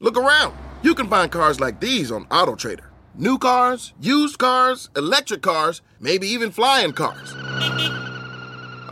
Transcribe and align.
Look 0.00 0.16
around. 0.16 0.56
You 0.84 0.94
can 0.94 1.08
find 1.08 1.30
cars 1.30 1.58
like 1.58 1.80
these 1.80 2.12
on 2.12 2.26
AutoTrader. 2.26 2.84
New 3.16 3.36
cars, 3.36 3.94
used 4.00 4.38
cars, 4.38 4.90
electric 4.94 5.42
cars, 5.42 5.82
maybe 5.98 6.28
even 6.28 6.52
flying 6.52 6.92
cars. 6.92 7.34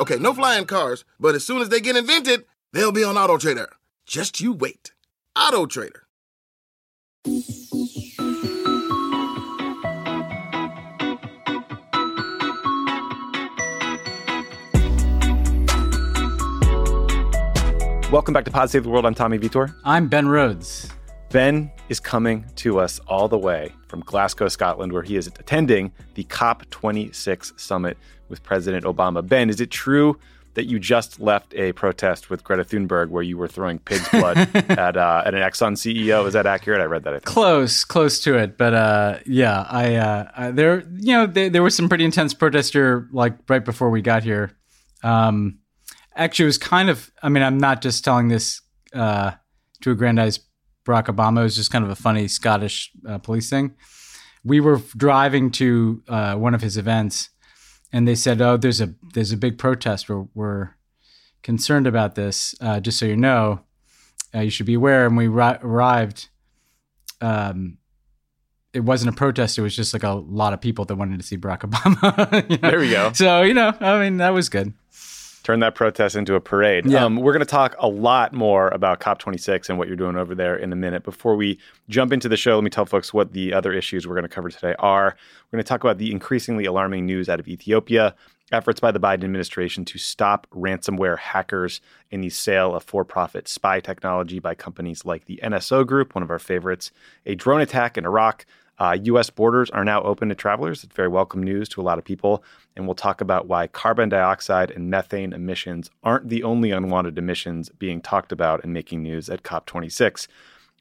Okay, 0.00 0.18
no 0.18 0.34
flying 0.34 0.64
cars, 0.64 1.04
but 1.20 1.36
as 1.36 1.44
soon 1.44 1.62
as 1.62 1.68
they 1.68 1.80
get 1.80 1.94
invented, 1.94 2.44
they'll 2.72 2.90
be 2.90 3.04
on 3.04 3.14
AutoTrader. 3.14 3.68
Just 4.04 4.40
you 4.40 4.52
wait. 4.52 4.94
AutoTrader. 5.36 6.00
Welcome 18.10 18.34
back 18.34 18.44
to 18.46 18.50
Pod 18.50 18.70
Save 18.70 18.82
the 18.82 18.88
World. 18.88 19.06
I'm 19.06 19.14
Tommy 19.14 19.38
Vitor. 19.38 19.72
I'm 19.84 20.08
Ben 20.08 20.26
Rhodes. 20.26 20.95
Ben 21.30 21.70
is 21.88 22.00
coming 22.00 22.44
to 22.56 22.78
us 22.78 23.00
all 23.08 23.28
the 23.28 23.38
way 23.38 23.72
from 23.88 24.00
Glasgow, 24.00 24.48
Scotland, 24.48 24.92
where 24.92 25.02
he 25.02 25.16
is 25.16 25.26
attending 25.26 25.92
the 26.14 26.24
COP26 26.24 27.58
summit 27.58 27.98
with 28.28 28.42
President 28.42 28.84
Obama. 28.84 29.26
Ben, 29.26 29.50
is 29.50 29.60
it 29.60 29.70
true 29.70 30.18
that 30.54 30.64
you 30.64 30.78
just 30.78 31.20
left 31.20 31.52
a 31.54 31.72
protest 31.72 32.30
with 32.30 32.42
Greta 32.42 32.64
Thunberg 32.64 33.10
where 33.10 33.22
you 33.22 33.36
were 33.36 33.48
throwing 33.48 33.78
pig's 33.78 34.08
blood 34.08 34.38
at 34.54 34.96
uh, 34.96 35.22
at 35.26 35.34
an 35.34 35.40
Exxon 35.40 35.72
CEO? 35.72 36.26
Is 36.26 36.32
that 36.32 36.46
accurate? 36.46 36.80
I 36.80 36.84
read 36.84 37.04
that. 37.04 37.14
I. 37.14 37.18
Close, 37.20 37.84
close 37.84 38.20
to 38.20 38.36
it, 38.36 38.56
but 38.56 38.72
uh, 38.72 39.18
yeah, 39.26 39.66
I, 39.68 39.96
uh, 39.96 40.30
I 40.34 40.50
there, 40.52 40.84
you 40.96 41.12
know, 41.12 41.26
there, 41.26 41.50
there 41.50 41.62
was 41.62 41.74
some 41.74 41.88
pretty 41.88 42.04
intense 42.04 42.34
protest 42.34 42.72
here, 42.72 43.08
like 43.12 43.34
right 43.48 43.64
before 43.64 43.90
we 43.90 44.00
got 44.00 44.22
here. 44.22 44.56
Um, 45.02 45.58
actually, 46.14 46.44
it 46.44 46.46
was 46.46 46.58
kind 46.58 46.88
of. 46.88 47.10
I 47.22 47.28
mean, 47.28 47.42
I'm 47.42 47.58
not 47.58 47.82
just 47.82 48.04
telling 48.04 48.28
this 48.28 48.62
uh, 48.94 49.32
to 49.82 49.90
aggrandize 49.90 50.38
Barack 50.86 51.06
Obama. 51.06 51.40
It 51.40 51.44
was 51.44 51.56
just 51.56 51.70
kind 51.70 51.84
of 51.84 51.90
a 51.90 51.96
funny 51.96 52.28
Scottish 52.28 52.90
uh, 53.06 53.18
police 53.18 53.50
thing. 53.50 53.74
We 54.44 54.60
were 54.60 54.80
driving 54.96 55.50
to 55.52 56.02
uh, 56.08 56.34
one 56.36 56.54
of 56.54 56.62
his 56.62 56.76
events, 56.76 57.30
and 57.92 58.06
they 58.06 58.14
said, 58.14 58.40
"Oh, 58.40 58.56
there's 58.56 58.80
a 58.80 58.94
there's 59.12 59.32
a 59.32 59.36
big 59.36 59.58
protest. 59.58 60.08
We're, 60.08 60.26
we're 60.34 60.70
concerned 61.42 61.86
about 61.86 62.14
this. 62.14 62.54
Uh, 62.60 62.80
just 62.80 62.98
so 62.98 63.06
you 63.06 63.16
know, 63.16 63.60
uh, 64.34 64.40
you 64.40 64.50
should 64.50 64.66
be 64.66 64.74
aware." 64.74 65.06
And 65.06 65.16
we 65.16 65.26
ri- 65.26 65.58
arrived. 65.62 66.28
Um, 67.20 67.78
it 68.72 68.80
wasn't 68.80 69.08
a 69.08 69.16
protest. 69.16 69.58
It 69.58 69.62
was 69.62 69.74
just 69.74 69.94
like 69.94 70.02
a 70.02 70.10
lot 70.10 70.52
of 70.52 70.60
people 70.60 70.84
that 70.84 70.96
wanted 70.96 71.18
to 71.18 71.26
see 71.26 71.36
Barack 71.36 71.60
Obama. 71.60 72.50
you 72.50 72.58
know? 72.58 72.70
There 72.70 72.78
we 72.78 72.90
go. 72.90 73.12
So 73.12 73.42
you 73.42 73.54
know, 73.54 73.74
I 73.80 73.98
mean, 74.00 74.18
that 74.18 74.30
was 74.30 74.48
good. 74.48 74.72
Turn 75.46 75.60
that 75.60 75.76
protest 75.76 76.16
into 76.16 76.34
a 76.34 76.40
parade. 76.40 76.86
Yeah. 76.86 77.04
Um, 77.04 77.18
we're 77.18 77.32
going 77.32 77.38
to 77.38 77.46
talk 77.46 77.76
a 77.78 77.86
lot 77.86 78.32
more 78.32 78.66
about 78.70 78.98
COP26 78.98 79.68
and 79.68 79.78
what 79.78 79.86
you're 79.86 79.96
doing 79.96 80.16
over 80.16 80.34
there 80.34 80.56
in 80.56 80.72
a 80.72 80.74
minute. 80.74 81.04
Before 81.04 81.36
we 81.36 81.56
jump 81.88 82.12
into 82.12 82.28
the 82.28 82.36
show, 82.36 82.56
let 82.56 82.64
me 82.64 82.70
tell 82.70 82.84
folks 82.84 83.14
what 83.14 83.32
the 83.32 83.52
other 83.52 83.72
issues 83.72 84.08
we're 84.08 84.16
going 84.16 84.24
to 84.24 84.28
cover 84.28 84.50
today 84.50 84.74
are. 84.80 85.14
We're 85.14 85.56
going 85.58 85.62
to 85.62 85.68
talk 85.68 85.84
about 85.84 85.98
the 85.98 86.10
increasingly 86.10 86.64
alarming 86.64 87.06
news 87.06 87.28
out 87.28 87.38
of 87.38 87.46
Ethiopia, 87.46 88.16
efforts 88.50 88.80
by 88.80 88.90
the 88.90 88.98
Biden 88.98 89.22
administration 89.22 89.84
to 89.84 89.98
stop 89.98 90.48
ransomware 90.52 91.16
hackers 91.16 91.80
in 92.10 92.22
the 92.22 92.30
sale 92.30 92.74
of 92.74 92.82
for 92.82 93.04
profit 93.04 93.46
spy 93.46 93.78
technology 93.78 94.40
by 94.40 94.56
companies 94.56 95.04
like 95.04 95.26
the 95.26 95.38
NSO 95.44 95.86
Group, 95.86 96.16
one 96.16 96.24
of 96.24 96.30
our 96.32 96.40
favorites, 96.40 96.90
a 97.24 97.36
drone 97.36 97.60
attack 97.60 97.96
in 97.96 98.04
Iraq. 98.04 98.46
Uh, 98.78 98.96
U.S. 99.04 99.30
borders 99.30 99.70
are 99.70 99.84
now 99.84 100.02
open 100.02 100.28
to 100.28 100.34
travelers. 100.34 100.84
It's 100.84 100.94
very 100.94 101.08
welcome 101.08 101.42
news 101.42 101.68
to 101.70 101.80
a 101.80 101.84
lot 101.84 101.98
of 101.98 102.04
people. 102.04 102.44
And 102.76 102.86
we'll 102.86 102.94
talk 102.94 103.20
about 103.20 103.46
why 103.46 103.66
carbon 103.66 104.08
dioxide 104.08 104.70
and 104.70 104.90
methane 104.90 105.32
emissions 105.32 105.90
aren't 106.02 106.28
the 106.28 106.42
only 106.42 106.70
unwanted 106.70 107.16
emissions 107.18 107.70
being 107.70 108.00
talked 108.00 108.32
about 108.32 108.62
and 108.62 108.72
making 108.72 109.02
news 109.02 109.30
at 109.30 109.42
COP26. 109.42 110.28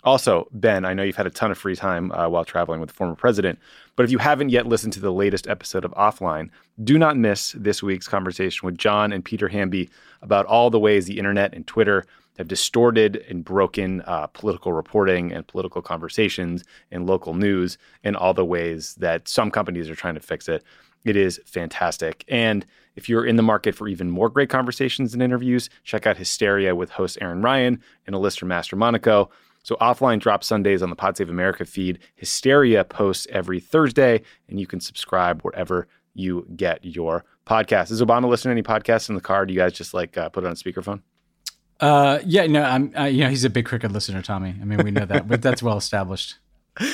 Also, 0.05 0.47
Ben, 0.51 0.85
I 0.85 0.93
know 0.93 1.01
you've 1.01 1.15
had 1.15 1.25
a 1.25 1.31
ton 1.31 1.49
of 1.49 1.57
free 1.57 1.75
time 1.75 2.11
uh, 2.11 2.29
while 2.29 2.45
traveling 2.45 2.79
with 2.79 2.89
the 2.89 2.95
former 2.95 3.15
president, 3.15 3.57
but 3.95 4.03
if 4.03 4.11
you 4.11 4.19
haven't 4.19 4.49
yet 4.49 4.67
listened 4.67 4.93
to 4.93 4.99
the 4.99 5.11
latest 5.11 5.47
episode 5.47 5.83
of 5.83 5.91
Offline, 5.93 6.51
do 6.83 6.99
not 6.99 7.17
miss 7.17 7.53
this 7.53 7.81
week's 7.81 8.07
conversation 8.07 8.67
with 8.67 8.77
John 8.77 9.11
and 9.11 9.25
Peter 9.25 9.47
Hamby 9.47 9.89
about 10.21 10.45
all 10.45 10.69
the 10.69 10.79
ways 10.79 11.05
the 11.05 11.17
internet 11.17 11.55
and 11.55 11.65
Twitter 11.65 12.05
have 12.37 12.47
distorted 12.47 13.23
and 13.29 13.43
broken 13.43 14.01
uh, 14.01 14.27
political 14.27 14.73
reporting 14.73 15.31
and 15.31 15.47
political 15.47 15.81
conversations 15.81 16.63
and 16.91 17.07
local 17.07 17.33
news 17.33 17.77
in 18.03 18.15
all 18.15 18.33
the 18.33 18.45
ways 18.45 18.95
that 18.95 19.27
some 19.27 19.51
companies 19.51 19.89
are 19.89 19.95
trying 19.95 20.15
to 20.15 20.19
fix 20.19 20.47
it. 20.47 20.63
It 21.05 21.15
is 21.15 21.39
fantastic. 21.45 22.25
And 22.27 22.65
if 22.95 23.07
you're 23.07 23.25
in 23.25 23.35
the 23.35 23.43
market 23.43 23.75
for 23.75 23.87
even 23.87 24.09
more 24.09 24.29
great 24.29 24.49
conversations 24.49 25.13
and 25.13 25.21
interviews, 25.21 25.69
check 25.83 26.07
out 26.07 26.17
Hysteria 26.17 26.75
with 26.75 26.89
host 26.89 27.17
Erin 27.21 27.41
Ryan 27.41 27.81
and 28.07 28.15
Alyssa 28.15 28.43
Mastromonaco. 28.43 29.29
So 29.63 29.75
offline 29.75 30.19
drops 30.19 30.47
Sundays 30.47 30.81
on 30.83 30.89
the 30.89 30.95
Pod 30.95 31.17
Save 31.17 31.29
America 31.29 31.65
feed. 31.65 31.99
Hysteria 32.15 32.83
posts 32.83 33.27
every 33.31 33.59
Thursday, 33.59 34.21
and 34.47 34.59
you 34.59 34.67
can 34.67 34.79
subscribe 34.79 35.41
wherever 35.41 35.87
you 36.13 36.47
get 36.55 36.83
your 36.83 37.25
podcast. 37.45 37.91
Is 37.91 38.01
Obama 38.01 38.27
listening 38.27 38.55
to 38.55 38.71
any 38.71 38.79
podcasts 38.79 39.09
in 39.09 39.15
the 39.15 39.21
car? 39.21 39.45
Do 39.45 39.53
you 39.53 39.59
guys 39.59 39.73
just 39.73 39.93
like 39.93 40.17
uh, 40.17 40.29
put 40.29 40.43
it 40.43 40.47
on 40.47 40.55
speakerphone? 40.55 41.01
Uh, 41.79 42.19
yeah, 42.25 42.47
no, 42.47 42.63
I'm. 42.63 42.93
Uh, 42.97 43.03
you 43.03 43.23
know, 43.23 43.29
he's 43.29 43.43
a 43.43 43.49
big 43.49 43.65
cricket 43.65 43.91
listener, 43.91 44.21
Tommy. 44.21 44.55
I 44.61 44.65
mean, 44.65 44.83
we 44.83 44.91
know 44.91 45.05
that, 45.05 45.27
but 45.27 45.41
that's 45.41 45.61
well 45.61 45.77
established. 45.77 46.37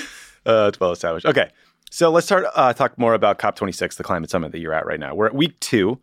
Uh, 0.43 0.65
it's 0.69 0.79
well 0.79 0.91
established. 0.91 1.23
Okay, 1.27 1.51
so 1.91 2.09
let's 2.09 2.25
start 2.25 2.45
uh, 2.55 2.73
talk 2.73 2.97
more 2.97 3.13
about 3.13 3.37
COP26, 3.37 3.95
the 3.95 4.03
climate 4.03 4.31
summit 4.31 4.51
that 4.51 4.57
you're 4.57 4.73
at 4.73 4.87
right 4.87 4.99
now. 4.99 5.13
We're 5.13 5.27
at 5.27 5.35
week 5.35 5.59
two. 5.59 5.99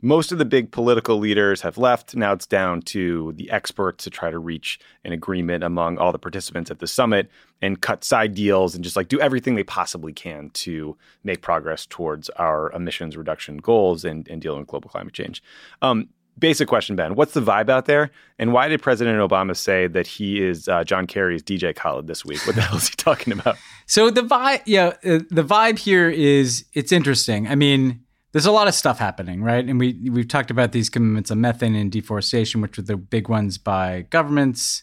Most 0.00 0.30
of 0.32 0.38
the 0.38 0.44
big 0.44 0.70
political 0.70 1.18
leaders 1.18 1.60
have 1.62 1.76
left. 1.76 2.14
Now 2.14 2.32
it's 2.32 2.46
down 2.46 2.82
to 2.82 3.32
the 3.32 3.50
experts 3.50 4.04
to 4.04 4.10
try 4.10 4.30
to 4.30 4.38
reach 4.38 4.78
an 5.04 5.12
agreement 5.12 5.64
among 5.64 5.98
all 5.98 6.12
the 6.12 6.18
participants 6.18 6.70
at 6.70 6.78
the 6.78 6.86
summit 6.86 7.28
and 7.60 7.80
cut 7.80 8.04
side 8.04 8.34
deals 8.34 8.74
and 8.74 8.84
just 8.84 8.96
like 8.96 9.08
do 9.08 9.20
everything 9.20 9.56
they 9.56 9.64
possibly 9.64 10.12
can 10.12 10.50
to 10.50 10.96
make 11.24 11.42
progress 11.42 11.84
towards 11.84 12.30
our 12.30 12.70
emissions 12.72 13.16
reduction 13.16 13.56
goals 13.56 14.04
and, 14.04 14.28
and 14.28 14.40
dealing 14.40 14.60
with 14.60 14.68
global 14.68 14.88
climate 14.88 15.14
change. 15.14 15.42
Um, 15.82 16.08
basic 16.40 16.68
question, 16.68 16.96
Ben. 16.96 17.14
What's 17.14 17.34
the 17.34 17.40
vibe 17.40 17.68
out 17.68 17.84
there? 17.84 18.10
And 18.38 18.52
why 18.52 18.68
did 18.68 18.82
President 18.82 19.18
Obama 19.18 19.56
say 19.56 19.86
that 19.86 20.06
he 20.06 20.42
is 20.42 20.66
uh, 20.68 20.82
John 20.84 21.06
Kerry's 21.06 21.42
DJ 21.42 21.74
Khaled 21.76 22.06
this 22.06 22.24
week? 22.24 22.44
What 22.46 22.56
the 22.56 22.62
hell 22.68 22.78
is 22.78 22.88
he 22.88 22.96
talking 22.96 23.32
about? 23.32 23.56
So 23.86 24.10
the 24.10 24.22
vibe, 24.22 24.62
yeah, 24.66 24.94
uh, 25.04 25.20
the 25.30 25.44
vibe 25.44 25.78
here 25.78 26.08
is 26.08 26.64
it's 26.72 26.90
interesting. 26.90 27.46
I 27.46 27.54
mean, 27.54 28.00
there's 28.32 28.46
a 28.46 28.52
lot 28.52 28.68
of 28.68 28.74
stuff 28.74 28.98
happening, 28.98 29.42
right? 29.42 29.64
And 29.64 29.78
we 29.78 30.08
we've 30.10 30.28
talked 30.28 30.50
about 30.50 30.72
these 30.72 30.88
commitments 30.88 31.30
on 31.30 31.40
methane 31.40 31.74
and 31.74 31.90
deforestation, 31.92 32.60
which 32.60 32.76
were 32.76 32.82
the 32.82 32.96
big 32.96 33.28
ones 33.28 33.58
by 33.58 34.06
governments. 34.10 34.82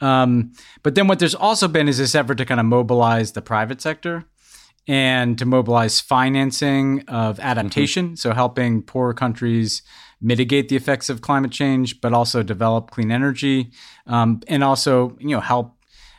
Um, 0.00 0.52
but 0.82 0.94
then 0.94 1.08
what 1.08 1.18
there's 1.18 1.34
also 1.34 1.66
been 1.66 1.88
is 1.88 1.98
this 1.98 2.14
effort 2.14 2.36
to 2.36 2.44
kind 2.44 2.60
of 2.60 2.66
mobilize 2.66 3.32
the 3.32 3.42
private 3.42 3.80
sector 3.80 4.24
and 4.86 5.38
to 5.38 5.44
mobilize 5.44 6.00
financing 6.00 7.04
of 7.08 7.38
adaptation, 7.40 8.06
mm-hmm. 8.06 8.14
so 8.14 8.32
helping 8.32 8.82
poor 8.82 9.12
countries 9.12 9.82
mitigate 10.20 10.68
the 10.68 10.76
effects 10.76 11.08
of 11.08 11.20
climate 11.20 11.52
change, 11.52 12.00
but 12.00 12.12
also 12.12 12.42
develop 12.42 12.90
clean 12.90 13.10
energy, 13.10 13.70
um, 14.06 14.40
and 14.48 14.64
also 14.64 15.16
you 15.20 15.30
know 15.30 15.40
help 15.40 15.76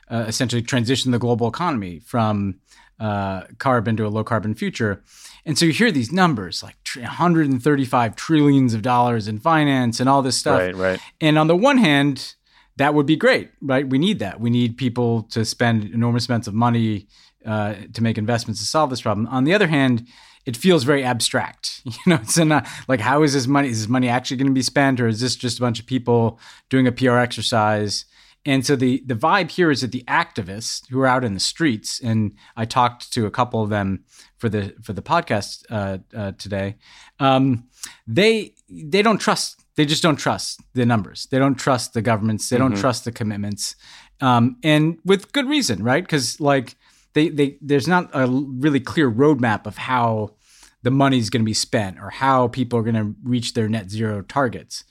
uh, 0.10 0.26
essentially 0.28 0.62
transition 0.62 1.12
the 1.12 1.20
global 1.20 1.48
economy 1.48 2.00
from 2.00 2.60
uh, 3.00 3.44
carbon 3.58 3.96
to 3.98 4.06
a 4.06 4.10
low 4.10 4.24
carbon 4.24 4.56
future. 4.56 5.04
And 5.46 5.58
so 5.58 5.66
you 5.66 5.72
hear 5.72 5.92
these 5.92 6.12
numbers 6.12 6.62
like 6.62 6.76
135 6.96 8.16
trillions 8.16 8.74
of 8.74 8.82
dollars 8.82 9.28
in 9.28 9.40
finance 9.40 10.00
and 10.00 10.10
all 10.10 10.22
this 10.22 10.38
stuff. 10.38 10.60
Right, 10.60 10.76
right. 10.76 11.00
And 11.22 11.38
on 11.38 11.48
the 11.48 11.56
one 11.56 11.78
hand, 11.78 12.36
that 12.78 12.94
would 12.94 13.06
be 13.06 13.16
great, 13.16 13.52
right? 13.62 13.88
We 13.88 13.98
need 13.98 14.20
that. 14.20 14.40
We 14.40 14.50
need 14.50 14.78
people 14.78 15.24
to 15.24 15.46
spend 15.46 15.86
enormous 15.86 16.28
amounts 16.28 16.48
of 16.48 16.54
money 16.54 17.08
uh, 17.46 17.76
to 17.94 18.04
make 18.04 18.18
investments 18.18 18.60
to 18.60 18.66
solve 18.66 18.90
this 18.90 19.02
problem. 19.02 19.28
On 19.28 19.44
the 19.44 19.54
other 19.54 19.68
hand, 19.68 20.08
it 20.46 20.58
feels 20.58 20.84
very 20.84 21.04
abstract. 21.04 21.82
You 21.86 21.94
know, 22.08 22.16
it's 22.22 22.38
not 22.38 22.68
like 22.88 23.00
how 23.00 23.24
is 23.24 23.34
this 23.34 23.48
money? 23.48 23.70
Is 23.70 23.80
this 23.82 23.90
money 23.90 24.10
actually 24.10 24.38
going 24.38 24.48
to 24.48 24.54
be 24.54 24.62
spent, 24.62 25.00
or 25.00 25.08
is 25.08 25.20
this 25.20 25.36
just 25.36 25.58
a 25.60 25.62
bunch 25.62 25.80
of 25.80 25.86
people 25.86 26.40
doing 26.70 26.88
a 26.88 26.92
PR 26.92 27.18
exercise? 27.18 28.06
And 28.46 28.66
so 28.66 28.76
the 28.78 29.04
the 29.06 29.16
vibe 29.16 29.52
here 29.52 29.70
is 29.70 29.82
that 29.82 29.92
the 29.92 30.04
activists 30.08 30.88
who 30.90 31.00
are 31.02 31.08
out 31.08 31.24
in 31.26 31.34
the 31.34 31.40
streets, 31.42 32.00
and 32.02 32.32
I 32.56 32.66
talked 32.66 33.12
to 33.14 33.26
a 33.26 33.32
couple 33.32 33.62
of 33.62 33.70
them 33.70 34.06
for 34.38 34.48
the 34.50 34.74
for 34.82 34.94
the 34.94 35.02
podcast 35.02 35.66
uh, 35.70 35.98
uh, 36.16 36.32
today. 36.38 36.78
Um, 37.20 37.66
they 38.08 38.54
they 38.70 39.02
don't 39.02 39.20
trust. 39.20 39.64
They 39.76 39.86
just 39.86 40.02
don't 40.04 40.16
trust 40.18 40.62
the 40.74 40.86
numbers. 40.86 41.28
They 41.32 41.40
don't 41.40 41.56
trust 41.56 41.94
the 41.94 42.02
governments. 42.02 42.50
They 42.50 42.58
don't 42.58 42.72
Mm-hmm. 42.72 42.82
trust 42.82 43.04
the 43.06 43.12
commitments, 43.12 43.76
um, 44.22 44.56
and 44.64 45.00
with 45.04 45.32
good 45.34 45.48
reason, 45.50 45.84
right? 45.84 46.04
Because 46.04 46.40
like 46.40 46.76
they 47.14 47.30
they 47.30 47.58
there's 47.62 47.88
not 47.88 48.10
a 48.14 48.28
really 48.28 48.80
clear 48.80 49.12
roadmap 49.12 49.66
of 49.66 49.78
how 49.78 50.36
the 50.84 50.92
money's 50.92 51.30
going 51.30 51.42
to 51.42 51.46
be 51.46 51.54
spent 51.54 52.00
or 52.00 52.10
how 52.10 52.48
people 52.48 52.80
are 52.80 52.84
going 52.84 52.96
to 52.96 53.16
reach 53.24 53.54
their 53.54 53.68
net 53.68 53.90
zero 53.90 54.22
targets. 54.22 54.84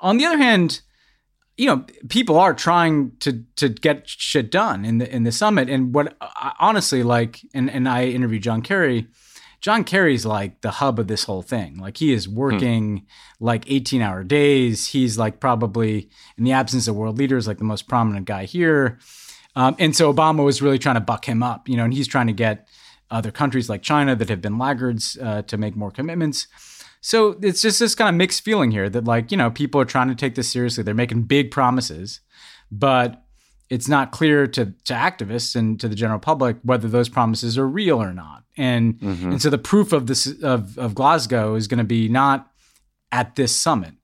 On 0.00 0.18
the 0.18 0.26
other 0.26 0.38
hand, 0.38 0.82
you 1.56 1.66
know, 1.66 1.84
people 2.08 2.38
are 2.38 2.54
trying 2.54 3.12
to 3.20 3.44
to 3.56 3.68
get 3.68 4.08
shit 4.08 4.50
done 4.50 4.84
in 4.84 4.98
the 4.98 5.14
in 5.14 5.24
the 5.24 5.32
summit. 5.32 5.68
And 5.68 5.94
what 5.94 6.16
honestly 6.58 7.02
like, 7.02 7.40
and 7.54 7.70
and 7.70 7.88
I 7.88 8.06
interviewed 8.06 8.42
John 8.42 8.62
Kerry. 8.62 9.06
John 9.60 9.84
Kerry's 9.84 10.26
like 10.26 10.60
the 10.62 10.72
hub 10.72 10.98
of 10.98 11.06
this 11.06 11.22
whole 11.22 11.42
thing. 11.42 11.78
Like 11.78 11.98
he 11.98 12.12
is 12.12 12.28
working 12.28 12.98
hmm. 12.98 13.04
like 13.44 13.70
18 13.70 14.02
hour 14.02 14.24
days. 14.24 14.88
He's 14.88 15.18
like 15.18 15.38
probably 15.38 16.10
in 16.36 16.42
the 16.42 16.50
absence 16.50 16.88
of 16.88 16.96
world 16.96 17.16
leaders, 17.16 17.46
like 17.46 17.58
the 17.58 17.64
most 17.64 17.86
prominent 17.86 18.26
guy 18.26 18.44
here. 18.44 18.98
Um, 19.54 19.76
and 19.78 19.94
so 19.94 20.12
Obama 20.12 20.44
was 20.44 20.62
really 20.62 20.78
trying 20.78 20.94
to 20.96 21.00
buck 21.00 21.28
him 21.28 21.42
up, 21.42 21.68
you 21.68 21.76
know, 21.76 21.84
and 21.84 21.92
he's 21.92 22.08
trying 22.08 22.26
to 22.28 22.32
get 22.32 22.68
other 23.10 23.30
countries 23.30 23.68
like 23.68 23.82
China 23.82 24.16
that 24.16 24.28
have 24.28 24.40
been 24.40 24.58
laggards 24.58 25.18
uh, 25.20 25.42
to 25.42 25.56
make 25.58 25.76
more 25.76 25.90
commitments. 25.90 26.46
So 27.00 27.36
it's 27.42 27.60
just 27.60 27.78
this 27.78 27.94
kind 27.94 28.08
of 28.08 28.14
mixed 28.14 28.44
feeling 28.44 28.70
here 28.70 28.88
that, 28.88 29.04
like, 29.04 29.30
you 29.30 29.36
know, 29.36 29.50
people 29.50 29.80
are 29.80 29.84
trying 29.84 30.08
to 30.08 30.14
take 30.14 30.34
this 30.34 30.48
seriously. 30.48 30.84
They're 30.84 30.94
making 30.94 31.24
big 31.24 31.50
promises, 31.50 32.20
but 32.70 33.24
it's 33.68 33.88
not 33.88 34.12
clear 34.12 34.46
to, 34.46 34.66
to 34.84 34.92
activists 34.94 35.56
and 35.56 35.80
to 35.80 35.88
the 35.88 35.94
general 35.94 36.18
public 36.18 36.56
whether 36.62 36.88
those 36.88 37.08
promises 37.08 37.58
are 37.58 37.66
real 37.66 38.00
or 38.00 38.12
not. 38.12 38.44
And 38.56 38.98
mm-hmm. 38.98 39.30
and 39.30 39.42
so 39.42 39.50
the 39.50 39.58
proof 39.58 39.92
of 39.92 40.06
this 40.06 40.26
of, 40.42 40.78
of 40.78 40.94
Glasgow 40.94 41.54
is 41.54 41.66
going 41.66 41.78
to 41.78 41.84
be 41.84 42.08
not 42.08 42.50
at 43.10 43.34
this 43.34 43.56
summit. 43.56 43.94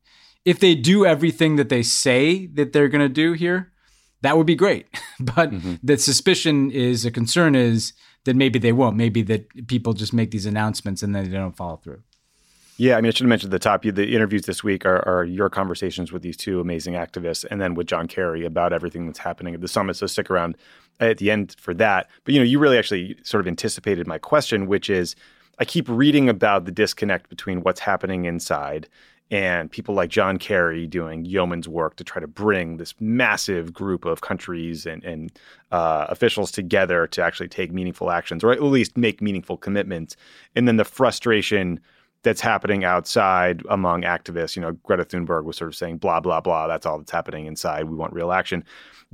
If 0.45 0.59
they 0.59 0.75
do 0.75 1.05
everything 1.05 1.57
that 1.57 1.69
they 1.69 1.83
say 1.83 2.47
that 2.55 2.73
they're 2.73 2.89
going 2.89 3.07
to 3.07 3.09
do 3.09 3.35
here, 3.35 3.73
that 4.23 4.37
would 4.37 4.47
be 4.47 4.55
great. 4.55 4.87
but 5.21 5.51
mm-hmm. 5.51 5.75
the 5.83 5.97
suspicion 5.99 6.71
is 6.71 7.05
a 7.05 7.11
concern 7.11 7.55
is 7.55 7.93
that 8.25 8.37
maybe 8.37 8.59
they 8.59 8.73
won't. 8.73 8.97
Maybe 8.97 9.23
that 9.23 9.69
people 9.69 9.93
just 9.93 10.13
make 10.13 10.31
these 10.31 10.47
announcements 10.47 11.03
and 11.03 11.15
then 11.15 11.25
they 11.25 11.37
don't 11.37 11.57
follow 11.57 11.77
through. 11.77 12.03
Yeah, 12.81 12.97
I 12.97 13.01
mean, 13.01 13.09
I 13.09 13.11
should 13.11 13.25
have 13.25 13.29
mentioned 13.29 13.53
at 13.53 13.61
the 13.61 13.65
top. 13.65 13.83
The 13.83 14.15
interviews 14.15 14.43
this 14.43 14.63
week 14.63 14.87
are, 14.87 15.07
are, 15.09 15.25
your 15.25 15.51
conversations 15.51 16.13
with 16.13 16.23
these 16.23 16.37
two 16.37 16.61
amazing 16.61 16.95
activists, 16.95 17.45
and 17.51 17.61
then 17.61 17.75
with 17.75 17.89
John 17.89 18.07
Kerry 18.07 18.45
about 18.45 18.73
everything 18.73 19.05
that's 19.07 19.19
happening 19.19 19.53
at 19.53 19.61
the 19.61 19.67
summit. 19.67 19.97
So 19.97 20.07
stick 20.07 20.31
around 20.31 20.57
at 21.01 21.19
the 21.19 21.33
end 21.33 21.57
for 21.59 21.75
that. 21.75 22.09
But 22.23 22.35
you 22.35 22.41
know, 22.41 22.45
you 22.45 22.61
really 22.61 22.79
actually 22.79 23.17
sort 23.25 23.41
of 23.41 23.49
anticipated 23.49 24.07
my 24.07 24.19
question, 24.19 24.69
which 24.69 24.89
is, 24.89 25.17
I 25.59 25.65
keep 25.65 25.89
reading 25.89 26.29
about 26.29 26.67
the 26.67 26.71
disconnect 26.71 27.29
between 27.29 27.63
what's 27.63 27.81
happening 27.81 28.27
inside 28.27 28.89
and 29.31 29.71
people 29.71 29.95
like 29.95 30.11
John 30.11 30.39
Kerry 30.39 30.87
doing 30.87 31.25
yeoman's 31.25 31.69
work 31.69 31.97
to 31.97 32.05
try 32.05 32.21
to 32.21 32.27
bring 32.27 32.79
this 32.79 32.95
massive 32.99 33.73
group 33.73 34.05
of 34.05 34.23
countries 34.23 34.87
and, 34.87 35.05
and 35.05 35.33
uh, 35.71 36.07
officials 36.09 36.51
together 36.51 37.07
to 37.09 37.23
actually 37.23 37.49
take 37.49 37.73
meaningful 37.73 38.11
actions 38.11 38.43
or 38.43 38.53
at 38.53 38.63
least 38.63 38.97
make 38.97 39.21
meaningful 39.21 39.57
commitments. 39.57 40.17
And 40.57 40.67
then 40.67 40.77
the 40.77 40.85
frustration 40.85 41.81
that's 42.23 42.41
happening 42.41 42.85
outside 42.85 43.63
among 43.69 44.03
activists. 44.03 44.57
You 44.57 44.63
know, 44.63 44.73
Greta 44.73 45.05
Thunberg 45.05 45.45
was 45.45 45.57
sort 45.57 45.69
of 45.69 45.77
saying, 45.77 45.99
blah, 45.99 46.21
blah, 46.21 46.41
blah. 46.41 46.67
That's 46.67 46.85
all 46.85 46.99
that's 46.99 47.11
happening 47.11 47.47
inside. 47.47 47.85
We 47.85 47.97
want 47.97 48.13
real 48.13 48.33
action. 48.33 48.65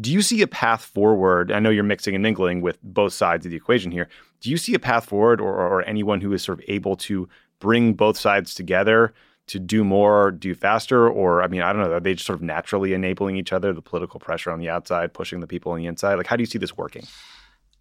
Do 0.01 0.11
you 0.11 0.23
see 0.23 0.43
a 0.43 0.47
path 0.47 0.85
forward? 0.85 1.53
I 1.53 1.61
know 1.61 1.71
you're 1.71 1.85
mixing 1.85 2.15
and 2.15 2.23
mingling 2.23 2.63
with 2.63 2.83
both 2.83 3.13
sides 3.13 3.45
of 3.45 3.51
the 3.51 3.57
equation 3.57 3.91
here. 3.91 4.09
Do 4.41 4.51
you 4.51 4.57
see 4.57 4.75
a 4.75 4.79
path 4.79 5.05
forward 5.05 5.41
or, 5.41 5.55
or 5.55 5.83
anyone 5.83 6.21
who 6.21 6.33
is 6.33 6.43
sort 6.43 6.59
of 6.59 6.65
able 6.67 6.97
to 6.97 7.29
bring 7.61 7.93
both 7.93 8.17
sides 8.17 8.55
together? 8.55 9.13
To 9.47 9.59
do 9.59 9.85
more, 9.85 10.31
do 10.31 10.55
faster? 10.55 11.09
Or, 11.09 11.43
I 11.43 11.49
mean, 11.49 11.63
I 11.63 11.73
don't 11.73 11.83
know, 11.83 11.93
are 11.93 12.01
they 12.01 12.15
just 12.15 12.27
sort 12.27 12.39
of 12.39 12.43
naturally 12.43 12.95
enabling 12.95 13.37
each 13.37 13.53
other, 13.53 13.73
the 13.73 13.83
political 13.83 14.19
pressure 14.21 14.51
on 14.51 14.59
the 14.59 14.71
outside, 14.71 15.13
pushing 15.13 15.41
the 15.41 15.47
people 15.47 15.73
on 15.73 15.79
the 15.79 15.87
inside? 15.87 16.15
Like, 16.15 16.27
how 16.27 16.37
do 16.37 16.43
you 16.43 16.47
see 16.47 16.59
this 16.59 16.77
working? 16.77 17.07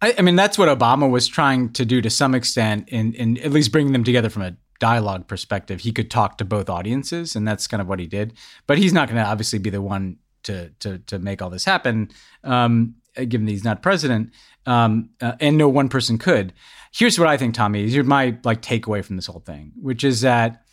I, 0.02 0.14
I 0.18 0.22
mean, 0.22 0.36
that's 0.36 0.58
what 0.58 0.68
Obama 0.68 1.10
was 1.10 1.26
trying 1.26 1.72
to 1.74 1.84
do 1.84 2.02
to 2.02 2.10
some 2.10 2.34
extent, 2.34 2.88
in, 2.88 3.14
in 3.14 3.38
at 3.38 3.52
least 3.52 3.72
bringing 3.72 3.92
them 3.92 4.04
together 4.04 4.28
from 4.28 4.42
a 4.42 4.56
dialogue 4.78 5.26
perspective. 5.26 5.80
He 5.80 5.92
could 5.92 6.10
talk 6.10 6.38
to 6.38 6.44
both 6.44 6.68
audiences, 6.68 7.36
and 7.36 7.46
that's 7.48 7.66
kind 7.66 7.80
of 7.80 7.88
what 7.88 7.98
he 7.98 8.06
did. 8.06 8.34
But 8.66 8.78
he's 8.78 8.92
not 8.92 9.08
going 9.08 9.22
to 9.22 9.26
obviously 9.26 9.58
be 9.58 9.70
the 9.70 9.80
one 9.80 10.18
to, 10.42 10.70
to, 10.80 10.98
to 10.98 11.18
make 11.18 11.40
all 11.40 11.48
this 11.48 11.64
happen, 11.64 12.10
um, 12.42 12.96
given 13.16 13.46
that 13.46 13.52
he's 13.52 13.64
not 13.64 13.82
president. 13.82 14.32
Um, 14.66 15.10
uh, 15.20 15.32
and 15.40 15.56
no 15.56 15.68
one 15.68 15.88
person 15.88 16.18
could. 16.18 16.52
Here's 16.92 17.18
what 17.18 17.28
I 17.28 17.36
think, 17.36 17.54
Tommy. 17.54 17.88
Here's 17.88 18.06
my 18.06 18.36
like 18.44 18.62
takeaway 18.62 19.04
from 19.04 19.16
this 19.16 19.26
whole 19.26 19.40
thing, 19.40 19.72
which 19.80 20.04
is 20.04 20.22
that 20.22 20.63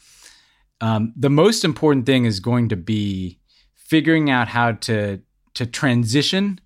um, 0.82 1.14
the 1.16 1.30
most 1.30 1.64
important 1.64 2.06
thing 2.06 2.26
is 2.26 2.40
going 2.40 2.70
to 2.70 2.76
be 2.76 3.40
figuring 3.76 4.30
out 4.30 4.48
how 4.50 4.74
to 4.74 5.22
to 5.54 5.66
transition 5.66 6.60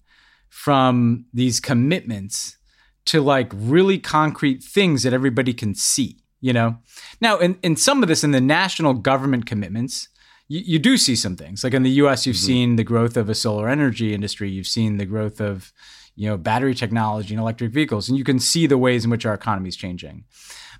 from 0.49 1.25
these 1.33 1.59
commitments 1.59 2.57
to 3.05 3.21
like 3.21 3.51
really 3.53 3.99
concrete 3.99 4.63
things 4.63 5.03
that 5.03 5.13
everybody 5.13 5.53
can 5.53 5.75
see 5.75 6.17
you 6.45 6.53
know? 6.53 6.77
Now 7.21 7.39
in, 7.39 7.57
in 7.63 7.75
some 7.75 8.03
of 8.03 8.07
this 8.07 8.23
in 8.23 8.29
the 8.29 8.39
national 8.39 8.93
government 8.93 9.47
commitments 9.47 10.09
you, 10.47 10.61
you 10.63 10.79
do 10.79 10.95
see 10.95 11.15
some 11.15 11.35
things. 11.35 11.63
Like 11.63 11.73
in 11.73 11.81
the 11.81 11.89
us 11.89 12.27
you've 12.27 12.35
mm-hmm. 12.35 12.45
seen 12.45 12.75
the 12.75 12.83
growth 12.83 13.17
of 13.17 13.29
a 13.29 13.35
solar 13.35 13.67
energy 13.67 14.13
industry. 14.13 14.47
You've 14.51 14.67
seen 14.67 14.97
the 14.97 15.07
growth 15.07 15.41
of 15.41 15.73
you 16.15 16.29
know 16.29 16.37
battery 16.37 16.75
technology 16.75 17.33
and 17.33 17.41
electric 17.41 17.71
vehicles 17.71 18.07
and 18.07 18.17
you 18.17 18.23
can 18.23 18.39
see 18.39 18.67
the 18.67 18.77
ways 18.77 19.03
in 19.03 19.09
which 19.09 19.25
our 19.25 19.33
economy 19.33 19.69
is 19.69 19.75
changing. 19.75 20.25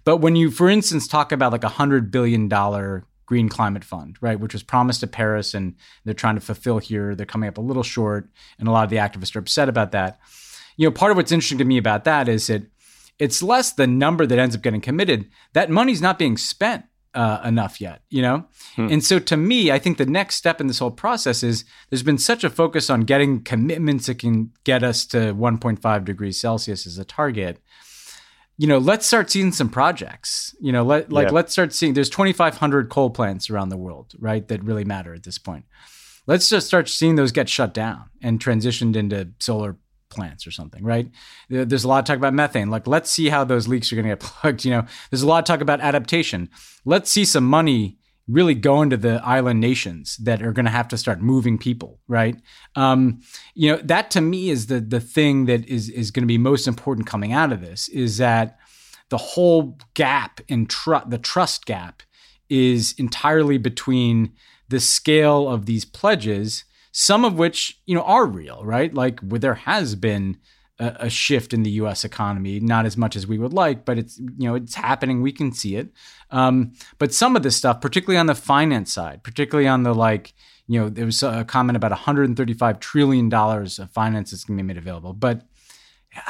But 0.04 0.18
when 0.18 0.36
you 0.36 0.52
for 0.52 0.70
instance 0.70 1.08
talk 1.08 1.32
about 1.32 1.52
like 1.52 1.64
a 1.64 1.70
hundred 1.70 2.12
billion 2.12 2.48
dollar 2.48 3.06
Green 3.26 3.50
Climate 3.50 3.84
Fund, 3.84 4.18
right, 4.22 4.40
which 4.40 4.54
was 4.54 4.64
promised 4.64 5.00
to 5.00 5.08
Paris 5.08 5.54
and 5.54 5.76
they're 6.04 6.14
trying 6.14 6.36
to 6.36 6.42
fulfill 6.42 6.78
here. 6.78 7.16
They're 7.16 7.26
coming 7.26 7.50
up 7.50 7.58
a 7.58 7.62
little 7.62 7.84
short, 7.84 8.30
and 8.60 8.68
a 8.68 8.72
lot 8.72 8.84
of 8.84 8.90
the 8.90 8.98
activists 8.98 9.36
are 9.36 9.40
upset 9.40 9.70
about 9.70 9.92
that. 9.92 10.20
You 10.78 10.88
know, 10.88 10.92
part 10.92 11.12
of 11.12 11.18
what's 11.18 11.32
interesting 11.32 11.58
to 11.60 11.66
me 11.66 11.78
about 11.78 12.04
that 12.04 12.28
is 12.28 12.48
that 12.48 12.64
it's 13.18 13.42
less 13.42 13.72
the 13.72 13.88
number 13.88 14.26
that 14.26 14.40
ends 14.40 14.56
up 14.56 14.62
getting 14.62 14.82
committed. 14.82 15.30
That 15.54 15.70
money's 15.70 16.02
not 16.02 16.20
being 16.20 16.38
spent 16.38 16.86
uh, 17.14 17.42
enough 17.46 17.80
yet, 17.80 18.02
you 18.10 18.22
know? 18.22 18.46
Hmm. 18.76 18.90
And 18.92 19.04
so 19.04 19.20
to 19.20 19.38
me, 19.38 19.72
I 19.72 19.80
think 19.80 19.98
the 19.98 20.06
next 20.06 20.36
step 20.36 20.60
in 20.60 20.68
this 20.68 20.80
whole 20.80 20.92
process 20.92 21.44
is 21.44 21.64
there's 21.90 22.04
been 22.04 22.18
such 22.18 22.44
a 22.44 22.50
focus 22.50 22.90
on 22.90 23.02
getting 23.02 23.42
commitments 23.42 24.08
that 24.08 24.20
can 24.20 24.52
get 24.66 24.84
us 24.84 25.06
to 25.08 25.34
1.5 25.34 26.06
degrees 26.06 26.40
Celsius 26.40 26.86
as 26.86 26.98
a 26.98 27.06
target 27.06 27.60
you 28.58 28.68
know, 28.68 28.78
let's 28.78 29.06
start 29.06 29.30
seeing 29.30 29.52
some 29.52 29.70
projects. 29.70 30.56
You 30.60 30.72
know, 30.72 30.84
let 30.84 31.12
like 31.12 31.28
yeah. 31.28 31.34
let's 31.34 31.52
start 31.52 31.74
seeing. 31.74 31.94
There's 31.94 32.10
2,500 32.10 32.90
coal 32.90 33.10
plants 33.10 33.50
around 33.50 33.70
the 33.70 33.78
world, 33.78 34.14
right? 34.20 34.48
That 34.48 34.64
really 34.64 34.86
matter 34.86 35.14
at 35.14 35.24
this 35.24 35.38
point. 35.38 35.66
Let's 36.28 36.50
just 36.50 36.68
start 36.68 36.90
seeing 36.90 37.16
those 37.16 37.32
get 37.32 37.50
shut 37.50 37.74
down 37.74 38.06
and 38.22 38.40
transitioned 38.40 38.96
into 38.96 39.30
solar 39.40 39.78
plants 40.10 40.48
or 40.48 40.52
something, 40.52 40.84
right? 40.84 41.10
There's 41.50 41.84
a 41.84 41.88
lot 41.88 42.00
of 42.00 42.06
talk 42.06 42.18
about 42.18 42.34
methane. 42.34 42.70
Like, 42.70 42.88
let's 42.88 43.12
see 43.12 43.30
how 43.30 43.44
those 43.44 43.68
leaks 43.68 43.92
are 43.92 43.96
going 43.96 44.06
to 44.08 44.12
get 44.12 44.20
plugged. 44.22 44.66
You 44.66 44.72
know, 44.72 44.86
there's 45.12 45.22
a 45.22 45.28
lot 45.28 45.40
of 45.40 45.46
talk 45.46 45.62
about 45.62 45.82
adaptation. 45.82 46.50
Let's 46.84 47.12
see 47.12 47.26
some 47.26 47.46
money 47.46 47.98
really 48.28 48.56
go 48.56 48.82
into 48.82 48.98
the 48.98 49.22
island 49.24 49.60
nations 49.60 50.18
that 50.18 50.42
are 50.42 50.52
going 50.52 50.66
to 50.66 50.72
have 50.72 50.88
to 50.88 50.98
start 50.98 51.22
moving 51.22 51.58
people, 51.58 52.00
right? 52.08 52.36
Um, 52.76 53.22
you 53.54 53.72
know, 53.72 53.78
that 53.84 54.10
to 54.12 54.22
me 54.22 54.50
is 54.50 54.68
the 54.68 54.80
the 54.80 55.00
thing 55.00 55.46
that 55.46 55.66
is 55.68 55.90
is 55.90 56.12
going 56.12 56.24
to 56.24 56.28
be 56.28 56.38
most 56.38 56.68
important 56.68 57.08
coming 57.08 57.34
out 57.34 57.52
of 57.52 57.62
this 57.62 57.88
is 57.90 58.18
that 58.18 58.58
the 59.10 59.18
whole 59.18 59.78
gap 59.94 60.42
in 60.48 60.66
trust, 60.66 61.10
the 61.10 61.18
trust 61.18 61.66
gap, 61.66 62.02
is 62.50 62.96
entirely 62.98 63.58
between 63.58 64.34
the 64.70 64.80
scale 64.80 65.48
of 65.48 65.68
these 65.68 65.86
pledges, 65.86 66.64
some 66.92 67.24
of 67.24 67.38
which 67.38 67.80
you 67.86 67.94
know 67.94 68.04
are 68.04 68.26
real, 68.26 68.66
right? 68.66 68.94
Like 68.94 69.20
where 69.20 69.40
there 69.40 69.56
has 69.56 69.96
been 69.96 70.38
a, 70.80 70.96
a, 71.02 71.10
shift 71.10 71.54
in 71.54 71.64
the 71.64 71.72
U.S. 71.72 72.04
economy. 72.04 72.60
Not 72.60 72.86
as 72.86 72.98
much 72.98 73.16
as 73.16 73.26
we 73.26 73.38
would 73.38 73.54
like, 73.54 73.86
but 73.86 73.98
it's 73.98 74.18
you 74.18 74.48
know 74.48 74.56
it's 74.56 74.76
happening. 74.76 75.22
We 75.22 75.32
can 75.32 75.52
see 75.52 75.76
it. 75.76 75.90
Um, 76.32 76.74
but 76.98 77.14
some 77.14 77.36
of 77.36 77.44
this 77.44 77.56
stuff, 77.56 77.82
particularly 77.82 78.18
on 78.18 78.26
the 78.26 78.36
finance 78.36 78.92
side, 78.92 79.24
particularly 79.24 79.68
on 79.68 79.84
the 79.84 79.94
like 79.94 80.34
you 80.68 80.80
know 80.80 80.90
there 80.90 81.06
was 81.06 81.24
a 81.24 81.46
comment 81.46 81.78
about 81.78 81.92
135 81.92 82.80
trillion 82.80 83.30
dollars 83.30 83.80
of 83.80 83.92
finance 83.92 84.32
that's 84.32 84.44
going 84.44 84.58
to 84.58 84.64
be 84.64 84.68
made 84.68 84.78
available, 84.78 85.14
but 85.14 85.44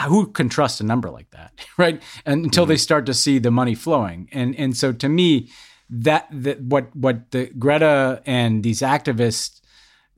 who 0.07 0.27
can 0.27 0.49
trust 0.49 0.81
a 0.81 0.83
number 0.83 1.09
like 1.09 1.29
that, 1.31 1.51
right? 1.77 2.01
And 2.25 2.45
until 2.45 2.63
mm-hmm. 2.63 2.69
they 2.69 2.77
start 2.77 3.05
to 3.07 3.13
see 3.13 3.39
the 3.39 3.51
money 3.51 3.75
flowing, 3.75 4.29
and 4.31 4.55
and 4.55 4.75
so 4.75 4.91
to 4.91 5.09
me, 5.09 5.49
that 5.89 6.27
that 6.31 6.61
what 6.61 6.95
what 6.95 7.31
the 7.31 7.47
Greta 7.57 8.21
and 8.25 8.63
these 8.63 8.81
activists 8.81 9.61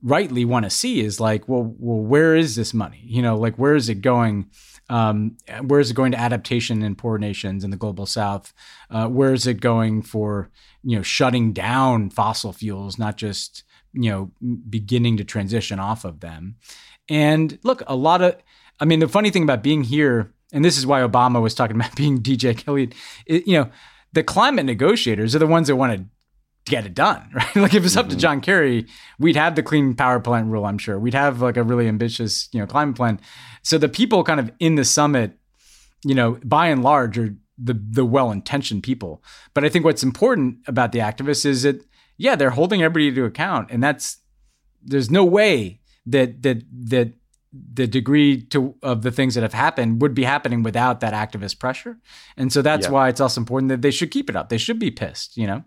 rightly 0.02 0.44
want 0.44 0.64
to 0.64 0.70
see 0.70 1.00
is 1.00 1.20
like, 1.20 1.48
well, 1.48 1.74
well, 1.78 1.98
where 1.98 2.36
is 2.36 2.56
this 2.56 2.72
money? 2.72 3.02
You 3.04 3.22
know, 3.22 3.36
like 3.36 3.56
where 3.56 3.74
is 3.74 3.88
it 3.88 4.00
going? 4.00 4.50
Um, 4.90 5.36
where 5.62 5.80
is 5.80 5.90
it 5.90 5.94
going 5.94 6.12
to 6.12 6.18
adaptation 6.18 6.82
in 6.82 6.94
poor 6.94 7.18
nations 7.18 7.64
in 7.64 7.70
the 7.70 7.76
global 7.76 8.06
south? 8.06 8.54
Uh, 8.90 9.06
where 9.08 9.32
is 9.32 9.46
it 9.46 9.60
going 9.60 10.02
for 10.02 10.50
you 10.82 10.96
know 10.96 11.02
shutting 11.02 11.52
down 11.52 12.10
fossil 12.10 12.52
fuels, 12.52 12.98
not 12.98 13.16
just 13.16 13.64
you 13.92 14.10
know 14.10 14.30
beginning 14.68 15.16
to 15.18 15.24
transition 15.24 15.78
off 15.78 16.04
of 16.04 16.20
them? 16.20 16.56
And 17.08 17.58
look, 17.62 17.82
a 17.86 17.96
lot 17.96 18.22
of, 18.22 18.36
I 18.80 18.84
mean, 18.84 19.00
the 19.00 19.08
funny 19.08 19.30
thing 19.30 19.42
about 19.42 19.62
being 19.62 19.82
here, 19.82 20.32
and 20.52 20.64
this 20.64 20.78
is 20.78 20.86
why 20.86 21.00
Obama 21.00 21.40
was 21.40 21.54
talking 21.54 21.76
about 21.76 21.96
being 21.96 22.22
DJ 22.22 22.64
Khaled, 22.64 22.94
it, 23.26 23.46
you 23.46 23.58
know, 23.58 23.70
the 24.12 24.22
climate 24.22 24.64
negotiators 24.64 25.34
are 25.34 25.38
the 25.38 25.46
ones 25.46 25.68
that 25.68 25.76
want 25.76 25.98
to 25.98 26.04
get 26.68 26.86
it 26.86 26.94
done, 26.94 27.28
right? 27.34 27.56
like 27.56 27.74
if 27.74 27.84
it's 27.84 27.96
up 27.96 28.06
mm-hmm. 28.06 28.10
to 28.10 28.16
John 28.16 28.40
Kerry, 28.40 28.86
we'd 29.18 29.36
have 29.36 29.54
the 29.54 29.62
clean 29.62 29.94
power 29.94 30.20
plant 30.20 30.48
rule, 30.48 30.64
I'm 30.64 30.78
sure. 30.78 30.98
We'd 30.98 31.14
have 31.14 31.40
like 31.40 31.56
a 31.56 31.62
really 31.62 31.88
ambitious, 31.88 32.48
you 32.52 32.60
know, 32.60 32.66
climate 32.66 32.96
plan. 32.96 33.20
So 33.62 33.78
the 33.78 33.88
people 33.88 34.24
kind 34.24 34.40
of 34.40 34.50
in 34.58 34.76
the 34.76 34.84
summit, 34.84 35.38
you 36.04 36.14
know, 36.14 36.38
by 36.44 36.68
and 36.68 36.82
large 36.82 37.18
are 37.18 37.34
the 37.56 37.74
the 37.74 38.04
well-intentioned 38.04 38.82
people. 38.82 39.22
But 39.54 39.64
I 39.64 39.68
think 39.68 39.84
what's 39.84 40.02
important 40.02 40.58
about 40.66 40.92
the 40.92 41.00
activists 41.00 41.44
is 41.44 41.62
that 41.62 41.84
yeah, 42.16 42.36
they're 42.36 42.50
holding 42.50 42.82
everybody 42.82 43.14
to 43.14 43.24
account 43.24 43.70
and 43.70 43.82
that's 43.82 44.18
there's 44.82 45.10
no 45.10 45.24
way 45.24 45.80
that 46.06 46.42
that 46.42 46.62
that 46.72 47.12
the 47.52 47.86
degree 47.86 48.42
to 48.42 48.74
of 48.82 49.02
the 49.02 49.10
things 49.10 49.34
that 49.34 49.42
have 49.42 49.54
happened 49.54 50.02
would 50.02 50.14
be 50.14 50.24
happening 50.24 50.62
without 50.62 51.00
that 51.00 51.14
activist 51.14 51.58
pressure. 51.58 51.98
And 52.36 52.52
so 52.52 52.62
that's 52.62 52.86
yeah. 52.86 52.92
why 52.92 53.08
it's 53.08 53.20
also 53.20 53.40
important 53.40 53.70
that 53.70 53.82
they 53.82 53.90
should 53.90 54.10
keep 54.10 54.28
it 54.28 54.36
up. 54.36 54.48
They 54.48 54.58
should 54.58 54.78
be 54.78 54.90
pissed, 54.90 55.36
you 55.36 55.46
know. 55.46 55.64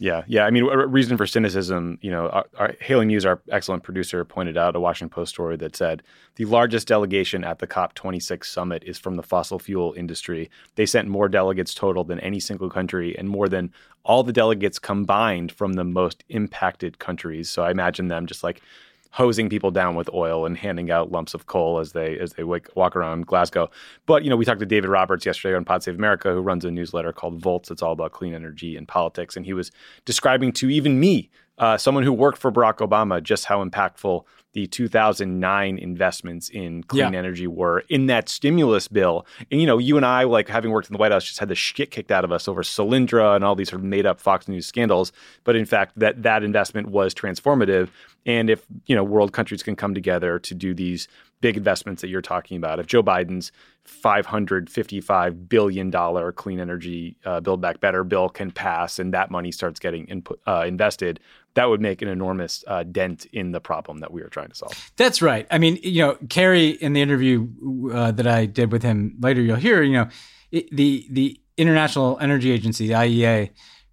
Yeah, 0.00 0.22
yeah. 0.26 0.44
I 0.44 0.50
mean, 0.50 0.68
a 0.68 0.86
reason 0.86 1.16
for 1.16 1.26
cynicism, 1.26 1.98
you 2.02 2.10
know, 2.10 2.28
our, 2.28 2.46
our, 2.56 2.74
Haley 2.80 3.06
Muse, 3.06 3.26
our 3.26 3.40
excellent 3.50 3.82
producer, 3.82 4.24
pointed 4.24 4.56
out 4.56 4.76
a 4.76 4.80
Washington 4.80 5.12
Post 5.12 5.30
story 5.30 5.56
that 5.56 5.74
said 5.74 6.02
the 6.36 6.44
largest 6.44 6.86
delegation 6.86 7.42
at 7.42 7.58
the 7.58 7.66
COP26 7.66 8.44
summit 8.44 8.84
is 8.84 8.98
from 8.98 9.16
the 9.16 9.22
fossil 9.22 9.58
fuel 9.58 9.94
industry. 9.96 10.50
They 10.76 10.86
sent 10.86 11.08
more 11.08 11.28
delegates 11.28 11.74
total 11.74 12.04
than 12.04 12.20
any 12.20 12.38
single 12.38 12.70
country 12.70 13.18
and 13.18 13.28
more 13.28 13.48
than 13.48 13.72
all 14.04 14.22
the 14.22 14.32
delegates 14.32 14.78
combined 14.78 15.50
from 15.50 15.72
the 15.74 15.84
most 15.84 16.22
impacted 16.28 16.98
countries. 16.98 17.50
So 17.50 17.62
I 17.64 17.70
imagine 17.70 18.08
them 18.08 18.26
just 18.26 18.44
like 18.44 18.62
hosing 19.10 19.48
people 19.48 19.70
down 19.70 19.94
with 19.94 20.08
oil 20.12 20.46
and 20.46 20.56
handing 20.56 20.90
out 20.90 21.10
lumps 21.10 21.34
of 21.34 21.46
coal 21.46 21.78
as 21.78 21.92
they 21.92 22.18
as 22.18 22.34
they 22.34 22.44
wake, 22.44 22.74
walk 22.76 22.94
around 22.96 23.26
Glasgow. 23.26 23.70
But 24.06 24.24
you 24.24 24.30
know, 24.30 24.36
we 24.36 24.44
talked 24.44 24.60
to 24.60 24.66
David 24.66 24.90
Roberts 24.90 25.26
yesterday 25.26 25.56
on 25.56 25.64
Pod 25.64 25.82
Save 25.82 25.96
America, 25.96 26.32
who 26.32 26.40
runs 26.40 26.64
a 26.64 26.70
newsletter 26.70 27.12
called 27.12 27.40
Volts. 27.40 27.70
It's 27.70 27.82
all 27.82 27.92
about 27.92 28.12
clean 28.12 28.34
energy 28.34 28.76
and 28.76 28.86
politics, 28.86 29.36
and 29.36 29.46
he 29.46 29.52
was 29.52 29.70
describing 30.04 30.52
to 30.52 30.68
even 30.70 31.00
me, 31.00 31.30
uh, 31.58 31.76
someone 31.76 32.04
who 32.04 32.12
worked 32.12 32.38
for 32.38 32.52
Barack 32.52 32.78
Obama, 32.78 33.22
just 33.22 33.46
how 33.46 33.64
impactful 33.64 34.24
the 34.58 34.66
2009 34.66 35.78
investments 35.78 36.48
in 36.48 36.82
clean 36.82 37.12
yeah. 37.12 37.18
energy 37.18 37.46
were 37.46 37.84
in 37.88 38.06
that 38.06 38.28
stimulus 38.28 38.88
bill. 38.88 39.24
And 39.52 39.60
you 39.60 39.68
know, 39.68 39.78
you 39.78 39.96
and 39.96 40.04
I, 40.04 40.24
like 40.24 40.48
having 40.48 40.72
worked 40.72 40.88
in 40.88 40.94
the 40.94 40.98
White 40.98 41.12
House, 41.12 41.24
just 41.24 41.38
had 41.38 41.48
the 41.48 41.54
shit 41.54 41.92
kicked 41.92 42.10
out 42.10 42.24
of 42.24 42.32
us 42.32 42.48
over 42.48 42.64
Solyndra 42.64 43.36
and 43.36 43.44
all 43.44 43.54
these 43.54 43.68
sort 43.68 43.80
of 43.80 43.86
made 43.86 44.04
up 44.04 44.20
Fox 44.20 44.48
News 44.48 44.66
scandals. 44.66 45.12
But 45.44 45.54
in 45.54 45.64
fact, 45.64 45.96
that 45.96 46.24
that 46.24 46.42
investment 46.42 46.88
was 46.88 47.14
transformative. 47.14 47.90
And 48.26 48.50
if 48.50 48.66
you 48.86 48.96
know, 48.96 49.04
world 49.04 49.32
countries 49.32 49.62
can 49.62 49.76
come 49.76 49.94
together 49.94 50.40
to 50.40 50.54
do 50.56 50.74
these 50.74 51.06
big 51.40 51.56
investments 51.56 52.02
that 52.02 52.08
you're 52.08 52.20
talking 52.20 52.56
about, 52.56 52.80
if 52.80 52.86
Joe 52.86 53.04
Biden's 53.04 53.52
555 53.84 55.48
billion 55.48 55.88
dollar 55.88 56.32
clean 56.32 56.58
energy 56.58 57.16
uh, 57.24 57.40
build 57.40 57.60
back 57.60 57.80
better 57.80 58.04
bill 58.04 58.28
can 58.28 58.50
pass 58.50 58.98
and 58.98 59.14
that 59.14 59.30
money 59.30 59.50
starts 59.50 59.80
getting 59.80 60.04
input 60.06 60.38
uh, 60.46 60.64
invested 60.66 61.20
that 61.58 61.68
would 61.68 61.80
make 61.80 62.02
an 62.02 62.08
enormous 62.08 62.62
uh, 62.68 62.84
dent 62.84 63.26
in 63.32 63.50
the 63.50 63.60
problem 63.60 63.98
that 63.98 64.12
we 64.12 64.22
are 64.22 64.28
trying 64.28 64.48
to 64.48 64.54
solve 64.54 64.92
that's 64.96 65.20
right 65.20 65.44
i 65.50 65.58
mean 65.58 65.76
you 65.82 66.00
know 66.00 66.16
kerry 66.28 66.68
in 66.68 66.92
the 66.92 67.02
interview 67.02 67.48
uh, 67.92 68.12
that 68.12 68.28
i 68.28 68.46
did 68.46 68.70
with 68.70 68.84
him 68.84 69.16
later 69.18 69.42
you'll 69.42 69.56
hear 69.56 69.82
you 69.82 69.94
know 69.94 70.08
it, 70.52 70.70
the 70.70 71.04
the 71.10 71.40
international 71.56 72.16
energy 72.20 72.52
agency 72.52 72.86
the 72.86 72.94
iea 72.94 73.50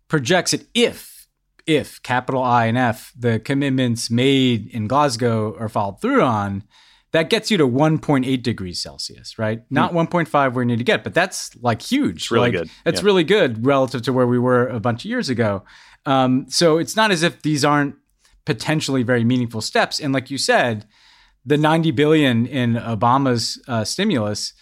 projects 0.08 0.52
that 0.52 0.64
if 0.76 1.28
if 1.66 2.00
capital 2.04 2.44
i 2.44 2.66
and 2.66 2.78
f 2.78 3.12
the 3.18 3.40
commitments 3.40 4.12
made 4.12 4.68
in 4.68 4.88
glasgow 4.88 5.58
are 5.58 5.68
followed 5.68 6.00
through 6.00 6.22
on 6.22 6.64
that 7.14 7.30
gets 7.30 7.50
you 7.50 7.56
to 7.56 7.66
1.8 7.66 8.44
degrees 8.44 8.82
Celsius, 8.82 9.40
right? 9.40 9.62
Not 9.70 9.94
mm. 9.94 10.06
1.5 10.10 10.52
where 10.52 10.64
you 10.64 10.68
need 10.68 10.80
to 10.80 10.84
get, 10.84 11.02
but 11.02 11.14
that's 11.14 11.56
like 11.62 11.82
huge. 11.82 12.24
It's 12.24 12.32
really 12.32 12.52
like, 12.52 12.60
good. 12.60 12.70
It's 12.86 13.00
yeah. 13.00 13.06
really 13.06 13.24
good 13.24 13.66
relative 13.66 14.02
to 14.02 14.12
where 14.12 14.28
we 14.28 14.38
were 14.38 14.68
a 14.68 14.82
bunch 14.82 15.06
of 15.06 15.10
years 15.10 15.30
ago. 15.30 15.64
Um, 16.06 16.46
so 16.50 16.78
it's 16.78 16.96
not 16.96 17.12
as 17.12 17.24
if 17.24 17.42
these 17.42 17.66
aren't 17.66 17.96
potentially 18.46 19.04
very 19.04 19.24
meaningful 19.24 19.62
steps. 19.62 20.00
And 20.00 20.14
like 20.14 20.30
you 20.30 20.38
said, 20.38 20.86
the 21.46 21.58
90 21.58 21.92
billion 21.92 22.46
in 22.46 22.76
Obama's 22.76 23.62
uh, 23.68 23.84
stimulus 23.84 24.54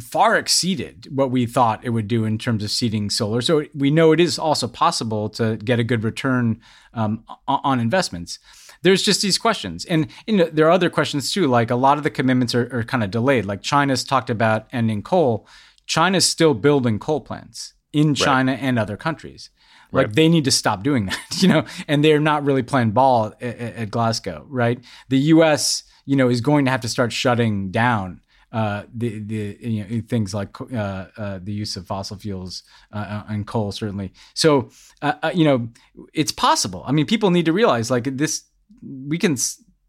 far 0.00 0.36
exceeded 0.36 1.06
what 1.10 1.30
we 1.30 1.44
thought 1.44 1.84
it 1.84 1.90
would 1.90 2.08
do 2.08 2.24
in 2.24 2.38
terms 2.38 2.64
of 2.64 2.70
seeding 2.70 3.10
solar. 3.10 3.42
So 3.42 3.66
we 3.74 3.90
know 3.90 4.12
it 4.12 4.20
is 4.20 4.38
also 4.38 4.66
possible 4.66 5.28
to 5.30 5.56
get 5.58 5.78
a 5.78 5.84
good 5.84 6.02
return 6.02 6.60
um, 6.94 7.24
on 7.46 7.78
investments 7.78 8.38
there's 8.84 9.02
just 9.02 9.22
these 9.22 9.38
questions. 9.38 9.84
And 9.86 10.06
you 10.26 10.36
know, 10.36 10.44
there 10.44 10.66
are 10.66 10.70
other 10.70 10.90
questions 10.90 11.32
too, 11.32 11.48
like 11.48 11.70
a 11.70 11.74
lot 11.74 11.98
of 11.98 12.04
the 12.04 12.10
commitments 12.10 12.54
are, 12.54 12.68
are 12.70 12.84
kind 12.84 13.02
of 13.02 13.10
delayed. 13.10 13.46
Like 13.46 13.62
China's 13.62 14.04
talked 14.04 14.30
about 14.30 14.68
ending 14.72 15.02
coal. 15.02 15.48
China's 15.86 16.26
still 16.26 16.54
building 16.54 16.98
coal 16.98 17.20
plants 17.22 17.72
in 17.92 18.14
China 18.14 18.52
right. 18.52 18.60
and 18.60 18.78
other 18.78 18.96
countries. 18.96 19.50
Like 19.92 20.06
right. 20.06 20.16
they 20.16 20.28
need 20.28 20.44
to 20.44 20.50
stop 20.50 20.82
doing 20.82 21.06
that, 21.06 21.42
you 21.42 21.48
know, 21.48 21.64
and 21.88 22.04
they're 22.04 22.20
not 22.20 22.44
really 22.44 22.62
playing 22.62 22.92
ball 22.92 23.34
at, 23.40 23.58
at 23.58 23.90
Glasgow, 23.90 24.46
right? 24.48 24.82
The 25.08 25.18
U.S., 25.18 25.84
you 26.06 26.16
know, 26.16 26.28
is 26.28 26.40
going 26.40 26.64
to 26.66 26.70
have 26.70 26.80
to 26.82 26.88
start 26.88 27.12
shutting 27.12 27.70
down 27.70 28.20
uh, 28.54 28.84
the 28.94 29.18
the 29.18 29.58
you 29.60 29.82
know, 29.82 30.02
things 30.08 30.32
like 30.32 30.60
uh, 30.60 31.06
uh, 31.16 31.40
the 31.42 31.52
use 31.52 31.76
of 31.76 31.88
fossil 31.88 32.16
fuels 32.16 32.62
uh, 32.92 32.98
uh, 32.98 33.24
and 33.28 33.48
coal 33.48 33.72
certainly. 33.72 34.12
So 34.34 34.70
uh, 35.02 35.32
you 35.34 35.44
know 35.44 35.68
it's 36.12 36.30
possible. 36.30 36.84
I 36.86 36.92
mean, 36.92 37.04
people 37.04 37.32
need 37.32 37.46
to 37.46 37.52
realize 37.52 37.90
like 37.90 38.16
this 38.16 38.44
we 38.80 39.18
can 39.18 39.36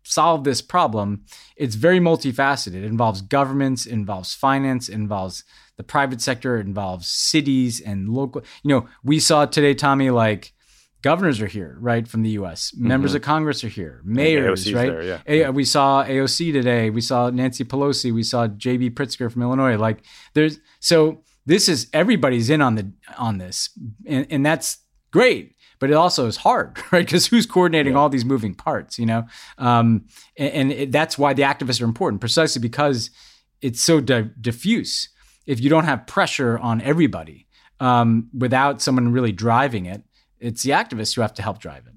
solve 0.06 0.44
this 0.44 0.62
problem. 0.62 1.26
It's 1.58 1.76
very 1.76 2.00
multifaceted. 2.00 2.76
It 2.76 2.84
involves 2.84 3.22
governments, 3.22 3.86
it 3.86 3.94
involves 3.94 4.34
finance, 4.34 4.88
it 4.88 4.94
involves 4.94 5.44
the 5.78 5.84
private 5.84 6.22
sector, 6.22 6.58
it 6.58 6.66
involves 6.66 7.08
cities 7.08 7.82
and 7.82 8.10
local. 8.10 8.44
You 8.64 8.70
know, 8.70 8.88
we 9.04 9.20
saw 9.20 9.46
today, 9.46 9.74
Tommy, 9.74 10.10
like 10.10 10.54
governors 11.02 11.42
are 11.42 11.48
here, 11.48 11.78
right, 11.80 12.08
from 12.08 12.24
the 12.24 12.30
U.S. 12.32 12.72
Mm-hmm. 12.72 12.88
Members 12.88 13.14
of 13.14 13.22
Congress 13.22 13.64
are 13.64 13.70
here, 13.70 14.02
mayors, 14.06 14.72
right? 14.74 14.90
There, 14.90 15.04
yeah. 15.04 15.22
A- 15.28 15.52
we 15.52 15.66
saw 15.66 16.04
AOC 16.04 16.54
today. 16.54 16.90
We 16.90 17.02
saw 17.02 17.30
Nancy 17.30 17.64
Pelosi. 17.66 18.14
We 18.14 18.24
saw 18.24 18.48
J.B. 18.48 18.92
Pritzker 18.92 19.32
from 19.32 19.42
Illinois. 19.42 19.78
Like, 19.78 20.04
there's 20.34 20.60
so 20.80 21.24
this 21.46 21.68
is 21.68 21.90
everybody's 21.94 22.50
in 22.50 22.62
on 22.62 22.76
the 22.76 22.92
on 23.18 23.38
this, 23.38 23.70
and, 24.06 24.26
and 24.30 24.46
that's 24.46 24.78
great 25.12 25.55
but 25.80 25.90
it 25.90 25.94
also 25.94 26.28
is 26.28 26.38
hard, 26.38 26.78
right? 26.92 27.06
Because 27.06 27.28
who's 27.28 27.46
coordinating 27.46 27.94
yeah. 27.94 28.00
all 28.00 28.10
these 28.10 28.26
moving 28.26 28.54
parts, 28.54 28.98
you 29.00 29.06
know? 29.06 29.26
Um, 29.58 30.06
and, 30.38 30.54
and 30.54 30.72
it, 30.72 30.92
that's 30.92 31.18
why 31.18 31.34
the 31.34 31.44
activists 31.44 31.82
are 31.82 31.86
important, 31.86 32.22
precisely 32.22 32.62
because 32.62 33.10
it's 33.62 33.82
so 33.82 34.02
di- 34.02 34.30
diffuse. 34.40 35.10
If 35.46 35.60
you 35.60 35.70
don't 35.70 35.86
have 35.86 36.08
pressure 36.08 36.58
on 36.58 36.82
everybody 36.82 37.48
um, 37.80 38.30
without 38.38 38.82
someone 38.82 39.12
really 39.12 39.32
driving 39.32 39.86
it, 39.86 40.04
it's 40.40 40.64
the 40.64 40.72
activists 40.72 41.16
who 41.16 41.22
have 41.22 41.34
to 41.36 41.42
help 41.42 41.60
drive 41.60 41.86
it. 41.88 41.94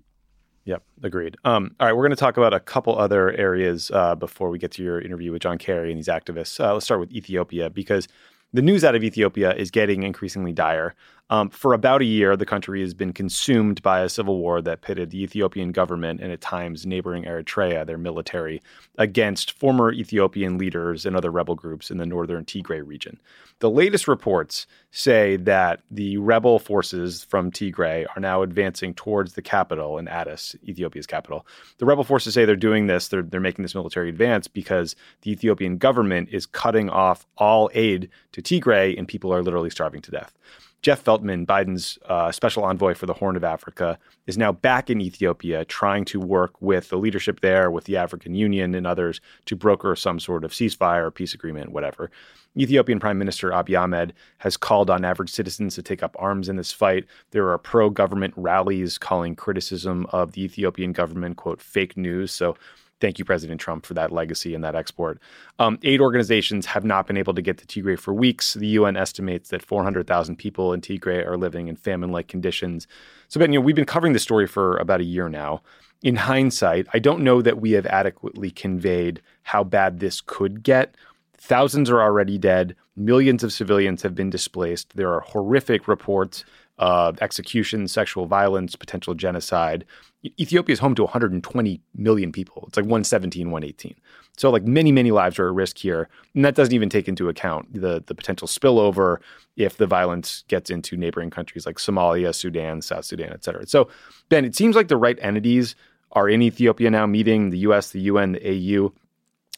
Yep, 0.64 0.82
agreed. 1.02 1.36
Um, 1.44 1.74
all 1.80 1.86
right, 1.86 1.94
we're 1.94 2.02
going 2.02 2.10
to 2.10 2.16
talk 2.16 2.36
about 2.36 2.52
a 2.52 2.60
couple 2.60 2.98
other 2.98 3.32
areas 3.32 3.90
uh, 3.90 4.14
before 4.14 4.50
we 4.50 4.58
get 4.58 4.70
to 4.72 4.82
your 4.82 5.00
interview 5.00 5.32
with 5.32 5.40
John 5.40 5.56
Kerry 5.56 5.90
and 5.90 5.98
these 5.98 6.08
activists. 6.08 6.62
Uh, 6.62 6.74
let's 6.74 6.84
start 6.84 7.00
with 7.00 7.10
Ethiopia 7.10 7.70
because 7.70 8.06
the 8.52 8.60
news 8.60 8.84
out 8.84 8.94
of 8.94 9.02
Ethiopia 9.02 9.54
is 9.54 9.70
getting 9.70 10.02
increasingly 10.02 10.52
dire. 10.52 10.94
Um, 11.30 11.50
for 11.50 11.74
about 11.74 12.00
a 12.00 12.06
year, 12.06 12.36
the 12.36 12.46
country 12.46 12.80
has 12.80 12.94
been 12.94 13.12
consumed 13.12 13.82
by 13.82 14.00
a 14.00 14.08
civil 14.08 14.38
war 14.38 14.62
that 14.62 14.80
pitted 14.80 15.10
the 15.10 15.22
Ethiopian 15.22 15.72
government 15.72 16.20
and 16.20 16.32
at 16.32 16.40
times 16.40 16.86
neighboring 16.86 17.24
Eritrea, 17.24 17.84
their 17.84 17.98
military, 17.98 18.62
against 18.96 19.52
former 19.52 19.92
Ethiopian 19.92 20.56
leaders 20.56 21.04
and 21.04 21.14
other 21.14 21.30
rebel 21.30 21.54
groups 21.54 21.90
in 21.90 21.98
the 21.98 22.06
northern 22.06 22.46
Tigray 22.46 22.86
region. 22.86 23.20
The 23.58 23.68
latest 23.68 24.08
reports 24.08 24.66
say 24.90 25.36
that 25.36 25.82
the 25.90 26.16
rebel 26.16 26.58
forces 26.58 27.24
from 27.24 27.50
Tigray 27.50 28.06
are 28.16 28.20
now 28.20 28.40
advancing 28.40 28.94
towards 28.94 29.34
the 29.34 29.42
capital 29.42 29.98
in 29.98 30.08
Addis, 30.08 30.56
Ethiopia's 30.66 31.06
capital. 31.06 31.46
The 31.76 31.84
rebel 31.84 32.04
forces 32.04 32.32
say 32.32 32.46
they're 32.46 32.56
doing 32.56 32.86
this, 32.86 33.08
they're, 33.08 33.22
they're 33.22 33.38
making 33.38 33.64
this 33.64 33.74
military 33.74 34.08
advance 34.08 34.48
because 34.48 34.96
the 35.22 35.32
Ethiopian 35.32 35.76
government 35.76 36.30
is 36.32 36.46
cutting 36.46 36.88
off 36.88 37.26
all 37.36 37.68
aid 37.74 38.08
to 38.32 38.40
Tigray 38.40 38.96
and 38.96 39.06
people 39.06 39.34
are 39.34 39.42
literally 39.42 39.70
starving 39.70 40.00
to 40.02 40.10
death. 40.10 40.32
Jeff 40.80 41.04
Feltman, 41.04 41.44
Biden's 41.44 41.98
uh, 42.06 42.30
special 42.30 42.64
envoy 42.64 42.94
for 42.94 43.06
the 43.06 43.14
Horn 43.14 43.36
of 43.36 43.42
Africa, 43.42 43.98
is 44.26 44.38
now 44.38 44.52
back 44.52 44.88
in 44.90 45.00
Ethiopia 45.00 45.64
trying 45.64 46.04
to 46.06 46.20
work 46.20 46.60
with 46.60 46.88
the 46.88 46.96
leadership 46.96 47.40
there, 47.40 47.70
with 47.70 47.84
the 47.84 47.96
African 47.96 48.34
Union 48.34 48.74
and 48.74 48.86
others 48.86 49.20
to 49.46 49.56
broker 49.56 49.96
some 49.96 50.20
sort 50.20 50.44
of 50.44 50.52
ceasefire, 50.52 51.12
peace 51.12 51.34
agreement, 51.34 51.72
whatever. 51.72 52.10
Ethiopian 52.56 53.00
Prime 53.00 53.18
Minister 53.18 53.50
Abiy 53.50 53.80
Ahmed 53.80 54.12
has 54.38 54.56
called 54.56 54.88
on 54.88 55.04
average 55.04 55.30
citizens 55.30 55.74
to 55.74 55.82
take 55.82 56.02
up 56.02 56.16
arms 56.18 56.48
in 56.48 56.56
this 56.56 56.72
fight. 56.72 57.04
There 57.32 57.50
are 57.50 57.58
pro 57.58 57.90
government 57.90 58.34
rallies 58.36 58.98
calling 58.98 59.34
criticism 59.34 60.06
of 60.10 60.32
the 60.32 60.44
Ethiopian 60.44 60.92
government, 60.92 61.36
quote, 61.36 61.60
fake 61.60 61.96
news. 61.96 62.30
So 62.32 62.56
Thank 63.00 63.18
you, 63.18 63.24
President 63.24 63.60
Trump, 63.60 63.86
for 63.86 63.94
that 63.94 64.10
legacy 64.10 64.54
and 64.54 64.64
that 64.64 64.74
export. 64.74 65.20
Um, 65.58 65.78
aid 65.84 66.00
organizations 66.00 66.66
have 66.66 66.84
not 66.84 67.06
been 67.06 67.16
able 67.16 67.34
to 67.34 67.42
get 67.42 67.58
to 67.58 67.66
Tigray 67.66 67.98
for 67.98 68.12
weeks. 68.12 68.54
The 68.54 68.66
UN 68.68 68.96
estimates 68.96 69.50
that 69.50 69.62
400,000 69.62 70.36
people 70.36 70.72
in 70.72 70.80
Tigray 70.80 71.24
are 71.24 71.36
living 71.36 71.68
in 71.68 71.76
famine 71.76 72.10
like 72.10 72.26
conditions. 72.26 72.88
So, 73.28 73.38
Ben, 73.38 73.52
you 73.52 73.60
know, 73.60 73.64
we've 73.64 73.76
been 73.76 73.84
covering 73.84 74.14
this 74.14 74.24
story 74.24 74.48
for 74.48 74.76
about 74.78 75.00
a 75.00 75.04
year 75.04 75.28
now. 75.28 75.62
In 76.02 76.16
hindsight, 76.16 76.86
I 76.92 76.98
don't 76.98 77.22
know 77.22 77.40
that 77.42 77.60
we 77.60 77.72
have 77.72 77.86
adequately 77.86 78.50
conveyed 78.50 79.20
how 79.42 79.64
bad 79.64 80.00
this 80.00 80.20
could 80.20 80.62
get. 80.62 80.94
Thousands 81.36 81.90
are 81.90 82.00
already 82.00 82.36
dead. 82.36 82.74
Millions 82.96 83.44
of 83.44 83.52
civilians 83.52 84.02
have 84.02 84.14
been 84.14 84.30
displaced. 84.30 84.96
There 84.96 85.12
are 85.12 85.20
horrific 85.20 85.86
reports 85.86 86.44
of 86.78 87.20
execution, 87.20 87.88
sexual 87.88 88.26
violence, 88.26 88.76
potential 88.76 89.14
genocide. 89.14 89.84
Ethiopia 90.24 90.72
is 90.72 90.80
home 90.80 90.96
to 90.96 91.04
120 91.04 91.80
million 91.94 92.32
people. 92.32 92.64
It's 92.66 92.76
like 92.76 92.84
117, 92.84 93.50
118. 93.50 93.94
So 94.36 94.50
like 94.50 94.64
many, 94.64 94.90
many 94.90 95.12
lives 95.12 95.38
are 95.38 95.48
at 95.48 95.54
risk 95.54 95.78
here. 95.78 96.08
And 96.34 96.44
that 96.44 96.56
doesn't 96.56 96.74
even 96.74 96.88
take 96.88 97.06
into 97.06 97.28
account 97.28 97.72
the, 97.72 98.02
the 98.04 98.14
potential 98.14 98.48
spillover 98.48 99.18
if 99.56 99.76
the 99.76 99.86
violence 99.86 100.44
gets 100.48 100.70
into 100.70 100.96
neighboring 100.96 101.30
countries 101.30 101.66
like 101.66 101.76
Somalia, 101.76 102.34
Sudan, 102.34 102.82
South 102.82 103.04
Sudan, 103.04 103.32
et 103.32 103.44
cetera. 103.44 103.66
So 103.66 103.88
Ben, 104.28 104.44
it 104.44 104.56
seems 104.56 104.74
like 104.74 104.88
the 104.88 104.96
right 104.96 105.18
entities 105.20 105.76
are 106.12 106.28
in 106.28 106.42
Ethiopia 106.42 106.90
now 106.90 107.06
meeting 107.06 107.50
the 107.50 107.58
US, 107.58 107.90
the 107.90 108.00
UN, 108.02 108.32
the 108.32 108.48
AU. 108.48 108.92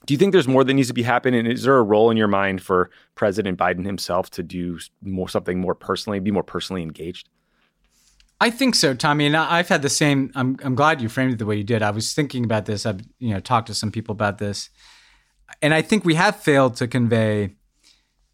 Do 0.06 0.14
you 0.14 0.18
think 0.18 0.32
there's 0.32 0.48
more 0.48 0.64
that 0.64 0.74
needs 0.74 0.88
to 0.88 0.94
be 0.94 1.02
happening? 1.02 1.46
Is 1.46 1.62
there 1.62 1.76
a 1.76 1.82
role 1.82 2.10
in 2.10 2.16
your 2.16 2.28
mind 2.28 2.62
for 2.62 2.90
President 3.14 3.58
Biden 3.58 3.84
himself 3.84 4.28
to 4.30 4.42
do 4.42 4.78
more 5.02 5.28
something 5.28 5.58
more 5.58 5.74
personally, 5.74 6.20
be 6.20 6.30
more 6.30 6.42
personally 6.42 6.82
engaged? 6.82 7.28
I 8.40 8.50
think 8.50 8.75
so, 8.75 8.94
Tommy. 8.94 9.26
And 9.26 9.37
I've 9.37 9.68
had 9.68 9.82
the 9.82 9.90
same. 9.90 10.32
I'm 10.35 10.56
I'm 10.64 10.75
glad 10.75 11.02
you 11.02 11.09
framed 11.09 11.35
it 11.35 11.38
the 11.38 11.47
way 11.47 11.56
you 11.56 11.64
did. 11.64 11.82
I 11.82 11.90
was 11.90 12.14
thinking 12.14 12.44
about 12.44 12.64
this. 12.64 12.87
I've 12.87 13.00
you 13.18 13.35
know 13.35 13.40
talked 13.40 13.66
to 13.66 13.75
some 13.75 13.90
people 13.90 14.12
about 14.12 14.38
this, 14.38 14.70
and 15.61 15.75
I 15.75 15.82
think 15.82 16.04
we 16.04 16.14
have 16.14 16.37
failed 16.37 16.76
to 16.76 16.88
convey 16.88 17.56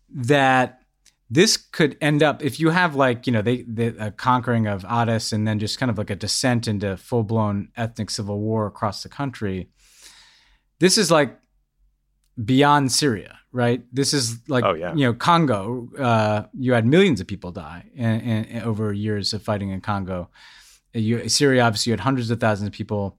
that 0.09 0.81
this 1.29 1.57
could 1.57 1.97
end 2.01 2.23
up 2.23 2.45
if 2.45 2.61
you 2.61 2.71
have 2.71 2.95
like 2.95 3.27
you 3.27 3.33
know 3.33 3.43
they 3.43 3.63
the 3.63 4.15
conquering 4.17 4.69
of 4.69 4.85
Addis 4.85 5.33
and 5.33 5.47
then 5.47 5.59
just 5.59 5.79
kind 5.79 5.91
of 5.91 5.99
like 5.99 6.11
a 6.11 6.17
descent 6.17 6.69
into 6.69 6.97
full 6.97 7.25
blown 7.25 7.69
ethnic 7.77 8.11
civil 8.11 8.39
war 8.39 8.67
across 8.67 9.03
the 9.03 9.09
country. 9.09 9.71
This 10.79 10.97
is 10.97 11.11
like 11.11 11.37
beyond 12.43 12.93
Syria, 12.93 13.38
right? 13.52 13.83
This 13.93 14.12
is 14.12 14.38
like 14.49 14.64
oh, 14.64 14.75
yeah. 14.75 14.95
you 14.95 15.07
know 15.07 15.14
Congo. 15.14 15.88
Uh, 15.99 16.45
you 16.59 16.73
had 16.73 16.87
millions 16.87 17.21
of 17.21 17.26
people 17.26 17.52
die 17.52 17.85
in, 17.95 18.21
in, 18.21 18.62
over 18.62 18.93
years 18.93 19.33
of 19.33 19.43
fighting 19.43 19.71
in 19.71 19.81
Congo. 19.81 20.31
You, 20.93 21.28
Syria, 21.28 21.62
obviously, 21.62 21.90
you 21.90 21.93
had 21.93 22.00
hundreds 22.00 22.31
of 22.31 22.40
thousands 22.40 22.69
of 22.69 22.73
people. 22.73 23.19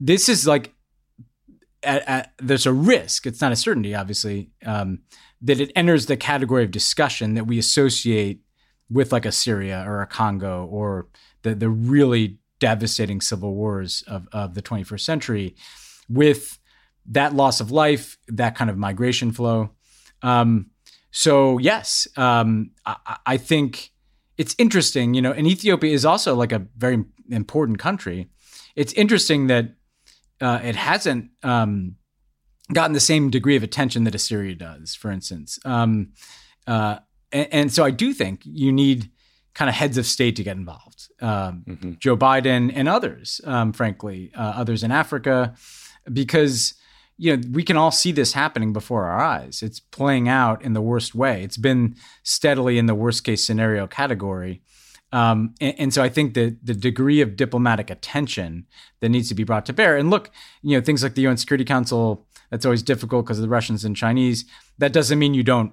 This 0.00 0.28
is 0.28 0.46
like 0.46 0.74
at, 1.82 2.06
at, 2.08 2.32
there's 2.38 2.66
a 2.66 2.72
risk. 2.72 3.26
It's 3.26 3.40
not 3.40 3.52
a 3.52 3.56
certainty, 3.56 3.94
obviously, 3.94 4.50
um, 4.64 5.00
that 5.40 5.60
it 5.60 5.72
enters 5.74 6.06
the 6.06 6.16
category 6.16 6.64
of 6.64 6.70
discussion 6.70 7.34
that 7.34 7.46
we 7.46 7.58
associate 7.58 8.40
with 8.90 9.12
like 9.12 9.26
a 9.26 9.32
Syria 9.32 9.84
or 9.86 10.02
a 10.02 10.06
Congo 10.06 10.66
or 10.66 11.08
the 11.42 11.54
the 11.54 11.68
really 11.68 12.38
devastating 12.58 13.20
civil 13.20 13.54
wars 13.54 14.02
of, 14.08 14.26
of 14.32 14.54
the 14.54 14.62
21st 14.62 15.00
century 15.00 15.54
with 16.08 16.57
that 17.08 17.34
loss 17.34 17.60
of 17.60 17.70
life, 17.70 18.18
that 18.28 18.54
kind 18.54 18.70
of 18.70 18.76
migration 18.76 19.32
flow. 19.32 19.70
Um, 20.22 20.70
so 21.10 21.58
yes, 21.58 22.06
um, 22.16 22.72
I, 22.84 23.16
I, 23.24 23.36
think 23.36 23.90
it's 24.36 24.54
interesting. 24.58 25.14
You 25.14 25.22
know, 25.22 25.32
and 25.32 25.46
Ethiopia 25.46 25.92
is 25.92 26.04
also 26.04 26.34
like 26.34 26.52
a 26.52 26.66
very 26.76 27.04
important 27.30 27.78
country. 27.78 28.28
It's 28.76 28.92
interesting 28.92 29.46
that 29.46 29.74
uh, 30.40 30.60
it 30.62 30.76
hasn't 30.76 31.30
um, 31.42 31.96
gotten 32.72 32.92
the 32.92 33.00
same 33.00 33.30
degree 33.30 33.56
of 33.56 33.62
attention 33.62 34.04
that 34.04 34.14
a 34.14 34.18
Syria 34.18 34.54
does, 34.54 34.94
for 34.94 35.10
instance. 35.10 35.58
Um, 35.64 36.12
uh, 36.66 36.98
and, 37.32 37.48
and, 37.52 37.72
so 37.72 37.84
I 37.84 37.90
do 37.90 38.12
think 38.12 38.42
you 38.44 38.70
need 38.70 39.10
kind 39.54 39.68
of 39.68 39.74
heads 39.74 39.98
of 39.98 40.06
state 40.06 40.36
to 40.36 40.44
get 40.44 40.56
involved. 40.56 41.08
Um, 41.20 41.64
mm-hmm. 41.66 41.92
Joe 41.98 42.16
Biden 42.16 42.70
and 42.74 42.88
others, 42.88 43.40
um, 43.44 43.72
frankly, 43.72 44.30
uh, 44.36 44.52
others 44.56 44.82
in 44.82 44.92
Africa, 44.92 45.54
because 46.12 46.74
you 47.18 47.36
know 47.36 47.42
we 47.52 47.62
can 47.62 47.76
all 47.76 47.90
see 47.90 48.12
this 48.12 48.32
happening 48.32 48.72
before 48.72 49.04
our 49.04 49.20
eyes. 49.20 49.62
It's 49.62 49.80
playing 49.80 50.28
out 50.28 50.62
in 50.62 50.72
the 50.72 50.80
worst 50.80 51.14
way. 51.14 51.42
It's 51.42 51.56
been 51.56 51.96
steadily 52.22 52.78
in 52.78 52.86
the 52.86 52.94
worst 52.94 53.24
case 53.24 53.44
scenario 53.44 53.86
category. 53.86 54.62
Um, 55.12 55.54
and, 55.60 55.74
and, 55.78 55.94
so 55.94 56.02
I 56.02 56.10
think 56.10 56.34
that 56.34 56.58
the 56.62 56.74
degree 56.74 57.22
of 57.22 57.34
diplomatic 57.34 57.88
attention 57.88 58.66
that 59.00 59.08
needs 59.08 59.28
to 59.30 59.34
be 59.34 59.42
brought 59.42 59.64
to 59.66 59.72
bear, 59.72 59.96
and 59.96 60.10
look, 60.10 60.30
you 60.60 60.76
know, 60.76 60.84
things 60.84 61.02
like 61.02 61.14
the 61.14 61.22
UN 61.22 61.38
Security 61.38 61.64
Council, 61.64 62.26
that's 62.50 62.66
always 62.66 62.82
difficult 62.82 63.24
because 63.24 63.38
of 63.38 63.42
the 63.42 63.48
Russians 63.48 63.86
and 63.86 63.96
Chinese. 63.96 64.44
That 64.76 64.92
doesn't 64.92 65.18
mean 65.18 65.32
you 65.32 65.42
don't 65.42 65.72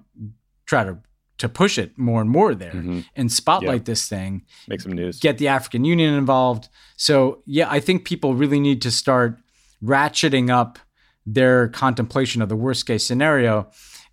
try 0.65 0.83
to 0.83 0.97
to 1.37 1.49
push 1.49 1.77
it 1.77 1.97
more 1.97 2.21
and 2.21 2.29
more 2.29 2.55
there 2.55 2.71
mm-hmm. 2.71 3.01
and 3.13 3.29
spotlight 3.29 3.81
yeah. 3.81 3.85
this 3.85 4.07
thing. 4.07 4.43
Make 4.69 4.79
some 4.79 4.93
news. 4.93 5.19
Get 5.19 5.37
the 5.37 5.49
African 5.49 5.83
Union 5.83 6.13
involved. 6.13 6.69
So 6.95 7.43
yeah, 7.45 7.69
I 7.69 7.81
think 7.81 8.05
people 8.05 8.35
really 8.35 8.59
need 8.61 8.81
to 8.83 8.91
start 8.91 9.37
ratcheting 9.83 10.49
up 10.49 10.79
their 11.25 11.67
contemplation 11.69 12.41
of 12.41 12.49
the 12.49 12.55
worst 12.55 12.85
case 12.85 13.05
scenario 13.05 13.69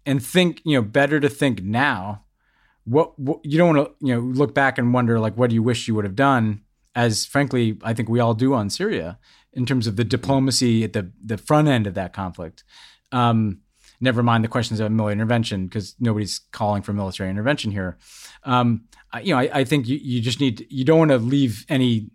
and 0.06 0.24
think, 0.24 0.60
you 0.64 0.76
know, 0.76 0.82
better 0.82 1.20
to 1.20 1.28
think 1.28 1.62
now 1.62 2.24
what, 2.84 3.18
what 3.18 3.40
you 3.44 3.58
don't 3.58 3.76
want 3.76 3.88
to 3.88 4.06
you 4.06 4.14
know 4.14 4.20
look 4.20 4.54
back 4.54 4.78
and 4.78 4.92
wonder 4.92 5.20
like 5.20 5.36
what 5.36 5.50
do 5.50 5.54
you 5.54 5.62
wish 5.62 5.86
you 5.86 5.94
would 5.94 6.04
have 6.04 6.16
done 6.16 6.62
as 6.94 7.24
frankly 7.24 7.78
I 7.82 7.94
think 7.94 8.08
we 8.08 8.20
all 8.20 8.34
do 8.34 8.54
on 8.54 8.70
Syria 8.70 9.18
in 9.52 9.66
terms 9.66 9.86
of 9.86 9.96
the 9.96 10.04
diplomacy 10.04 10.84
at 10.84 10.92
the 10.92 11.12
the 11.24 11.38
front 11.38 11.68
end 11.68 11.86
of 11.86 11.94
that 11.94 12.12
conflict. 12.12 12.64
Um, 13.12 13.60
never 14.00 14.22
mind 14.22 14.42
the 14.42 14.48
questions 14.48 14.80
of 14.80 14.90
military 14.90 15.12
intervention 15.12 15.66
because 15.66 15.94
nobody's 16.00 16.40
calling 16.50 16.82
for 16.82 16.92
military 16.92 17.30
intervention 17.30 17.70
here. 17.70 17.98
Um, 18.44 18.84
I, 19.12 19.20
you 19.20 19.34
know, 19.34 19.38
I, 19.38 19.50
I, 19.52 19.64
think 19.64 19.86
you, 19.86 19.98
you 20.02 20.22
just 20.22 20.40
need 20.40 20.66
you 20.70 20.84
don't 20.84 20.98
want 20.98 21.10
to 21.10 21.18
leave 21.18 21.66
any 21.68 22.10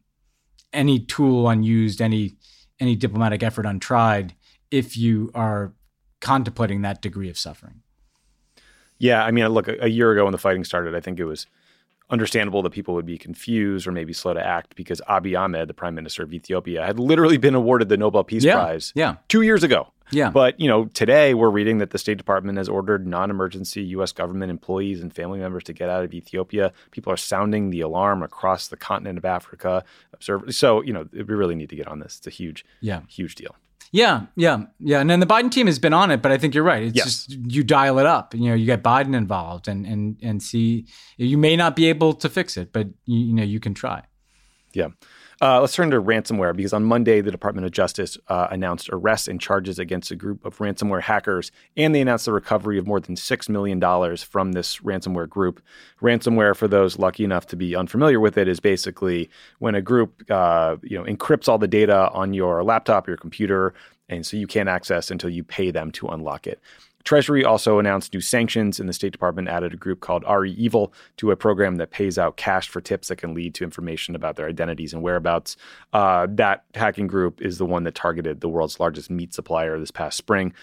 any 0.74 1.00
tool 1.00 1.48
unused, 1.48 2.02
any 2.02 2.36
any 2.80 2.96
diplomatic 2.96 3.44
effort 3.44 3.66
untried 3.66 4.36
if 4.72 4.98
you 4.98 5.32
are 5.34 5.74
contemplating 6.20 6.82
that 6.82 7.02
degree 7.02 7.30
of 7.30 7.38
suffering. 7.38 7.82
Yeah, 9.00 9.24
I 9.24 9.32
mean, 9.32 9.48
look, 9.50 9.68
a, 9.68 9.86
a 9.86 9.88
year 9.88 10.12
ago 10.12 10.24
when 10.24 10.32
the 10.32 10.38
fighting 10.38 10.64
started, 10.64 10.96
I 10.96 11.00
think 11.00 11.20
it 11.20 11.26
was 11.26 11.46
understandable 12.10 12.62
that 12.62 12.70
people 12.72 12.94
would 12.96 13.06
be 13.06 13.18
confused 13.18 13.86
or 13.86 13.92
maybe 13.92 14.14
slow 14.14 14.34
to 14.34 14.46
act 14.46 14.76
because 14.76 15.02
Abiy 15.10 15.38
Ahmed, 15.40 15.68
the 15.68 15.74
prime 15.74 15.94
minister 15.94 16.24
of 16.24 16.34
Ethiopia, 16.34 16.86
had 16.86 17.00
literally 17.00 17.38
been 17.38 17.54
awarded 17.54 17.90
the 17.90 17.98
Nobel 17.98 18.24
Peace 18.24 18.44
yeah, 18.44 18.54
Prize 18.54 18.94
yeah. 18.96 19.16
two 19.28 19.42
years 19.42 19.64
ago. 19.64 19.92
Yeah. 20.12 20.30
But, 20.30 20.58
you 20.58 20.70
know, 20.70 20.86
today 20.86 21.34
we're 21.34 21.50
reading 21.50 21.80
that 21.80 21.90
the 21.90 21.98
State 21.98 22.18
Department 22.18 22.58
has 22.58 22.70
ordered 22.70 23.06
non 23.06 23.30
emergency 23.30 23.82
U.S. 23.84 24.14
government 24.14 24.50
employees 24.50 25.02
and 25.02 25.14
family 25.14 25.40
members 25.40 25.66
to 25.66 25.74
get 25.74 25.90
out 25.90 26.06
of 26.06 26.14
Ethiopia. 26.14 26.72
People 26.92 27.12
are 27.12 27.18
sounding 27.18 27.72
the 27.72 27.82
alarm 27.82 28.24
across 28.24 28.70
the 28.70 28.78
continent 28.78 29.18
of 29.18 29.26
Africa. 29.26 29.84
So, 30.22 30.82
you 30.82 30.94
know, 30.94 31.10
we 31.12 31.24
really 31.24 31.56
need 31.56 31.70
to 31.70 31.76
get 31.76 31.90
on 31.90 32.00
this. 32.00 32.18
It's 32.20 32.28
a 32.28 32.30
huge, 32.30 32.66
yeah. 32.80 33.02
huge 33.10 33.36
deal. 33.36 33.56
Yeah, 33.92 34.26
yeah, 34.36 34.64
yeah. 34.80 35.00
And 35.00 35.10
then 35.10 35.20
the 35.20 35.26
Biden 35.26 35.52
team 35.52 35.68
has 35.68 35.80
been 35.80 35.94
on 35.94 36.12
it, 36.12 36.22
but 36.22 36.32
I 36.32 36.38
think 36.38 36.54
you're 36.54 36.64
right. 36.64 36.84
It's 36.84 36.96
yes. 36.96 37.06
just 37.06 37.32
you 37.32 37.64
dial 37.64 38.00
it 38.00 38.06
up. 38.06 38.34
You 38.34 38.50
know, 38.50 38.54
you 38.54 38.66
get 38.66 38.84
Biden 38.84 39.16
involved 39.16 39.68
and 39.68 39.86
and 39.86 40.18
and 40.22 40.44
see. 40.44 40.88
You 41.18 41.38
may 41.38 41.56
not 41.56 41.76
be 41.76 41.88
able 41.88 42.14
to 42.14 42.30
fix 42.30 42.58
it, 42.58 42.74
but 42.74 42.88
you, 43.06 43.20
you 43.20 43.34
know 43.34 43.44
you 43.44 43.60
can 43.60 43.74
try. 43.74 44.04
Yeah. 44.74 44.90
Uh, 45.40 45.62
let's 45.62 45.76
turn 45.76 45.92
to 45.92 46.02
ransomware 46.02 46.56
because 46.56 46.74
on 46.74 46.84
Monday, 46.84 47.22
the 47.22 47.30
Department 47.30 47.66
of 47.66 47.72
Justice 47.72 48.18
uh, 48.28 48.48
announced 48.50 48.90
arrests 48.92 49.28
and 49.28 49.40
charges 49.40 49.78
against 49.78 50.10
a 50.10 50.16
group 50.16 50.44
of 50.44 50.58
ransomware 50.58 51.02
hackers, 51.02 51.52
and 51.76 51.94
they 51.94 52.02
announced 52.02 52.26
the 52.26 52.34
recovery 52.34 52.80
of 52.80 52.88
more 52.88 53.00
than 53.00 53.16
$6 53.16 53.50
million 53.50 53.80
from 54.18 54.54
this 54.54 54.78
ransomware 54.80 55.30
group. 55.30 55.62
Ransomware, 56.02 56.56
for 56.56 56.68
those 56.68 56.98
lucky 56.98 57.24
enough 57.24 57.46
to 57.48 57.56
be 57.56 57.76
unfamiliar 57.76 58.20
with 58.20 58.36
it, 58.36 58.48
is 58.48 58.60
basically 58.60 59.30
when 59.60 59.76
a 59.76 59.82
group 59.82 60.24
uh, 60.32 60.78
you 60.82 60.98
know, 60.98 61.04
encrypts 61.04 61.48
all 61.48 61.60
the 61.60 61.68
data 61.68 62.10
on 62.14 62.34
your 62.34 62.64
laptop, 62.64 63.08
your 63.08 63.18
computer, 63.18 63.76
and 64.10 64.26
so 64.26 64.38
you 64.38 64.48
can't 64.48 64.70
access 64.70 65.12
until 65.12 65.30
you 65.30 65.44
pay 65.44 65.70
them 65.70 65.92
to 65.92 66.08
unlock 66.08 66.48
it. 66.48 66.60
Treasury 67.08 67.46
also 67.46 67.80
announced 67.80 68.14
new 68.14 68.20
sanctions, 68.20 68.82
and 68.82 68.90
the 68.90 68.94
State 68.94 69.14
Department 69.14 69.48
added 69.48 69.74
a 69.74 69.78
group 69.78 70.02
called 70.02 70.26
REvil 70.26 70.92
to 71.16 71.32
a 71.32 71.38
program 71.38 71.78
that 71.78 71.90
pays 71.90 72.18
out 72.18 72.36
cash 72.36 72.68
for 72.68 72.82
tips 72.82 73.08
that 73.08 73.16
can 73.16 73.34
lead 73.34 73.56
to 73.56 73.64
information 73.64 74.14
about 74.14 74.36
their 74.36 74.46
identities 74.46 74.92
and 74.92 75.02
whereabouts. 75.02 75.56
Uh, 75.94 76.28
that 76.32 76.66
hacking 76.76 77.08
group 77.08 77.42
is 77.42 77.60
the 77.60 77.66
one 77.66 77.86
that 77.86 77.96
targeted 77.96 78.42
the 78.42 78.50
world's 78.50 78.78
largest 78.82 79.10
meat 79.10 79.34
supplier 79.34 79.80
this 79.80 79.90
past 79.90 80.18
spring. 80.18 80.54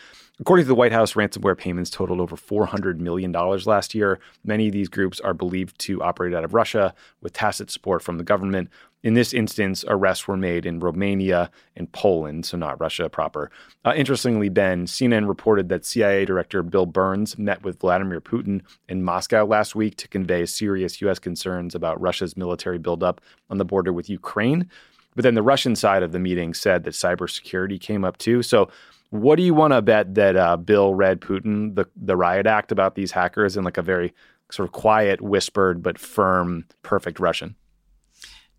According 0.41 0.65
to 0.65 0.69
the 0.69 0.75
White 0.75 0.91
House, 0.91 1.13
ransomware 1.13 1.57
payments 1.57 1.91
totaled 1.91 2.21
over 2.21 2.35
$400 2.35 2.99
million 2.99 3.31
last 3.31 3.95
year. 3.95 4.19
Many 4.43 4.67
of 4.67 4.73
these 4.73 4.89
groups 4.89 5.21
are 5.21 5.33
believed 5.33 5.79
to 5.81 6.03
operate 6.03 6.35
out 6.35 6.43
of 6.43 6.55
Russia 6.55 6.93
with 7.21 7.33
tacit 7.33 7.71
support 7.71 8.03
from 8.03 8.19
the 8.19 8.25
government. 8.25 8.69
In 9.05 9.15
this 9.15 9.33
instance, 9.33 9.85
arrests 9.87 10.27
were 10.27 10.37
made 10.37 10.67
in 10.67 10.81
Romania 10.81 11.53
and 11.77 11.93
Poland, 11.93 12.47
so 12.47 12.57
not 12.57 12.81
Russia 12.81 13.09
proper. 13.09 13.49
Uh, 13.85 13.93
interestingly, 13.95 14.49
Ben, 14.49 14.87
CNN 14.87 15.29
reported 15.29 15.69
that 15.69 15.85
CIA 15.85 16.25
Director 16.25 16.65
Bill 16.65 16.87
Burns 16.87 17.39
met 17.39 17.63
with 17.63 17.79
Vladimir 17.79 18.21
Putin 18.21 18.63
in 18.89 19.05
Moscow 19.05 19.45
last 19.45 19.77
week 19.77 19.97
to 19.99 20.09
convey 20.09 20.47
serious 20.47 21.01
U.S. 21.03 21.21
concerns 21.21 21.77
about 21.77 22.01
Russia's 22.01 22.37
military 22.37 22.79
buildup 22.79 23.21
on 23.51 23.59
the 23.59 23.65
border 23.65 23.93
with 23.93 24.11
Ukraine. 24.11 24.69
But 25.15 25.23
then 25.23 25.35
the 25.35 25.43
Russian 25.43 25.77
side 25.77 26.03
of 26.03 26.11
the 26.11 26.19
meeting 26.19 26.55
said 26.55 26.83
that 26.85 26.95
cybersecurity 26.95 27.81
came 27.81 28.05
up 28.05 28.17
too. 28.17 28.43
So 28.43 28.69
what 29.15 29.37
do 29.37 29.45
you 29.45 29.55
want 29.55 29.73
to 29.73 29.81
bet 29.81 30.17
that 30.17 30.37
uh, 30.37 30.57
Bill 30.57 30.93
read 30.95 31.21
Putin 31.21 31.77
the 31.77 31.87
the 31.95 32.17
riot 32.17 32.47
act 32.47 32.73
about 32.73 32.97
these 32.97 33.13
hackers 33.13 33.57
in 33.57 33.63
like 33.63 33.79
a 33.79 33.83
very 33.83 34.13
sort 34.51 34.69
of 34.69 34.73
quiet, 34.73 35.21
whispered 35.21 35.83
but 35.83 35.99
firm, 35.99 36.65
perfect 36.83 37.21
Russian? 37.21 37.55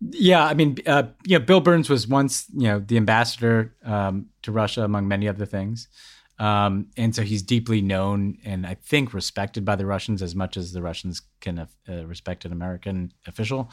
Yeah, 0.00 0.44
I 0.44 0.54
mean, 0.54 0.78
uh, 0.86 1.04
you 1.24 1.38
know, 1.38 1.44
Bill 1.44 1.60
Burns 1.60 1.90
was 1.90 2.08
once 2.08 2.46
you 2.54 2.68
know 2.68 2.78
the 2.78 2.96
ambassador 2.96 3.74
um, 3.84 4.26
to 4.42 4.52
Russia, 4.52 4.82
among 4.82 5.08
many 5.08 5.28
other 5.28 5.44
things. 5.44 5.88
Um, 6.38 6.88
and 6.96 7.14
so 7.14 7.22
he's 7.22 7.40
deeply 7.42 7.80
known 7.80 8.36
and 8.44 8.66
I 8.66 8.74
think 8.74 9.14
respected 9.14 9.64
by 9.64 9.74
the 9.74 9.86
Russians 9.86 10.20
as 10.20 10.34
much 10.34 10.58
as 10.58 10.72
the 10.72 10.82
Russians 10.82 11.22
can 11.40 11.58
uh, 11.60 12.06
respect 12.06 12.44
an 12.44 12.52
American 12.52 13.14
official. 13.26 13.70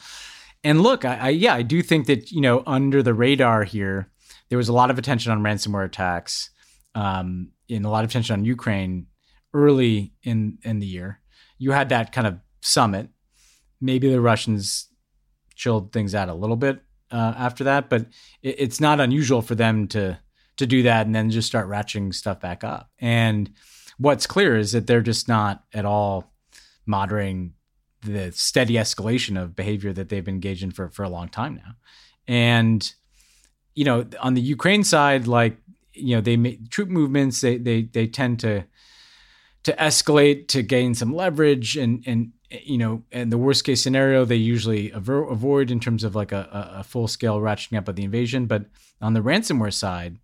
And 0.62 0.80
look, 0.80 1.04
I, 1.04 1.16
I, 1.16 1.28
yeah, 1.28 1.52
I 1.52 1.60
do 1.60 1.82
think 1.82 2.06
that 2.06 2.30
you 2.30 2.42
know 2.42 2.62
under 2.66 3.02
the 3.02 3.14
radar 3.14 3.64
here, 3.64 4.10
there 4.50 4.58
was 4.58 4.68
a 4.68 4.72
lot 4.74 4.90
of 4.90 4.98
attention 4.98 5.32
on 5.32 5.42
ransomware 5.42 5.84
attacks 5.86 6.50
um, 6.94 7.52
in 7.68 7.84
a 7.84 7.90
lot 7.90 8.04
of 8.04 8.12
tension 8.12 8.34
on 8.34 8.44
Ukraine 8.44 9.06
early 9.52 10.12
in 10.22 10.58
in 10.62 10.80
the 10.80 10.86
year. 10.86 11.20
You 11.58 11.72
had 11.72 11.88
that 11.90 12.12
kind 12.12 12.26
of 12.26 12.38
summit. 12.60 13.08
Maybe 13.80 14.10
the 14.10 14.20
Russians 14.20 14.88
chilled 15.54 15.92
things 15.92 16.14
out 16.14 16.28
a 16.28 16.34
little 16.34 16.56
bit 16.56 16.82
uh, 17.10 17.34
after 17.36 17.64
that, 17.64 17.88
but 17.88 18.02
it, 18.42 18.56
it's 18.58 18.80
not 18.80 19.00
unusual 19.00 19.42
for 19.42 19.54
them 19.54 19.86
to 19.88 20.18
to 20.56 20.66
do 20.66 20.84
that 20.84 21.06
and 21.06 21.14
then 21.14 21.30
just 21.30 21.48
start 21.48 21.68
ratcheting 21.68 22.14
stuff 22.14 22.40
back 22.40 22.62
up. 22.62 22.90
And 22.98 23.50
what's 23.98 24.26
clear 24.26 24.56
is 24.56 24.72
that 24.72 24.86
they're 24.86 25.00
just 25.00 25.28
not 25.28 25.64
at 25.72 25.84
all 25.84 26.32
moderating 26.86 27.54
the 28.02 28.30
steady 28.32 28.74
escalation 28.74 29.40
of 29.40 29.56
behavior 29.56 29.92
that 29.92 30.08
they've 30.08 30.24
been 30.24 30.34
engaged 30.34 30.62
in 30.62 30.70
for 30.70 30.90
for 30.90 31.04
a 31.04 31.08
long 31.08 31.28
time 31.28 31.54
now, 31.56 31.74
and 32.28 32.92
you 33.74 33.84
know 33.84 34.06
on 34.20 34.34
the 34.34 34.42
Ukraine 34.42 34.84
side, 34.84 35.26
like 35.26 35.56
you 35.94 36.16
know 36.16 36.20
they 36.20 36.36
make 36.36 36.70
troop 36.70 36.88
movements, 36.88 37.40
they 37.40 37.56
they 37.56 37.82
they 37.82 38.06
tend 38.06 38.40
to 38.40 38.64
to 39.64 39.72
escalate 39.76 40.48
to 40.48 40.62
gain 40.62 40.94
some 40.94 41.14
leverage 41.14 41.76
and 41.76 42.02
and 42.06 42.32
you 42.50 42.78
know 42.78 43.02
and 43.10 43.32
the 43.32 43.38
worst 43.38 43.64
case 43.64 43.82
scenario 43.82 44.24
they 44.24 44.36
usually 44.36 44.90
aver- 44.92 45.28
avoid 45.28 45.70
in 45.70 45.80
terms 45.80 46.04
of 46.04 46.14
like 46.14 46.32
a, 46.32 46.74
a 46.76 46.84
full 46.84 47.08
scale 47.08 47.40
ratcheting 47.40 47.78
up 47.78 47.88
of 47.88 47.96
the 47.96 48.04
invasion. 48.04 48.46
But 48.46 48.66
on 49.00 49.14
the 49.14 49.20
ransomware 49.20 49.72
side 49.72 50.18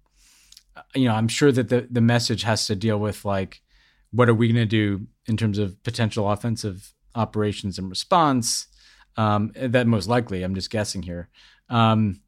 uh, 0.77 0.83
you 0.95 1.07
know 1.07 1.15
i'm 1.15 1.29
sure 1.29 1.51
that 1.53 1.69
the 1.69 1.87
the 1.91 2.01
message 2.01 2.45
has 2.45 2.67
to 2.67 2.77
deal 2.77 2.99
with 2.99 3.25
like 3.25 3.61
what 4.13 4.29
are 4.29 4.35
we 4.35 4.47
going 4.49 4.57
to 4.57 4.67
do 4.67 5.07
in 5.27 5.37
terms 5.37 5.59
of 5.59 5.83
potential 5.83 6.31
offensive 6.31 6.93
operations 7.15 7.79
and 7.79 7.89
response? 7.89 8.67
Um, 9.17 9.53
that 9.57 9.87
most 9.87 10.09
likely 10.09 10.43
i'm 10.43 10.55
just 10.55 10.71
guessing 10.71 11.03
here. 11.03 11.29
Um, 11.69 12.21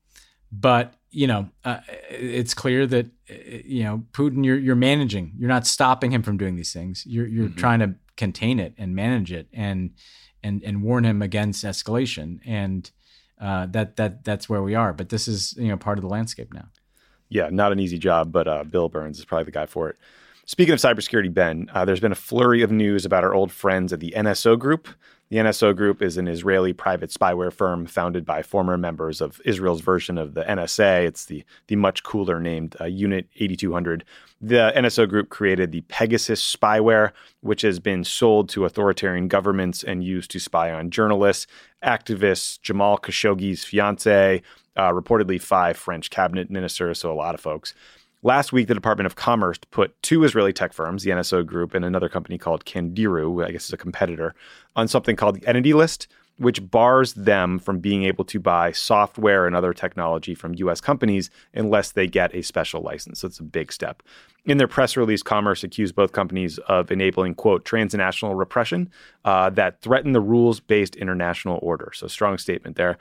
but 0.50 0.94
you 1.12 1.27
know, 1.27 1.48
uh, 1.64 1.79
it's 2.11 2.55
clear 2.55 2.87
that 2.87 3.07
uh, 3.31 3.35
you 3.64 3.85
know 3.85 4.05
Putin. 4.12 4.44
You're 4.44 4.59
you're 4.59 4.75
managing. 4.75 5.33
You're 5.38 5.48
not 5.48 5.66
stopping 5.66 6.11
him 6.11 6.22
from 6.22 6.37
doing 6.37 6.57
these 6.57 6.72
things. 6.72 7.05
You're 7.07 7.27
you're 7.27 7.48
mm-hmm. 7.48 7.59
trying 7.59 7.79
to 7.81 7.94
contain 8.16 8.59
it 8.59 8.75
and 8.79 8.96
manage 8.96 9.33
it 9.33 9.48
and 9.53 9.90
and 10.42 10.62
and 10.62 10.83
warn 10.83 11.05
him 11.05 11.22
against 11.22 11.64
escalation. 11.64 12.40
And 12.44 12.90
uh, 13.40 13.66
that 13.70 13.96
that 13.96 14.25
that's 14.25 14.48
where 14.48 14.62
we 14.62 14.75
are. 14.75 14.92
But 14.92 15.11
this 15.11 15.29
is 15.29 15.55
you 15.57 15.68
know 15.68 15.77
part 15.77 15.98
of 15.98 16.03
the 16.03 16.09
landscape 16.09 16.53
now. 16.53 16.68
Yeah, 17.29 17.48
not 17.51 17.72
an 17.72 17.81
easy 17.81 17.98
job, 17.98 18.33
but 18.33 18.48
uh, 18.48 18.64
Bill 18.64 18.88
Burns 18.88 19.18
is 19.18 19.25
probably 19.25 19.44
the 19.44 19.53
guy 19.53 19.66
for 19.66 19.88
it. 19.88 19.96
Speaking 20.44 20.75
of 20.75 20.81
cybersecurity, 20.81 21.33
Ben, 21.33 21.70
uh, 21.72 21.85
there's 21.85 22.01
been 22.01 22.12
a 22.12 22.16
flurry 22.16 22.62
of 22.62 22.70
news 22.70 23.05
about 23.05 23.25
our 23.25 23.35
old 23.35 23.53
friends 23.53 23.92
at 23.92 24.01
the 24.01 24.12
NSO 24.16 24.59
Group. 24.59 24.88
The 25.33 25.38
NSO 25.38 25.75
Group 25.75 26.03
is 26.03 26.18
an 26.18 26.29
Israeli 26.29 26.75
private 26.75 27.09
spyware 27.09 27.51
firm 27.51 27.87
founded 27.87 28.27
by 28.27 28.42
former 28.42 28.77
members 28.77 29.23
of 29.23 29.40
Israel's 29.47 29.81
version 29.81 30.18
of 30.18 30.35
the 30.35 30.42
NSA. 30.42 31.07
It's 31.07 31.25
the, 31.25 31.42
the 31.68 31.77
much 31.77 32.03
cooler 32.03 32.38
named 32.38 32.77
uh, 32.79 32.85
Unit 32.85 33.27
8200. 33.37 34.05
The 34.42 34.75
NSO 34.77 35.09
Group 35.09 35.31
created 35.31 35.73
the 35.73 35.81
Pegasus 35.88 36.55
spyware, 36.55 37.12
which 37.40 37.62
has 37.62 37.81
been 37.81 38.05
sold 38.05 38.51
to 38.51 38.66
authoritarian 38.66 39.27
governments 39.27 39.83
and 39.83 40.05
used 40.05 40.31
to 40.33 40.38
spy 40.38 40.71
on 40.71 40.90
journalists, 40.90 41.47
activists, 41.83 42.61
Jamal 42.61 42.99
Khashoggi's 42.99 43.64
fiance, 43.64 44.42
uh, 44.77 44.90
reportedly 44.90 45.40
five 45.40 45.79
French 45.79 46.11
cabinet 46.11 46.51
ministers, 46.51 46.99
so 46.99 47.11
a 47.11 47.14
lot 47.14 47.35
of 47.35 47.40
folks. 47.40 47.73
Last 48.24 48.52
week, 48.52 48.68
the 48.68 48.74
Department 48.74 49.06
of 49.06 49.16
Commerce 49.16 49.58
put 49.72 50.00
two 50.00 50.22
Israeli 50.22 50.52
tech 50.52 50.72
firms, 50.72 51.02
the 51.02 51.11
NSO 51.11 51.44
Group 51.44 51.74
and 51.74 51.85
another 51.85 52.08
company 52.08 52.38
called 52.38 52.64
Candiru, 52.64 53.44
I 53.44 53.50
guess 53.50 53.64
is 53.64 53.72
a 53.72 53.76
competitor, 53.76 54.37
on 54.76 54.87
something 54.87 55.16
called 55.16 55.40
the 55.40 55.48
Entity 55.48 55.72
List, 55.72 56.06
which 56.37 56.70
bars 56.70 57.14
them 57.14 57.58
from 57.58 57.80
being 57.80 58.04
able 58.04 58.24
to 58.26 58.38
buy 58.38 58.70
software 58.70 59.44
and 59.44 59.56
other 59.56 59.74
technology 59.74 60.37
from 60.37 60.54
U.S. 60.54 60.80
companies 60.80 61.30
unless 61.52 61.92
they 61.92 62.06
get 62.06 62.32
a 62.32 62.42
special 62.42 62.80
license. 62.80 63.20
So 63.20 63.26
it's 63.26 63.40
a 63.40 63.44
big 63.44 63.72
step. 63.72 64.04
In 64.44 64.56
their 64.56 64.68
press 64.68 64.96
release, 64.96 65.24
Commerce 65.24 65.64
accused 65.64 65.96
both 65.96 66.12
companies 66.12 66.58
of 66.68 66.92
enabling, 66.92 67.35
quote, 67.35 67.64
transnational 67.64 68.37
repression 68.37 68.88
uh, 69.24 69.50
that 69.50 69.80
threaten 69.80 70.12
the 70.12 70.20
rules 70.20 70.61
based 70.61 70.94
international 70.94 71.58
order. 71.61 71.90
So, 71.92 72.06
strong 72.06 72.38
statement 72.38 72.76
there. 72.76 72.98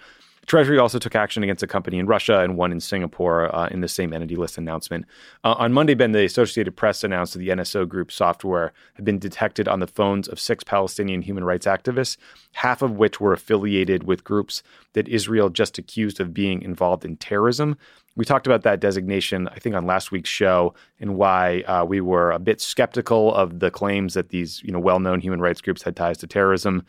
Treasury 0.51 0.77
also 0.77 0.99
took 0.99 1.15
action 1.15 1.43
against 1.43 1.63
a 1.63 1.67
company 1.67 1.97
in 1.97 2.07
Russia 2.07 2.41
and 2.41 2.57
one 2.57 2.73
in 2.73 2.81
Singapore 2.81 3.55
uh, 3.55 3.69
in 3.69 3.79
the 3.79 3.87
same 3.87 4.11
entity 4.11 4.35
list 4.35 4.57
announcement. 4.57 5.05
Uh, 5.45 5.55
on 5.57 5.71
Monday, 5.71 5.93
Ben, 5.93 6.11
the 6.11 6.25
Associated 6.25 6.75
Press 6.75 7.05
announced 7.05 7.31
that 7.31 7.39
the 7.39 7.47
NSO 7.47 7.87
Group 7.87 8.11
software 8.11 8.73
had 8.95 9.05
been 9.05 9.17
detected 9.17 9.69
on 9.69 9.79
the 9.79 9.87
phones 9.87 10.27
of 10.27 10.41
six 10.41 10.61
Palestinian 10.65 11.21
human 11.21 11.45
rights 11.45 11.65
activists, 11.65 12.17
half 12.51 12.81
of 12.81 12.97
which 12.97 13.21
were 13.21 13.31
affiliated 13.31 14.03
with 14.03 14.25
groups 14.25 14.61
that 14.91 15.07
Israel 15.07 15.47
just 15.47 15.77
accused 15.77 16.19
of 16.19 16.33
being 16.33 16.61
involved 16.63 17.05
in 17.05 17.15
terrorism. 17.15 17.77
We 18.17 18.25
talked 18.25 18.45
about 18.45 18.63
that 18.63 18.81
designation, 18.81 19.47
I 19.47 19.59
think, 19.59 19.73
on 19.73 19.85
last 19.85 20.11
week's 20.11 20.29
show, 20.29 20.73
and 20.99 21.15
why 21.15 21.61
uh, 21.61 21.85
we 21.85 22.01
were 22.01 22.29
a 22.29 22.39
bit 22.39 22.59
skeptical 22.59 23.33
of 23.33 23.59
the 23.59 23.71
claims 23.71 24.15
that 24.15 24.31
these, 24.31 24.61
you 24.63 24.73
know, 24.73 24.79
well-known 24.79 25.21
human 25.21 25.39
rights 25.39 25.61
groups 25.61 25.81
had 25.81 25.95
ties 25.95 26.17
to 26.17 26.27
terrorism 26.27 26.83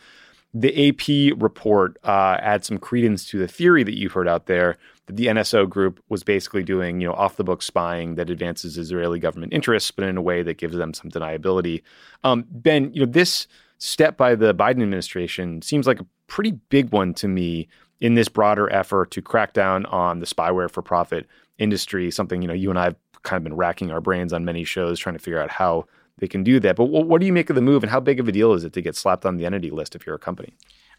the 0.54 0.88
AP 0.88 1.40
report 1.40 1.98
uh, 2.04 2.36
adds 2.40 2.66
some 2.66 2.78
credence 2.78 3.24
to 3.30 3.38
the 3.38 3.48
theory 3.48 3.82
that 3.84 3.96
you've 3.96 4.12
heard 4.12 4.28
out 4.28 4.46
there 4.46 4.76
that 5.06 5.16
the 5.16 5.26
NSO 5.26 5.68
group 5.68 6.02
was 6.08 6.22
basically 6.22 6.62
doing, 6.62 7.00
you 7.00 7.08
know, 7.08 7.14
off 7.14 7.36
the 7.36 7.44
book 7.44 7.62
spying 7.62 8.16
that 8.16 8.28
advances 8.28 8.76
Israeli 8.76 9.18
government 9.18 9.52
interests, 9.52 9.90
but 9.90 10.04
in 10.04 10.16
a 10.16 10.22
way 10.22 10.42
that 10.42 10.58
gives 10.58 10.76
them 10.76 10.92
some 10.92 11.10
deniability. 11.10 11.82
Um, 12.22 12.44
ben, 12.50 12.92
you 12.92 13.00
know, 13.04 13.10
this 13.10 13.46
step 13.78 14.16
by 14.16 14.34
the 14.34 14.54
Biden 14.54 14.82
administration 14.82 15.62
seems 15.62 15.86
like 15.86 16.00
a 16.00 16.06
pretty 16.26 16.52
big 16.68 16.92
one 16.92 17.14
to 17.14 17.28
me 17.28 17.68
in 18.00 18.14
this 18.14 18.28
broader 18.28 18.70
effort 18.72 19.10
to 19.12 19.22
crack 19.22 19.54
down 19.54 19.86
on 19.86 20.18
the 20.20 20.26
spyware 20.26 20.70
for 20.70 20.82
profit 20.82 21.26
industry. 21.58 22.10
Something 22.10 22.42
you 22.42 22.48
know, 22.48 22.54
you 22.54 22.68
and 22.68 22.78
I 22.78 22.84
have 22.84 22.96
kind 23.22 23.38
of 23.38 23.44
been 23.44 23.56
racking 23.56 23.90
our 23.90 24.00
brains 24.00 24.32
on 24.32 24.44
many 24.44 24.64
shows 24.64 24.98
trying 24.98 25.16
to 25.16 25.22
figure 25.22 25.40
out 25.40 25.50
how 25.50 25.86
they 26.18 26.28
can 26.28 26.44
do 26.44 26.60
that. 26.60 26.76
But 26.76 26.84
what, 26.84 27.20
do 27.20 27.26
you 27.26 27.32
make 27.32 27.50
of 27.50 27.56
the 27.56 27.62
move, 27.62 27.82
and 27.82 27.90
how 27.90 28.00
big 28.00 28.20
of 28.20 28.28
a 28.28 28.32
deal 28.32 28.52
is 28.52 28.64
it 28.64 28.72
to 28.74 28.80
get 28.80 28.96
slapped 28.96 29.24
on 29.24 29.36
the 29.36 29.46
entity 29.46 29.70
list 29.70 29.94
if 29.94 30.06
you're 30.06 30.14
a 30.14 30.20
company? 30.20 30.54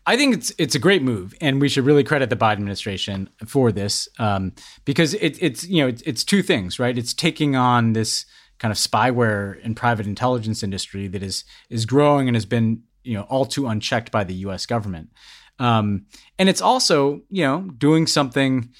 I 0.06 0.18
think 0.18 0.34
it's 0.34 0.52
it's 0.58 0.76
a 0.76 0.80
great 0.80 1.02
move, 1.02 1.34
and 1.40 1.62
we 1.62 1.70
should 1.70 1.86
really 1.86 2.04
credit 2.04 2.30
the 2.30 2.36
Biden 2.36 2.54
administration 2.54 3.30
for 3.46 3.72
this 3.72 4.10
um, 4.20 4.54
because 4.86 5.14
it, 5.14 5.42
it's 5.42 5.64
you 5.64 5.82
know 5.82 5.88
it's, 5.88 6.02
it's 6.02 6.24
two 6.24 6.44
things, 6.44 6.78
right? 6.78 6.98
It's 6.98 7.14
taking 7.14 7.56
on 7.56 7.94
this 7.94 8.26
kind 8.60 8.72
of 8.72 8.78
spyware 8.78 9.64
and 9.64 9.76
private 9.76 10.06
intelligence 10.06 10.62
industry 10.62 11.08
that 11.08 11.24
is 11.24 11.46
is 11.70 11.86
growing 11.86 12.28
and 12.28 12.36
has 12.36 12.46
been 12.46 12.84
you 13.04 13.14
know 13.14 13.24
all 13.24 13.46
too 13.46 13.68
unchecked 13.68 14.12
by 14.12 14.26
the 14.26 14.34
U.S. 14.36 14.66
government, 14.66 15.10
um, 15.60 16.06
and 16.38 16.50
it's 16.50 16.62
also 16.62 17.22
you 17.30 17.44
know 17.44 17.62
doing 17.78 18.06
something 18.06 18.74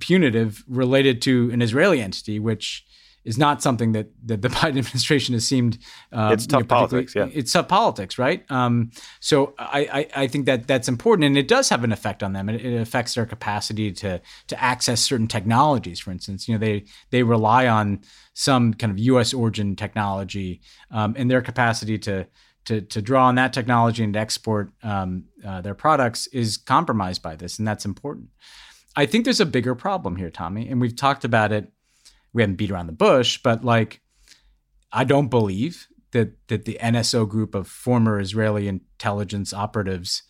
punitive 0.00 0.64
related 0.66 1.22
to 1.22 1.50
an 1.52 1.62
Israeli 1.62 2.00
entity, 2.00 2.40
which 2.40 2.84
is 3.24 3.38
not 3.38 3.62
something 3.62 3.92
that, 3.92 4.08
that 4.24 4.42
the 4.42 4.48
Biden 4.62 4.78
administration 4.78 5.34
has 5.34 5.46
seemed. 5.46 5.78
Uh, 6.12 6.30
it's 6.32 6.46
tough 6.46 6.60
you 6.60 6.64
know, 6.64 6.68
politics, 6.68 7.14
yeah. 7.14 7.28
It's 7.32 7.52
tough 7.52 7.68
politics, 7.68 8.18
right? 8.18 8.50
Um, 8.50 8.90
so 9.20 9.54
I, 9.58 10.08
I, 10.14 10.22
I, 10.22 10.26
think 10.26 10.46
that 10.46 10.66
that's 10.66 10.88
important, 10.88 11.26
and 11.26 11.36
it 11.36 11.48
does 11.48 11.68
have 11.68 11.84
an 11.84 11.92
effect 11.92 12.22
on 12.22 12.32
them. 12.32 12.48
It, 12.48 12.64
it, 12.64 12.80
affects 12.80 13.14
their 13.14 13.26
capacity 13.26 13.92
to 13.92 14.20
to 14.48 14.62
access 14.62 15.00
certain 15.00 15.28
technologies. 15.28 16.00
For 16.00 16.10
instance, 16.10 16.48
you 16.48 16.54
know 16.54 16.58
they 16.58 16.84
they 17.10 17.22
rely 17.22 17.66
on 17.68 18.00
some 18.34 18.74
kind 18.74 18.90
of 18.90 18.98
U.S. 18.98 19.32
origin 19.32 19.76
technology, 19.76 20.60
um, 20.90 21.14
and 21.16 21.30
their 21.30 21.42
capacity 21.42 21.98
to 22.00 22.26
to 22.64 22.80
to 22.80 23.02
draw 23.02 23.26
on 23.26 23.36
that 23.36 23.52
technology 23.52 24.02
and 24.02 24.14
to 24.14 24.20
export 24.20 24.72
um, 24.82 25.24
uh, 25.46 25.60
their 25.60 25.74
products 25.74 26.26
is 26.28 26.56
compromised 26.56 27.22
by 27.22 27.36
this, 27.36 27.58
and 27.58 27.66
that's 27.66 27.84
important. 27.84 28.28
I 28.94 29.06
think 29.06 29.24
there's 29.24 29.40
a 29.40 29.46
bigger 29.46 29.74
problem 29.74 30.16
here, 30.16 30.30
Tommy, 30.30 30.68
and 30.68 30.80
we've 30.80 30.96
talked 30.96 31.24
about 31.24 31.50
it 31.50 31.72
we 32.32 32.42
haven't 32.42 32.56
beat 32.56 32.70
around 32.70 32.86
the 32.86 32.92
bush, 32.92 33.38
but 33.42 33.64
like 33.64 34.00
I 34.92 35.04
don't 35.04 35.28
believe 35.28 35.88
that 36.12 36.36
that 36.48 36.64
the 36.64 36.78
NSO 36.80 37.28
group 37.28 37.54
of 37.54 37.66
former 37.68 38.20
Israeli 38.20 38.68
intelligence 38.68 39.52
operatives 39.52 40.22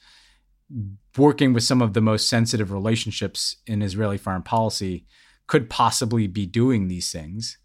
working 1.17 1.53
with 1.53 1.63
some 1.63 1.83
of 1.83 1.93
the 1.93 2.01
most 2.01 2.29
sensitive 2.29 2.73
relationships 2.73 3.57
in 3.67 3.83
Israeli 3.83 4.17
foreign 4.17 4.43
policy 4.43 5.07
could 5.47 5.69
possibly 5.69 6.27
be 6.27 6.47
doing 6.47 6.89
these 6.89 7.13
things 7.13 7.59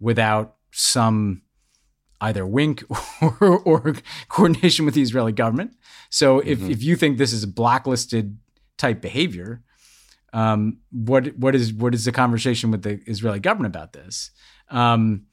without 0.00 0.56
some 0.72 1.42
either 2.20 2.46
wink 2.46 2.82
or, 3.40 3.58
or 3.60 3.94
coordination 4.28 4.84
with 4.84 4.94
the 4.94 5.02
Israeli 5.02 5.32
government. 5.32 5.72
So 6.10 6.40
if, 6.40 6.58
mm-hmm. 6.58 6.70
if 6.70 6.82
you 6.82 6.96
think 6.96 7.16
this 7.18 7.32
is 7.32 7.46
blacklisted 7.46 8.38
type 8.76 9.00
behavior, 9.00 9.62
um, 10.32 10.78
what 10.90 11.36
what 11.36 11.54
is 11.54 11.72
what 11.72 11.94
is 11.94 12.04
the 12.04 12.12
conversation 12.12 12.70
with 12.70 12.82
the 12.82 13.00
Israeli 13.06 13.40
government 13.40 13.74
about 13.74 13.92
this? 13.92 14.30
Um, 14.70 15.26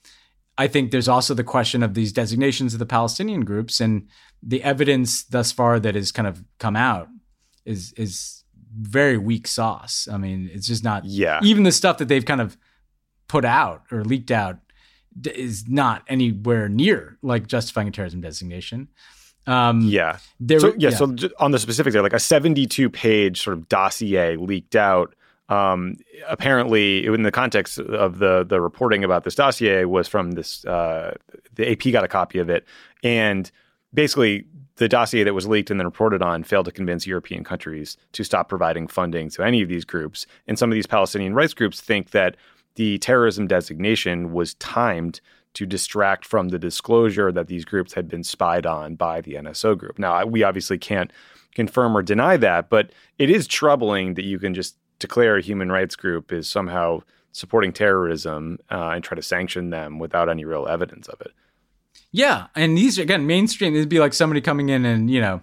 I 0.58 0.68
think 0.68 0.92
there's 0.92 1.10
also 1.10 1.34
the 1.34 1.44
question 1.44 1.84
of 1.84 1.94
these 1.94 2.14
designations 2.14 2.74
of 2.74 2.80
the 2.80 2.86
Palestinian 2.86 3.42
groups 3.42 3.82
and 3.82 4.08
the 4.42 4.64
evidence 4.64 5.24
thus 5.24 5.52
far 5.52 5.80
that 5.80 5.96
has 5.96 6.12
kind 6.12 6.28
of 6.28 6.44
come 6.60 6.76
out 6.76 7.10
is 7.66 7.94
is 7.94 8.44
very 8.78 9.18
weak 9.18 9.48
sauce. 9.48 10.08
I 10.12 10.18
mean, 10.18 10.50
it's 10.54 10.68
just 10.68 10.84
not. 10.84 11.06
Yeah. 11.06 11.40
Even 11.44 11.64
the 11.64 11.72
stuff 11.72 11.98
that 11.98 12.08
they've 12.08 12.26
kind 12.26 12.42
of 12.42 12.58
put 13.28 13.46
out 13.46 13.84
or 13.92 14.04
leaked 14.04 14.32
out 14.32 14.60
is 15.24 15.68
not 15.68 16.04
anywhere 16.08 16.68
near 16.70 17.18
like 17.22 17.48
justifying 17.48 17.88
a 17.88 17.92
terrorism 17.92 18.22
designation. 18.22 18.90
Um, 19.48 19.82
yeah. 19.82 20.18
There, 20.40 20.60
so, 20.60 20.68
yeah, 20.78 20.90
yeah. 20.90 20.96
So 20.96 21.16
on 21.40 21.52
the 21.52 21.60
specifics 21.60 21.94
there, 21.94 22.02
like 22.02 22.14
a 22.14 22.20
72 22.20 22.90
page 22.90 23.42
sort 23.42 23.58
of 23.58 23.70
dossier 23.70 24.38
leaked 24.38 24.76
out. 24.76 25.16
Um, 25.48 25.98
apparently, 26.28 27.06
in 27.06 27.22
the 27.22 27.32
context 27.32 27.78
of 27.78 28.18
the 28.18 28.44
the 28.44 28.60
reporting 28.60 29.04
about 29.04 29.24
this 29.24 29.36
dossier, 29.36 29.86
was 29.86 30.08
from 30.08 30.32
this. 30.32 30.66
Uh, 30.66 31.14
the 31.54 31.72
AP 31.72 31.92
got 31.92 32.04
a 32.04 32.08
copy 32.08 32.40
of 32.40 32.50
it, 32.50 32.66
and 33.04 33.52
basically 33.94 34.46
the 34.78 34.90
dossier 34.90 35.24
that 35.24 35.34
was 35.34 35.48
leaked 35.48 35.72
and 35.72 35.80
then 35.80 35.86
reported 35.86 36.22
on 36.22 36.44
failed 36.44 36.66
to 36.66 36.72
convince 36.72 37.08
European 37.08 37.44
countries 37.44 37.98
to 38.12 38.24
stop 38.24 38.50
providing 38.50 38.88
funding 38.88 39.30
to 39.30 39.44
any 39.44 39.62
of 39.62 39.70
these 39.70 39.86
groups. 39.86 40.26
And 40.48 40.60
some 40.60 40.70
of 40.70 40.76
these 40.76 40.88
Palestinian 40.88 41.34
rights 41.34 41.54
groups 41.54 41.80
think 41.80 42.12
that 42.12 42.36
the 42.76 42.98
terrorism 42.98 43.48
designation 43.48 44.34
was 44.34 44.54
timed 44.56 45.22
to 45.56 45.66
distract 45.66 46.26
from 46.26 46.50
the 46.50 46.60
disclosure 46.60 47.32
that 47.32 47.48
these 47.48 47.66
groups 47.66 47.94
had 47.94 48.08
been 48.08 48.24
spied 48.24 48.66
on 48.66 48.96
by 48.96 49.22
the 49.22 49.34
NSO 49.34 49.78
group. 49.78 49.98
Now, 49.98 50.26
we 50.26 50.44
obviously 50.44 50.78
can't 50.78 51.12
confirm 51.56 51.98
or 51.98 52.02
deny 52.02 52.38
that, 52.38 52.70
but 52.70 52.92
it 53.18 53.30
is 53.30 53.48
troubling 53.48 54.14
that 54.16 54.26
you 54.26 54.38
can 54.38 54.54
just 54.54 54.76
declare 55.00 55.38
a 55.38 55.42
human 55.42 55.72
rights 55.72 55.96
group 55.96 56.32
is 56.32 56.50
somehow 56.50 57.02
supporting 57.32 57.74
terrorism 57.74 58.60
uh, 58.72 58.92
and 58.94 59.04
try 59.04 59.16
to 59.16 59.22
sanction 59.22 59.70
them 59.70 60.00
without 60.00 60.30
any 60.30 60.46
real 60.46 60.68
evidence 60.68 61.08
of 61.08 61.20
it. 61.22 61.32
Yeah, 62.12 62.48
and 62.56 62.78
these 62.78 62.98
again 62.98 63.28
mainstream. 63.28 63.76
It'd 63.76 63.90
be 63.90 64.00
like 64.00 64.14
somebody 64.14 64.40
coming 64.40 64.70
in 64.70 64.86
and 64.86 65.10
you 65.10 65.20
know 65.20 65.42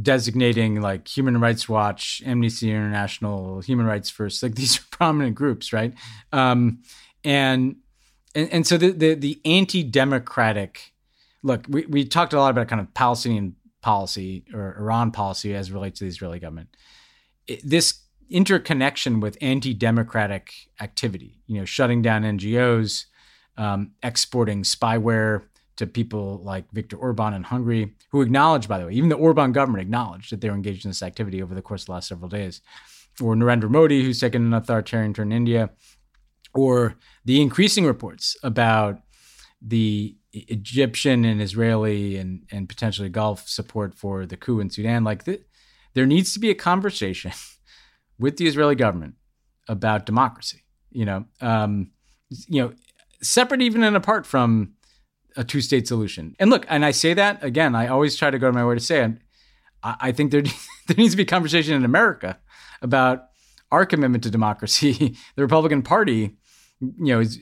designating 0.00 0.80
like 0.80 1.08
Human 1.08 1.40
Rights 1.40 1.68
Watch, 1.68 2.22
Amnesty 2.24 2.70
International, 2.70 3.60
Human 3.60 3.86
Rights 3.86 4.10
First. 4.10 4.42
Like 4.42 4.54
these 4.56 4.78
are 4.78 4.84
prominent 4.90 5.34
groups, 5.34 5.72
right? 5.72 5.92
Um, 6.32 6.82
and 7.24 7.76
and 8.34 8.48
and 8.50 8.66
so 8.66 8.76
the 8.76 8.90
the, 8.90 9.14
the 9.14 9.40
anti-democratic 9.44 10.92
look. 11.42 11.64
We 11.68 11.86
we 11.86 12.04
talked 12.04 12.32
a 12.32 12.38
lot 12.38 12.50
about 12.50 12.68
kind 12.68 12.80
of 12.80 12.92
Palestinian 12.94 13.56
policy 13.82 14.44
or 14.52 14.76
Iran 14.78 15.10
policy 15.10 15.54
as 15.54 15.70
relates 15.70 15.98
to 15.98 16.04
the 16.04 16.08
Israeli 16.08 16.38
government. 16.38 16.76
It, 17.46 17.60
this 17.62 18.00
interconnection 18.30 19.20
with 19.20 19.36
anti-democratic 19.40 20.52
activity, 20.80 21.42
you 21.46 21.58
know, 21.58 21.64
shutting 21.64 22.00
down 22.00 22.22
NGOs, 22.22 23.04
um, 23.58 23.92
exporting 24.02 24.62
spyware 24.62 25.42
to 25.76 25.86
people 25.86 26.40
like 26.42 26.70
Viktor 26.72 26.96
Orban 26.96 27.34
in 27.34 27.42
Hungary, 27.42 27.94
who 28.10 28.22
acknowledged, 28.22 28.68
by 28.68 28.78
the 28.78 28.86
way, 28.86 28.92
even 28.92 29.08
the 29.08 29.16
Orban 29.16 29.52
government 29.52 29.82
acknowledged 29.82 30.32
that 30.32 30.40
they 30.40 30.48
were 30.48 30.54
engaged 30.54 30.84
in 30.84 30.90
this 30.90 31.02
activity 31.02 31.42
over 31.42 31.54
the 31.54 31.62
course 31.62 31.82
of 31.82 31.86
the 31.86 31.92
last 31.92 32.08
several 32.08 32.28
days, 32.28 32.60
or 33.20 33.34
Narendra 33.34 33.68
Modi, 33.68 34.02
who's 34.02 34.20
taken 34.20 34.46
an 34.46 34.54
authoritarian 34.54 35.12
turn 35.12 35.32
in 35.32 35.36
India, 35.36 35.70
or 36.54 36.96
the 37.24 37.40
increasing 37.40 37.84
reports 37.84 38.36
about 38.42 39.00
the 39.60 40.16
Egyptian 40.32 41.24
and 41.24 41.40
Israeli 41.40 42.16
and, 42.16 42.42
and 42.50 42.68
potentially 42.68 43.08
Gulf 43.08 43.48
support 43.48 43.94
for 43.94 44.26
the 44.26 44.36
coup 44.36 44.60
in 44.60 44.70
Sudan. 44.70 45.04
Like, 45.04 45.24
the, 45.24 45.40
there 45.94 46.06
needs 46.06 46.32
to 46.34 46.40
be 46.40 46.50
a 46.50 46.54
conversation 46.54 47.32
with 48.18 48.36
the 48.36 48.46
Israeli 48.46 48.74
government 48.74 49.14
about 49.68 50.06
democracy. 50.06 50.62
You 50.90 51.04
know, 51.04 51.24
um, 51.40 51.90
you 52.46 52.62
know, 52.62 52.72
separate 53.22 53.62
even 53.62 53.82
and 53.82 53.96
apart 53.96 54.26
from 54.26 54.74
a 55.36 55.44
two-state 55.44 55.88
solution. 55.88 56.36
And 56.38 56.50
look, 56.50 56.64
and 56.68 56.84
I 56.84 56.92
say 56.92 57.14
that 57.14 57.42
again. 57.42 57.74
I 57.74 57.88
always 57.88 58.16
try 58.16 58.30
to 58.30 58.38
go 58.38 58.46
to 58.46 58.52
my 58.52 58.64
way 58.64 58.74
to 58.74 58.80
say 58.80 59.04
it. 59.04 59.12
I, 59.82 59.96
I 60.00 60.12
think 60.12 60.30
there 60.30 60.42
there 60.86 60.96
needs 60.96 61.12
to 61.12 61.16
be 61.16 61.24
conversation 61.24 61.74
in 61.74 61.84
America 61.84 62.38
about 62.82 63.28
our 63.72 63.86
commitment 63.86 64.22
to 64.24 64.30
democracy. 64.30 65.16
the 65.36 65.42
Republican 65.42 65.82
Party, 65.82 66.36
you 66.98 67.14
know, 67.14 67.20
is, 67.20 67.38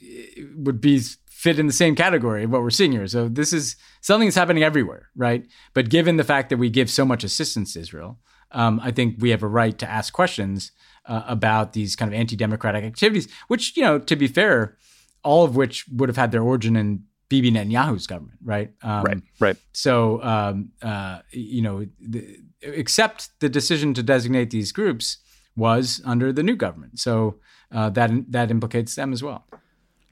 would 0.56 0.80
be 0.80 1.00
fit 1.26 1.58
in 1.58 1.66
the 1.66 1.72
same 1.72 1.96
category 1.96 2.44
of 2.44 2.50
what 2.50 2.62
we're 2.62 2.70
seeing 2.70 2.92
here. 2.92 3.06
So 3.08 3.28
this 3.28 3.52
is 3.52 3.76
something 4.00 4.28
that's 4.28 4.36
happening 4.36 4.62
everywhere, 4.62 5.08
right? 5.16 5.44
But 5.74 5.90
given 5.90 6.16
the 6.16 6.24
fact 6.24 6.50
that 6.50 6.56
we 6.56 6.70
give 6.70 6.88
so 6.88 7.04
much 7.04 7.24
assistance 7.24 7.72
to 7.72 7.80
Israel, 7.80 8.18
um, 8.52 8.80
I 8.80 8.90
think 8.92 9.16
we 9.18 9.30
have 9.30 9.42
a 9.42 9.48
right 9.48 9.76
to 9.78 9.90
ask 9.90 10.12
questions 10.12 10.72
uh, 11.06 11.22
about 11.26 11.72
these 11.72 11.96
kind 11.96 12.12
of 12.12 12.18
anti-democratic 12.18 12.84
activities, 12.84 13.28
which, 13.48 13.76
you 13.76 13.82
know, 13.82 13.98
to 13.98 14.14
be 14.14 14.28
fair, 14.28 14.76
all 15.24 15.44
of 15.44 15.56
which 15.56 15.86
would 15.88 16.08
have 16.08 16.16
had 16.16 16.30
their 16.32 16.42
origin 16.42 16.76
in 16.76 17.04
Bibi 17.28 17.50
Netanyahu's 17.50 18.06
government, 18.06 18.38
right? 18.44 18.72
Um, 18.82 19.02
right, 19.02 19.22
right. 19.40 19.56
So, 19.72 20.22
um, 20.22 20.70
uh, 20.82 21.20
you 21.30 21.62
know, 21.62 21.86
the, 21.98 22.38
except 22.60 23.30
the 23.40 23.48
decision 23.48 23.94
to 23.94 24.02
designate 24.02 24.50
these 24.50 24.70
groups 24.70 25.16
was 25.56 26.00
under 26.04 26.32
the 26.32 26.42
new 26.42 26.56
government. 26.56 26.98
So 26.98 27.36
uh, 27.70 27.90
that 27.90 28.10
that 28.30 28.50
implicates 28.50 28.94
them 28.94 29.12
as 29.12 29.22
well. 29.22 29.46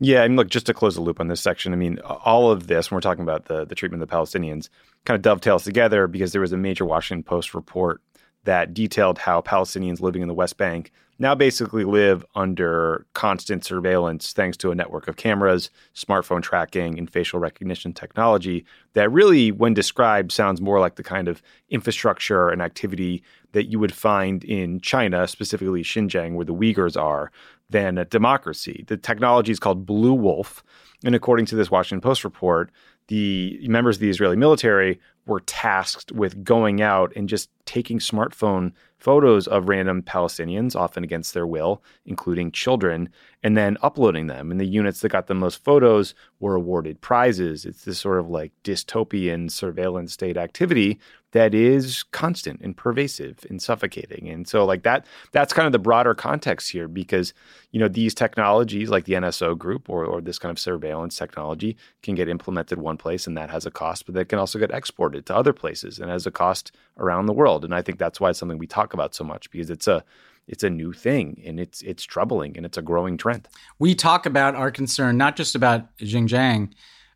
Yeah, 0.02 0.22
I 0.22 0.28
mean, 0.28 0.36
look, 0.38 0.48
just 0.48 0.64
to 0.66 0.74
close 0.74 0.94
the 0.94 1.02
loop 1.02 1.20
on 1.20 1.28
this 1.28 1.42
section, 1.42 1.74
I 1.74 1.76
mean, 1.76 1.98
all 1.98 2.50
of 2.50 2.68
this, 2.68 2.90
when 2.90 2.96
we're 2.96 3.02
talking 3.02 3.22
about 3.22 3.44
the, 3.44 3.66
the 3.66 3.74
treatment 3.74 4.02
of 4.02 4.08
the 4.08 4.14
Palestinians, 4.14 4.70
kind 5.04 5.14
of 5.14 5.20
dovetails 5.20 5.62
together 5.62 6.06
because 6.06 6.32
there 6.32 6.40
was 6.40 6.52
a 6.52 6.56
major 6.56 6.86
Washington 6.86 7.22
Post 7.22 7.54
report 7.54 8.00
that 8.44 8.74
detailed 8.74 9.18
how 9.18 9.40
Palestinians 9.42 10.00
living 10.00 10.22
in 10.22 10.28
the 10.28 10.34
West 10.34 10.56
Bank 10.56 10.90
now 11.20 11.34
basically 11.34 11.84
live 11.84 12.24
under 12.34 13.06
constant 13.12 13.62
surveillance 13.62 14.32
thanks 14.32 14.56
to 14.56 14.70
a 14.70 14.74
network 14.74 15.06
of 15.06 15.16
cameras, 15.16 15.70
smartphone 15.94 16.42
tracking, 16.42 16.98
and 16.98 17.10
facial 17.10 17.38
recognition 17.38 17.92
technology 17.92 18.64
that 18.94 19.12
really, 19.12 19.52
when 19.52 19.74
described, 19.74 20.32
sounds 20.32 20.62
more 20.62 20.80
like 20.80 20.94
the 20.94 21.02
kind 21.02 21.28
of 21.28 21.42
infrastructure 21.68 22.48
and 22.48 22.62
activity 22.62 23.22
that 23.52 23.66
you 23.66 23.78
would 23.78 23.92
find 23.92 24.42
in 24.44 24.80
China, 24.80 25.28
specifically 25.28 25.82
Xinjiang, 25.82 26.34
where 26.34 26.46
the 26.46 26.54
Uyghurs 26.54 27.00
are, 27.00 27.30
than 27.68 27.98
a 27.98 28.06
democracy. 28.06 28.84
The 28.88 28.96
technology 28.96 29.52
is 29.52 29.60
called 29.60 29.84
Blue 29.84 30.14
Wolf. 30.14 30.64
And 31.04 31.14
according 31.14 31.46
to 31.46 31.54
this 31.54 31.70
Washington 31.70 32.00
Post 32.00 32.24
report, 32.24 32.70
the 33.08 33.58
members 33.68 33.96
of 33.96 34.00
the 34.00 34.10
Israeli 34.10 34.36
military 34.36 34.98
were 35.26 35.40
tasked 35.40 36.12
with 36.12 36.42
going 36.44 36.80
out 36.80 37.12
and 37.14 37.28
just 37.28 37.50
taking 37.64 37.98
smartphone 37.98 38.72
photos 38.98 39.46
of 39.46 39.68
random 39.68 40.02
Palestinians, 40.02 40.76
often 40.76 41.02
against 41.04 41.34
their 41.34 41.46
will, 41.46 41.82
including 42.04 42.52
children, 42.52 43.08
and 43.42 43.56
then 43.56 43.78
uploading 43.82 44.26
them. 44.26 44.50
And 44.50 44.60
the 44.60 44.66
units 44.66 45.00
that 45.00 45.10
got 45.10 45.26
the 45.26 45.34
most 45.34 45.64
photos 45.64 46.14
were 46.40 46.54
awarded 46.54 47.00
prizes. 47.00 47.64
It's 47.64 47.84
this 47.84 47.98
sort 47.98 48.18
of 48.18 48.28
like 48.28 48.52
dystopian 48.64 49.50
surveillance 49.50 50.12
state 50.12 50.36
activity 50.36 50.98
that 51.32 51.54
is 51.54 52.02
constant 52.10 52.60
and 52.60 52.76
pervasive 52.76 53.46
and 53.48 53.62
suffocating. 53.62 54.28
And 54.28 54.46
so 54.48 54.64
like 54.64 54.82
that 54.82 55.06
that's 55.32 55.52
kind 55.52 55.66
of 55.66 55.72
the 55.72 55.78
broader 55.78 56.14
context 56.14 56.70
here 56.70 56.88
because 56.88 57.32
you 57.70 57.80
know 57.80 57.88
these 57.88 58.14
technologies 58.14 58.90
like 58.90 59.04
the 59.04 59.14
NSO 59.14 59.56
group 59.56 59.88
or 59.88 60.04
or 60.04 60.20
this 60.20 60.38
kind 60.38 60.50
of 60.50 60.58
surveillance 60.58 61.16
technology 61.16 61.76
can 62.02 62.14
get 62.14 62.28
implemented 62.28 62.78
one 62.78 62.96
place 62.96 63.26
and 63.26 63.36
that 63.36 63.50
has 63.50 63.64
a 63.64 63.70
cost 63.70 64.06
but 64.06 64.14
that 64.14 64.28
can 64.28 64.38
also 64.38 64.58
get 64.58 64.72
exported 64.72 65.09
to 65.10 65.36
other 65.36 65.52
places 65.52 65.98
and 65.98 66.10
as 66.10 66.26
a 66.26 66.30
cost 66.30 66.72
around 66.98 67.26
the 67.26 67.32
world. 67.32 67.64
And 67.64 67.74
I 67.74 67.82
think 67.82 67.98
that's 67.98 68.20
why 68.20 68.30
it's 68.30 68.38
something 68.38 68.58
we 68.58 68.66
talk 68.66 68.94
about 68.94 69.14
so 69.14 69.24
much 69.24 69.50
because 69.50 69.70
it's 69.70 69.88
a 69.88 70.04
it's 70.48 70.64
a 70.64 70.70
new 70.70 70.92
thing 70.92 71.40
and 71.46 71.60
it's 71.60 71.82
it's 71.82 72.02
troubling 72.02 72.56
and 72.56 72.66
it's 72.66 72.78
a 72.78 72.82
growing 72.82 73.16
trend. 73.16 73.48
We 73.78 73.94
talk 73.94 74.26
about 74.26 74.54
our 74.54 74.70
concern 74.70 75.16
not 75.16 75.36
just 75.36 75.54
about 75.54 75.96
Xinjiang, 75.98 76.72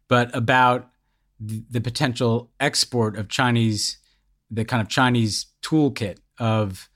but 0.08 0.34
about 0.34 0.90
the 1.40 1.80
potential 1.80 2.50
export 2.60 3.16
of 3.16 3.28
Chinese, 3.28 3.98
the 4.50 4.64
kind 4.64 4.80
of 4.80 4.88
Chinese 4.88 5.46
toolkit 5.62 6.18
of, 6.38 6.88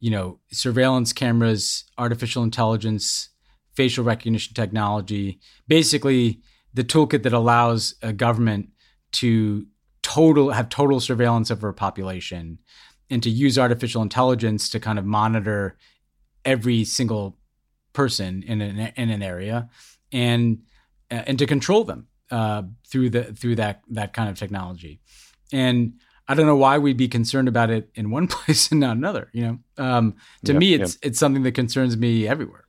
you 0.00 0.10
know, 0.10 0.40
surveillance 0.50 1.12
cameras, 1.12 1.84
artificial 1.96 2.42
intelligence, 2.42 3.30
facial 3.74 4.04
recognition 4.04 4.54
technology, 4.54 5.40
basically 5.68 6.40
the 6.74 6.84
toolkit 6.84 7.22
that 7.22 7.32
allows 7.32 7.94
a 8.02 8.12
government 8.12 8.70
to 9.12 9.66
total 10.04 10.50
have 10.50 10.68
total 10.68 11.00
surveillance 11.00 11.50
of 11.50 11.64
a 11.64 11.72
population 11.72 12.58
and 13.10 13.22
to 13.22 13.30
use 13.30 13.58
artificial 13.58 14.02
intelligence 14.02 14.68
to 14.68 14.78
kind 14.78 14.98
of 14.98 15.04
monitor 15.04 15.76
every 16.44 16.84
single 16.84 17.36
person 17.94 18.42
in 18.42 18.60
an 18.60 18.92
in 18.96 19.08
an 19.08 19.22
area 19.22 19.68
and 20.12 20.62
uh, 21.10 21.22
and 21.26 21.38
to 21.38 21.46
control 21.46 21.84
them 21.84 22.06
uh, 22.30 22.62
through 22.86 23.08
the 23.08 23.24
through 23.24 23.56
that 23.56 23.80
that 23.88 24.12
kind 24.12 24.28
of 24.28 24.38
technology 24.38 25.00
and 25.52 25.94
I 26.26 26.34
don't 26.34 26.46
know 26.46 26.56
why 26.56 26.78
we'd 26.78 26.96
be 26.96 27.08
concerned 27.08 27.48
about 27.48 27.70
it 27.70 27.90
in 27.94 28.10
one 28.10 28.26
place 28.34 28.70
and 28.70 28.80
not 28.80 28.96
another. 28.96 29.30
You 29.32 29.42
know, 29.42 29.84
um, 29.84 30.16
to 30.44 30.52
yep, 30.52 30.60
me, 30.60 30.74
it's 30.74 30.94
yep. 30.94 31.00
it's 31.02 31.18
something 31.18 31.42
that 31.42 31.52
concerns 31.52 31.96
me 31.96 32.28
everywhere. 32.28 32.64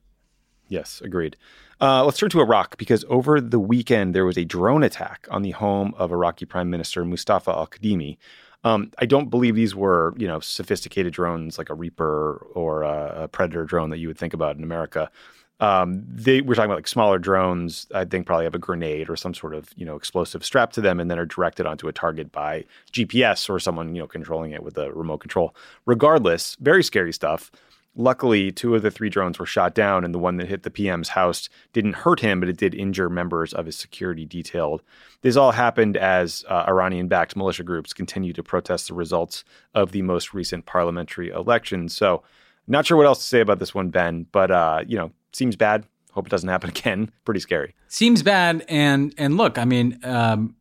Yes, 0.68 1.02
agreed. 1.02 1.38
Uh, 1.82 2.06
let's 2.06 2.18
turn 2.18 2.30
to 2.30 2.40
Iraq 2.40 2.78
because 2.78 3.04
over 3.10 3.42
the 3.42 3.60
weekend 3.60 4.16
there 4.16 4.26
was 4.26 4.38
a 4.38 4.46
drone 4.46 4.84
attack 4.84 5.28
on 5.30 5.42
the 5.42 5.52
home 5.52 5.94
of 5.98 6.12
Iraqi 6.12 6.46
Prime 6.46 6.70
Minister 6.70 7.04
Mustafa 7.04 7.52
Al 7.52 7.68
Kadhimi. 7.68 8.18
Um, 8.64 8.92
I 8.98 9.06
don't 9.06 9.30
believe 9.30 9.56
these 9.56 9.76
were, 9.76 10.14
you 10.18 10.28
know, 10.28 10.40
sophisticated 10.40 11.14
drones 11.14 11.58
like 11.58 11.70
a 11.70 11.76
Reaper 11.76 12.48
or 12.56 12.82
a, 12.82 13.24
a 13.24 13.28
Predator 13.28 13.66
drone 13.66 13.90
that 13.92 13.98
you 13.98 14.08
would 14.08 14.18
think 14.18 14.34
about 14.34 14.58
in 14.58 14.64
America. 14.64 15.12
Um, 15.60 16.04
they 16.10 16.42
we're 16.42 16.56
talking 16.56 16.70
about 16.70 16.78
like 16.78 16.88
smaller 16.88 17.18
drones. 17.18 17.88
I 17.94 18.04
think 18.04 18.26
probably 18.26 18.44
have 18.46 18.56
a 18.56 18.60
grenade 18.60 19.10
or 19.10 19.16
some 19.16 19.34
sort 19.34 19.54
of 19.54 19.70
you 19.78 19.86
know 19.86 19.96
explosive 19.96 20.44
strapped 20.44 20.76
to 20.76 20.82
them, 20.82 21.00
and 21.00 21.10
then 21.10 21.18
are 21.18 21.26
directed 21.26 21.66
onto 21.66 21.88
a 21.88 21.94
target 21.94 22.32
by 22.32 22.66
GPS 22.92 23.50
or 23.50 23.60
someone 23.60 23.96
you 23.96 24.02
know 24.02 24.08
controlling 24.08 24.52
it 24.52 24.64
with 24.64 24.78
a 24.78 24.92
remote 24.92 25.20
control. 25.20 25.56
Regardless, 25.86 26.58
very 26.60 26.84
scary 26.84 27.14
stuff. 27.14 27.52
Luckily, 27.98 28.52
two 28.52 28.76
of 28.76 28.82
the 28.82 28.92
three 28.92 29.10
drones 29.10 29.40
were 29.40 29.46
shot 29.46 29.74
down, 29.74 30.04
and 30.04 30.14
the 30.14 30.20
one 30.20 30.36
that 30.38 30.48
hit 30.48 30.64
the 30.64 30.70
PM's 30.70 31.10
house 31.10 31.48
didn't 31.72 31.94
hurt 31.94 32.20
him, 32.20 32.42
but 32.42 32.50
it 32.50 32.58
did 32.58 32.76
injure 32.76 33.10
members 33.10 33.54
of 33.54 33.66
his 33.66 33.78
security 33.78 34.26
detail. 34.26 34.82
This 35.22 35.38
all 35.38 35.52
happened 35.52 35.96
as 35.96 36.44
uh, 36.50 36.66
Iranian 36.68 37.08
backed 37.08 37.38
militia 37.38 37.64
groups 37.64 37.94
continue 37.94 38.34
to 38.34 38.44
protest 38.44 38.90
the 38.90 38.94
results 38.94 39.46
of 39.74 39.94
the 39.94 40.02
most 40.02 40.34
recent 40.34 40.66
parliamentary 40.66 41.30
election. 41.30 41.88
So, 41.88 42.24
not 42.68 42.86
sure 42.86 42.98
what 42.98 43.06
else 43.06 43.20
to 43.20 43.26
say 43.26 43.40
about 43.40 43.60
this 43.60 43.74
one, 43.74 43.92
Ben, 43.92 44.26
but, 44.32 44.52
uh, 44.52 44.84
you 44.86 44.98
know, 44.98 45.12
seems 45.32 45.56
bad. 45.56 45.86
Hope 46.12 46.28
it 46.28 46.32
doesn't 46.32 46.50
happen 46.50 46.70
again. 46.76 47.12
Pretty 47.24 47.40
scary. 47.40 47.76
Seems 47.88 48.24
bad. 48.24 48.66
And, 48.68 49.14
and 49.18 49.38
look, 49.38 49.58
I 49.58 49.64
mean, 49.64 50.00
um, 50.04 50.56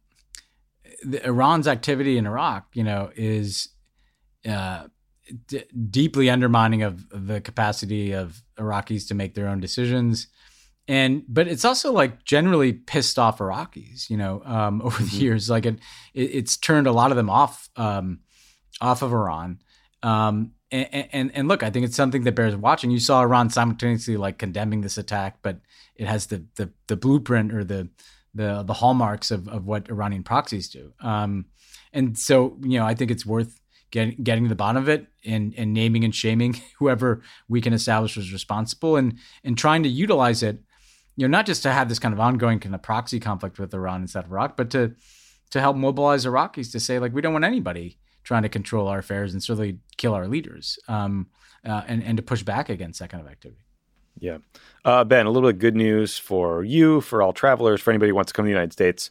Iran's 1.24 1.66
activity 1.66 2.16
in 2.16 2.26
Iraq, 2.26 2.68
you 2.74 2.84
know, 2.84 3.10
is. 3.16 3.70
Uh, 4.48 4.84
d- 5.46 5.64
deeply 5.90 6.30
undermining 6.30 6.82
of 6.82 7.08
the 7.10 7.40
capacity 7.40 8.12
of 8.12 8.42
Iraqis 8.58 9.08
to 9.08 9.14
make 9.14 9.34
their 9.34 9.48
own 9.48 9.60
decisions. 9.60 10.28
and 10.86 11.24
but 11.28 11.48
it's 11.48 11.64
also 11.64 11.92
like 11.92 12.24
generally 12.24 12.72
pissed 12.72 13.18
off 13.18 13.38
Iraqis, 13.38 14.10
you 14.10 14.16
know, 14.16 14.42
um, 14.44 14.82
over 14.84 15.02
the 15.02 15.16
years. 15.16 15.48
Like 15.48 15.66
it, 15.66 15.78
it, 16.12 16.30
it's 16.34 16.56
turned 16.56 16.86
a 16.86 16.92
lot 16.92 17.10
of 17.10 17.16
them 17.16 17.30
off 17.30 17.68
um, 17.76 18.20
off 18.80 19.02
of 19.02 19.12
Iran. 19.12 19.60
Um, 20.02 20.52
and, 20.70 21.08
and 21.12 21.30
and 21.34 21.48
look, 21.48 21.62
I 21.62 21.70
think 21.70 21.86
it's 21.86 21.96
something 21.96 22.24
that 22.24 22.34
bears 22.34 22.56
watching. 22.56 22.90
You 22.90 23.00
saw 23.00 23.22
Iran 23.22 23.48
simultaneously 23.50 24.16
like 24.16 24.38
condemning 24.38 24.80
this 24.80 24.98
attack, 24.98 25.38
but 25.42 25.60
it 25.96 26.06
has 26.06 26.26
the 26.26 26.44
the, 26.56 26.70
the 26.88 26.96
blueprint 26.96 27.52
or 27.52 27.64
the 27.64 27.88
the 28.34 28.62
the 28.62 28.74
hallmarks 28.74 29.30
of, 29.30 29.48
of 29.48 29.64
what 29.64 29.88
Iranian 29.88 30.24
proxies 30.24 30.68
do. 30.68 30.92
Um, 31.00 31.46
and 31.92 32.18
so 32.18 32.58
you 32.62 32.78
know, 32.78 32.86
I 32.86 32.94
think 32.94 33.10
it's 33.10 33.24
worth 33.24 33.60
getting 33.94 34.16
getting 34.24 34.42
to 34.42 34.48
the 34.48 34.56
bottom 34.56 34.82
of 34.82 34.88
it 34.88 35.06
and 35.24 35.54
and 35.56 35.72
naming 35.72 36.02
and 36.02 36.12
shaming 36.14 36.60
whoever 36.78 37.22
we 37.48 37.60
can 37.60 37.72
establish 37.72 38.16
was 38.16 38.32
responsible 38.32 38.96
and 38.96 39.16
and 39.44 39.56
trying 39.56 39.84
to 39.84 39.88
utilize 39.88 40.42
it, 40.42 40.58
you 41.16 41.26
know, 41.26 41.30
not 41.30 41.46
just 41.46 41.62
to 41.62 41.72
have 41.72 41.88
this 41.88 42.00
kind 42.00 42.12
of 42.12 42.18
ongoing 42.18 42.58
kind 42.58 42.74
of 42.74 42.82
proxy 42.82 43.20
conflict 43.20 43.58
with 43.60 43.72
Iran 43.72 44.02
instead 44.02 44.24
of 44.24 44.32
Iraq, 44.32 44.56
but 44.56 44.68
to 44.70 44.94
to 45.50 45.60
help 45.60 45.76
mobilize 45.76 46.26
Iraqis 46.26 46.72
to 46.72 46.80
say 46.80 46.98
like 46.98 47.14
we 47.14 47.22
don't 47.22 47.32
want 47.32 47.44
anybody 47.44 47.96
trying 48.24 48.42
to 48.42 48.48
control 48.48 48.88
our 48.88 48.98
affairs 48.98 49.32
and 49.32 49.40
certainly 49.42 49.78
kill 49.96 50.12
our 50.12 50.26
leaders, 50.26 50.76
um, 50.88 51.28
uh, 51.64 51.82
and 51.86 52.02
and 52.02 52.16
to 52.16 52.22
push 52.22 52.42
back 52.42 52.68
against 52.68 52.98
that 52.98 53.10
kind 53.10 53.24
of 53.24 53.30
activity. 53.30 53.62
Yeah. 54.18 54.38
Uh, 54.84 55.04
ben, 55.04 55.26
a 55.26 55.30
little 55.30 55.48
bit 55.48 55.56
of 55.56 55.60
good 55.60 55.76
news 55.76 56.18
for 56.18 56.64
you, 56.64 57.00
for 57.00 57.22
all 57.22 57.32
travelers, 57.32 57.80
for 57.80 57.90
anybody 57.90 58.10
who 58.10 58.16
wants 58.16 58.32
to 58.32 58.36
come 58.36 58.44
to 58.44 58.48
the 58.48 58.50
United 58.50 58.72
States. 58.72 59.10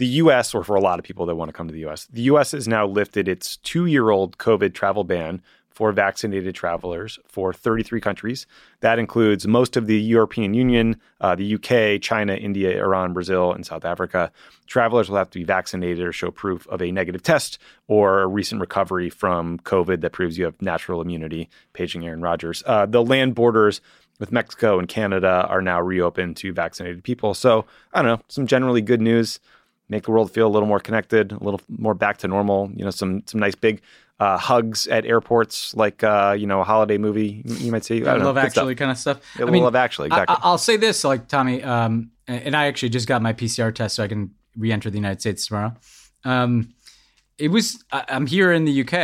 The 0.00 0.06
U.S., 0.06 0.54
or 0.54 0.64
for 0.64 0.76
a 0.76 0.80
lot 0.80 0.98
of 0.98 1.04
people 1.04 1.26
that 1.26 1.36
want 1.36 1.50
to 1.50 1.52
come 1.52 1.68
to 1.68 1.74
the 1.74 1.80
U.S., 1.80 2.06
the 2.10 2.22
U.S. 2.22 2.52
has 2.52 2.66
now 2.66 2.86
lifted 2.86 3.28
its 3.28 3.58
two 3.58 3.84
year 3.84 4.08
old 4.08 4.38
COVID 4.38 4.72
travel 4.72 5.04
ban 5.04 5.42
for 5.68 5.92
vaccinated 5.92 6.54
travelers 6.54 7.18
for 7.26 7.52
33 7.52 8.00
countries. 8.00 8.46
That 8.80 8.98
includes 8.98 9.46
most 9.46 9.76
of 9.76 9.86
the 9.86 10.00
European 10.00 10.54
Union, 10.54 10.98
uh, 11.20 11.34
the 11.34 11.54
UK, 11.54 12.00
China, 12.00 12.32
India, 12.32 12.82
Iran, 12.82 13.12
Brazil, 13.12 13.52
and 13.52 13.66
South 13.66 13.84
Africa. 13.84 14.32
Travelers 14.66 15.10
will 15.10 15.18
have 15.18 15.28
to 15.28 15.38
be 15.38 15.44
vaccinated 15.44 16.02
or 16.02 16.12
show 16.12 16.30
proof 16.30 16.66
of 16.68 16.80
a 16.80 16.90
negative 16.90 17.22
test 17.22 17.58
or 17.86 18.22
a 18.22 18.26
recent 18.26 18.62
recovery 18.62 19.10
from 19.10 19.58
COVID 19.58 20.00
that 20.00 20.12
proves 20.12 20.38
you 20.38 20.46
have 20.46 20.62
natural 20.62 21.02
immunity, 21.02 21.50
paging 21.74 22.06
Aaron 22.06 22.22
Rodgers. 22.22 22.62
Uh, 22.64 22.86
the 22.86 23.04
land 23.04 23.34
borders 23.34 23.82
with 24.18 24.32
Mexico 24.32 24.78
and 24.78 24.88
Canada 24.88 25.46
are 25.50 25.60
now 25.60 25.78
reopened 25.78 26.38
to 26.38 26.54
vaccinated 26.54 27.04
people. 27.04 27.34
So, 27.34 27.66
I 27.92 28.00
don't 28.00 28.18
know, 28.18 28.24
some 28.28 28.46
generally 28.46 28.80
good 28.80 29.02
news. 29.02 29.40
Make 29.90 30.04
the 30.04 30.12
world 30.12 30.30
feel 30.30 30.46
a 30.46 30.52
little 30.52 30.68
more 30.68 30.80
connected, 30.80 31.32
a 31.32 31.42
little 31.42 31.60
more 31.68 31.94
back 31.94 32.18
to 32.18 32.28
normal. 32.28 32.70
You 32.74 32.84
know, 32.84 32.90
some 32.90 33.22
some 33.26 33.40
nice 33.40 33.54
big 33.54 33.82
uh, 34.20 34.36
hugs 34.36 34.86
at 34.86 35.06
airports, 35.06 35.74
like 35.74 36.04
uh, 36.04 36.36
you 36.38 36.46
know 36.46 36.60
a 36.60 36.64
holiday 36.64 36.98
movie 36.98 37.42
you 37.44 37.72
might 37.72 37.84
see. 37.84 38.04
I 38.04 38.16
love 38.16 38.36
know, 38.36 38.40
actually 38.40 38.74
kind 38.74 38.90
of 38.90 38.98
stuff. 38.98 39.20
Yeah, 39.38 39.46
I 39.46 39.50
mean, 39.50 39.62
love 39.64 39.74
actually. 39.74 40.06
Exactly. 40.06 40.36
I, 40.40 40.50
will 40.50 40.58
say 40.58 40.76
this, 40.76 41.02
like 41.04 41.26
Tommy, 41.26 41.62
um, 41.62 42.10
and 42.28 42.54
I 42.54 42.66
actually 42.66 42.90
just 42.90 43.08
got 43.08 43.22
my 43.22 43.32
PCR 43.32 43.74
test, 43.74 43.96
so 43.96 44.04
I 44.04 44.08
can 44.08 44.30
re-enter 44.56 44.90
the 44.90 44.98
United 44.98 45.20
States 45.20 45.46
tomorrow. 45.46 45.74
Um, 46.24 46.74
it 47.38 47.48
was 47.48 47.82
I, 47.90 48.04
am 48.08 48.26
here 48.26 48.52
in 48.52 48.66
the 48.66 48.82
UK. 48.82 48.94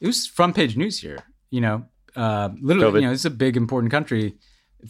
It 0.00 0.06
was 0.06 0.26
front 0.26 0.54
page 0.54 0.76
news 0.76 1.00
here. 1.00 1.18
You 1.50 1.60
know, 1.60 1.84
uh, 2.14 2.50
literally, 2.60 3.00
COVID. 3.00 3.02
you 3.02 3.06
know, 3.08 3.12
it's 3.12 3.24
a 3.24 3.30
big 3.30 3.56
important 3.56 3.90
country. 3.90 4.36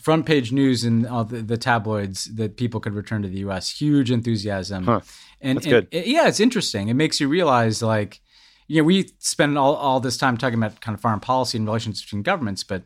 Front 0.00 0.26
page 0.26 0.52
news 0.52 0.84
in 0.84 1.06
all 1.06 1.24
the, 1.24 1.42
the, 1.42 1.56
tabloids 1.56 2.24
that 2.36 2.56
people 2.56 2.80
could 2.80 2.94
return 2.94 3.22
to 3.22 3.28
the 3.28 3.38
U.S. 3.38 3.70
Huge 3.70 4.10
enthusiasm, 4.10 4.84
huh. 4.84 5.00
and, 5.40 5.58
That's 5.58 5.66
good. 5.66 5.88
It, 5.90 6.06
yeah, 6.06 6.28
it's 6.28 6.40
interesting. 6.40 6.88
It 6.88 6.94
makes 6.94 7.20
you 7.20 7.28
realize 7.28 7.82
like 7.82 8.20
you 8.68 8.82
know, 8.82 8.84
we 8.84 9.10
spend 9.18 9.58
all, 9.58 9.74
all 9.74 10.00
this 10.00 10.16
time 10.16 10.36
talking 10.36 10.58
about 10.58 10.80
kind 10.80 10.94
of 10.94 11.00
foreign 11.00 11.20
policy 11.20 11.58
and 11.58 11.66
relations 11.66 12.02
between 12.02 12.22
governments, 12.22 12.64
but 12.64 12.82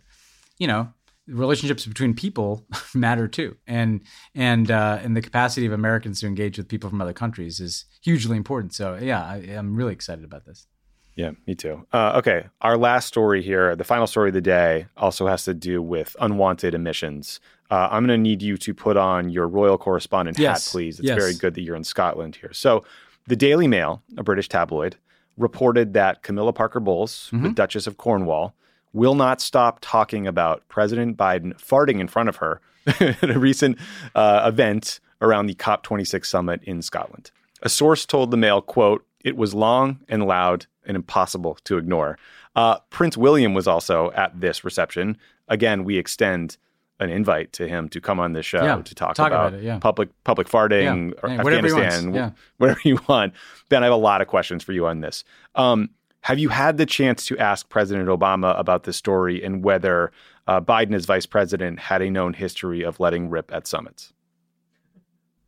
you 0.59 0.67
know, 0.67 0.93
relationships 1.27 1.87
between 1.87 2.15
people 2.15 2.67
matter 2.95 3.29
too, 3.29 3.57
and 3.67 4.03
and 4.35 4.71
uh, 4.71 4.99
and 5.03 5.17
the 5.17 5.23
capacity 5.23 5.67
of 5.67 5.73
Americans 5.73 6.21
to 6.21 6.27
engage 6.27 6.59
with 6.59 6.69
people 6.69 6.91
from 6.91 7.01
other 7.01 7.13
countries 7.13 7.61
is 7.61 7.87
hugely 8.03 8.37
important. 8.37 8.75
So 8.75 8.99
yeah, 9.01 9.25
I, 9.25 9.39
am 9.39 9.75
really 9.75 9.93
excited 9.93 10.25
about 10.25 10.45
this. 10.45 10.67
Yeah, 11.15 11.33
me 11.47 11.55
too. 11.55 11.87
Uh, 11.93 12.15
okay, 12.17 12.47
our 12.61 12.77
last 12.77 13.07
story 13.07 13.43
here, 13.43 13.77
the 13.77 13.85
final 13.85 14.07
story 14.07 14.31
of 14.31 14.35
the 14.35 14.41
day, 14.41 14.87
also 14.97 15.27
has 15.27 15.45
to 15.45 15.55
do 15.55 15.83
with 15.83 16.17
unwanted 16.21 16.75
emissions. 16.75 17.41
Uh, 17.71 17.89
I'm 17.91 18.07
going 18.07 18.19
to 18.19 18.23
need 18.23 18.43
you 18.43 18.57
to 18.59 18.75
put 18.75 18.97
on 18.97 19.29
your 19.29 19.47
royal 19.47 19.79
correspondent 19.79 20.39
yes. 20.39 20.67
hat, 20.67 20.73
please. 20.73 20.99
It's 20.99 21.09
yes. 21.09 21.19
very 21.19 21.35
good 21.35 21.55
that 21.55 21.63
you're 21.63 21.77
in 21.77 21.85
Scotland 21.85 22.37
here. 22.37 22.53
So, 22.53 22.85
the 23.27 23.37
Daily 23.37 23.69
Mail, 23.69 24.03
a 24.17 24.23
British 24.23 24.49
tabloid, 24.49 24.97
reported 25.37 25.93
that 25.95 26.23
Camilla 26.23 26.53
Parker 26.53 26.81
Bowles, 26.81 27.31
mm-hmm. 27.33 27.45
the 27.45 27.51
Duchess 27.51 27.87
of 27.87 27.97
Cornwall, 27.97 28.55
will 28.93 29.15
not 29.15 29.41
stop 29.41 29.79
talking 29.81 30.27
about 30.27 30.67
President 30.69 31.17
Biden 31.17 31.55
farting 31.61 32.01
in 32.01 32.09
front 32.09 32.29
of 32.29 32.37
her 32.37 32.61
at 32.87 33.31
a 33.31 33.39
recent 33.39 33.79
uh, 34.15 34.43
event 34.45 35.01
around 35.21 35.47
the 35.47 35.55
COP26 35.55 36.27
summit 36.27 36.61
in 36.65 36.83
Scotland. 36.83 37.31
A 37.63 37.69
source 37.69 38.07
told 38.07 38.31
the 38.31 38.37
Mail, 38.37 38.63
quote, 38.63 39.05
it 39.25 39.37
was 39.37 39.55
long 39.55 40.01
and 40.09 40.27
loud 40.27 40.67
and 40.85 40.97
impossible 40.97 41.59
to 41.65 41.79
ignore. 41.79 42.19
Uh, 42.57 42.79
Prince 42.91 43.17
William 43.17 43.55
was 43.55 43.67
also 43.67 44.11
at 44.13 44.39
this 44.41 44.65
reception. 44.65 45.17
Again, 45.49 45.85
we 45.85 45.99
extend 45.99 46.57
an 46.99 47.11
invite 47.11 47.53
to 47.55 47.67
him 47.67 47.89
to 47.89 48.01
come 48.01 48.21
on 48.21 48.35
this 48.35 48.45
show 48.45 48.63
yeah, 48.63 48.77
to 48.83 48.95
talk, 48.95 49.15
talk 49.15 49.29
about, 49.29 49.49
about 49.49 49.61
it, 49.61 49.65
yeah. 49.65 49.79
public 49.79 50.11
public 50.25 50.49
farting 50.49 51.13
yeah. 51.13 51.21
or 51.23 51.43
whatever 51.43 51.67
Afghanistan, 51.67 52.15
yeah. 52.15 52.31
whatever 52.59 52.81
you 52.85 52.99
want. 53.09 53.33
Ben, 53.69 53.83
I 53.83 53.87
have 53.87 53.93
a 53.93 53.97
lot 53.97 54.21
of 54.21 54.29
questions 54.29 54.63
for 54.63 54.73
you 54.73 54.87
on 54.87 55.01
this. 55.01 55.25
Um, 55.55 55.91
have 56.23 56.39
you 56.39 56.51
had 56.51 56.77
the 56.77 56.85
chance 56.85 57.25
to 57.27 57.39
ask 57.39 57.69
President 57.71 58.09
Obama 58.09 58.59
about 58.59 58.85
this 58.85 58.97
story 58.97 59.43
and 59.43 59.65
whether 59.65 60.13
uh, 60.47 60.61
Biden, 60.61 60.93
as 60.95 61.07
vice 61.07 61.25
president, 61.25 61.79
had 61.79 62.03
a 62.03 62.11
known 62.11 62.35
history 62.35 62.83
of 62.83 63.01
letting 63.01 63.31
rip 63.31 63.51
at 63.53 63.67
summits? 63.67 64.13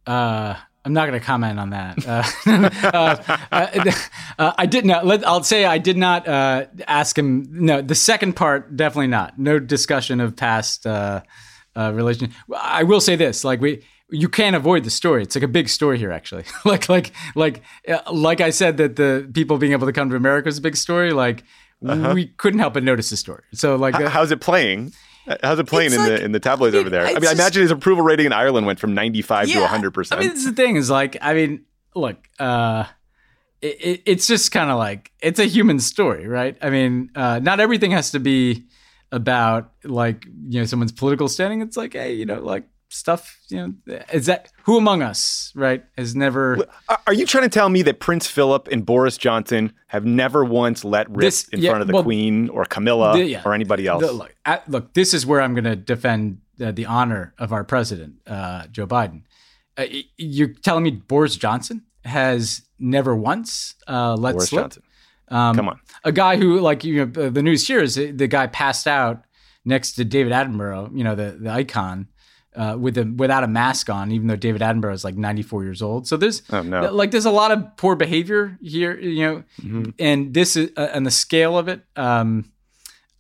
Uh, 0.06 0.54
I'm 0.84 0.92
not 0.92 1.06
going 1.08 1.18
to 1.18 1.24
comment 1.24 1.60
on 1.60 1.70
that. 1.70 2.06
Uh, 2.06 2.22
uh, 2.92 3.38
uh, 3.52 3.92
uh, 4.38 4.52
I 4.58 4.66
did 4.66 4.84
not. 4.84 5.06
Let, 5.06 5.26
I'll 5.26 5.44
say 5.44 5.64
I 5.64 5.78
did 5.78 5.96
not 5.96 6.26
uh, 6.26 6.66
ask 6.88 7.16
him. 7.16 7.46
No, 7.50 7.82
the 7.82 7.94
second 7.94 8.34
part 8.34 8.76
definitely 8.76 9.06
not. 9.06 9.38
No 9.38 9.58
discussion 9.58 10.20
of 10.20 10.34
past 10.34 10.86
uh, 10.86 11.22
relation. 11.76 12.32
I 12.56 12.82
will 12.82 13.00
say 13.00 13.14
this: 13.14 13.44
like 13.44 13.60
we, 13.60 13.84
you 14.12 14.28
can't 14.28 14.54
avoid 14.54 14.84
the 14.84 14.90
story. 14.90 15.22
It's 15.22 15.34
like 15.34 15.42
a 15.42 15.48
big 15.48 15.68
story 15.68 15.98
here, 15.98 16.12
actually. 16.12 16.44
like, 16.64 16.88
like, 16.88 17.12
like, 17.34 17.62
like 18.12 18.40
I 18.40 18.50
said 18.50 18.76
that 18.76 18.96
the 18.96 19.28
people 19.32 19.58
being 19.58 19.72
able 19.72 19.86
to 19.86 19.92
come 19.92 20.10
to 20.10 20.16
America 20.16 20.48
is 20.48 20.58
a 20.58 20.60
big 20.60 20.76
story. 20.76 21.12
Like, 21.12 21.44
uh-huh. 21.84 22.12
we 22.14 22.26
couldn't 22.26 22.60
help 22.60 22.74
but 22.74 22.84
notice 22.84 23.10
the 23.10 23.16
story. 23.16 23.42
So, 23.54 23.76
like, 23.76 23.98
H- 23.98 24.08
how's 24.08 24.30
it 24.30 24.40
playing? 24.40 24.92
How's 25.42 25.58
it 25.58 25.66
playing 25.66 25.92
in 25.92 25.98
like, 25.98 26.08
the 26.08 26.24
in 26.24 26.32
the 26.32 26.40
tabloids 26.40 26.74
I 26.74 26.78
mean, 26.78 26.86
over 26.86 26.90
there? 26.90 27.06
I 27.06 27.14
mean, 27.14 27.26
I 27.26 27.32
imagine 27.32 27.62
his 27.62 27.70
approval 27.70 28.02
rating 28.02 28.26
in 28.26 28.32
Ireland 28.32 28.66
went 28.66 28.80
from 28.80 28.94
ninety 28.94 29.22
five 29.22 29.48
yeah, 29.48 29.60
to 29.60 29.66
hundred 29.66 29.92
percent. 29.92 30.20
I 30.20 30.24
mean, 30.24 30.34
this 30.34 30.44
the 30.44 30.52
thing 30.52 30.76
is 30.76 30.90
like, 30.90 31.16
I 31.20 31.34
mean, 31.34 31.64
look, 31.94 32.16
uh, 32.38 32.84
it, 33.60 33.76
it, 33.80 34.02
it's 34.04 34.26
just 34.26 34.50
kind 34.50 34.70
of 34.70 34.78
like 34.78 35.12
it's 35.20 35.38
a 35.38 35.44
human 35.44 35.78
story, 35.78 36.26
right? 36.26 36.56
I 36.60 36.70
mean, 36.70 37.10
uh, 37.14 37.38
not 37.40 37.60
everything 37.60 37.92
has 37.92 38.10
to 38.12 38.20
be 38.20 38.66
about 39.12 39.72
like 39.84 40.24
you 40.48 40.58
know 40.58 40.66
someone's 40.66 40.92
political 40.92 41.28
standing. 41.28 41.60
It's 41.60 41.76
like, 41.76 41.92
hey, 41.92 42.14
you 42.14 42.26
know, 42.26 42.40
like 42.40 42.64
stuff 42.92 43.40
you 43.48 43.56
know 43.56 43.98
is 44.12 44.26
that 44.26 44.52
who 44.64 44.76
among 44.76 45.02
us 45.02 45.50
right 45.54 45.84
has 45.96 46.14
never 46.14 46.66
are 47.06 47.14
you 47.14 47.24
trying 47.24 47.42
to 47.42 47.48
tell 47.48 47.68
me 47.68 47.80
that 47.82 48.00
prince 48.00 48.26
philip 48.26 48.68
and 48.70 48.84
boris 48.84 49.16
johnson 49.16 49.72
have 49.86 50.04
never 50.04 50.44
once 50.44 50.84
let 50.84 51.08
rip 51.10 51.20
this, 51.20 51.48
in 51.48 51.60
yeah, 51.60 51.70
front 51.70 51.80
of 51.80 51.88
the 51.88 51.94
well, 51.94 52.02
queen 52.02 52.48
or 52.50 52.64
camilla 52.66 53.14
the, 53.16 53.24
yeah, 53.24 53.42
or 53.44 53.54
anybody 53.54 53.86
else? 53.86 54.02
the, 54.02 54.12
look, 54.12 54.34
look, 54.68 54.92
this 54.92 55.14
is 55.14 55.24
where 55.24 55.40
i'm 55.40 55.54
going 55.54 55.64
to 55.64 55.76
defend 55.76 56.40
uh, 56.62 56.70
the 56.70 56.84
honor 56.84 57.34
of 57.38 57.52
our 57.52 57.64
president 57.64 58.14
uh, 58.26 58.66
joe 58.66 58.86
biden. 58.86 59.22
Uh, 59.78 59.86
you're 60.18 60.48
telling 60.48 60.84
me 60.84 60.90
boris 60.90 61.36
johnson 61.36 61.82
has 62.04 62.62
never 62.78 63.16
once 63.16 63.74
uh, 63.88 64.14
let 64.14 64.32
boris 64.32 64.50
slip? 64.50 64.64
Johnson. 64.64 64.82
Um, 65.28 65.56
come 65.56 65.68
on. 65.70 65.80
a 66.04 66.12
guy 66.12 66.36
who 66.36 66.60
like 66.60 66.84
you 66.84 67.06
know 67.06 67.30
the 67.30 67.42
news 67.42 67.66
here 67.66 67.80
is 67.80 67.94
the 67.94 68.28
guy 68.28 68.46
passed 68.48 68.86
out 68.86 69.24
next 69.64 69.92
to 69.92 70.04
david 70.04 70.32
attenborough 70.32 70.94
you 70.94 71.02
know 71.02 71.14
the, 71.14 71.38
the 71.40 71.48
icon 71.48 72.08
uh, 72.54 72.76
with 72.78 72.98
a 72.98 73.04
without 73.04 73.44
a 73.44 73.48
mask 73.48 73.88
on, 73.88 74.12
even 74.12 74.26
though 74.26 74.36
David 74.36 74.60
Attenborough 74.60 74.94
is 74.94 75.04
like 75.04 75.16
94 75.16 75.64
years 75.64 75.82
old. 75.82 76.06
So 76.06 76.16
there's 76.16 76.42
oh, 76.50 76.62
no. 76.62 76.92
like 76.92 77.10
there's 77.10 77.24
a 77.24 77.30
lot 77.30 77.50
of 77.50 77.76
poor 77.76 77.96
behavior 77.96 78.58
here, 78.62 78.98
you 78.98 79.22
know, 79.22 79.44
mm-hmm. 79.60 79.90
and 79.98 80.34
this 80.34 80.56
is 80.56 80.70
uh, 80.76 80.88
and 80.92 81.06
the 81.06 81.10
scale 81.10 81.56
of 81.58 81.68
it. 81.68 81.82
Um, 81.96 82.52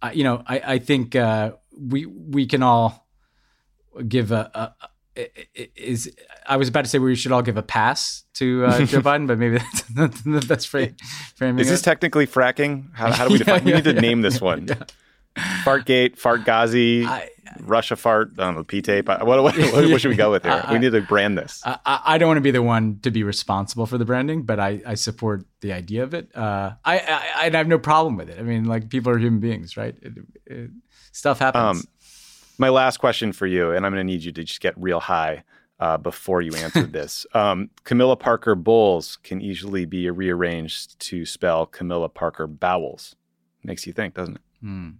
I, 0.00 0.12
you 0.12 0.24
know, 0.24 0.42
I, 0.46 0.62
I 0.74 0.78
think 0.78 1.16
uh, 1.16 1.52
we 1.78 2.06
we 2.06 2.46
can 2.46 2.62
all 2.62 3.06
give 4.06 4.32
a, 4.32 4.74
a, 5.16 5.20
a, 5.20 5.70
is 5.76 6.14
I 6.46 6.56
was 6.56 6.68
about 6.68 6.84
to 6.84 6.90
say 6.90 6.98
we 6.98 7.14
should 7.14 7.32
all 7.32 7.42
give 7.42 7.56
a 7.56 7.62
pass 7.62 8.24
to 8.34 8.66
uh, 8.66 8.78
Joe 8.86 9.00
Biden, 9.00 9.26
but 9.26 9.38
maybe 9.38 9.58
that's 9.58 9.94
not 9.94 10.12
the 10.40 10.46
best 10.46 10.68
frame. 10.68 10.96
Is 11.40 11.68
this 11.68 11.82
technically 11.82 12.26
fracking? 12.26 12.92
How, 12.94 13.12
how 13.12 13.26
do 13.28 13.32
we 13.32 13.38
define? 13.38 13.60
yeah, 13.60 13.64
we 13.64 13.72
need 13.72 13.84
to 13.84 14.00
name 14.00 14.22
this 14.22 14.40
one. 14.40 14.68
Fartgate, 15.36 16.18
Fartghazi, 16.18 17.06
I, 17.06 17.28
Russia 17.60 17.96
fart. 17.96 18.32
I 18.38 18.44
don't 18.44 18.54
know, 18.54 18.64
P 18.64 18.82
tape. 18.82 19.08
What, 19.08 19.26
what, 19.26 19.42
what, 19.42 19.56
what, 19.56 20.00
should 20.00 20.10
we 20.10 20.16
go 20.16 20.30
with 20.30 20.42
here? 20.42 20.52
I, 20.66 20.72
we 20.72 20.78
need 20.78 20.92
to 20.92 21.00
brand 21.00 21.38
this. 21.38 21.62
I, 21.64 22.00
I, 22.04 22.18
don't 22.18 22.28
want 22.28 22.38
to 22.38 22.42
be 22.42 22.50
the 22.50 22.62
one 22.62 22.98
to 23.02 23.10
be 23.10 23.22
responsible 23.22 23.86
for 23.86 23.98
the 23.98 24.04
branding, 24.04 24.42
but 24.42 24.60
I, 24.60 24.82
I 24.86 24.94
support 24.94 25.44
the 25.60 25.72
idea 25.72 26.02
of 26.02 26.14
it. 26.14 26.34
Uh, 26.36 26.72
I, 26.84 26.98
I, 26.98 27.46
I 27.46 27.56
have 27.56 27.68
no 27.68 27.78
problem 27.78 28.16
with 28.16 28.28
it. 28.28 28.38
I 28.38 28.42
mean, 28.42 28.64
like 28.64 28.88
people 28.88 29.12
are 29.12 29.18
human 29.18 29.40
beings, 29.40 29.76
right? 29.76 29.96
It, 30.02 30.12
it, 30.46 30.70
stuff 31.12 31.38
happens. 31.38 31.80
Um, 31.80 31.84
my 32.58 32.68
last 32.68 32.98
question 32.98 33.32
for 33.32 33.46
you, 33.46 33.72
and 33.72 33.86
I'm 33.86 33.92
going 33.92 34.06
to 34.06 34.12
need 34.12 34.22
you 34.22 34.32
to 34.32 34.44
just 34.44 34.60
get 34.60 34.74
real 34.76 35.00
high 35.00 35.44
uh, 35.80 35.96
before 35.96 36.42
you 36.42 36.54
answer 36.54 36.82
this. 36.84 37.26
Um, 37.34 37.70
Camilla 37.84 38.16
Parker 38.16 38.54
Bowles 38.54 39.16
can 39.22 39.40
easily 39.40 39.84
be 39.84 40.08
rearranged 40.10 40.98
to 41.00 41.26
spell 41.26 41.66
Camilla 41.66 42.08
Parker 42.08 42.46
Bowels. 42.46 43.16
Makes 43.64 43.86
you 43.86 43.92
think, 43.92 44.14
doesn't 44.14 44.36
it? 44.36 44.42
Hmm. 44.60 44.90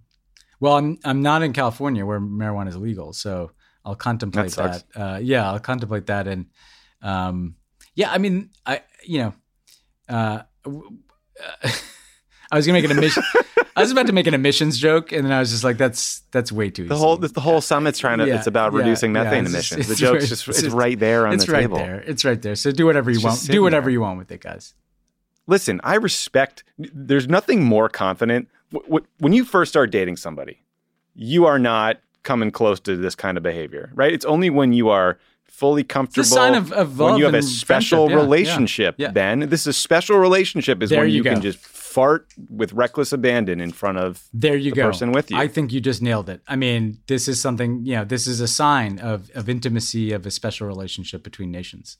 Well, 0.62 0.74
I'm 0.74 0.96
I'm 1.04 1.22
not 1.22 1.42
in 1.42 1.52
California 1.52 2.06
where 2.06 2.20
marijuana 2.20 2.68
is 2.68 2.76
legal, 2.76 3.12
so 3.12 3.50
I'll 3.84 3.96
contemplate 3.96 4.52
that. 4.52 4.84
that. 4.94 5.00
Uh, 5.00 5.18
yeah, 5.18 5.50
I'll 5.50 5.58
contemplate 5.58 6.06
that, 6.06 6.28
and 6.28 6.46
um, 7.02 7.56
yeah, 7.96 8.12
I 8.12 8.18
mean, 8.18 8.50
I 8.64 8.82
you 9.04 9.18
know, 9.18 9.34
uh, 10.08 10.42
I 10.64 12.56
was 12.56 12.64
gonna 12.64 12.78
make 12.80 12.84
an 12.84 12.96
emission. 12.96 13.24
I 13.74 13.80
was 13.80 13.90
about 13.90 14.06
to 14.06 14.12
make 14.12 14.28
an 14.28 14.34
emissions 14.34 14.78
joke, 14.78 15.10
and 15.10 15.24
then 15.24 15.32
I 15.32 15.40
was 15.40 15.50
just 15.50 15.64
like, 15.64 15.78
"That's 15.78 16.20
that's 16.30 16.52
way 16.52 16.70
too 16.70 16.86
the 16.86 16.94
easy. 16.94 17.02
whole 17.02 17.16
the 17.16 17.40
whole 17.40 17.60
summit's 17.60 17.98
trying 17.98 18.18
to. 18.18 18.28
Yeah, 18.28 18.36
it's 18.36 18.46
about 18.46 18.72
yeah, 18.72 18.78
reducing 18.78 19.12
methane 19.12 19.42
yeah, 19.42 19.50
emissions. 19.50 19.88
The 19.88 19.96
joke's 19.96 20.28
just 20.28 20.46
it's, 20.46 20.62
it's, 20.62 20.72
right 20.72 20.96
there 20.96 21.26
on 21.26 21.34
it's 21.34 21.46
the 21.46 21.52
right 21.54 21.62
table. 21.62 21.78
There. 21.78 22.04
It's 22.06 22.24
right 22.24 22.40
there. 22.40 22.54
So 22.54 22.70
do 22.70 22.86
whatever 22.86 23.10
you 23.10 23.20
want. 23.20 23.44
Do 23.48 23.62
whatever 23.62 23.86
there. 23.86 23.94
you 23.94 24.00
want 24.00 24.16
with 24.16 24.30
it, 24.30 24.40
guys. 24.40 24.74
Listen, 25.48 25.80
I 25.82 25.96
respect. 25.96 26.62
There's 26.78 27.26
nothing 27.26 27.64
more 27.64 27.88
confident 27.88 28.46
when 28.72 29.32
you 29.32 29.44
first 29.44 29.70
start 29.72 29.90
dating 29.90 30.16
somebody, 30.16 30.62
you 31.14 31.46
are 31.46 31.58
not 31.58 32.00
coming 32.22 32.50
close 32.50 32.80
to 32.80 32.96
this 32.96 33.14
kind 33.14 33.36
of 33.36 33.42
behavior, 33.42 33.90
right? 33.94 34.12
It's 34.12 34.24
only 34.24 34.50
when 34.50 34.72
you 34.72 34.88
are 34.88 35.18
fully 35.44 35.84
comfortable. 35.84 36.22
It's 36.22 36.32
a 36.32 36.34
sign 36.34 36.54
of, 36.54 36.72
of 36.72 36.98
when 36.98 37.16
you 37.16 37.24
have 37.24 37.34
a 37.34 37.42
special 37.42 38.10
yeah, 38.10 38.16
relationship. 38.16 38.94
Yeah, 38.98 39.08
yeah. 39.08 39.12
Then 39.12 39.40
this 39.50 39.62
is 39.62 39.66
a 39.68 39.72
special 39.72 40.18
relationship 40.18 40.82
is 40.82 40.90
there 40.90 41.00
when 41.00 41.10
you, 41.10 41.16
you 41.16 41.22
can 41.22 41.40
just 41.40 41.58
fart 41.58 42.26
with 42.48 42.72
reckless 42.72 43.12
abandon 43.12 43.60
in 43.60 43.70
front 43.70 43.98
of 43.98 44.26
there 44.32 44.56
you 44.56 44.70
the 44.70 44.76
go. 44.76 44.86
person 44.86 45.12
with 45.12 45.30
you. 45.30 45.36
I 45.36 45.48
think 45.48 45.72
you 45.72 45.80
just 45.80 46.00
nailed 46.00 46.30
it. 46.30 46.40
I 46.48 46.56
mean, 46.56 47.00
this 47.06 47.28
is 47.28 47.40
something. 47.40 47.84
You 47.84 47.96
know, 47.96 48.04
this 48.04 48.26
is 48.26 48.40
a 48.40 48.48
sign 48.48 48.98
of 48.98 49.30
of 49.32 49.48
intimacy 49.48 50.12
of 50.12 50.24
a 50.24 50.30
special 50.30 50.66
relationship 50.66 51.22
between 51.22 51.50
nations 51.50 51.98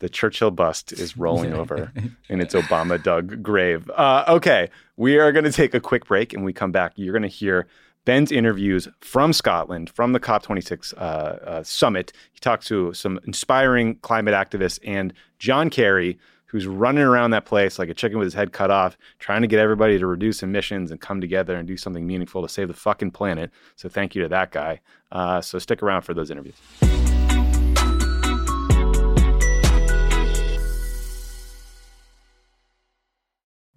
the 0.00 0.08
Churchill 0.08 0.50
bust 0.50 0.92
is 0.92 1.16
rolling 1.16 1.52
over 1.60 1.92
in 2.28 2.40
its 2.40 2.54
Obama 2.54 3.00
dug 3.00 3.42
grave. 3.42 3.88
Uh, 3.90 4.24
okay, 4.28 4.70
we 5.00 5.18
are 5.18 5.32
going 5.32 5.46
to 5.46 5.52
take 5.52 5.72
a 5.72 5.80
quick 5.80 6.04
break 6.04 6.34
and 6.34 6.44
we 6.44 6.52
come 6.52 6.70
back. 6.70 6.92
You're 6.96 7.14
going 7.14 7.22
to 7.22 7.28
hear 7.28 7.66
Ben's 8.04 8.30
interviews 8.30 8.86
from 9.00 9.32
Scotland, 9.32 9.88
from 9.88 10.12
the 10.12 10.20
COP26 10.20 10.92
uh, 10.92 11.00
uh, 11.00 11.62
summit. 11.62 12.12
He 12.32 12.38
talks 12.38 12.66
to 12.66 12.92
some 12.92 13.18
inspiring 13.26 13.94
climate 14.02 14.34
activists 14.34 14.78
and 14.84 15.14
John 15.38 15.70
Kerry, 15.70 16.18
who's 16.44 16.66
running 16.66 17.02
around 17.02 17.30
that 17.30 17.46
place 17.46 17.78
like 17.78 17.88
a 17.88 17.94
chicken 17.94 18.18
with 18.18 18.26
his 18.26 18.34
head 18.34 18.52
cut 18.52 18.70
off, 18.70 18.98
trying 19.18 19.40
to 19.40 19.48
get 19.48 19.58
everybody 19.58 19.98
to 19.98 20.06
reduce 20.06 20.42
emissions 20.42 20.90
and 20.90 21.00
come 21.00 21.18
together 21.18 21.56
and 21.56 21.66
do 21.66 21.78
something 21.78 22.06
meaningful 22.06 22.42
to 22.42 22.48
save 22.48 22.68
the 22.68 22.74
fucking 22.74 23.12
planet. 23.12 23.50
So 23.76 23.88
thank 23.88 24.14
you 24.14 24.20
to 24.20 24.28
that 24.28 24.52
guy. 24.52 24.80
Uh, 25.10 25.40
so 25.40 25.58
stick 25.58 25.82
around 25.82 26.02
for 26.02 26.12
those 26.12 26.30
interviews. 26.30 26.56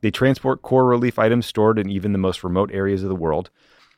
They 0.00 0.10
transport 0.10 0.62
core 0.62 0.86
relief 0.86 1.18
items 1.18 1.46
stored 1.46 1.78
in 1.78 1.90
even 1.90 2.12
the 2.12 2.18
most 2.18 2.42
remote 2.42 2.70
areas 2.72 3.02
of 3.02 3.08
the 3.08 3.14
world. 3.14 3.50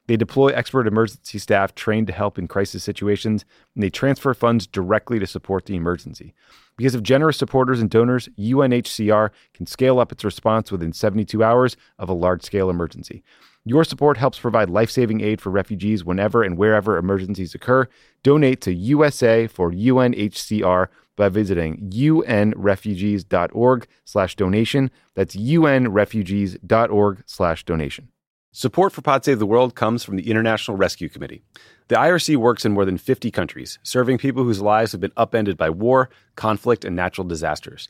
They 0.09 0.17
deploy 0.17 0.49
expert 0.49 0.89
emergency 0.89 1.39
staff 1.39 1.75
trained 1.75 2.09
to 2.09 2.13
help 2.13 2.39
in 2.39 2.49
crisis 2.49 2.83
situations, 2.83 3.45
and 3.75 3.83
they 3.83 3.91
transfer 3.91 4.35
funds 4.35 4.67
directly 4.67 5.19
to 5.21 5.27
support 5.27 5.67
the 5.67 5.77
emergency. 5.77 6.35
Because 6.77 6.95
of 6.95 7.05
generous 7.05 7.37
supporters 7.37 7.81
and 7.81 7.89
donors, 7.89 8.29
UNHCR 8.39 9.31
can 9.55 9.67
scale 9.67 10.01
up 10.01 10.11
its 10.11 10.25
response 10.25 10.73
within 10.73 10.93
72 10.93 11.43
hours 11.45 11.77
of 11.99 12.09
a 12.09 12.15
large 12.15 12.43
scale 12.43 12.69
emergency. 12.69 13.23
Your 13.65 13.85
support 13.85 14.17
helps 14.17 14.41
provide 14.41 14.71
life 14.71 14.91
saving 14.91 15.21
aid 15.21 15.41
for 15.41 15.51
refugees 15.51 16.05
whenever 16.05 16.43
and 16.43 16.59
wherever 16.59 16.97
emergencies 16.97 17.55
occur. 17.55 17.87
Donate 18.25 18.61
to 18.63 18.75
USA 18.75 19.47
for 19.47 19.71
UNHCR 19.71 20.89
by 21.17 21.29
visiting 21.29 21.89
unrefugees.org 21.91 23.87
slash 24.05 24.35
donation. 24.35 24.91
That's 25.15 25.37
unrefugees.org 25.37 27.23
slash 27.27 27.65
donation. 27.65 28.09
Support 28.55 28.93
for 28.93 29.01
Pod 29.01 29.25
Save 29.25 29.39
the 29.39 29.47
World 29.47 29.75
comes 29.75 30.05
from 30.05 30.17
the 30.17 30.29
International 30.31 30.77
Rescue 30.77 31.09
Committee. 31.09 31.41
The 31.89 31.95
IRC 31.95 32.37
works 32.37 32.67
in 32.67 32.73
more 32.73 32.85
than 32.85 32.99
50 32.99 33.31
countries, 33.31 33.79
serving 33.83 34.19
people 34.19 34.45
whose 34.45 34.61
lives 34.61 34.93
have 34.93 35.01
been 35.01 35.13
upended 35.17 35.57
by 35.57 35.71
war, 35.71 36.11
conflict, 36.37 36.85
and 36.85 36.95
natural 36.95 37.27
disasters. 37.27 37.89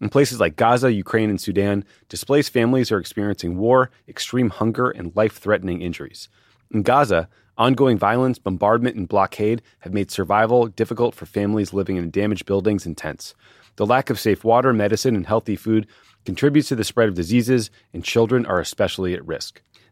In 0.00 0.08
places 0.08 0.40
like 0.40 0.56
Gaza, 0.56 0.92
Ukraine, 0.92 1.30
and 1.30 1.40
Sudan, 1.40 1.84
displaced 2.08 2.52
families 2.52 2.90
are 2.90 2.98
experiencing 2.98 3.56
war, 3.56 3.90
extreme 4.08 4.50
hunger, 4.50 4.90
and 4.90 5.14
life 5.14 5.38
threatening 5.38 5.82
injuries. 5.82 6.28
In 6.72 6.82
Gaza, 6.82 7.28
ongoing 7.56 7.96
violence, 7.96 8.38
bombardment, 8.38 8.96
and 8.96 9.08
blockade 9.08 9.62
have 9.80 9.92
made 9.92 10.10
survival 10.10 10.66
difficult 10.66 11.14
for 11.14 11.26
families 11.26 11.72
living 11.72 11.96
in 11.96 12.10
damaged 12.10 12.46
buildings 12.46 12.84
and 12.84 12.96
tents. 12.96 13.34
The 13.76 13.86
lack 13.86 14.10
of 14.10 14.20
safe 14.20 14.44
water, 14.44 14.72
medicine, 14.72 15.16
and 15.16 15.26
healthy 15.26 15.56
food 15.56 15.86
contributes 16.24 16.68
to 16.68 16.76
the 16.76 16.84
spread 16.84 17.08
of 17.08 17.14
diseases, 17.14 17.70
and 17.92 18.04
children 18.04 18.46
are 18.46 18.60
especially 18.60 19.14
at 19.14 19.26
risk. 19.26 19.62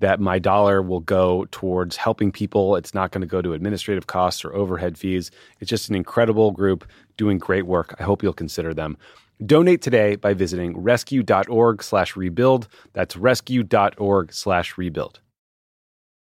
that 0.00 0.20
my 0.20 0.38
dollar 0.38 0.82
will 0.82 1.00
go 1.00 1.46
towards 1.50 1.96
helping 1.96 2.30
people. 2.30 2.76
It's 2.76 2.94
not 2.94 3.10
going 3.12 3.22
to 3.22 3.26
go 3.26 3.42
to 3.42 3.52
administrative 3.52 4.06
costs 4.06 4.44
or 4.44 4.54
overhead 4.54 4.98
fees. 4.98 5.30
It's 5.60 5.70
just 5.70 5.88
an 5.88 5.94
incredible 5.94 6.50
group 6.50 6.86
doing 7.16 7.38
great 7.38 7.66
work. 7.66 7.94
I 7.98 8.02
hope 8.02 8.22
you'll 8.22 8.32
consider 8.32 8.74
them. 8.74 8.96
Donate 9.44 9.82
today 9.82 10.16
by 10.16 10.32
visiting 10.34 10.78
rescue.org 10.78 11.82
slash 11.82 12.16
rebuild. 12.16 12.68
That's 12.94 13.16
rescue.org 13.16 14.32
slash 14.32 14.78
rebuild. 14.78 15.20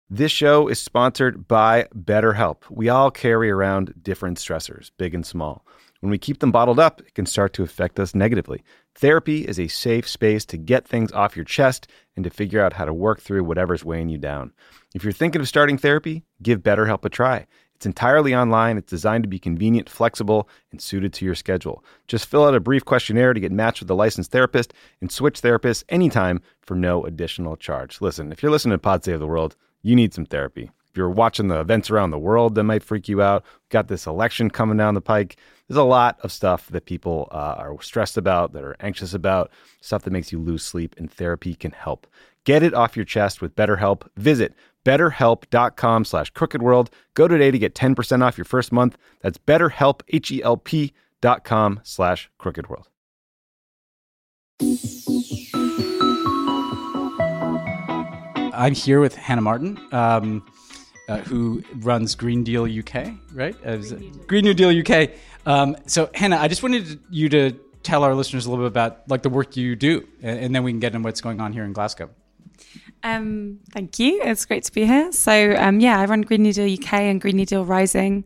This 0.10 0.32
show 0.32 0.68
is 0.68 0.80
sponsored 0.80 1.48
by 1.48 1.88
BetterHelp. 1.96 2.64
We 2.70 2.90
all 2.90 3.12
carry 3.12 3.52
around 3.52 3.94
different 4.02 4.40
stressors, 4.40 4.90
big 4.98 5.14
and 5.14 5.26
small. 5.26 5.66
When 6.00 6.10
we 6.10 6.18
keep 6.18 6.40
them 6.40 6.52
bottled 6.52 6.80
up, 6.80 7.02
it 7.02 7.14
can 7.14 7.26
start 7.26 7.54
to 7.54 7.64
affect 7.64 8.00
us 8.00 8.16
negatively. 8.16 8.64
Therapy 9.00 9.48
is 9.48 9.58
a 9.58 9.70
safe 9.70 10.10
space 10.10 10.44
to 10.48 10.58
get 10.58 10.86
things 10.86 11.14
off 11.14 11.38
your 11.38 11.46
chest 11.46 11.88
and 12.18 12.24
to 12.26 12.30
figure 12.30 12.62
out 12.62 12.74
how 12.74 12.84
to 12.84 12.94
work 12.94 13.22
through 13.22 13.46
whatever's 13.46 13.86
weighing 13.86 14.10
you 14.10 14.18
down. 14.18 14.52
If 14.94 15.06
you're 15.06 15.14
thinking 15.14 15.40
of 15.40 15.48
starting 15.48 15.78
therapy, 15.78 16.26
give 16.44 16.60
BetterHelp 16.60 17.06
a 17.06 17.10
try. 17.10 17.48
It's 17.76 17.86
entirely 17.86 18.36
online, 18.36 18.78
it's 18.78 18.90
designed 18.90 19.24
to 19.24 19.30
be 19.30 19.40
convenient, 19.40 19.90
flexible, 19.90 20.50
and 20.70 20.82
suited 20.82 21.14
to 21.14 21.24
your 21.24 21.34
schedule. 21.34 21.82
Just 22.08 22.26
fill 22.26 22.44
out 22.44 22.56
a 22.56 22.60
brief 22.60 22.84
questionnaire 22.84 23.34
to 23.34 23.40
get 23.40 23.54
matched 23.54 23.80
with 23.80 23.90
a 23.90 23.94
licensed 23.94 24.32
therapist 24.32 24.74
and 25.00 25.10
switch 25.10 25.42
therapists 25.42 25.86
anytime 25.88 26.42
for 26.62 26.76
no 26.76 27.06
additional 27.06 27.56
charge. 27.56 28.02
Listen, 28.02 28.34
if 28.34 28.44
you're 28.44 28.52
listening 28.52 28.74
to 28.74 28.80
Pod 28.80 29.06
Save 29.06 29.22
the 29.22 29.28
World, 29.28 29.56
you 29.82 29.96
need 29.96 30.14
some 30.14 30.26
therapy. 30.26 30.72
If 30.90 30.98
you're 30.98 31.10
watching 31.10 31.48
the 31.48 31.62
events 31.62 31.90
around 31.90 32.10
the 32.10 32.20
world 32.20 32.56
that 32.56 32.66
might 32.66 32.84
freak 32.84 33.08
you 33.08 33.22
out, 33.22 33.46
got 33.70 33.88
this 33.88 34.08
election 34.08 34.50
coming 34.50 34.76
down 34.76 34.94
the 34.94 35.00
pike. 35.00 35.38
There's 35.70 35.78
a 35.78 35.84
lot 35.84 36.20
of 36.24 36.32
stuff 36.32 36.68
that 36.70 36.86
people 36.86 37.28
uh, 37.32 37.54
are 37.58 37.80
stressed 37.80 38.18
about, 38.18 38.54
that 38.54 38.64
are 38.64 38.76
anxious 38.80 39.14
about, 39.14 39.52
stuff 39.82 40.02
that 40.02 40.10
makes 40.10 40.32
you 40.32 40.40
lose 40.40 40.64
sleep, 40.66 40.96
and 40.98 41.12
therapy 41.12 41.54
can 41.54 41.72
help. 41.72 42.08
Get 42.44 42.64
it 42.64 42.74
off 42.74 42.96
your 42.96 43.06
chest 43.06 43.40
with 43.40 43.56
BetterHelp. 43.56 44.08
Visit 44.18 44.56
betterhelp.com 44.84 46.06
slash 46.06 46.34
crookedworld. 46.34 46.88
Go 47.14 47.28
today 47.28 47.52
to 47.52 47.60
get 47.60 47.76
10% 47.76 48.24
off 48.24 48.36
your 48.36 48.46
first 48.46 48.72
month. 48.72 48.98
That's 49.22 49.38
betterhelp, 49.38 50.02
H-E-L-P 50.08 50.92
dot 51.22 51.44
com 51.44 51.82
slash 51.84 52.32
crookedworld. 52.40 52.86
I'm 58.56 58.74
here 58.74 59.00
with 59.00 59.16
Hannah 59.16 59.42
Martin. 59.42 59.80
Um, 59.92 60.44
uh, 61.10 61.18
who 61.22 61.64
runs 61.78 62.14
Green 62.14 62.44
Deal 62.44 62.66
UK, 62.66 63.14
right? 63.34 63.56
Uh, 63.66 63.78
Green, 63.78 64.22
Green, 64.28 64.46
New 64.46 64.54
Deal 64.54 64.70
UK. 64.70 65.10
Um, 65.46 65.78
so, 65.86 66.10
Hannah, 66.14 66.38
I 66.38 66.48
just 66.48 66.64
wanted 66.64 67.00
you 67.10 67.30
to 67.30 67.52
tell 67.84 68.04
our 68.04 68.14
listeners 68.14 68.46
a 68.46 68.50
little 68.50 68.66
bit 68.66 68.72
about 68.72 69.10
like 69.10 69.24
the 69.24 69.30
work 69.30 69.56
you 69.58 69.76
do, 69.76 70.08
and, 70.22 70.40
and 70.40 70.56
then 70.56 70.64
we 70.64 70.72
can 70.72 70.80
get 70.80 70.94
into 70.94 71.06
what's 71.06 71.22
going 71.22 71.40
on 71.40 71.54
here 71.54 71.64
in 71.64 71.74
Glasgow. 71.74 72.10
Um, 73.04 73.60
thank 73.72 74.00
you. 74.00 74.22
It's 74.24 74.46
great 74.46 74.64
to 74.66 74.72
be 74.72 74.86
here. 74.86 75.12
So, 75.12 75.56
um, 75.58 75.80
yeah, 75.80 76.00
I 76.00 76.06
run 76.06 76.22
Green 76.22 76.44
New 76.44 76.54
Deal 76.54 76.72
UK 76.72 76.94
and 76.94 77.22
Green 77.22 77.38
New 77.38 77.46
Deal 77.46 77.66
Rising. 77.66 78.26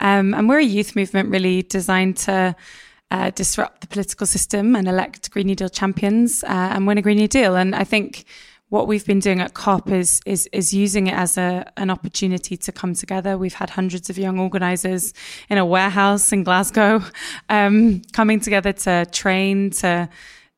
Um, 0.00 0.34
and 0.34 0.48
we're 0.48 0.60
a 0.60 0.64
youth 0.64 0.94
movement 0.94 1.30
really 1.30 1.62
designed 1.62 2.16
to 2.18 2.54
uh, 3.10 3.30
disrupt 3.30 3.80
the 3.80 3.86
political 3.86 4.26
system 4.26 4.76
and 4.76 4.88
elect 4.88 5.30
Green 5.30 5.46
New 5.46 5.54
Deal 5.54 5.68
champions 5.68 6.44
uh, 6.44 6.70
and 6.72 6.86
win 6.86 6.98
a 6.98 7.02
Green 7.02 7.16
New 7.16 7.28
Deal. 7.28 7.56
And 7.56 7.74
I 7.74 7.84
think 7.84 8.24
what 8.68 8.88
we've 8.88 9.06
been 9.06 9.20
doing 9.20 9.40
at 9.40 9.54
COP 9.54 9.90
is 9.90 10.20
is 10.26 10.48
is 10.52 10.72
using 10.72 11.06
it 11.06 11.14
as 11.14 11.38
a 11.38 11.70
an 11.76 11.90
opportunity 11.90 12.56
to 12.56 12.72
come 12.72 12.94
together. 12.94 13.38
We've 13.38 13.54
had 13.54 13.70
hundreds 13.70 14.10
of 14.10 14.18
young 14.18 14.38
organisers 14.38 15.14
in 15.48 15.58
a 15.58 15.64
warehouse 15.64 16.32
in 16.32 16.42
Glasgow 16.42 17.02
um, 17.48 18.02
coming 18.12 18.40
together 18.40 18.72
to 18.72 19.06
train 19.06 19.70
to 19.70 20.08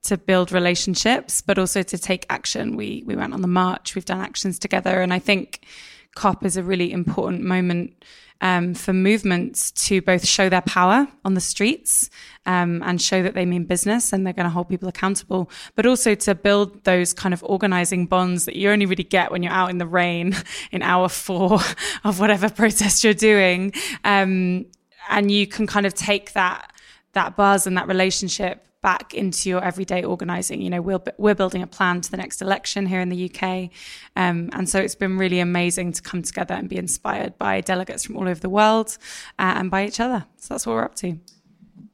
to 0.04 0.16
build 0.16 0.52
relationships, 0.52 1.42
but 1.42 1.58
also 1.58 1.82
to 1.82 1.98
take 1.98 2.24
action. 2.30 2.76
We 2.76 3.02
we 3.06 3.14
went 3.14 3.34
on 3.34 3.42
the 3.42 3.48
march. 3.48 3.94
We've 3.94 4.04
done 4.04 4.20
actions 4.20 4.58
together, 4.58 5.02
and 5.02 5.12
I 5.12 5.18
think 5.18 5.66
COP 6.14 6.44
is 6.44 6.56
a 6.56 6.62
really 6.62 6.92
important 6.92 7.42
moment 7.42 8.04
um, 8.40 8.74
for 8.74 8.92
movements 8.92 9.70
to 9.72 10.00
both 10.00 10.26
show 10.26 10.48
their 10.48 10.62
power 10.62 11.08
on 11.24 11.34
the 11.34 11.40
streets 11.40 12.08
um, 12.46 12.82
and 12.84 13.02
show 13.02 13.22
that 13.22 13.34
they 13.34 13.44
mean 13.44 13.64
business 13.64 14.12
and 14.12 14.24
they're 14.24 14.32
going 14.32 14.44
to 14.44 14.50
hold 14.50 14.68
people 14.68 14.88
accountable, 14.88 15.50
but 15.74 15.86
also 15.86 16.14
to 16.14 16.34
build 16.34 16.84
those 16.84 17.12
kind 17.12 17.34
of 17.34 17.42
organizing 17.44 18.06
bonds 18.06 18.44
that 18.44 18.56
you 18.56 18.70
only 18.70 18.86
really 18.86 19.02
get 19.02 19.32
when 19.32 19.42
you're 19.42 19.52
out 19.52 19.70
in 19.70 19.78
the 19.78 19.86
rain 19.86 20.36
in 20.70 20.82
hour 20.82 21.08
four 21.08 21.58
of 22.04 22.20
whatever 22.20 22.48
protest 22.48 23.02
you're 23.02 23.14
doing. 23.14 23.72
Um, 24.04 24.66
and 25.08 25.30
you 25.30 25.46
can 25.46 25.66
kind 25.66 25.86
of 25.86 25.94
take 25.94 26.32
that 26.32 26.72
that 27.14 27.34
buzz 27.34 27.66
and 27.66 27.76
that 27.76 27.88
relationship 27.88 28.67
back 28.88 29.12
into 29.12 29.50
your 29.50 29.62
everyday 29.62 30.02
organizing. 30.02 30.62
You 30.62 30.70
know, 30.70 30.80
we're, 30.80 31.02
we're 31.18 31.34
building 31.34 31.60
a 31.60 31.66
plan 31.66 32.00
to 32.00 32.10
the 32.10 32.16
next 32.16 32.40
election 32.40 32.86
here 32.86 33.02
in 33.02 33.10
the 33.10 33.30
UK. 33.30 33.68
Um, 34.16 34.48
and 34.54 34.66
so 34.66 34.80
it's 34.80 34.94
been 34.94 35.18
really 35.18 35.40
amazing 35.40 35.92
to 35.92 36.00
come 36.00 36.22
together 36.22 36.54
and 36.54 36.70
be 36.70 36.78
inspired 36.78 37.36
by 37.36 37.60
delegates 37.60 38.04
from 38.04 38.16
all 38.16 38.26
over 38.26 38.40
the 38.40 38.48
world 38.48 38.96
uh, 39.38 39.52
and 39.58 39.70
by 39.70 39.84
each 39.84 40.00
other. 40.00 40.24
So 40.38 40.54
that's 40.54 40.66
what 40.66 40.72
we're 40.72 40.84
up 40.84 40.94
to. 40.96 41.18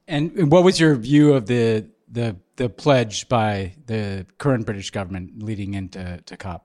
And 0.06 0.52
what 0.52 0.62
was 0.62 0.78
your 0.78 0.94
view 0.94 1.34
of 1.34 1.46
the, 1.46 1.90
the, 2.08 2.36
the 2.54 2.68
pledge 2.68 3.28
by 3.28 3.74
the 3.86 4.24
current 4.38 4.64
British 4.64 4.92
government 4.92 5.42
leading 5.42 5.74
into 5.74 6.20
to 6.24 6.36
COP? 6.36 6.64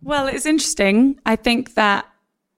Well, 0.00 0.28
it's 0.28 0.46
interesting. 0.46 1.18
I 1.26 1.34
think 1.34 1.74
that 1.74 2.06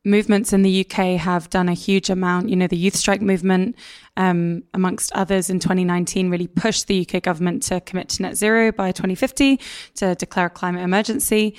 movements 0.04 0.52
in 0.52 0.62
the 0.62 0.86
UK 0.86 1.20
have 1.20 1.50
done 1.50 1.68
a 1.68 1.74
huge 1.74 2.08
amount. 2.10 2.48
You 2.48 2.56
know, 2.56 2.66
the 2.66 2.76
youth 2.76 2.96
strike 2.96 3.20
movement, 3.20 3.76
um, 4.16 4.62
amongst 4.72 5.12
others, 5.12 5.50
in 5.50 5.58
2019 5.58 6.30
really 6.30 6.46
pushed 6.46 6.86
the 6.86 7.06
UK 7.06 7.22
government 7.22 7.62
to 7.64 7.80
commit 7.80 8.08
to 8.10 8.22
net 8.22 8.36
zero 8.36 8.72
by 8.72 8.92
2050 8.92 9.60
to 9.96 10.14
declare 10.14 10.46
a 10.46 10.50
climate 10.50 10.82
emergency. 10.82 11.56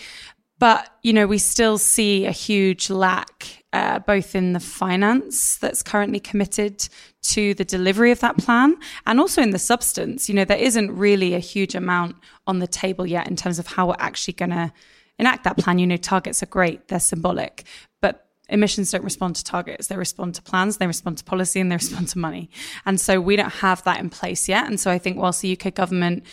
But, 0.59 0.89
you 1.01 1.11
know, 1.11 1.25
we 1.25 1.39
still 1.39 1.79
see 1.79 2.27
a 2.27 2.31
huge 2.31 2.91
lack, 2.91 3.63
uh, 3.73 3.97
both 3.97 4.35
in 4.35 4.53
the 4.53 4.59
finance 4.59 5.57
that's 5.57 5.81
currently 5.81 6.19
committed 6.19 6.87
to 7.23 7.55
the 7.55 7.65
delivery 7.65 8.11
of 8.11 8.19
that 8.19 8.37
plan 8.37 8.75
and 9.07 9.19
also 9.19 9.41
in 9.41 9.49
the 9.49 9.59
substance. 9.59 10.29
You 10.29 10.35
know, 10.35 10.45
there 10.45 10.57
isn't 10.57 10.95
really 10.95 11.33
a 11.33 11.39
huge 11.39 11.73
amount 11.73 12.15
on 12.45 12.59
the 12.59 12.67
table 12.67 13.07
yet 13.07 13.27
in 13.27 13.35
terms 13.35 13.57
of 13.57 13.65
how 13.65 13.87
we're 13.87 13.95
actually 13.97 14.35
going 14.35 14.51
to 14.51 14.71
enact 15.17 15.45
that 15.45 15.57
plan. 15.57 15.79
You 15.79 15.87
know, 15.87 15.97
targets 15.97 16.43
are 16.43 16.47
great, 16.47 16.87
they're 16.89 16.99
symbolic, 16.99 17.63
but 17.99 18.27
emissions 18.51 18.91
don't 18.91 19.03
respond 19.03 19.35
to 19.37 19.43
targets. 19.43 19.87
They 19.87 19.97
respond 19.97 20.35
to 20.35 20.41
plans, 20.41 20.77
they 20.77 20.87
respond 20.87 21.17
to 21.17 21.23
policy, 21.23 21.59
and 21.59 21.71
they 21.71 21.75
respond 21.75 22.09
to 22.09 22.19
money. 22.19 22.49
And 22.85 22.99
so 22.99 23.19
we 23.19 23.35
don't 23.35 23.49
have 23.49 23.83
that 23.83 23.99
in 23.99 24.09
place 24.09 24.47
yet. 24.47 24.67
And 24.67 24.79
so 24.79 24.91
I 24.91 24.97
think 24.97 25.17
whilst 25.17 25.41
the 25.41 25.57
UK 25.59 25.73
government 25.73 26.25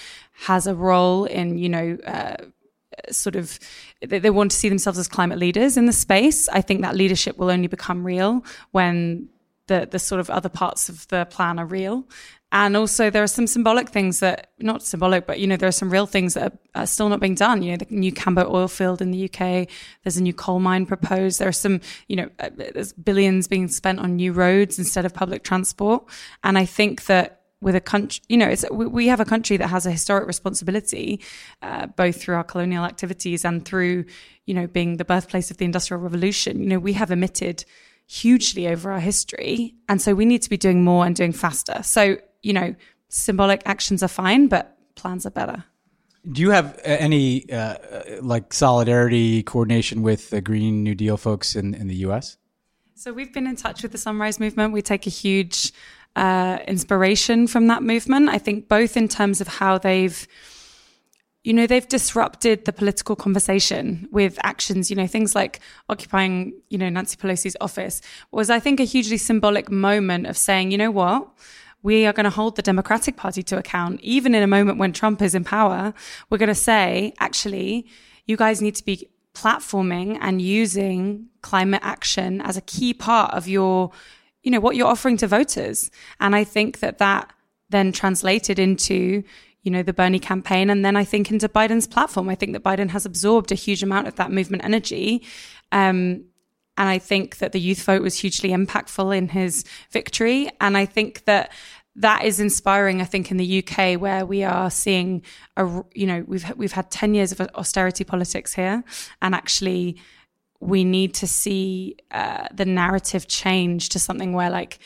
has 0.47 0.67
a 0.67 0.75
role 0.75 1.25
in, 1.25 1.59
you 1.59 1.69
know, 1.69 1.99
uh, 2.07 2.37
sort 3.11 3.37
of 3.37 3.59
they, 4.07 4.19
they 4.19 4.31
want 4.31 4.51
to 4.51 4.57
see 4.57 4.69
themselves 4.69 4.99
as 4.99 5.09
climate 5.09 5.39
leaders 5.39 5.77
in 5.77 5.87
the 5.87 5.93
space. 5.93 6.49
I 6.49 6.61
think 6.61 6.83
that 6.83 6.97
leadership 6.97 7.39
will 7.39 7.51
only 7.51 7.69
become 7.69 8.05
real 8.05 8.45
when 8.73 9.29
the 9.69 9.89
the 9.91 9.99
sort 9.99 10.21
of 10.21 10.31
other 10.31 10.49
parts 10.49 10.89
of 10.89 11.07
the 11.09 11.27
plan 11.27 11.59
are 11.59 11.67
real. 11.67 12.05
And 12.51 12.79
also, 12.79 13.11
there 13.11 13.23
are 13.23 13.29
some 13.29 13.47
symbolic 13.47 13.91
things 13.91 14.21
that, 14.21 14.53
not 14.59 14.83
symbolic, 14.83 15.27
but, 15.27 15.39
you 15.39 15.47
know, 15.47 15.57
there 15.57 15.69
are 15.69 15.73
some 15.73 15.91
real 15.91 16.07
things 16.07 16.33
that 16.33 16.53
are, 16.75 16.83
are, 16.83 16.87
still 16.87 17.11
not 17.11 17.21
being 17.21 17.35
done. 17.35 17.63
You 17.63 17.73
know, 17.73 17.77
the 17.77 17.87
new 17.91 18.11
Cambo 18.11 18.51
oil 18.51 18.69
field 18.69 19.03
in 19.03 19.11
the 19.11 19.25
UK, 19.25 19.69
there's 20.03 20.17
a 20.17 20.23
new 20.23 20.33
coal 20.33 20.59
mine 20.59 20.87
proposed. 20.87 21.41
There 21.41 21.49
are 21.49 21.53
some, 21.53 21.83
you 22.07 22.17
know, 22.17 22.31
uh, 22.39 22.49
there's 22.55 22.95
billions 22.95 23.49
being 23.49 23.69
spent 23.69 23.99
on 23.99 24.17
new 24.17 24.33
roads 24.33 24.79
instead 24.79 25.05
of 25.05 25.13
public 25.13 25.45
transport. 25.45 26.05
And 26.43 26.57
I 26.57 26.65
think 26.65 27.05
that 27.05 27.43
with 27.61 27.75
a 27.75 27.83
country, 27.83 28.23
you 28.29 28.39
know, 28.39 28.49
it's, 28.49 28.65
we 28.71 29.09
have 29.09 29.21
a 29.21 29.27
country 29.27 29.59
that 29.59 29.69
has 29.69 29.85
a 29.85 29.91
historic 29.91 30.27
responsibility, 30.27 31.21
uh, 31.61 31.87
both 31.87 32.19
through 32.21 32.37
our 32.37 32.45
colonial 32.45 32.85
activities 32.85 33.45
and 33.45 33.63
through, 33.65 34.07
you 34.47 34.55
know, 34.55 34.67
being 34.67 34.97
the 34.97 35.05
birthplace 35.05 35.51
of 35.51 35.59
the 35.59 35.67
Industrial 35.67 36.01
Revolution. 36.01 36.63
You 36.63 36.69
know, 36.69 36.79
we 36.79 36.95
have 36.95 37.11
emitted 37.11 37.67
hugely 38.07 38.67
over 38.67 38.91
our 38.91 39.01
history. 39.01 39.75
And 39.87 40.01
so 40.01 40.15
we 40.15 40.25
need 40.25 40.41
to 40.43 40.51
be 40.51 40.57
doing 40.57 40.83
more 40.83 41.05
and 41.05 41.15
doing 41.15 41.33
faster. 41.33 41.83
So 41.83 42.17
you 42.43 42.53
know, 42.53 42.75
symbolic 43.09 43.63
actions 43.67 44.03
are 44.03 44.09
fine, 44.09 44.49
but 44.49 44.77
plans 44.95 45.27
are 45.27 45.31
better. 45.31 45.65
Do 46.31 46.43
you 46.43 46.51
have 46.51 46.77
uh, 46.79 46.81
any 46.85 47.51
uh, 47.51 47.77
like 48.21 48.53
solidarity 48.53 49.43
coordination 49.43 50.03
with 50.03 50.31
the 50.31 50.41
Green 50.41 50.83
New 50.83 50.95
Deal 50.95 51.17
folks 51.17 51.57
in, 51.57 51.75
in 51.75 51.89
the 51.89 51.97
US? 52.07 52.37
So 52.95 53.13
we've 53.13 53.33
been 53.33 53.47
in 53.47 53.57
touch 53.57 53.83
with 53.83 53.93
the 53.93 53.99
Sunrise 53.99 54.41
Movement. 54.41 54.73
We 54.73 54.83
take 54.83 55.07
a 55.07 55.11
huge 55.11 55.73
uh, 56.17 56.59
inspiration 56.67 57.47
from 57.47 57.69
that 57.69 57.83
movement. 57.83 58.29
I 58.29 58.39
think 58.39 58.69
both 58.69 58.97
in 58.97 59.07
terms 59.07 59.41
of 59.41 59.47
how 59.47 59.79
they've, 59.79 60.27
you 61.45 61.53
know, 61.53 61.67
they've 61.67 61.87
disrupted 61.87 62.65
the 62.65 62.73
political 62.73 63.15
conversation 63.15 64.09
with 64.11 64.37
actions. 64.43 64.91
You 64.91 64.97
know, 64.97 65.07
things 65.07 65.37
like 65.37 65.61
occupying, 65.89 66.53
you 66.71 66.77
know, 66.77 66.89
Nancy 66.89 67.17
Pelosi's 67.17 67.57
office 67.61 68.01
was, 68.33 68.51
I 68.51 68.59
think, 68.59 68.81
a 68.81 68.85
hugely 68.85 69.17
symbolic 69.17 69.71
moment 69.71 70.27
of 70.27 70.37
saying, 70.37 70.73
you 70.73 70.79
know 70.79 70.91
what 70.91 71.29
we 71.83 72.07
are 72.07 72.13
going 72.13 72.25
to 72.25 72.31
hold 72.31 72.57
the 72.57 72.63
Democratic 72.63 73.17
Party 73.17 73.43
to 73.45 73.59
account, 73.59 74.01
even 74.01 74.35
in 74.35 74.43
a 74.43 74.47
moment 74.47 74.79
when 74.79 74.93
Trump 74.93 75.23
is 75.23 75.35
in 75.35 75.45
power. 75.45 75.95
We're 76.29 76.39
going 76.39 76.49
to 76.49 76.55
say, 76.55 77.15
actually, 77.21 77.87
you 78.27 78.37
guys 78.37 78.61
need 78.61 78.75
to 78.77 78.85
be 78.85 79.09
platforming 79.35 80.19
and 80.21 80.43
using 80.43 81.29
climate 81.43 81.81
action 81.85 82.41
as 82.41 82.57
a 82.57 82.63
key 82.63 82.93
part 82.93 83.33
of 83.33 83.47
your, 83.47 83.93
you 84.43 84.51
know, 84.51 84.61
what 84.61 84.75
you're 84.75 84.89
offering 84.89 85.17
to 85.19 85.27
voters. 85.29 85.91
And 86.19 86.35
I 86.35 86.45
think 86.45 86.81
that 86.81 86.99
that 86.99 87.33
then 87.71 87.93
translated 87.93 88.59
into, 88.59 89.23
you 89.63 89.71
know, 89.71 89.83
the 89.83 89.93
Bernie 89.93 90.19
campaign 90.19 90.71
and 90.71 90.85
then 90.85 90.97
I 90.97 91.05
think 91.05 91.31
into 91.31 91.49
Biden's 91.49 91.87
platform. 91.87 92.29
I 92.29 92.35
think 92.35 92.53
that 92.55 92.65
Biden 92.65 92.91
has 92.91 93.07
absorbed 93.07 93.53
a 93.53 93.55
huge 93.55 93.83
amount 93.83 94.09
of 94.09 94.17
that 94.17 94.33
movement 94.33 94.65
energy. 94.65 95.23
Um, 95.71 96.25
and 96.79 96.89
I 96.89 96.99
think 97.01 97.39
that 97.39 97.51
the 97.51 97.61
youth 97.61 97.83
vote 97.83 98.03
was 98.03 98.17
hugely 98.17 98.51
impactful 98.51 99.15
in 99.15 99.29
his 99.29 99.65
victory. 99.91 100.49
And 100.61 100.79
I 100.79 100.87
think 100.87 101.25
that 101.25 101.51
that 101.97 102.25
is 102.25 102.39
inspiring. 102.39 103.03
I 103.03 103.05
think 103.05 103.33
in 103.33 103.37
the 103.37 103.65
UK 103.65 104.01
where 104.01 104.25
we 104.25 104.45
are 104.45 104.71
seeing 104.71 105.23
a, 105.57 105.83
you 105.93 106.07
know, 106.07 106.25
we've, 106.29 106.51
we've 106.57 106.73
had 106.73 106.89
10 106.93 107.15
years 107.15 107.33
of 107.33 107.41
austerity 107.57 108.05
politics 108.05 108.55
here 108.55 108.85
and 109.21 109.35
actually 109.35 109.97
we 110.61 110.85
need 110.85 111.15
to 111.15 111.27
see 111.27 111.97
uh, 112.13 112.47
the 112.55 112.65
narrative 112.65 113.27
change 113.27 113.89
to 113.89 113.99
something 113.99 114.33
where 114.33 114.49
like, 114.49 114.79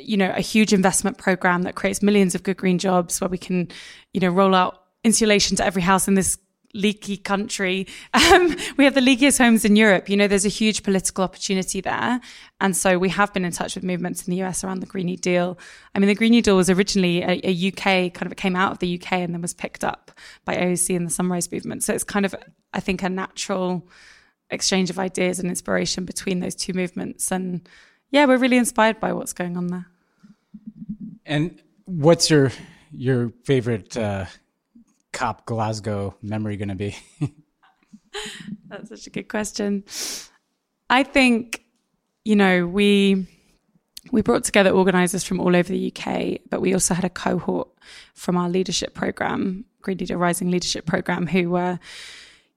you 0.00 0.16
know, 0.16 0.32
a 0.34 0.40
huge 0.40 0.72
investment 0.72 1.16
program 1.16 1.62
that 1.62 1.76
creates 1.76 2.02
millions 2.02 2.34
of 2.34 2.42
good 2.42 2.56
green 2.56 2.78
jobs 2.78 3.20
where 3.20 3.30
we 3.30 3.38
can, 3.38 3.68
you 4.12 4.20
know, 4.20 4.30
roll 4.30 4.54
out 4.54 4.82
insulation 5.04 5.56
to 5.56 5.64
every 5.64 5.82
house 5.82 6.08
in 6.08 6.14
this 6.14 6.38
leaky 6.74 7.16
country. 7.16 7.86
Um, 8.32 8.56
we 8.78 8.84
have 8.84 8.94
the 8.94 9.00
leakiest 9.00 9.38
homes 9.38 9.64
in 9.64 9.76
Europe. 9.76 10.08
You 10.08 10.16
know, 10.16 10.26
there's 10.26 10.46
a 10.46 10.50
huge 10.50 10.82
political 10.82 11.24
opportunity 11.24 11.80
there. 11.80 12.20
And 12.60 12.74
so 12.74 12.98
we 12.98 13.08
have 13.10 13.32
been 13.34 13.44
in 13.44 13.52
touch 13.52 13.74
with 13.74 13.84
movements 13.84 14.26
in 14.26 14.30
the 14.30 14.42
US 14.42 14.64
around 14.64 14.80
the 14.80 14.86
Green 14.86 15.06
New 15.06 15.16
Deal. 15.16 15.58
I 15.94 15.98
mean, 15.98 16.08
the 16.08 16.14
Green 16.14 16.30
New 16.30 16.40
Deal 16.40 16.56
was 16.56 16.70
originally 16.70 17.22
a, 17.22 17.40
a 17.44 17.68
UK, 17.68 18.14
kind 18.14 18.26
of, 18.26 18.32
it 18.32 18.38
came 18.38 18.56
out 18.56 18.72
of 18.72 18.78
the 18.78 18.94
UK 18.98 19.12
and 19.12 19.34
then 19.34 19.42
was 19.42 19.52
picked 19.52 19.84
up 19.84 20.12
by 20.44 20.56
AOC 20.56 20.96
and 20.96 21.06
the 21.06 21.10
Sunrise 21.10 21.50
Movement. 21.50 21.84
So 21.84 21.92
it's 21.92 22.04
kind 22.04 22.24
of, 22.24 22.34
I 22.72 22.80
think, 22.80 23.02
a 23.02 23.08
natural 23.08 23.86
exchange 24.50 24.88
of 24.88 24.98
ideas 24.98 25.38
and 25.38 25.48
inspiration 25.48 26.04
between 26.04 26.40
those 26.40 26.54
two 26.54 26.72
movements. 26.72 27.30
And 27.30 27.68
yeah, 28.10 28.24
we're 28.26 28.38
really 28.38 28.58
inspired 28.58 29.00
by 29.00 29.12
what's 29.12 29.32
going 29.32 29.56
on 29.56 29.66
there. 29.66 29.86
And 31.26 31.60
what's 31.84 32.30
your 32.30 32.52
your 32.92 33.32
favorite 33.44 33.96
uh, 33.96 34.26
cop 35.12 35.46
Glasgow 35.46 36.16
memory 36.22 36.56
going 36.56 36.68
to 36.68 36.74
be? 36.74 36.96
That's 38.68 38.88
such 38.88 39.06
a 39.06 39.10
good 39.10 39.28
question. 39.28 39.84
I 40.90 41.02
think, 41.02 41.64
you 42.24 42.36
know, 42.36 42.66
we 42.66 43.26
we 44.10 44.20
brought 44.20 44.44
together 44.44 44.70
organizers 44.70 45.22
from 45.22 45.40
all 45.40 45.54
over 45.54 45.72
the 45.72 45.92
UK, 45.94 46.40
but 46.50 46.60
we 46.60 46.74
also 46.74 46.94
had 46.94 47.04
a 47.04 47.10
cohort 47.10 47.68
from 48.14 48.36
our 48.36 48.48
leadership 48.48 48.94
program, 48.94 49.64
Green 49.80 49.98
Leader 49.98 50.18
Rising 50.18 50.50
Leadership 50.50 50.86
Program, 50.86 51.26
who 51.26 51.50
were, 51.50 51.78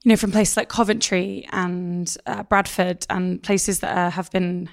you 0.04 0.10
know, 0.10 0.16
from 0.16 0.32
places 0.32 0.58
like 0.58 0.70
Coventry 0.70 1.48
and 1.52 2.16
uh, 2.26 2.44
Bradford 2.44 3.06
and 3.10 3.42
places 3.44 3.80
that 3.82 3.96
uh, 3.96 4.10
have 4.10 4.32
been 4.32 4.70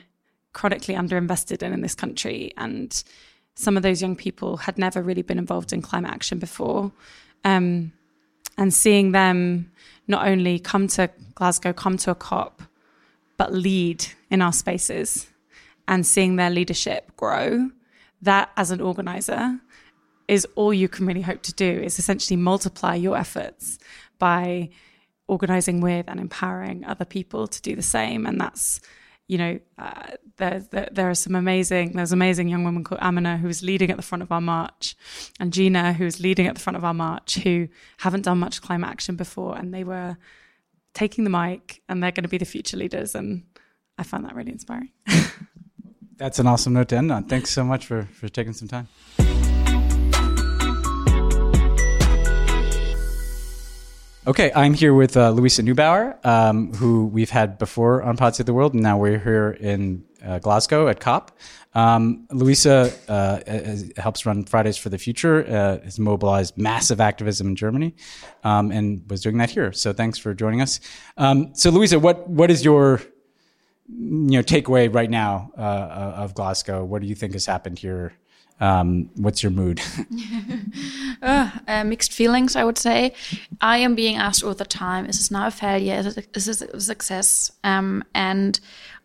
chronically 0.52 0.94
underinvested 0.94 1.62
in 1.62 1.72
in 1.72 1.82
this 1.82 1.94
country. 1.94 2.52
And 2.56 3.02
some 3.54 3.76
of 3.76 3.82
those 3.82 4.00
young 4.00 4.16
people 4.16 4.56
had 4.56 4.78
never 4.78 5.02
really 5.02 5.22
been 5.22 5.38
involved 5.38 5.72
in 5.72 5.82
climate 5.82 6.10
action 6.10 6.38
before. 6.38 6.92
Um, 7.44 7.92
and 8.58 8.72
seeing 8.72 9.12
them 9.12 9.70
not 10.06 10.26
only 10.26 10.58
come 10.58 10.86
to 10.88 11.10
Glasgow, 11.34 11.72
come 11.72 11.96
to 11.98 12.10
a 12.10 12.14
COP, 12.14 12.62
but 13.36 13.52
lead 13.52 14.04
in 14.30 14.42
our 14.42 14.52
spaces 14.52 15.28
and 15.88 16.06
seeing 16.06 16.36
their 16.36 16.50
leadership 16.50 17.10
grow, 17.16 17.70
that 18.20 18.50
as 18.56 18.70
an 18.70 18.80
organizer 18.80 19.58
is 20.28 20.46
all 20.54 20.72
you 20.72 20.88
can 20.88 21.06
really 21.06 21.22
hope 21.22 21.42
to 21.42 21.52
do 21.54 21.68
is 21.68 21.98
essentially 21.98 22.36
multiply 22.36 22.94
your 22.94 23.16
efforts 23.16 23.78
by 24.18 24.70
organizing 25.26 25.80
with 25.80 26.06
and 26.08 26.20
empowering 26.20 26.84
other 26.84 27.04
people 27.04 27.46
to 27.46 27.60
do 27.62 27.74
the 27.74 27.82
same. 27.82 28.26
And 28.26 28.40
that's, 28.40 28.80
you 29.28 29.38
know, 29.38 29.58
uh, 29.78 30.08
there, 30.36 30.60
there, 30.70 30.88
there, 30.92 31.10
are 31.10 31.14
some 31.14 31.34
amazing, 31.34 31.92
there's 31.92 32.12
amazing 32.12 32.48
young 32.48 32.64
woman 32.64 32.84
called 32.84 33.00
Amina 33.00 33.38
who's 33.38 33.62
leading 33.62 33.90
at 33.90 33.96
the 33.96 34.02
front 34.02 34.22
of 34.22 34.32
our 34.32 34.40
march, 34.40 34.94
and 35.40 35.52
Gina 35.52 35.92
who's 35.92 36.20
leading 36.20 36.46
at 36.46 36.54
the 36.54 36.60
front 36.60 36.76
of 36.76 36.84
our 36.84 36.94
march, 36.94 37.36
who 37.36 37.68
haven't 37.98 38.22
done 38.22 38.38
much 38.38 38.60
climate 38.60 38.90
action 38.90 39.16
before. 39.16 39.56
And 39.56 39.72
they 39.72 39.84
were 39.84 40.16
taking 40.94 41.24
the 41.24 41.30
mic 41.30 41.82
and 41.88 42.02
they're 42.02 42.12
going 42.12 42.24
to 42.24 42.28
be 42.28 42.38
the 42.38 42.44
future 42.44 42.76
leaders. 42.76 43.14
And 43.14 43.44
I 43.98 44.02
find 44.02 44.24
that 44.24 44.34
really 44.34 44.52
inspiring. 44.52 44.90
That's 46.16 46.38
an 46.38 46.46
awesome 46.46 46.74
note 46.74 46.88
to 46.88 46.96
end 46.96 47.10
on. 47.10 47.24
Thanks 47.24 47.50
so 47.50 47.64
much 47.64 47.86
for, 47.86 48.08
for 48.12 48.28
taking 48.28 48.52
some 48.52 48.68
time. 48.68 48.88
Okay, 54.24 54.52
I'm 54.54 54.72
here 54.72 54.94
with 54.94 55.16
uh, 55.16 55.30
Luisa 55.30 55.64
Neubauer, 55.64 56.24
um, 56.24 56.72
who 56.74 57.06
we've 57.06 57.30
had 57.30 57.58
before 57.58 58.04
on 58.04 58.16
Pod 58.16 58.38
of 58.38 58.46
the 58.46 58.54
World, 58.54 58.72
and 58.72 58.80
now 58.80 58.96
we're 58.96 59.18
here 59.18 59.50
in 59.58 60.04
uh, 60.24 60.38
Glasgow 60.38 60.86
at 60.86 61.00
COP. 61.00 61.36
Um, 61.74 62.28
Luisa 62.30 62.92
uh, 63.08 63.40
helps 64.00 64.24
run 64.24 64.44
Fridays 64.44 64.76
for 64.76 64.90
the 64.90 64.98
Future, 64.98 65.44
uh, 65.44 65.84
has 65.84 65.98
mobilized 65.98 66.56
massive 66.56 67.00
activism 67.00 67.48
in 67.48 67.56
Germany, 67.56 67.96
um, 68.44 68.70
and 68.70 69.02
was 69.10 69.22
doing 69.22 69.38
that 69.38 69.50
here. 69.50 69.72
So 69.72 69.92
thanks 69.92 70.18
for 70.18 70.34
joining 70.34 70.60
us. 70.60 70.78
Um, 71.16 71.52
so, 71.56 71.70
Luisa, 71.70 71.98
what 71.98 72.28
what 72.28 72.48
is 72.48 72.64
your 72.64 73.02
you 73.88 74.38
know 74.38 74.42
takeaway 74.44 74.94
right 74.94 75.10
now 75.10 75.50
uh, 75.58 76.14
of 76.14 76.34
Glasgow? 76.34 76.84
What 76.84 77.02
do 77.02 77.08
you 77.08 77.16
think 77.16 77.32
has 77.32 77.46
happened 77.46 77.80
here 77.80 78.12
um, 78.62 79.10
what's 79.16 79.42
your 79.42 79.50
mood? 79.50 79.82
uh, 81.22 81.50
uh, 81.66 81.84
mixed 81.84 82.12
feelings, 82.12 82.54
I 82.54 82.62
would 82.62 82.78
say. 82.78 83.12
I 83.60 83.78
am 83.78 83.96
being 83.96 84.16
asked 84.16 84.44
all 84.44 84.54
the 84.54 84.64
time: 84.64 85.04
Is 85.06 85.18
this 85.18 85.30
now 85.32 85.48
a 85.48 85.50
failure? 85.50 85.96
Is, 85.96 86.46
this 86.46 86.62
a 86.62 86.80
success? 86.80 87.50
Um, 87.64 88.04
and 88.14 88.60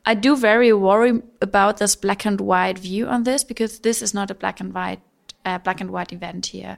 I 0.06 0.14
do 0.14 0.38
very 0.38 0.72
worry 0.74 1.22
about 1.42 1.78
this 1.78 1.96
black 1.96 2.24
and 2.26 2.40
white 2.40 2.78
view 2.78 3.08
on 3.08 3.24
this 3.24 3.44
because 3.44 3.80
this 3.80 4.04
is 4.04 4.14
not 4.14 4.30
a 4.30 4.36
black 4.36 4.60
and 4.60 4.74
white 4.74 5.02
uh, 5.48 5.58
black 5.60 5.80
and 5.80 5.92
white 5.92 6.12
event 6.12 6.48
here. 6.48 6.78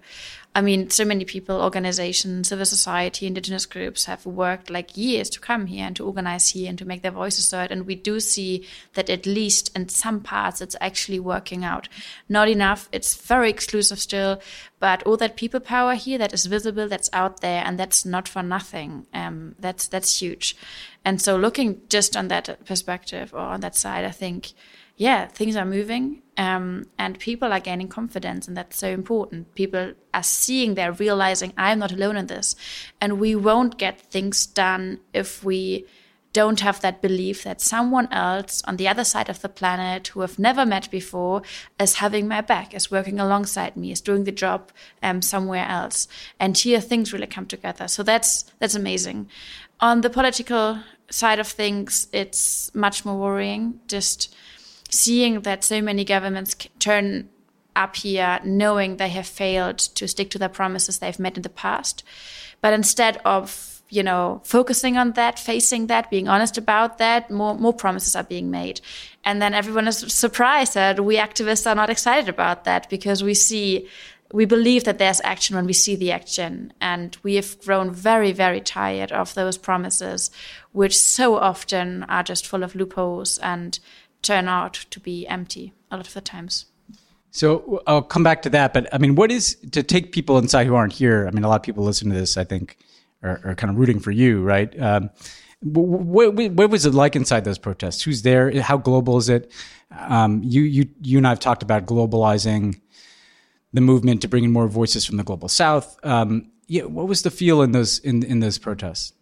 I 0.53 0.61
mean, 0.61 0.89
so 0.89 1.03
many 1.05 1.25
people, 1.25 1.61
organizations, 1.61 2.49
civil 2.49 2.65
society, 2.65 3.25
indigenous 3.25 3.65
groups 3.65 4.05
have 4.05 4.25
worked 4.25 4.69
like 4.69 4.97
years 4.97 5.29
to 5.31 5.39
come 5.39 5.67
here 5.67 5.85
and 5.85 5.95
to 5.95 6.05
organize 6.05 6.49
here 6.49 6.69
and 6.69 6.77
to 6.77 6.85
make 6.85 7.01
their 7.01 7.11
voices 7.11 7.51
heard. 7.51 7.71
And 7.71 7.87
we 7.87 7.95
do 7.95 8.19
see 8.19 8.67
that 8.93 9.09
at 9.09 9.25
least 9.25 9.75
in 9.75 9.89
some 9.89 10.21
parts 10.21 10.61
it's 10.61 10.75
actually 10.81 11.19
working 11.19 11.63
out. 11.63 11.89
Not 12.27 12.47
enough. 12.47 12.89
It's 12.91 13.15
very 13.15 13.49
exclusive 13.49 13.99
still, 13.99 14.39
but 14.79 15.01
all 15.03 15.17
that 15.17 15.35
people 15.35 15.59
power 15.59 15.95
here 15.95 16.19
that 16.19 16.33
is 16.33 16.45
visible, 16.45 16.87
that's 16.87 17.09
out 17.11 17.41
there, 17.41 17.63
and 17.65 17.79
that's 17.79 18.05
not 18.05 18.27
for 18.27 18.43
nothing. 18.43 19.07
Um, 19.13 19.55
that's 19.59 19.87
that's 19.87 20.21
huge. 20.21 20.55
And 21.03 21.21
so, 21.21 21.37
looking 21.37 21.81
just 21.89 22.15
on 22.17 22.27
that 22.27 22.65
perspective 22.65 23.33
or 23.33 23.39
on 23.39 23.61
that 23.61 23.75
side, 23.75 24.05
I 24.05 24.11
think 24.11 24.53
yeah, 24.99 25.27
things 25.27 25.55
are 25.55 25.65
moving 25.65 26.21
um, 26.35 26.87
and 26.97 27.17
people 27.19 27.53
are 27.53 27.61
gaining 27.61 27.87
confidence, 27.87 28.49
and 28.49 28.57
that's 28.57 28.77
so 28.77 28.89
important. 28.89 29.55
People 29.55 29.93
are 30.13 30.23
seeing, 30.23 30.75
they're 30.75 30.91
realizing, 30.91 31.53
I'm 31.57 31.79
not 31.79 31.93
alone 31.93 32.17
in 32.17 32.27
this. 32.27 32.53
And 32.99 33.17
we 33.17 33.33
won't 33.33 33.77
get 33.77 34.01
things 34.01 34.45
done 34.45 34.99
if 35.13 35.41
we 35.41 35.85
don't 36.33 36.59
have 36.59 36.81
that 36.81 37.01
belief 37.01 37.43
that 37.43 37.61
someone 37.61 38.09
else 38.11 38.61
on 38.67 38.75
the 38.75 38.89
other 38.89 39.05
side 39.05 39.29
of 39.29 39.41
the 39.41 39.47
planet 39.47 40.09
who 40.09 40.21
I've 40.21 40.37
never 40.37 40.65
met 40.65 40.91
before 40.91 41.43
is 41.79 41.95
having 41.95 42.27
my 42.27 42.41
back, 42.41 42.73
is 42.73 42.91
working 42.91 43.21
alongside 43.21 43.77
me, 43.77 43.93
is 43.93 44.01
doing 44.01 44.25
the 44.25 44.33
job 44.33 44.69
um, 45.01 45.21
somewhere 45.21 45.65
else. 45.65 46.09
And 46.41 46.57
here 46.57 46.81
things 46.81 47.13
really 47.13 47.25
come 47.25 47.45
together. 47.45 47.87
So 47.87 48.03
that's 48.03 48.43
that's 48.59 48.75
amazing. 48.75 49.29
On 49.79 50.01
the 50.01 50.09
political 50.09 50.79
side 51.09 51.39
of 51.39 51.47
things, 51.47 52.09
it's 52.11 52.73
much 52.75 53.05
more 53.05 53.17
worrying. 53.17 53.79
Just 53.87 54.35
seeing 54.89 55.41
that 55.41 55.63
so 55.63 55.81
many 55.81 56.03
governments 56.03 56.55
turn 56.79 57.29
up 57.75 57.95
here 57.95 58.39
knowing 58.43 58.97
they 58.97 59.09
have 59.09 59.27
failed 59.27 59.77
to 59.77 60.07
stick 60.07 60.29
to 60.31 60.39
the 60.39 60.49
promises 60.49 60.99
they've 60.99 61.19
made 61.19 61.37
in 61.37 61.43
the 61.43 61.49
past. 61.49 62.03
But 62.61 62.73
instead 62.73 63.17
of, 63.23 63.81
you 63.89 64.03
know, 64.03 64.41
focusing 64.43 64.97
on 64.97 65.13
that, 65.13 65.39
facing 65.39 65.87
that, 65.87 66.09
being 66.09 66.27
honest 66.27 66.57
about 66.57 66.97
that, 66.97 67.31
more, 67.31 67.55
more 67.55 67.73
promises 67.73 68.15
are 68.15 68.23
being 68.23 68.51
made. 68.51 68.81
And 69.23 69.41
then 69.41 69.53
everyone 69.53 69.87
is 69.87 69.99
surprised 70.13 70.73
that 70.73 71.03
we 71.03 71.15
activists 71.15 71.69
are 71.69 71.75
not 71.75 71.89
excited 71.89 72.27
about 72.27 72.65
that 72.65 72.89
because 72.89 73.23
we 73.23 73.33
see 73.33 73.87
we 74.31 74.45
believe 74.45 74.83
that 74.83 74.99
there's 74.99 75.21
action 75.23 75.55
when 75.55 75.65
we 75.65 75.73
see 75.73 75.95
the 75.95 76.11
action. 76.11 76.71
And 76.79 77.17
we 77.23 77.35
have 77.35 77.59
grown 77.61 77.91
very, 77.91 78.31
very 78.31 78.61
tired 78.61 79.11
of 79.11 79.33
those 79.33 79.57
promises, 79.57 80.29
which 80.71 80.97
so 80.99 81.35
often 81.35 82.03
are 82.03 82.21
just 82.21 82.45
full 82.45 82.63
of 82.63 82.75
loopholes 82.75 83.39
and 83.39 83.79
turn 84.21 84.47
out 84.47 84.73
to 84.89 84.99
be 84.99 85.27
empty 85.27 85.73
a 85.91 85.97
lot 85.97 86.07
of 86.07 86.13
the 86.13 86.21
times. 86.21 86.65
So 87.31 87.83
I'll 87.85 88.01
come 88.01 88.23
back 88.23 88.41
to 88.43 88.49
that, 88.51 88.73
but 88.73 88.91
I 88.93 88.97
mean, 88.97 89.15
what 89.15 89.31
is 89.31 89.55
to 89.71 89.83
take 89.83 90.11
people 90.11 90.37
inside 90.39 90.65
who 90.65 90.75
aren't 90.75 90.93
here? 90.93 91.27
I 91.27 91.31
mean, 91.31 91.43
a 91.43 91.47
lot 91.47 91.57
of 91.57 91.63
people 91.63 91.83
listen 91.83 92.09
to 92.09 92.15
this, 92.15 92.37
I 92.37 92.43
think, 92.43 92.77
are, 93.21 93.39
are 93.43 93.55
kind 93.55 93.69
of 93.69 93.77
rooting 93.77 93.99
for 93.99 94.11
you, 94.11 94.41
right? 94.41 94.77
Um, 94.81 95.11
what, 95.61 96.33
what, 96.33 96.69
was 96.69 96.85
it 96.85 96.93
like 96.93 97.15
inside 97.15 97.43
those 97.43 97.59
protests? 97.59 98.01
Who's 98.01 98.23
there? 98.23 98.61
How 98.61 98.77
global 98.77 99.17
is 99.17 99.29
it? 99.29 99.51
Um, 99.91 100.41
you, 100.43 100.61
you, 100.61 100.89
you 101.01 101.17
and 101.17 101.27
I 101.27 101.31
have 101.31 101.39
talked 101.39 101.61
about 101.61 101.85
globalizing 101.85 102.79
the 103.73 103.81
movement 103.81 104.21
to 104.21 104.27
bring 104.27 104.43
in 104.43 104.51
more 104.51 104.67
voices 104.67 105.05
from 105.05 105.17
the 105.17 105.23
global 105.23 105.49
South. 105.49 105.99
Um, 106.03 106.51
yeah, 106.67 106.83
what 106.83 107.07
was 107.07 107.23
the 107.23 107.31
feel 107.31 107.61
in 107.61 107.71
those 107.71 107.99
in 107.99 108.23
in 108.23 108.39
those 108.39 108.57
protests? 108.57 109.13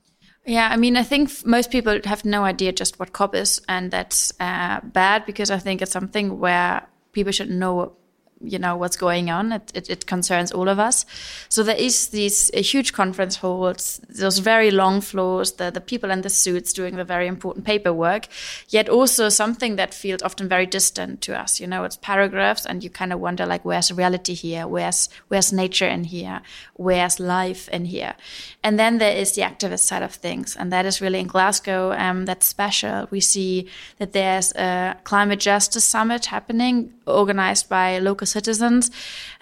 Yeah, 0.47 0.69
I 0.71 0.77
mean, 0.77 0.95
I 0.95 1.03
think 1.03 1.45
most 1.45 1.71
people 1.71 1.99
have 2.05 2.23
no 2.23 2.45
idea 2.45 2.71
just 2.71 2.99
what 2.99 3.11
COP 3.11 3.35
is, 3.35 3.61
and 3.67 3.91
that's 3.91 4.31
uh, 4.39 4.79
bad 4.81 5.25
because 5.25 5.51
I 5.51 5.59
think 5.59 5.81
it's 5.81 5.91
something 5.91 6.39
where 6.39 6.87
people 7.11 7.33
should 7.33 7.49
know 7.49 7.96
you 8.41 8.59
know 8.59 8.75
what's 8.75 8.97
going 8.97 9.29
on. 9.29 9.51
It, 9.51 9.71
it, 9.73 9.89
it, 9.89 10.05
concerns 10.05 10.51
all 10.51 10.69
of 10.69 10.79
us. 10.79 11.05
So 11.49 11.63
there 11.63 11.75
is 11.75 12.09
these 12.09 12.51
uh, 12.53 12.61
huge 12.61 12.93
conference 12.93 13.37
halls, 13.37 13.99
those 14.09 14.39
very 14.39 14.71
long 14.71 15.01
floors, 15.01 15.53
the, 15.53 15.71
the 15.71 15.81
people 15.81 16.11
in 16.11 16.21
the 16.21 16.29
suits 16.29 16.71
doing 16.71 16.95
the 16.95 17.03
very 17.03 17.27
important 17.27 17.65
paperwork, 17.65 18.27
yet 18.69 18.89
also 18.89 19.29
something 19.29 19.75
that 19.75 19.93
feels 19.93 20.21
often 20.21 20.47
very 20.47 20.65
distant 20.65 21.21
to 21.21 21.37
us. 21.37 21.59
You 21.59 21.67
know, 21.67 21.83
it's 21.83 21.97
paragraphs, 21.97 22.65
and 22.65 22.83
you 22.83 22.89
kind 22.89 23.11
of 23.11 23.19
wonder 23.19 23.45
like, 23.45 23.65
where's 23.65 23.91
reality 23.91 24.33
here? 24.33 24.67
Where's 24.67 25.09
where's 25.29 25.51
nature 25.51 25.87
in 25.87 26.05
here? 26.05 26.41
Where's 26.75 27.19
life 27.19 27.67
in 27.69 27.85
here? 27.85 28.15
And 28.63 28.79
then 28.79 28.99
there 28.99 29.15
is 29.15 29.33
the 29.33 29.41
activist 29.41 29.79
side 29.79 30.03
of 30.03 30.13
things, 30.13 30.55
and 30.55 30.71
that 30.71 30.85
is 30.85 31.01
really 31.01 31.19
in 31.19 31.27
Glasgow. 31.27 31.91
Um, 31.93 32.25
that's 32.25 32.45
special. 32.45 33.07
We 33.09 33.19
see 33.19 33.67
that 33.97 34.13
there's 34.13 34.53
a 34.55 34.95
climate 35.03 35.39
justice 35.39 35.83
summit 35.83 36.27
happening, 36.27 36.93
organized 37.07 37.69
by 37.69 37.99
local 37.99 38.26
citizens. 38.27 38.91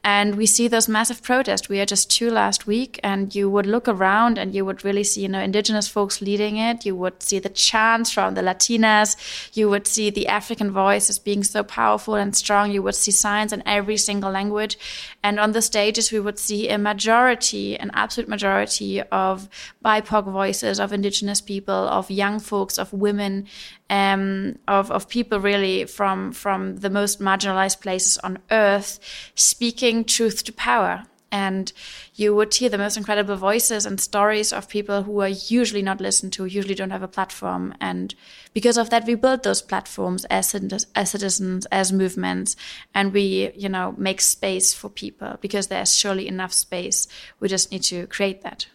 And 0.05 0.35
we 0.35 0.45
see 0.45 0.67
those 0.67 0.87
massive 0.87 1.23
protests. 1.23 1.67
We 1.67 1.79
had 1.79 1.87
just 1.87 2.11
two 2.11 2.29
last 2.29 2.67
week, 2.67 2.99
and 3.01 3.33
you 3.33 3.49
would 3.49 3.65
look 3.65 3.87
around 3.87 4.37
and 4.37 4.53
you 4.53 4.63
would 4.63 4.85
really 4.85 5.03
see, 5.03 5.21
you 5.21 5.27
know, 5.27 5.39
indigenous 5.39 5.87
folks 5.87 6.21
leading 6.21 6.57
it. 6.57 6.85
You 6.85 6.95
would 6.95 7.23
see 7.23 7.39
the 7.39 7.49
chants 7.49 8.11
from 8.11 8.35
the 8.35 8.41
Latinas. 8.41 9.17
You 9.57 9.67
would 9.71 9.87
see 9.87 10.11
the 10.11 10.27
African 10.27 10.69
voices 10.69 11.17
being 11.17 11.43
so 11.43 11.63
powerful 11.63 12.13
and 12.13 12.35
strong. 12.35 12.71
You 12.71 12.83
would 12.83 12.93
see 12.93 13.09
signs 13.09 13.51
in 13.51 13.63
every 13.65 13.97
single 13.97 14.29
language. 14.29 14.77
And 15.23 15.39
on 15.39 15.53
the 15.53 15.61
stages, 15.63 16.11
we 16.11 16.19
would 16.19 16.37
see 16.37 16.69
a 16.69 16.77
majority, 16.77 17.75
an 17.75 17.89
absolute 17.95 18.29
majority 18.29 19.01
of 19.01 19.49
BIPOC 19.83 20.31
voices, 20.31 20.79
of 20.79 20.93
indigenous 20.93 21.41
people, 21.41 21.73
of 21.73 22.11
young 22.11 22.39
folks, 22.39 22.77
of 22.77 22.93
women, 22.93 23.47
um, 23.89 24.57
of, 24.67 24.91
of 24.91 25.09
people 25.09 25.39
really 25.39 25.85
from, 25.85 26.31
from 26.31 26.77
the 26.77 26.91
most 26.91 27.19
marginalized 27.19 27.81
places 27.81 28.19
on 28.19 28.37
earth 28.51 28.99
speaking 29.33 29.94
truth 30.03 30.43
to 30.43 30.53
power. 30.53 31.05
And 31.31 31.73
you 32.13 32.33
would 32.33 32.53
hear 32.53 32.69
the 32.69 32.77
most 32.77 32.95
incredible 32.95 33.35
voices 33.35 33.85
and 33.85 33.99
stories 33.99 34.53
of 34.53 34.69
people 34.69 35.03
who 35.03 35.19
are 35.19 35.27
usually 35.27 35.81
not 35.81 35.99
listened 35.99 36.31
to, 36.33 36.45
usually 36.45 36.75
don't 36.75 36.91
have 36.91 37.03
a 37.03 37.09
platform. 37.09 37.73
And 37.81 38.15
because 38.53 38.77
of 38.77 38.89
that, 38.91 39.05
we 39.05 39.15
build 39.15 39.43
those 39.43 39.61
platforms 39.61 40.23
as, 40.25 40.55
as 40.95 41.11
citizens, 41.11 41.65
as 41.73 41.91
movements, 41.91 42.55
and 42.93 43.11
we, 43.11 43.51
you 43.53 43.67
know, 43.67 43.95
make 43.97 44.21
space 44.21 44.73
for 44.73 44.87
people 44.87 45.35
because 45.41 45.67
there's 45.67 45.93
surely 45.93 46.27
enough 46.27 46.53
space. 46.53 47.07
We 47.41 47.49
just 47.49 47.69
need 47.69 47.83
to 47.83 48.07
create 48.07 48.43
that. 48.43 48.67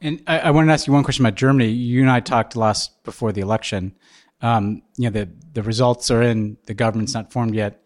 And 0.00 0.22
I, 0.26 0.38
I 0.38 0.50
wanted 0.50 0.68
to 0.68 0.72
ask 0.72 0.86
you 0.86 0.94
one 0.94 1.04
question 1.04 1.26
about 1.26 1.36
Germany. 1.36 1.68
You 1.68 2.00
and 2.00 2.10
I 2.10 2.20
talked 2.20 2.56
last 2.56 3.04
before 3.04 3.32
the 3.32 3.42
election. 3.42 3.94
Um, 4.40 4.82
you 4.96 5.10
know, 5.10 5.10
the 5.10 5.28
the 5.52 5.62
results 5.62 6.10
are 6.10 6.22
in. 6.22 6.56
The 6.66 6.74
government's 6.74 7.14
not 7.14 7.32
formed 7.32 7.54
yet. 7.54 7.81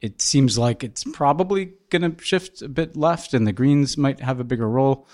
It 0.00 0.22
seems 0.22 0.56
like 0.56 0.84
it's 0.84 1.04
probably 1.12 1.72
going 1.90 2.14
to 2.14 2.24
shift 2.24 2.62
a 2.62 2.68
bit 2.68 2.96
left, 2.96 3.34
and 3.34 3.46
the 3.46 3.52
Greens 3.52 3.96
might 3.96 4.20
have 4.20 4.38
a 4.40 4.44
bigger 4.44 4.68
role. 4.68 5.08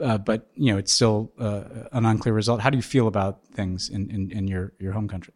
Uh, 0.00 0.18
but 0.18 0.48
you 0.54 0.72
know, 0.72 0.78
it's 0.78 0.92
still 0.92 1.32
uh, 1.38 1.64
an 1.92 2.06
unclear 2.06 2.34
result. 2.34 2.60
How 2.60 2.70
do 2.70 2.76
you 2.76 2.82
feel 2.82 3.06
about 3.06 3.46
things 3.52 3.88
in, 3.88 4.10
in, 4.10 4.30
in 4.30 4.48
your, 4.48 4.72
your 4.78 4.92
home 4.92 5.06
country? 5.06 5.34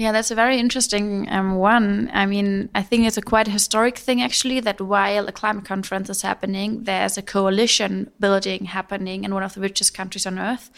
Yeah, 0.00 0.12
that's 0.12 0.30
a 0.30 0.34
very 0.34 0.58
interesting 0.58 1.30
um, 1.30 1.56
one. 1.56 2.08
I 2.14 2.24
mean, 2.24 2.70
I 2.74 2.82
think 2.82 3.06
it's 3.06 3.18
a 3.18 3.22
quite 3.22 3.46
historic 3.46 3.98
thing 3.98 4.22
actually 4.22 4.60
that 4.60 4.80
while 4.80 5.28
a 5.28 5.32
climate 5.32 5.66
conference 5.66 6.08
is 6.08 6.22
happening, 6.22 6.84
there's 6.84 7.18
a 7.18 7.22
coalition 7.22 8.10
building 8.18 8.64
happening 8.64 9.24
in 9.24 9.34
one 9.34 9.42
of 9.42 9.52
the 9.52 9.60
richest 9.60 9.92
countries 9.92 10.24
on 10.24 10.38
earth. 10.38 10.70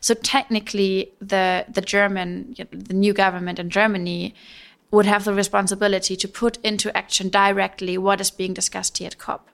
So 0.00 0.14
technically, 0.14 1.12
the 1.20 1.66
the 1.68 1.82
German, 1.82 2.54
the 2.70 2.94
new 2.94 3.12
government 3.12 3.58
in 3.58 3.68
Germany, 3.68 4.34
would 4.90 5.06
have 5.06 5.24
the 5.24 5.34
responsibility 5.34 6.16
to 6.16 6.28
put 6.28 6.58
into 6.64 6.96
action 6.96 7.28
directly 7.28 7.96
what 7.96 8.20
is 8.20 8.30
being 8.30 8.54
discussed 8.54 8.98
here 8.98 9.06
at 9.06 9.18
COP. 9.18 9.48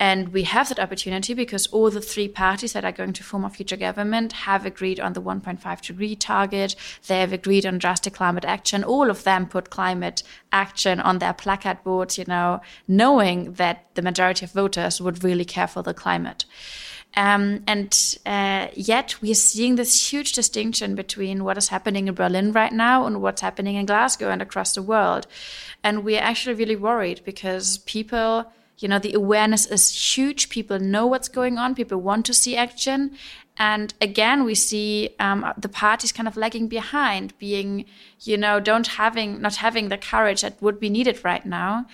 And 0.00 0.32
we 0.32 0.42
have 0.44 0.68
that 0.68 0.80
opportunity 0.80 1.32
because 1.32 1.68
all 1.68 1.90
the 1.90 2.00
three 2.00 2.26
parties 2.26 2.72
that 2.72 2.84
are 2.84 2.90
going 2.90 3.12
to 3.12 3.22
form 3.22 3.44
a 3.44 3.50
future 3.50 3.76
government 3.76 4.32
have 4.32 4.66
agreed 4.66 4.98
on 4.98 5.12
the 5.12 5.22
1.5 5.22 5.80
degree 5.80 6.16
target. 6.16 6.74
They 7.06 7.20
have 7.20 7.32
agreed 7.32 7.64
on 7.64 7.78
drastic 7.78 8.14
climate 8.14 8.44
action. 8.44 8.82
All 8.82 9.10
of 9.10 9.22
them 9.22 9.46
put 9.46 9.70
climate 9.70 10.22
action 10.50 10.98
on 10.98 11.18
their 11.18 11.32
placard 11.32 11.84
boards, 11.84 12.18
you 12.18 12.24
know, 12.26 12.62
knowing 12.88 13.52
that 13.52 13.94
the 13.94 14.02
majority 14.02 14.44
of 14.44 14.52
voters 14.52 15.00
would 15.00 15.22
really 15.22 15.44
care 15.44 15.68
for 15.68 15.82
the 15.82 15.94
climate. 15.94 16.46
Um, 17.14 17.62
and 17.66 18.16
uh, 18.24 18.68
yet 18.74 19.20
we 19.20 19.30
are 19.32 19.34
seeing 19.34 19.76
this 19.76 20.12
huge 20.12 20.32
distinction 20.32 20.94
between 20.94 21.44
what 21.44 21.58
is 21.58 21.68
happening 21.68 22.08
in 22.08 22.14
Berlin 22.14 22.52
right 22.52 22.72
now 22.72 23.06
and 23.06 23.20
what's 23.20 23.42
happening 23.42 23.76
in 23.76 23.86
Glasgow 23.86 24.30
and 24.30 24.40
across 24.40 24.74
the 24.74 24.82
world. 24.82 25.26
And 25.84 26.04
we're 26.04 26.20
actually 26.20 26.54
really 26.54 26.76
worried 26.76 27.22
because 27.24 27.78
people 27.78 28.50
you 28.78 28.88
know 28.88 28.98
the 28.98 29.12
awareness 29.12 29.66
is 29.66 30.16
huge. 30.16 30.48
People 30.48 30.80
know 30.80 31.06
what's 31.06 31.28
going 31.28 31.56
on. 31.56 31.74
People 31.74 31.98
want 31.98 32.26
to 32.26 32.34
see 32.34 32.56
action. 32.56 33.16
And 33.58 33.92
again 34.00 34.44
we 34.44 34.54
see 34.54 35.14
um, 35.20 35.52
the 35.58 35.68
parties 35.68 36.12
kind 36.12 36.26
of 36.26 36.36
lagging 36.36 36.68
behind 36.68 37.36
being 37.38 37.84
you 38.20 38.36
know 38.38 38.58
don't 38.58 38.86
having 38.86 39.40
not 39.40 39.56
having 39.56 39.88
the 39.88 39.98
courage 39.98 40.40
that 40.40 40.60
would 40.62 40.80
be 40.80 40.88
needed 40.88 41.22
right 41.22 41.44
now 41.44 41.86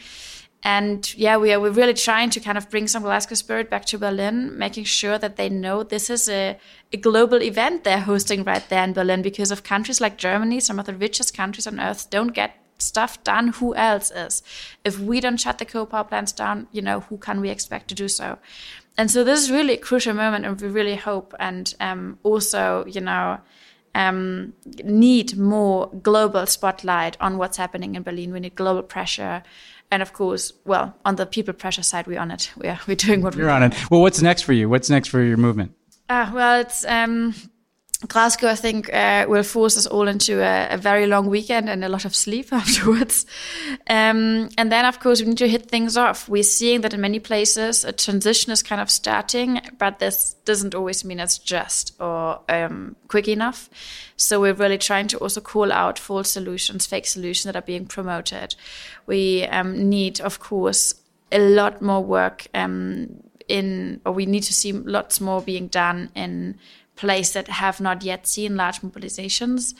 and 0.65 1.15
yeah 1.15 1.37
we 1.37 1.53
are 1.53 1.61
we're 1.61 1.71
really 1.71 1.95
trying 1.95 2.31
to 2.31 2.41
kind 2.41 2.59
of 2.59 2.69
bring 2.69 2.89
some 2.89 3.03
glasgow 3.03 3.35
spirit 3.35 3.71
back 3.71 3.85
to 3.85 3.97
berlin 3.97 4.59
making 4.59 4.83
sure 4.83 5.17
that 5.17 5.37
they 5.37 5.49
know 5.49 5.85
this 5.85 6.11
is 6.11 6.29
a, 6.29 6.59
a 6.93 6.97
global 6.97 7.41
event 7.43 7.85
they're 7.85 8.01
hosting 8.01 8.43
right 8.43 8.69
there 8.69 8.83
in 8.83 8.93
berlin 8.93 9.23
because 9.23 9.53
of 9.53 9.63
countries 9.63 10.01
like 10.01 10.19
germany 10.19 10.59
some 10.59 10.81
of 10.81 10.87
the 10.87 10.95
richest 10.95 11.33
countries 11.33 11.67
on 11.67 11.79
earth 11.79 12.11
don't 12.11 12.35
get 12.35 12.57
stuff 12.79 13.23
done, 13.25 13.49
who 13.49 13.75
else 13.75 14.11
is? 14.11 14.43
If 14.85 14.99
we 14.99 15.21
don't 15.21 15.39
shut 15.39 15.59
the 15.59 15.65
coal 15.65 15.87
power 15.87 16.05
plants 16.05 16.33
down, 16.33 16.69
you 16.73 16.83
know, 16.83 17.01
who 17.01 17.19
can 17.19 17.41
we 17.41 17.51
expect 17.51 17.89
to 17.89 17.95
do 17.95 18.09
so? 18.09 18.39
And 18.97 19.11
so 19.11 19.23
this 19.23 19.41
is 19.41 19.51
really 19.51 19.75
a 19.75 19.79
crucial 19.79 20.15
moment, 20.15 20.45
and 20.45 20.61
we 20.61 20.69
really 20.69 20.97
hope 20.97 21.35
and 21.39 21.73
um, 21.81 22.19
also, 22.23 22.85
you 22.87 23.01
know, 23.01 23.39
um, 23.95 24.53
need 24.85 25.37
more 25.37 25.89
global 26.03 26.47
spotlight 26.47 27.17
on 27.21 27.39
what's 27.39 27.57
happening 27.57 27.95
in 27.95 28.03
Berlin. 28.03 28.33
We 28.33 28.41
need 28.41 28.55
global 28.55 28.83
pressure. 28.83 29.43
And 29.91 30.03
of 30.03 30.13
course, 30.13 30.53
well, 30.65 30.95
on 31.05 31.17
the 31.17 31.27
people 31.27 31.55
pressure 31.55 31.83
side, 31.83 32.07
we're 32.07 32.21
on 32.21 32.31
it. 32.31 32.53
We're, 32.57 32.79
we're 32.87 32.97
doing 32.97 33.23
what 33.23 33.35
You're 33.35 33.47
we 33.47 33.53
on 33.53 33.63
it. 33.63 33.91
Well, 33.91 34.01
what's 34.01 34.21
next 34.21 34.43
for 34.43 34.53
you? 34.53 34.69
What's 34.69 34.91
next 34.91 35.09
for 35.09 35.23
your 35.23 35.39
movement? 35.39 35.73
Ah, 36.11 36.31
well, 36.35 36.61
it's 36.61 36.85
um, 36.85 37.35
Glasgow, 38.07 38.47
I 38.47 38.55
think, 38.55 38.95
uh, 38.95 39.27
will 39.29 39.43
force 39.43 39.77
us 39.77 39.85
all 39.85 40.07
into 40.07 40.41
a, 40.41 40.69
a, 40.75 40.77
very 40.77 41.07
long 41.07 41.27
weekend 41.27 41.69
and 41.69 41.85
a 41.85 41.89
lot 41.89 42.05
of 42.05 42.15
sleep 42.15 42.47
afterwards. 42.53 43.27
Um, 43.91 44.51
and 44.57 44.71
then, 44.71 44.85
of 44.85 45.01
course, 45.01 45.21
we 45.21 45.27
need 45.27 45.39
to 45.39 45.49
hit 45.49 45.69
things 45.69 45.97
off. 45.97 46.29
We're 46.29 46.45
seeing 46.45 46.83
that 46.83 46.95
in 46.95 47.01
many 47.01 47.19
places 47.19 47.85
a 47.85 47.91
transition 47.91 48.53
is 48.53 48.63
kind 48.63 48.81
of 48.81 48.89
starting, 48.89 49.61
but 49.79 49.99
this 49.99 50.35
doesn't 50.45 50.77
always 50.77 51.05
mean 51.05 51.19
it's 51.19 51.39
just 51.39 52.01
or 52.01 52.41
um, 52.49 52.95
quick 53.09 53.27
enough. 53.27 53.69
So 54.17 54.41
we're 54.41 54.55
really 54.55 54.79
trying 54.79 55.09
to 55.09 55.19
also 55.19 55.41
call 55.41 55.73
out 55.73 55.99
false 55.99 56.31
solutions, 56.31 56.87
fake 56.87 57.07
solutions 57.07 57.53
that 57.53 57.57
are 57.57 57.67
being 57.67 57.87
promoted. 57.87 58.55
We 59.07 59.45
um, 59.47 59.89
need, 59.89 60.21
of 60.21 60.39
course, 60.39 60.95
a 61.33 61.41
lot 61.41 61.83
more 61.83 62.05
work 62.05 62.47
um, 62.55 63.25
in, 63.49 64.01
or 64.07 64.13
we 64.13 64.25
need 64.25 64.45
to 64.45 64.55
see 64.55 64.71
lots 64.71 65.21
more 65.21 65.43
being 65.43 65.67
done 65.67 66.11
in 66.15 66.59
place 66.99 67.33
that 67.33 67.49
have 67.49 67.81
not 67.81 68.03
yet 68.03 68.27
seen 68.27 68.57
large 68.57 68.81
mobilizations. 68.81 69.75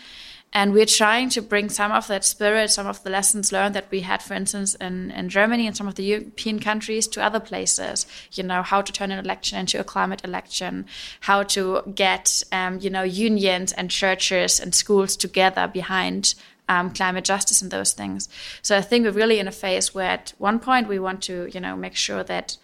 And 0.51 0.73
we're 0.73 0.87
trying 0.87 1.29
to 1.31 1.43
bring 1.43 1.69
some 1.69 1.93
of 1.93 2.07
that 2.07 2.25
spirit, 2.25 2.71
some 2.71 2.87
of 2.87 3.03
the 3.03 3.11
lessons 3.11 3.53
learned 3.53 3.75
that 3.75 3.91
we 3.91 4.01
had, 4.01 4.23
for 4.23 4.33
instance, 4.33 4.75
in, 4.77 5.11
in 5.11 5.29
Germany 5.29 5.67
and 5.67 5.77
some 5.77 5.87
of 5.89 5.97
the 5.97 6.05
European 6.05 6.59
countries 6.59 7.07
to 7.09 7.23
other 7.23 7.41
places. 7.41 8.07
You 8.33 8.45
know, 8.45 8.63
how 8.63 8.81
to 8.81 8.93
turn 8.93 9.11
an 9.11 9.23
election 9.23 9.59
into 9.59 9.79
a 9.79 9.85
climate 9.85 10.25
election, 10.25 10.87
how 11.21 11.43
to 11.55 11.83
get, 11.95 12.43
um, 12.51 12.79
you 12.81 12.89
know, 12.89 13.03
unions 13.03 13.73
and 13.73 13.91
churches 13.91 14.59
and 14.59 14.75
schools 14.75 15.17
together 15.17 15.69
behind 15.69 16.35
um, 16.69 16.93
climate 16.93 17.25
justice 17.25 17.61
and 17.61 17.71
those 17.71 17.93
things. 17.93 18.29
So 18.63 18.77
I 18.77 18.81
think 18.81 19.05
we're 19.05 19.13
really 19.13 19.39
in 19.39 19.49
a 19.49 19.53
phase 19.53 19.95
where 19.95 20.11
at 20.11 20.33
one 20.39 20.61
point 20.61 20.89
we 20.89 20.99
want 20.99 21.23
to, 21.25 21.51
you 21.53 21.61
know, 21.61 21.77
make 21.77 21.95
sure 21.95 22.25
that 22.25 22.57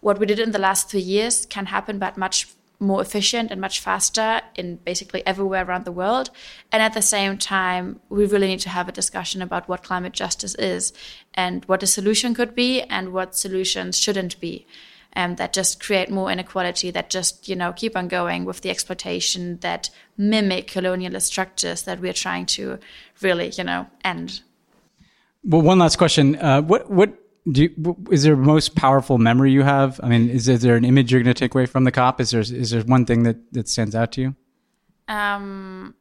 what 0.00 0.18
we 0.18 0.26
did 0.26 0.38
in 0.38 0.52
the 0.52 0.58
last 0.58 0.90
three 0.90 1.00
years 1.00 1.46
can 1.46 1.66
happen, 1.66 1.98
but 1.98 2.16
much 2.16 2.48
more 2.80 3.02
efficient 3.02 3.50
and 3.50 3.60
much 3.60 3.80
faster 3.80 4.40
in 4.54 4.76
basically 4.76 5.26
everywhere 5.26 5.64
around 5.64 5.84
the 5.84 5.92
world. 5.92 6.30
And 6.70 6.82
at 6.82 6.94
the 6.94 7.02
same 7.02 7.36
time, 7.36 8.00
we 8.08 8.24
really 8.24 8.46
need 8.46 8.60
to 8.60 8.68
have 8.68 8.88
a 8.88 8.92
discussion 8.92 9.42
about 9.42 9.68
what 9.68 9.82
climate 9.82 10.12
justice 10.12 10.54
is 10.54 10.92
and 11.34 11.64
what 11.64 11.80
the 11.80 11.86
solution 11.86 12.34
could 12.34 12.54
be 12.54 12.82
and 12.82 13.12
what 13.12 13.34
solutions 13.34 13.98
shouldn't 13.98 14.38
be. 14.40 14.66
And 15.12 15.38
that 15.38 15.52
just 15.52 15.80
create 15.80 16.10
more 16.10 16.30
inequality, 16.30 16.90
that 16.92 17.10
just, 17.10 17.48
you 17.48 17.56
know, 17.56 17.72
keep 17.72 17.96
on 17.96 18.06
going 18.06 18.44
with 18.44 18.60
the 18.60 18.70
exploitation 18.70 19.58
that 19.58 19.90
mimic 20.16 20.68
colonialist 20.68 21.22
structures 21.22 21.82
that 21.82 21.98
we're 22.00 22.12
trying 22.12 22.46
to 22.46 22.78
really, 23.20 23.48
you 23.48 23.64
know, 23.64 23.86
end. 24.04 24.42
Well, 25.42 25.62
one 25.62 25.78
last 25.78 25.96
question. 25.96 26.36
Uh, 26.36 26.62
what, 26.62 26.90
what, 26.90 27.14
you, 27.56 27.96
is 28.10 28.22
there 28.24 28.36
most 28.36 28.74
powerful 28.74 29.18
memory 29.18 29.52
you 29.52 29.62
have? 29.62 30.00
I 30.02 30.08
mean, 30.08 30.28
is, 30.28 30.48
is 30.48 30.62
there 30.62 30.76
an 30.76 30.84
image 30.84 31.12
you're 31.12 31.22
going 31.22 31.34
to 31.34 31.38
take 31.38 31.54
away 31.54 31.66
from 31.66 31.84
the 31.84 31.92
cop? 31.92 32.20
Is 32.20 32.30
there 32.30 32.40
is 32.40 32.70
there 32.70 32.82
one 32.82 33.06
thing 33.06 33.22
that 33.22 33.36
that 33.52 33.68
stands 33.68 33.94
out 33.94 34.12
to 34.12 34.20
you? 34.20 34.36
Um, 35.08 35.94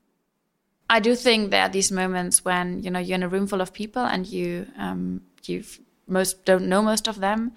I 0.90 1.00
do 1.00 1.16
think 1.16 1.52
there 1.52 1.64
are 1.64 1.70
these 1.70 1.92
moments 1.92 2.44
when 2.44 2.84
you 2.84 2.92
know 2.92 3.00
you're 3.00 3.16
in 3.16 3.24
a 3.24 3.30
room 3.30 3.48
full 3.48 3.62
of 3.62 3.74
people 3.74 4.04
and 4.04 4.26
you 4.26 4.68
um, 4.78 5.22
you 5.46 5.64
most 6.08 6.46
don't 6.46 6.68
know 6.68 6.82
most 6.82 7.08
of 7.08 7.20
them, 7.20 7.54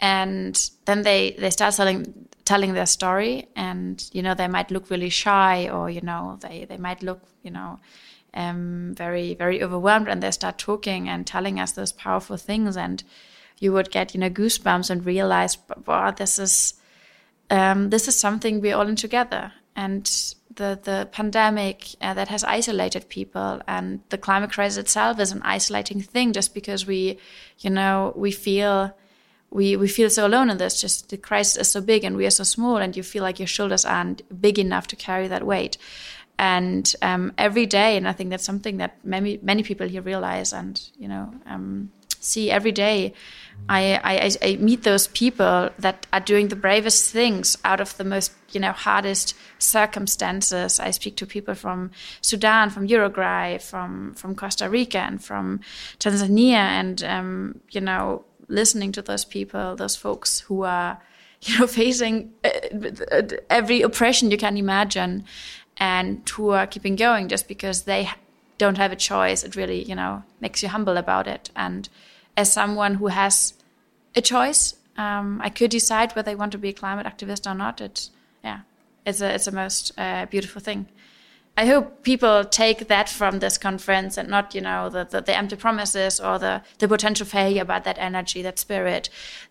and 0.00 0.70
then 0.84 1.02
they 1.02 1.32
they 1.38 1.50
start 1.50 1.74
telling 1.74 2.28
telling 2.44 2.74
their 2.74 2.86
story, 2.86 3.48
and 3.56 4.08
you 4.12 4.22
know 4.22 4.34
they 4.34 4.48
might 4.48 4.70
look 4.70 4.90
really 4.90 5.10
shy, 5.10 5.68
or 5.68 5.90
you 5.90 6.00
know 6.00 6.38
they 6.40 6.64
they 6.64 6.78
might 6.78 7.02
look 7.02 7.22
you 7.42 7.50
know 7.50 7.78
um, 8.34 8.94
very 8.96 9.34
very 9.34 9.62
overwhelmed 9.62 10.08
and 10.08 10.22
they 10.22 10.30
start 10.30 10.58
talking 10.58 11.08
and 11.08 11.26
telling 11.26 11.58
us 11.60 11.72
those 11.72 11.92
powerful 11.92 12.36
things. 12.36 12.76
And 12.76 13.02
you 13.58 13.72
would 13.72 13.90
get 13.90 14.14
you 14.14 14.20
know 14.20 14.30
goosebumps 14.30 14.90
and 14.90 15.06
realize 15.06 15.56
wow 15.86 16.10
this 16.10 16.38
is 16.38 16.74
um, 17.50 17.90
this 17.90 18.08
is 18.08 18.16
something 18.16 18.60
we're 18.60 18.76
all 18.76 18.88
in 18.88 18.96
together. 18.96 19.52
And 19.76 20.04
the 20.54 20.78
the 20.82 21.08
pandemic 21.10 21.96
uh, 22.00 22.14
that 22.14 22.28
has 22.28 22.44
isolated 22.44 23.08
people 23.08 23.60
and 23.66 24.00
the 24.08 24.18
climate 24.18 24.52
crisis 24.52 24.78
itself 24.78 25.18
is 25.18 25.32
an 25.32 25.42
isolating 25.42 26.00
thing 26.00 26.32
just 26.32 26.54
because 26.54 26.86
we 26.86 27.18
you 27.58 27.70
know 27.70 28.12
we 28.16 28.30
feel 28.30 28.96
we, 29.50 29.76
we 29.76 29.86
feel 29.86 30.10
so 30.10 30.26
alone 30.26 30.50
in 30.50 30.58
this. 30.58 30.80
Just 30.80 31.10
the 31.10 31.16
crisis 31.16 31.56
is 31.56 31.70
so 31.70 31.80
big 31.80 32.02
and 32.02 32.16
we 32.16 32.26
are 32.26 32.30
so 32.30 32.42
small 32.42 32.78
and 32.78 32.96
you 32.96 33.04
feel 33.04 33.22
like 33.22 33.38
your 33.38 33.46
shoulders 33.46 33.84
aren't 33.84 34.22
big 34.40 34.58
enough 34.58 34.88
to 34.88 34.96
carry 34.96 35.28
that 35.28 35.46
weight 35.46 35.78
and 36.38 36.94
um, 37.02 37.32
every 37.38 37.66
day 37.66 37.96
and 37.96 38.08
i 38.08 38.12
think 38.12 38.30
that's 38.30 38.44
something 38.44 38.78
that 38.78 38.96
many 39.04 39.38
many 39.42 39.62
people 39.62 39.86
here 39.86 40.02
realize 40.02 40.52
and 40.52 40.90
you 40.98 41.08
know 41.08 41.32
um, 41.46 41.90
see 42.20 42.50
every 42.50 42.72
day 42.72 43.12
I, 43.68 44.00
I, 44.42 44.50
I 44.50 44.56
meet 44.56 44.82
those 44.82 45.06
people 45.08 45.70
that 45.78 46.06
are 46.12 46.20
doing 46.20 46.48
the 46.48 46.56
bravest 46.56 47.12
things 47.12 47.56
out 47.64 47.80
of 47.80 47.96
the 47.96 48.04
most 48.04 48.32
you 48.52 48.60
know 48.60 48.72
hardest 48.72 49.34
circumstances. 49.58 50.80
I 50.80 50.90
speak 50.90 51.16
to 51.16 51.26
people 51.26 51.54
from 51.54 51.90
sudan 52.20 52.70
from 52.70 52.86
uruguay 52.86 53.58
from 53.58 54.14
from 54.14 54.34
costa 54.34 54.68
rica 54.68 54.98
and 54.98 55.22
from 55.22 55.60
tanzania 55.98 56.64
and 56.80 57.02
um, 57.04 57.60
you 57.70 57.80
know 57.80 58.24
listening 58.48 58.92
to 58.92 59.02
those 59.02 59.24
people 59.24 59.76
those 59.76 59.96
folks 59.96 60.40
who 60.40 60.62
are 60.62 61.00
you 61.42 61.58
know 61.58 61.66
facing 61.66 62.32
uh, 62.44 63.22
every 63.50 63.82
oppression 63.82 64.30
you 64.30 64.38
can 64.38 64.56
imagine 64.56 65.24
and 65.78 66.28
who 66.28 66.50
are 66.50 66.66
keeping 66.66 66.96
going 66.96 67.28
just 67.28 67.48
because 67.48 67.82
they 67.82 68.10
don't 68.58 68.78
have 68.78 68.92
a 68.92 68.96
choice. 68.96 69.42
It 69.44 69.56
really, 69.56 69.82
you 69.82 69.94
know, 69.94 70.22
makes 70.40 70.62
you 70.62 70.68
humble 70.68 70.96
about 70.96 71.26
it. 71.26 71.50
And 71.56 71.88
as 72.36 72.52
someone 72.52 72.94
who 72.94 73.08
has 73.08 73.54
a 74.14 74.20
choice, 74.20 74.74
um, 74.96 75.40
I 75.42 75.50
could 75.50 75.70
decide 75.70 76.14
whether 76.14 76.30
I 76.30 76.34
want 76.34 76.52
to 76.52 76.58
be 76.58 76.68
a 76.68 76.72
climate 76.72 77.06
activist 77.06 77.50
or 77.50 77.54
not. 77.54 77.80
It, 77.80 78.10
yeah, 78.44 78.60
It's 79.04 79.20
a 79.20 79.34
it's 79.34 79.46
a 79.46 79.52
most 79.52 79.92
uh, 79.98 80.26
beautiful 80.26 80.60
thing. 80.60 80.86
I 81.56 81.66
hope 81.66 82.02
people 82.02 82.44
take 82.44 82.88
that 82.88 83.08
from 83.08 83.38
this 83.38 83.58
conference 83.58 84.18
and 84.18 84.28
not, 84.28 84.56
you 84.56 84.60
know, 84.60 84.88
the, 84.88 85.04
the, 85.04 85.20
the, 85.20 85.36
empty 85.36 85.54
promises 85.54 86.18
or 86.18 86.36
the, 86.36 86.62
the 86.80 86.88
potential 86.88 87.26
failure, 87.26 87.64
but 87.64 87.84
that 87.84 87.96
energy, 87.96 88.42
that 88.42 88.58
spirit, 88.58 89.08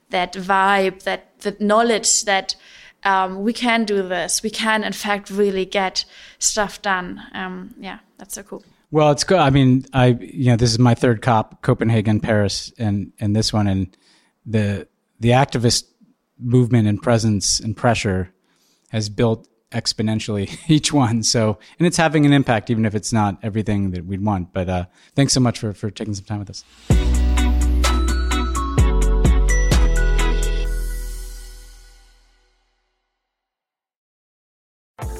that 0.09 0.33
vibe, 0.33 1.03
that, 1.03 1.39
that 1.39 1.61
knowledge 1.61 2.25
that 2.25 2.57
um, 3.05 3.43
we 3.43 3.53
can 3.53 3.85
do 3.85 4.07
this. 4.07 4.43
We 4.43 4.49
can, 4.49 4.83
in 4.83 4.93
fact, 4.93 5.29
really 5.29 5.65
get 5.65 6.05
stuff 6.39 6.81
done. 6.81 7.21
Um, 7.33 7.75
yeah, 7.79 7.99
that's 8.17 8.35
so 8.35 8.43
cool. 8.43 8.63
Well, 8.91 9.11
it's 9.11 9.23
good. 9.23 9.39
I 9.39 9.49
mean, 9.49 9.85
I 9.93 10.17
you 10.21 10.51
know 10.51 10.55
this 10.55 10.71
is 10.71 10.79
my 10.79 10.93
third 10.93 11.21
COP, 11.21 11.61
Copenhagen, 11.63 12.19
Paris, 12.19 12.71
and 12.77 13.11
and 13.19 13.35
this 13.35 13.51
one, 13.51 13.67
and 13.67 13.97
the 14.45 14.87
the 15.19 15.29
activist 15.29 15.85
movement 16.39 16.87
and 16.87 17.01
presence 17.01 17.59
and 17.59 17.75
pressure 17.75 18.31
has 18.91 19.09
built 19.09 19.47
exponentially 19.71 20.55
each 20.69 20.93
one. 20.93 21.23
So, 21.23 21.57
and 21.79 21.87
it's 21.87 21.97
having 21.97 22.25
an 22.25 22.33
impact, 22.33 22.69
even 22.69 22.85
if 22.85 22.93
it's 22.93 23.11
not 23.11 23.39
everything 23.41 23.91
that 23.91 24.05
we'd 24.05 24.23
want. 24.23 24.53
But 24.53 24.69
uh, 24.69 24.85
thanks 25.15 25.33
so 25.33 25.39
much 25.39 25.57
for 25.57 25.73
for 25.73 25.89
taking 25.89 26.13
some 26.13 26.25
time 26.25 26.39
with 26.39 26.51
us. 26.51 26.63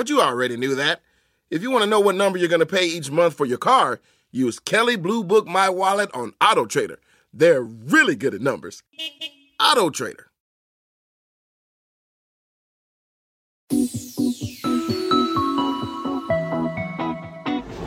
But 0.00 0.08
you 0.08 0.22
already 0.22 0.56
knew 0.56 0.74
that. 0.76 1.02
If 1.50 1.60
you 1.60 1.70
want 1.70 1.84
to 1.84 1.86
know 1.86 2.00
what 2.00 2.14
number 2.14 2.38
you're 2.38 2.48
going 2.48 2.60
to 2.60 2.64
pay 2.64 2.86
each 2.86 3.10
month 3.10 3.34
for 3.34 3.44
your 3.44 3.58
car, 3.58 4.00
use 4.30 4.58
Kelley 4.58 4.96
Blue 4.96 5.22
Book 5.22 5.46
My 5.46 5.68
Wallet 5.68 6.08
on 6.14 6.32
Auto 6.40 6.64
Trader. 6.64 6.98
They're 7.34 7.60
really 7.60 8.16
good 8.16 8.32
at 8.32 8.40
numbers. 8.40 8.82
Auto 9.62 9.90
Trader. 9.90 10.30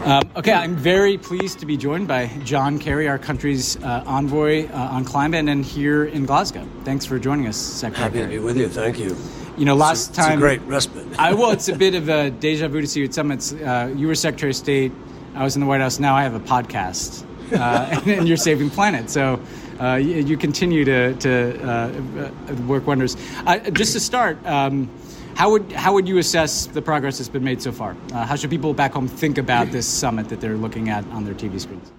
Um, 0.06 0.30
okay, 0.36 0.54
I'm 0.54 0.76
very 0.76 1.18
pleased 1.18 1.58
to 1.62 1.66
be 1.66 1.76
joined 1.78 2.08
by 2.08 2.28
John 2.44 2.78
Kerry, 2.78 3.08
our 3.08 3.18
country's 3.18 3.78
uh, 3.78 4.04
envoy 4.06 4.70
uh, 4.70 4.90
on 4.92 5.04
climate, 5.04 5.50
and 5.50 5.66
here 5.66 6.06
in 6.06 6.28
Glasgow. 6.28 6.68
Thanks 6.84 7.08
for 7.08 7.18
joining 7.18 7.48
us, 7.48 7.58
Secretary. 7.58 8.04
Happy 8.04 8.22
to 8.22 8.28
be 8.28 8.38
with 8.38 8.56
you. 8.56 8.70
Thank 8.70 9.00
you. 9.00 9.18
You 9.58 9.66
know, 9.66 9.76
last 9.76 10.10
it's, 10.10 10.18
time. 10.18 10.34
It's 10.34 10.38
a 10.38 10.40
great 10.40 10.62
respite. 10.62 11.08
I 11.20 11.34
well, 11.34 11.52
it's 11.52 11.68
a 11.68 11.76
bit 11.76 11.94
of 11.94 12.10
a 12.10 12.32
deja 12.32 12.68
vu 12.68 12.82
to 12.82 12.88
see 12.88 13.02
you 13.02 13.06
at 13.06 13.14
summits. 13.14 13.54
Uh, 13.54 13.94
you 13.96 14.08
were 14.08 14.16
Secretary 14.16 14.52
of 14.52 14.56
State. 14.56 14.92
I 15.36 15.44
was 15.44 15.56
in 15.56 15.62
the 15.62 15.68
White 15.68 15.82
House. 15.82 16.00
Now 16.00 16.16
I 16.16 16.24
have 16.24 16.34
a 16.34 16.40
podcast, 16.40 17.24
uh, 17.54 17.90
and, 17.92 18.08
and, 18.20 18.28
you're 18.28 18.38
saving 18.38 18.72
planet. 18.72 19.10
So 19.10 19.40
uh, 19.80 19.96
you, 19.96 20.16
you, 20.24 20.38
continue 20.38 20.86
to 20.86 21.14
to 21.16 21.70
uh, 21.70 22.56
work 22.68 22.88
wonders. 22.88 23.16
Uh, 23.46 23.60
just 23.72 23.94
to 23.94 24.00
start. 24.00 24.44
Um, 24.46 24.90
how 25.36 25.50
would 25.52 25.72
how 25.72 25.94
would 25.94 26.08
you 26.08 26.18
assess 26.20 26.68
the 26.68 26.82
progress 26.82 27.18
that's 27.18 27.30
been 27.30 27.44
made 27.44 27.62
so 27.62 27.72
far? 27.72 27.96
Uh, 28.12 28.26
how 28.26 28.36
should 28.36 28.50
people 28.50 28.74
back 28.74 28.94
home 28.94 29.08
think 29.08 29.38
about 29.38 29.72
this 29.72 29.88
summit 29.88 30.30
that 30.30 30.42
they're 30.42 30.58
looking 30.58 30.90
at 30.90 31.06
on 31.08 31.26
their 31.26 31.34
TV 31.34 31.60
screens? 31.60 31.92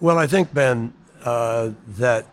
Well, 0.00 0.18
I 0.18 0.26
think 0.26 0.52
Ben 0.52 0.92
that 1.24 2.26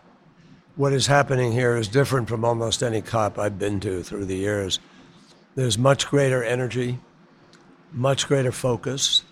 what 0.80 0.94
is 0.94 1.08
happening 1.08 1.52
here 1.52 1.76
is 1.76 1.88
different 1.88 2.26
from 2.26 2.42
almost 2.42 2.82
any 2.82 3.02
COP 3.02 3.38
I've 3.38 3.58
been 3.58 3.80
to 3.80 4.02
through 4.02 4.24
the 4.24 4.36
years. 4.36 4.80
There's 5.54 5.76
much 5.76 6.08
greater 6.08 6.42
energy, 6.42 6.98
much 7.92 8.26
greater 8.26 8.50
focus, 8.50 9.22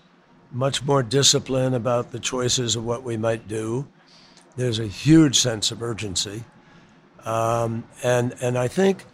much 0.51 0.83
more 0.83 1.01
discipline 1.01 1.73
about 1.73 2.11
the 2.11 2.19
choices 2.19 2.75
of 2.75 2.85
what 2.85 3.01
we 3.01 3.17
might 3.17 3.47
do. 3.47 3.87
There's 4.57 4.77
a 4.77 4.85
huge 4.85 5.39
sense 5.39 5.71
of 5.71 5.81
urgency. 5.81 6.43
Um, 7.25 7.83
and, 8.03 8.35
and 8.41 8.55
I 8.55 8.67
think 8.67 9.05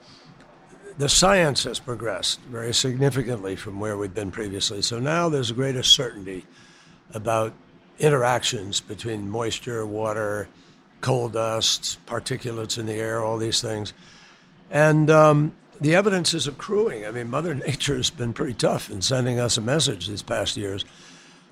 the 0.97 1.07
science 1.07 1.63
has 1.63 1.79
progressed 1.79 2.41
very 2.41 2.73
significantly 2.73 3.55
from 3.55 3.79
where 3.79 3.97
we've 3.97 4.13
been 4.13 4.31
previously. 4.31 4.81
So 4.81 4.99
now 4.99 5.29
there's 5.29 5.51
a 5.51 5.53
greater 5.53 5.83
certainty 5.83 6.43
about 7.13 7.53
interactions 7.97 8.81
between 8.81 9.29
moisture, 9.29 9.86
water, 9.86 10.49
coal 11.06 11.30
dust, 11.30 12.03
particulates 12.08 12.80
in 12.80 12.88
the 12.88 12.93
air, 12.93 13.24
all 13.24 13.38
these 13.38 13.62
things. 13.62 13.93
And 14.72 15.12
um, 15.12 15.53
the 15.80 15.93
evidence 15.93 16.34
is 16.34 16.47
accruing. 16.47 17.06
I 17.06 17.12
mean, 17.12 17.30
Mother 17.30 17.53
Nature 17.68 17.95
has 17.95 18.10
been 18.10 18.34
pretty 18.34 18.56
tough 18.56 18.89
in 18.89 19.03
sending 19.03 19.39
us 19.39 19.56
a 19.56 19.62
message 19.62 20.08
these 20.08 20.24
past 20.24 20.58
years. 20.58 20.84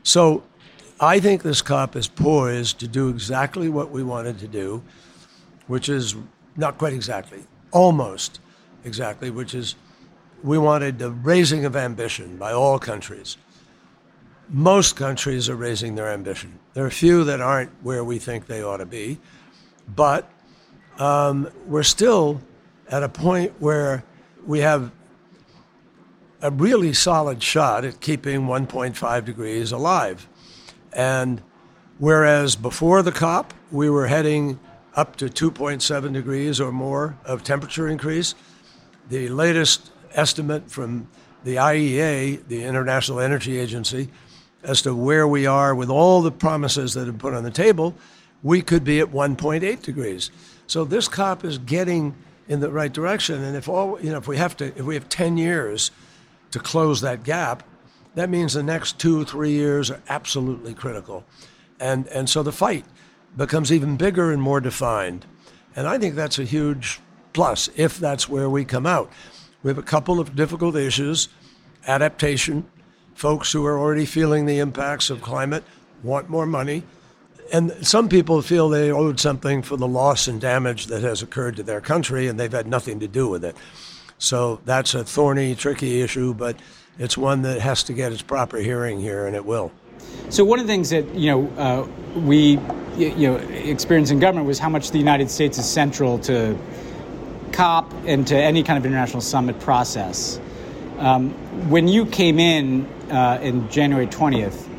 So 0.01 0.41
I 0.99 1.19
think 1.19 1.43
this 1.43 1.61
COP 1.61 1.95
is 1.95 2.07
poised 2.07 2.79
to 2.79 2.87
do 2.87 3.09
exactly 3.09 3.69
what 3.69 3.91
we 3.91 4.01
wanted 4.01 4.39
to 4.39 4.47
do, 4.47 4.81
which 5.67 5.87
is 5.87 6.15
not 6.57 6.79
quite 6.79 6.93
exactly, 6.93 7.43
almost 7.71 8.39
exactly, 8.83 9.29
which 9.29 9.53
is 9.53 9.75
we 10.41 10.57
wanted 10.57 10.97
the 10.97 11.11
raising 11.11 11.63
of 11.63 11.75
ambition 11.75 12.37
by 12.37 12.51
all 12.51 12.79
countries. 12.79 13.37
Most 14.49 14.95
countries 14.95 15.47
are 15.47 15.55
raising 15.55 15.93
their 15.93 16.09
ambition. 16.09 16.57
There 16.73 16.83
are 16.83 16.87
a 16.87 16.91
few 16.91 17.23
that 17.25 17.39
aren't 17.39 17.69
where 17.83 18.03
we 18.03 18.17
think 18.17 18.47
they 18.47 18.63
ought 18.63 18.77
to 18.77 18.85
be. 18.87 19.19
But 19.87 20.31
um, 20.97 21.49
we're 21.65 21.83
still 21.83 22.41
at 22.89 23.03
a 23.03 23.09
point 23.09 23.53
where 23.59 24.03
we 24.45 24.59
have 24.59 24.91
a 26.41 26.51
really 26.51 26.93
solid 26.93 27.41
shot 27.41 27.85
at 27.85 28.01
keeping 28.01 28.41
1.5 28.41 29.25
degrees 29.25 29.71
alive. 29.71 30.27
And 30.91 31.41
whereas 31.97 32.55
before 32.55 33.01
the 33.01 33.11
COP, 33.11 33.53
we 33.71 33.89
were 33.89 34.07
heading 34.07 34.59
up 34.95 35.15
to 35.15 35.25
2.7 35.25 36.13
degrees 36.13 36.59
or 36.59 36.71
more 36.71 37.17
of 37.25 37.43
temperature 37.43 37.87
increase, 37.87 38.35
the 39.09 39.29
latest 39.29 39.91
estimate 40.11 40.69
from 40.69 41.07
the 41.43 41.55
IEA, 41.55 42.47
the 42.47 42.63
International 42.63 43.19
Energy 43.19 43.57
Agency, 43.57 44.09
as 44.63 44.81
to 44.81 44.93
where 44.93 45.27
we 45.27 45.45
are 45.45 45.73
with 45.73 45.89
all 45.89 46.21
the 46.21 46.31
promises 46.31 46.93
that 46.93 47.01
have 47.05 47.17
been 47.17 47.19
put 47.19 47.33
on 47.33 47.43
the 47.43 47.51
table 47.51 47.95
we 48.43 48.61
could 48.61 48.83
be 48.83 48.99
at 48.99 49.07
1.8 49.07 49.81
degrees. 49.81 50.29
So 50.67 50.83
this 50.83 51.07
COP 51.07 51.45
is 51.45 51.57
getting 51.57 52.15
in 52.47 52.59
the 52.59 52.69
right 52.69 52.91
direction. 52.91 53.41
And 53.41 53.55
if 53.55 53.69
all 53.69 53.99
you 54.01 54.11
know, 54.11 54.17
if 54.17 54.27
we 54.27 54.37
have 54.37 54.55
to, 54.57 54.65
if 54.65 54.81
we 54.81 54.95
have 54.95 55.09
10 55.09 55.37
years 55.37 55.91
to 56.51 56.59
close 56.59 57.01
that 57.01 57.23
gap, 57.23 57.63
that 58.15 58.29
means 58.29 58.53
the 58.53 58.63
next 58.63 58.99
two, 58.99 59.25
three 59.25 59.51
years 59.51 59.89
are 59.89 60.01
absolutely 60.09 60.73
critical. 60.73 61.23
And 61.79 62.07
and 62.07 62.29
so 62.29 62.43
the 62.43 62.51
fight 62.51 62.85
becomes 63.35 63.71
even 63.71 63.97
bigger 63.97 64.31
and 64.31 64.41
more 64.41 64.61
defined. 64.61 65.25
And 65.75 65.87
I 65.87 65.97
think 65.97 66.15
that's 66.15 66.37
a 66.37 66.43
huge 66.43 66.99
plus 67.31 67.69
if 67.75 67.97
that's 67.97 68.29
where 68.29 68.49
we 68.49 68.65
come 68.65 68.85
out. 68.85 69.11
We 69.63 69.69
have 69.69 69.77
a 69.77 69.83
couple 69.83 70.19
of 70.19 70.35
difficult 70.35 70.75
issues 70.75 71.29
adaptation. 71.87 72.65
Folks 73.15 73.51
who 73.51 73.65
are 73.65 73.77
already 73.77 74.05
feeling 74.05 74.45
the 74.45 74.59
impacts 74.59 75.09
of 75.09 75.21
climate 75.21 75.63
want 76.01 76.29
more 76.29 76.45
money 76.45 76.83
and 77.51 77.71
some 77.85 78.09
people 78.09 78.41
feel 78.41 78.69
they 78.69 78.91
owed 78.91 79.19
something 79.19 79.61
for 79.61 79.77
the 79.77 79.87
loss 79.87 80.27
and 80.27 80.39
damage 80.39 80.87
that 80.87 81.01
has 81.01 81.21
occurred 81.21 81.55
to 81.57 81.63
their 81.63 81.81
country, 81.81 82.27
and 82.27 82.39
they've 82.39 82.51
had 82.51 82.67
nothing 82.67 82.99
to 82.99 83.07
do 83.07 83.27
with 83.27 83.43
it. 83.43 83.55
So 84.17 84.61
that's 84.65 84.93
a 84.93 85.03
thorny, 85.03 85.55
tricky 85.55 86.01
issue, 86.01 86.33
but 86.33 86.55
it's 86.97 87.17
one 87.17 87.41
that 87.41 87.59
has 87.59 87.83
to 87.83 87.93
get 87.93 88.11
its 88.11 88.21
proper 88.21 88.57
hearing 88.57 88.99
here, 88.99 89.27
and 89.27 89.35
it 89.35 89.45
will. 89.45 89.71
So 90.29 90.43
one 90.45 90.59
of 90.59 90.67
the 90.67 90.73
things 90.73 90.89
that 90.91 91.13
you 91.13 91.31
know 91.31 91.47
uh, 91.57 92.19
we 92.19 92.59
you 92.95 93.27
know 93.27 93.35
experienced 93.37 94.11
in 94.11 94.19
government 94.19 94.47
was 94.47 94.59
how 94.59 94.69
much 94.69 94.91
the 94.91 94.97
United 94.97 95.29
States 95.29 95.57
is 95.57 95.69
central 95.69 96.19
to 96.19 96.57
COP 97.51 97.91
and 98.05 98.25
to 98.27 98.35
any 98.35 98.63
kind 98.63 98.77
of 98.77 98.85
international 98.85 99.21
summit 99.21 99.59
process. 99.59 100.39
Um, 100.99 101.31
when 101.69 101.87
you 101.87 102.05
came 102.05 102.39
in 102.39 102.85
uh, 103.11 103.39
in 103.41 103.69
January 103.69 104.07
20th, 104.07 104.67
uh, 104.67 104.72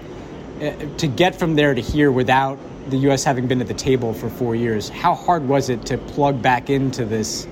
to 0.61 1.07
get 1.07 1.37
from 1.37 1.55
there 1.57 1.75
to 1.75 1.81
here 1.81 2.11
without 2.13 2.59
the 2.89 2.97
U.S. 2.99 3.25
having 3.25 3.47
been 3.47 3.61
at 3.61 3.67
the 3.67 3.75
table 3.75 4.13
for 4.13 4.29
four 4.29 4.55
years, 4.55 4.89
how 4.89 5.15
hard 5.15 5.49
was 5.49 5.69
it 5.69 5.87
to 5.87 5.99
plug 5.99 6.41
back 6.43 6.71
into 6.71 7.05
this 7.05 7.47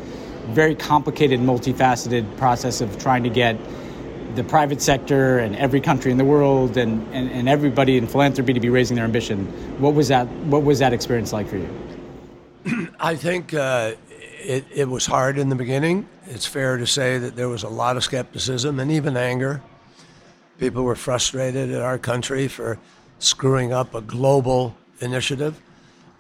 very 0.49 0.75
complicated, 0.75 1.41
multifaceted 1.41 2.37
process 2.37 2.81
of 2.81 2.99
trying 2.99 3.23
to 3.23 3.31
get 3.31 3.57
the 4.35 4.45
private 4.45 4.81
sector 4.81 5.39
and 5.39 5.55
every 5.57 5.81
country 5.81 6.11
in 6.11 6.19
the 6.19 6.25
world 6.25 6.77
and, 6.77 7.07
and, 7.15 7.31
and 7.31 7.49
everybody 7.49 7.97
in 7.97 8.07
philanthropy 8.07 8.53
to 8.53 8.61
be 8.61 8.69
raising 8.69 8.97
their 8.97 9.05
ambition? 9.05 9.47
What 9.81 9.95
was 9.95 10.09
that? 10.09 10.27
What 10.47 10.63
was 10.63 10.79
that 10.79 10.93
experience 10.93 11.33
like 11.33 11.49
for 11.49 11.57
you? 11.57 11.69
I 13.01 13.15
think 13.17 13.55
uh, 13.55 13.93
it, 14.11 14.65
it 14.75 14.89
was 14.89 15.07
hard 15.07 15.39
in 15.39 15.49
the 15.49 15.57
beginning. 15.57 16.09
It's 16.27 16.47
fair 16.47 16.77
to 16.77 16.87
say 16.87 17.19
that 17.19 17.37
there 17.37 17.49
was 17.49 17.63
a 17.63 17.69
lot 17.69 17.97
of 17.97 18.05
skepticism 18.05 18.81
and 18.81 18.91
even 18.91 19.17
anger. 19.17 19.63
People 20.63 20.85
were 20.85 20.95
frustrated 20.95 21.73
at 21.73 21.83
our 21.83 21.99
country 21.99 22.47
for 22.47 22.79
screwing 23.19 23.73
up 23.73 23.97
a 23.97 24.01
global 24.01 24.77
initiative, 25.01 25.61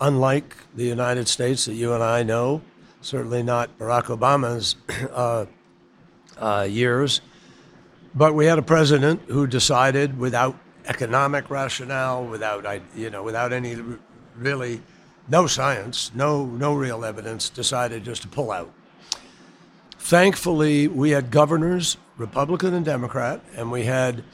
unlike 0.01 0.57
the 0.74 0.82
United 0.82 1.28
States 1.28 1.66
that 1.66 1.74
you 1.74 1.95
and 1.95 2.03
I 2.03 2.24
know, 2.24 2.61
certainly 3.03 3.45
not 3.45 3.78
Barack 3.78 4.07
Obama's 4.07 4.74
uh, 5.12 5.47
uh, 6.38 6.66
years. 6.68 7.20
But 8.16 8.34
we 8.34 8.47
had 8.47 8.59
a 8.59 8.62
president 8.62 9.22
who 9.28 9.47
decided 9.47 10.18
without 10.18 10.59
economic 10.86 11.49
rationale, 11.49 12.26
without, 12.26 12.66
you 12.97 13.11
know, 13.11 13.22
without 13.22 13.53
any 13.53 13.76
really 14.36 14.82
no 15.28 15.47
science, 15.47 16.11
no, 16.16 16.47
no 16.47 16.74
real 16.74 17.05
evidence, 17.05 17.49
decided 17.49 18.03
just 18.03 18.22
to 18.22 18.28
pull 18.28 18.51
out. 18.51 18.72
Thankfully, 20.03 20.89
we 20.89 21.11
had 21.11 21.31
governors, 21.31 21.97
Republican 22.19 22.75
and 22.75 22.85
Democrat, 22.85 23.41
and 23.55 23.71
we 23.71 23.85
had 23.85 24.25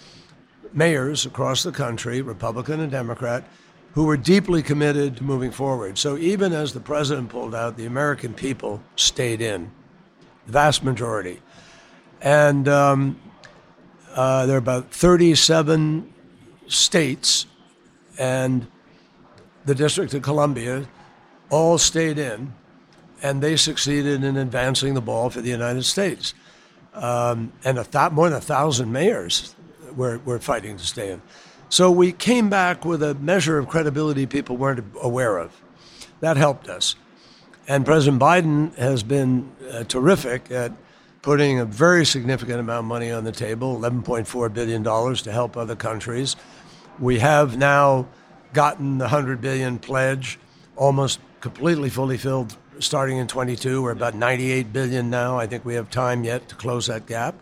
mayors 0.73 1.27
across 1.27 1.63
the 1.63 1.71
country, 1.71 2.23
Republican 2.23 2.81
and 2.81 2.91
Democrat, 2.91 3.45
who 3.93 4.05
were 4.05 4.17
deeply 4.17 4.63
committed 4.63 5.19
to 5.19 5.25
moving 5.25 5.51
forward. 5.51 5.99
So 5.99 6.17
even 6.17 6.55
as 6.55 6.73
the 6.73 6.81
president 6.81 7.29
pulled 7.29 7.55
out, 7.55 7.77
the 7.77 7.85
American 7.85 8.33
people 8.33 8.83
stayed 8.97 9.43
in, 9.43 9.71
the 10.47 10.53
vast 10.53 10.83
majority. 10.83 11.43
And 12.23 12.67
um, 12.67 13.21
uh, 14.15 14.47
there 14.47 14.57
are 14.57 14.59
about 14.59 14.91
37 14.91 16.11
states 16.67 17.45
and 18.19 18.67
the 19.67 19.75
District 19.75 20.15
of 20.15 20.23
Columbia 20.23 20.89
all 21.51 21.77
stayed 21.77 22.19
in, 22.19 22.55
and 23.23 23.43
they 23.43 23.57
succeeded 23.57 24.25
in 24.25 24.37
advancing 24.37 24.95
the 24.95 25.01
ball 25.01 25.31
for 25.31 25.41
the 25.41 25.51
United 25.51 25.85
States. 25.85 26.35
Um, 26.95 27.53
and 27.65 27.79
a 27.79 27.85
th- 27.85 28.13
more 28.13 28.29
than 28.29 28.39
a 28.39 28.43
thousand 28.43 28.93
mayors 28.93 29.55
were, 29.95 30.19
were 30.19 30.39
fighting 30.39 30.77
to 30.77 30.87
stay 30.87 31.11
in. 31.11 31.23
So 31.69 31.91
we 31.91 32.13
came 32.13 32.49
back 32.49 32.85
with 32.85 33.03
a 33.03 33.15
measure 33.15 33.59
of 33.59 33.69
credibility 33.69 34.27
people 34.27 34.57
weren't 34.57 34.85
aware 35.03 35.37
of. 35.39 35.61
That 36.21 36.37
helped 36.37 36.69
us. 36.69 36.97
And 37.67 37.85
President 37.85 38.21
Biden 38.21 38.75
has 38.77 39.03
been 39.03 39.53
uh, 39.71 39.85
terrific 39.85 40.51
at 40.51 40.73
putting 41.21 41.59
a 41.59 41.67
very 41.67 42.07
significant 42.07 42.61
amount 42.61 42.81
of 42.81 42.85
money 42.87 43.11
on 43.11 43.25
the 43.25 43.33
table 43.33 43.79
$11.4 43.79 44.53
billion 44.53 44.83
to 44.83 45.33
help 45.33 45.57
other 45.57 45.77
countries. 45.77 46.37
We 46.99 47.19
have 47.19 47.59
now 47.59 48.09
gotten 48.55 48.99
the 48.99 49.05
100 49.05 49.41
billion 49.41 49.79
pledge 49.79 50.39
almost 50.77 51.21
completely 51.41 51.91
fully 51.91 52.17
filled 52.17 52.57
starting 52.81 53.19
in 53.19 53.27
22 53.27 53.83
we're 53.83 53.91
about 53.91 54.15
98 54.15 54.73
billion 54.73 55.11
now. 55.11 55.39
I 55.39 55.47
think 55.47 55.65
we 55.65 55.75
have 55.75 55.91
time 55.91 56.25
yet 56.25 56.49
to 56.49 56.55
close 56.55 56.87
that 56.87 57.07
gap. 57.07 57.35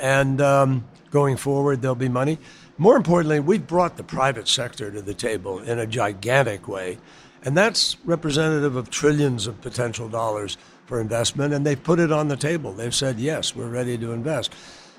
And 0.00 0.40
um, 0.40 0.84
going 1.10 1.36
forward 1.36 1.82
there'll 1.82 1.94
be 1.94 2.08
money. 2.08 2.38
More 2.78 2.96
importantly 2.96 3.40
we've 3.40 3.66
brought 3.66 3.96
the 3.96 4.04
private 4.04 4.48
sector 4.48 4.90
to 4.90 5.02
the 5.02 5.14
table 5.14 5.58
in 5.60 5.78
a 5.78 5.86
gigantic 5.86 6.68
way 6.68 6.98
and 7.44 7.56
that's 7.56 7.96
representative 8.04 8.76
of 8.76 8.90
trillions 8.90 9.46
of 9.46 9.60
potential 9.60 10.08
dollars 10.08 10.56
for 10.86 11.00
investment 11.00 11.52
and 11.54 11.66
they've 11.66 11.82
put 11.82 11.98
it 11.98 12.12
on 12.12 12.28
the 12.28 12.36
table. 12.36 12.72
They've 12.72 12.94
said 12.94 13.18
yes 13.18 13.54
we're 13.54 13.68
ready 13.68 13.98
to 13.98 14.12
invest. 14.12 14.54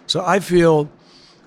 So 0.05 0.23
i 0.25 0.39
feel 0.39 0.89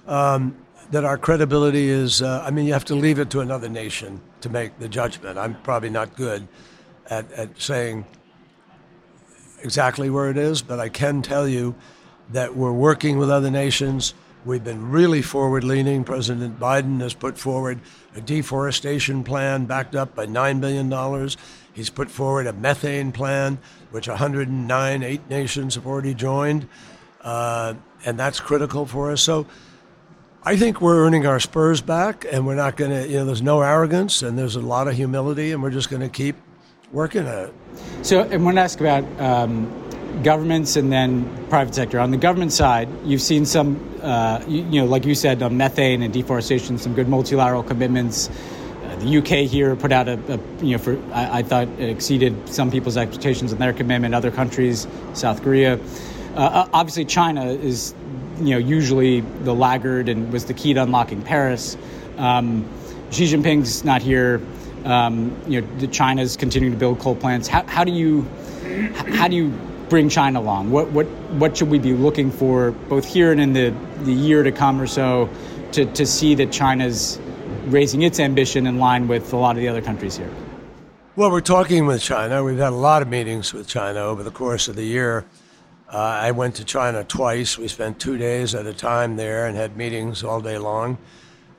um, 0.06 0.56
that 0.90 1.04
our 1.04 1.18
credibility 1.18 1.88
is, 1.88 2.22
uh, 2.22 2.42
I 2.46 2.50
mean, 2.50 2.66
you 2.66 2.72
have 2.72 2.84
to 2.86 2.94
leave 2.94 3.18
it 3.18 3.30
to 3.30 3.40
another 3.40 3.68
nation 3.68 4.20
to 4.40 4.48
make 4.48 4.78
the 4.78 4.88
judgment. 4.88 5.38
I'm 5.38 5.60
probably 5.62 5.90
not 5.90 6.16
good 6.16 6.46
at, 7.10 7.30
at 7.32 7.60
saying 7.60 8.04
exactly 9.62 10.10
where 10.10 10.30
it 10.30 10.36
is, 10.36 10.62
but 10.62 10.78
I 10.78 10.88
can 10.88 11.22
tell 11.22 11.48
you 11.48 11.74
that 12.30 12.56
we're 12.56 12.72
working 12.72 13.18
with 13.18 13.30
other 13.30 13.50
nations. 13.50 14.14
We've 14.44 14.62
been 14.62 14.90
really 14.90 15.22
forward 15.22 15.64
leaning. 15.64 16.04
President 16.04 16.58
Biden 16.60 17.00
has 17.00 17.14
put 17.14 17.38
forward 17.38 17.80
a 18.14 18.20
deforestation 18.20 19.24
plan 19.24 19.66
backed 19.66 19.94
up 19.94 20.14
by 20.14 20.26
$9 20.26 20.60
billion. 20.60 21.28
He's 21.72 21.90
put 21.90 22.10
forward 22.10 22.46
a 22.46 22.52
methane 22.52 23.12
plan, 23.12 23.58
which 23.90 24.08
109, 24.08 25.02
eight 25.02 25.28
nations 25.28 25.74
have 25.74 25.86
already 25.86 26.14
joined. 26.14 26.68
Uh, 27.22 27.74
and 28.04 28.18
that's 28.18 28.38
critical 28.38 28.86
for 28.86 29.10
us. 29.10 29.20
So 29.20 29.46
I 30.44 30.56
think 30.56 30.80
we're 30.80 31.04
earning 31.04 31.26
our 31.26 31.40
spurs 31.40 31.80
back, 31.80 32.24
and 32.30 32.46
we're 32.46 32.54
not 32.54 32.76
going 32.76 32.92
to, 32.92 33.08
you 33.08 33.16
know, 33.16 33.24
there's 33.24 33.42
no 33.42 33.62
arrogance 33.62 34.22
and 34.22 34.38
there's 34.38 34.54
a 34.54 34.60
lot 34.60 34.86
of 34.86 34.94
humility, 34.94 35.50
and 35.50 35.60
we're 35.60 35.70
just 35.70 35.90
going 35.90 36.02
to 36.02 36.08
keep 36.08 36.36
working 36.96 37.26
at 37.26 37.48
it. 37.48 37.54
So, 38.02 38.22
I 38.22 38.36
want 38.38 38.56
to 38.56 38.62
ask 38.62 38.80
about 38.80 39.04
um, 39.20 39.70
governments 40.22 40.76
and 40.76 40.90
then 40.90 41.46
private 41.48 41.74
sector. 41.74 42.00
On 42.00 42.10
the 42.10 42.16
government 42.16 42.52
side, 42.52 42.88
you've 43.04 43.20
seen 43.20 43.44
some, 43.44 43.78
uh, 44.02 44.42
you, 44.48 44.62
you, 44.70 44.80
know, 44.80 44.86
like 44.86 45.04
you 45.04 45.14
said, 45.14 45.42
on 45.42 45.58
methane 45.58 46.02
and 46.02 46.12
deforestation, 46.12 46.78
some 46.78 46.94
good 46.94 47.06
multilateral 47.06 47.62
commitments. 47.62 48.30
Uh, 48.30 48.96
the 49.00 49.18
UK 49.18 49.46
here 49.46 49.76
put 49.76 49.92
out 49.92 50.08
a, 50.08 50.14
a 50.32 50.64
you 50.64 50.72
know, 50.72 50.78
for 50.78 50.98
I, 51.12 51.40
I, 51.40 51.42
thought 51.42 51.68
it 51.78 51.90
exceeded 51.90 52.48
some 52.48 52.70
people's 52.70 52.96
expectations 52.96 53.52
in 53.52 53.58
their 53.58 53.74
commitment. 53.74 54.14
Other 54.14 54.30
countries, 54.30 54.88
South 55.12 55.42
Korea, 55.42 55.78
uh, 56.34 56.38
uh 56.38 56.68
obviously 56.72 57.04
China 57.04 57.44
is 57.44 57.94
you 58.38 58.50
know, 58.50 58.58
usually 58.58 59.20
the 59.20 59.54
laggard 59.54 60.08
and 60.08 60.32
was 60.32 60.46
the 60.46 60.54
key 60.54 60.72
to 60.72 60.82
unlocking 60.82 61.20
Paris. 61.20 61.76
Um, 62.16 62.66
Xi 63.10 63.26
Jinping's 63.26 63.84
not 63.84 64.00
here. 64.00 64.40
Um, 64.86 65.36
you 65.48 65.60
know, 65.60 65.86
China's 65.88 66.36
continuing 66.36 66.72
to 66.72 66.78
build 66.78 67.00
coal 67.00 67.16
plants. 67.16 67.48
How, 67.48 67.64
how 67.66 67.84
do 67.84 67.92
you 67.92 68.22
how 69.16 69.28
do 69.28 69.34
you 69.34 69.52
bring 69.88 70.08
China 70.08 70.40
along? 70.40 70.70
What 70.70 70.90
what 70.92 71.06
what 71.40 71.56
should 71.56 71.70
we 71.70 71.78
be 71.78 71.92
looking 71.92 72.30
for 72.30 72.70
both 72.70 73.04
here 73.04 73.32
and 73.32 73.40
in 73.40 73.52
the, 73.52 73.74
the 74.04 74.12
year 74.12 74.42
to 74.42 74.52
come 74.52 74.80
or 74.80 74.86
so 74.86 75.28
to, 75.72 75.86
to 75.86 76.06
see 76.06 76.34
that 76.36 76.52
China's 76.52 77.18
raising 77.66 78.02
its 78.02 78.20
ambition 78.20 78.66
in 78.66 78.78
line 78.78 79.08
with 79.08 79.32
a 79.32 79.36
lot 79.36 79.56
of 79.56 79.62
the 79.62 79.68
other 79.68 79.82
countries 79.82 80.16
here? 80.16 80.32
Well, 81.16 81.30
we're 81.30 81.40
talking 81.40 81.86
with 81.86 82.02
China. 82.02 82.44
We've 82.44 82.58
had 82.58 82.72
a 82.72 82.76
lot 82.76 83.02
of 83.02 83.08
meetings 83.08 83.52
with 83.52 83.66
China 83.66 84.00
over 84.00 84.22
the 84.22 84.30
course 84.30 84.68
of 84.68 84.76
the 84.76 84.84
year. 84.84 85.24
Uh, 85.88 85.96
I 85.96 86.30
went 86.32 86.56
to 86.56 86.64
China 86.64 87.04
twice. 87.04 87.58
We 87.58 87.68
spent 87.68 87.98
two 87.98 88.18
days 88.18 88.54
at 88.54 88.66
a 88.66 88.74
time 88.74 89.16
there 89.16 89.46
and 89.46 89.56
had 89.56 89.76
meetings 89.76 90.22
all 90.22 90.40
day 90.40 90.58
long. 90.58 90.98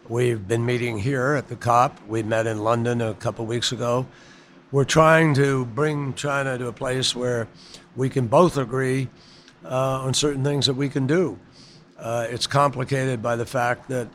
We've 0.10 0.48
been 0.48 0.66
meeting 0.66 0.98
here 0.98 1.34
at 1.34 1.50
the 1.50 1.56
COP. 1.58 2.00
We 2.08 2.24
met 2.24 2.48
in 2.48 2.64
London 2.64 3.02
a 3.02 3.14
couple 3.14 3.46
weeks 3.46 3.74
ago. 3.74 4.06
We're 4.72 4.86
trying 4.86 5.34
to 5.34 5.66
bring 5.66 6.14
China 6.14 6.58
to 6.58 6.68
a 6.68 6.72
place 6.72 7.14
where 7.14 7.48
we 7.96 8.10
can 8.10 8.28
both 8.28 8.58
agree 8.58 9.10
uh, 9.66 10.02
on 10.02 10.14
certain 10.14 10.44
things 10.44 10.68
that 10.68 10.76
we 10.76 10.88
can 10.88 11.08
do. 11.08 11.38
Uh, 12.00 12.26
it's 12.30 12.48
complicated 12.48 13.22
by 13.22 13.36
the 13.36 13.46
fact 13.46 13.90
that 13.90 14.08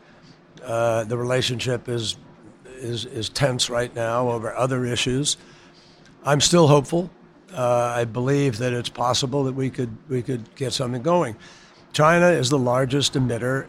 uh, 0.63 1.03
the 1.03 1.17
relationship 1.17 1.87
is, 1.87 2.17
is, 2.65 3.05
is 3.05 3.29
tense 3.29 3.69
right 3.69 3.93
now 3.93 4.29
over 4.29 4.55
other 4.55 4.85
issues. 4.85 5.37
I'm 6.25 6.41
still 6.41 6.67
hopeful 6.67 7.11
uh, 7.53 7.93
I 7.95 8.05
believe 8.05 8.57
that 8.57 8.73
it's 8.73 8.89
possible 8.89 9.43
that 9.43 9.53
we 9.53 9.69
could 9.69 9.95
we 10.09 10.21
could 10.21 10.55
get 10.55 10.73
something 10.73 11.01
going. 11.01 11.35
China 11.91 12.29
is 12.29 12.49
the 12.49 12.57
largest 12.57 13.13
emitter 13.13 13.67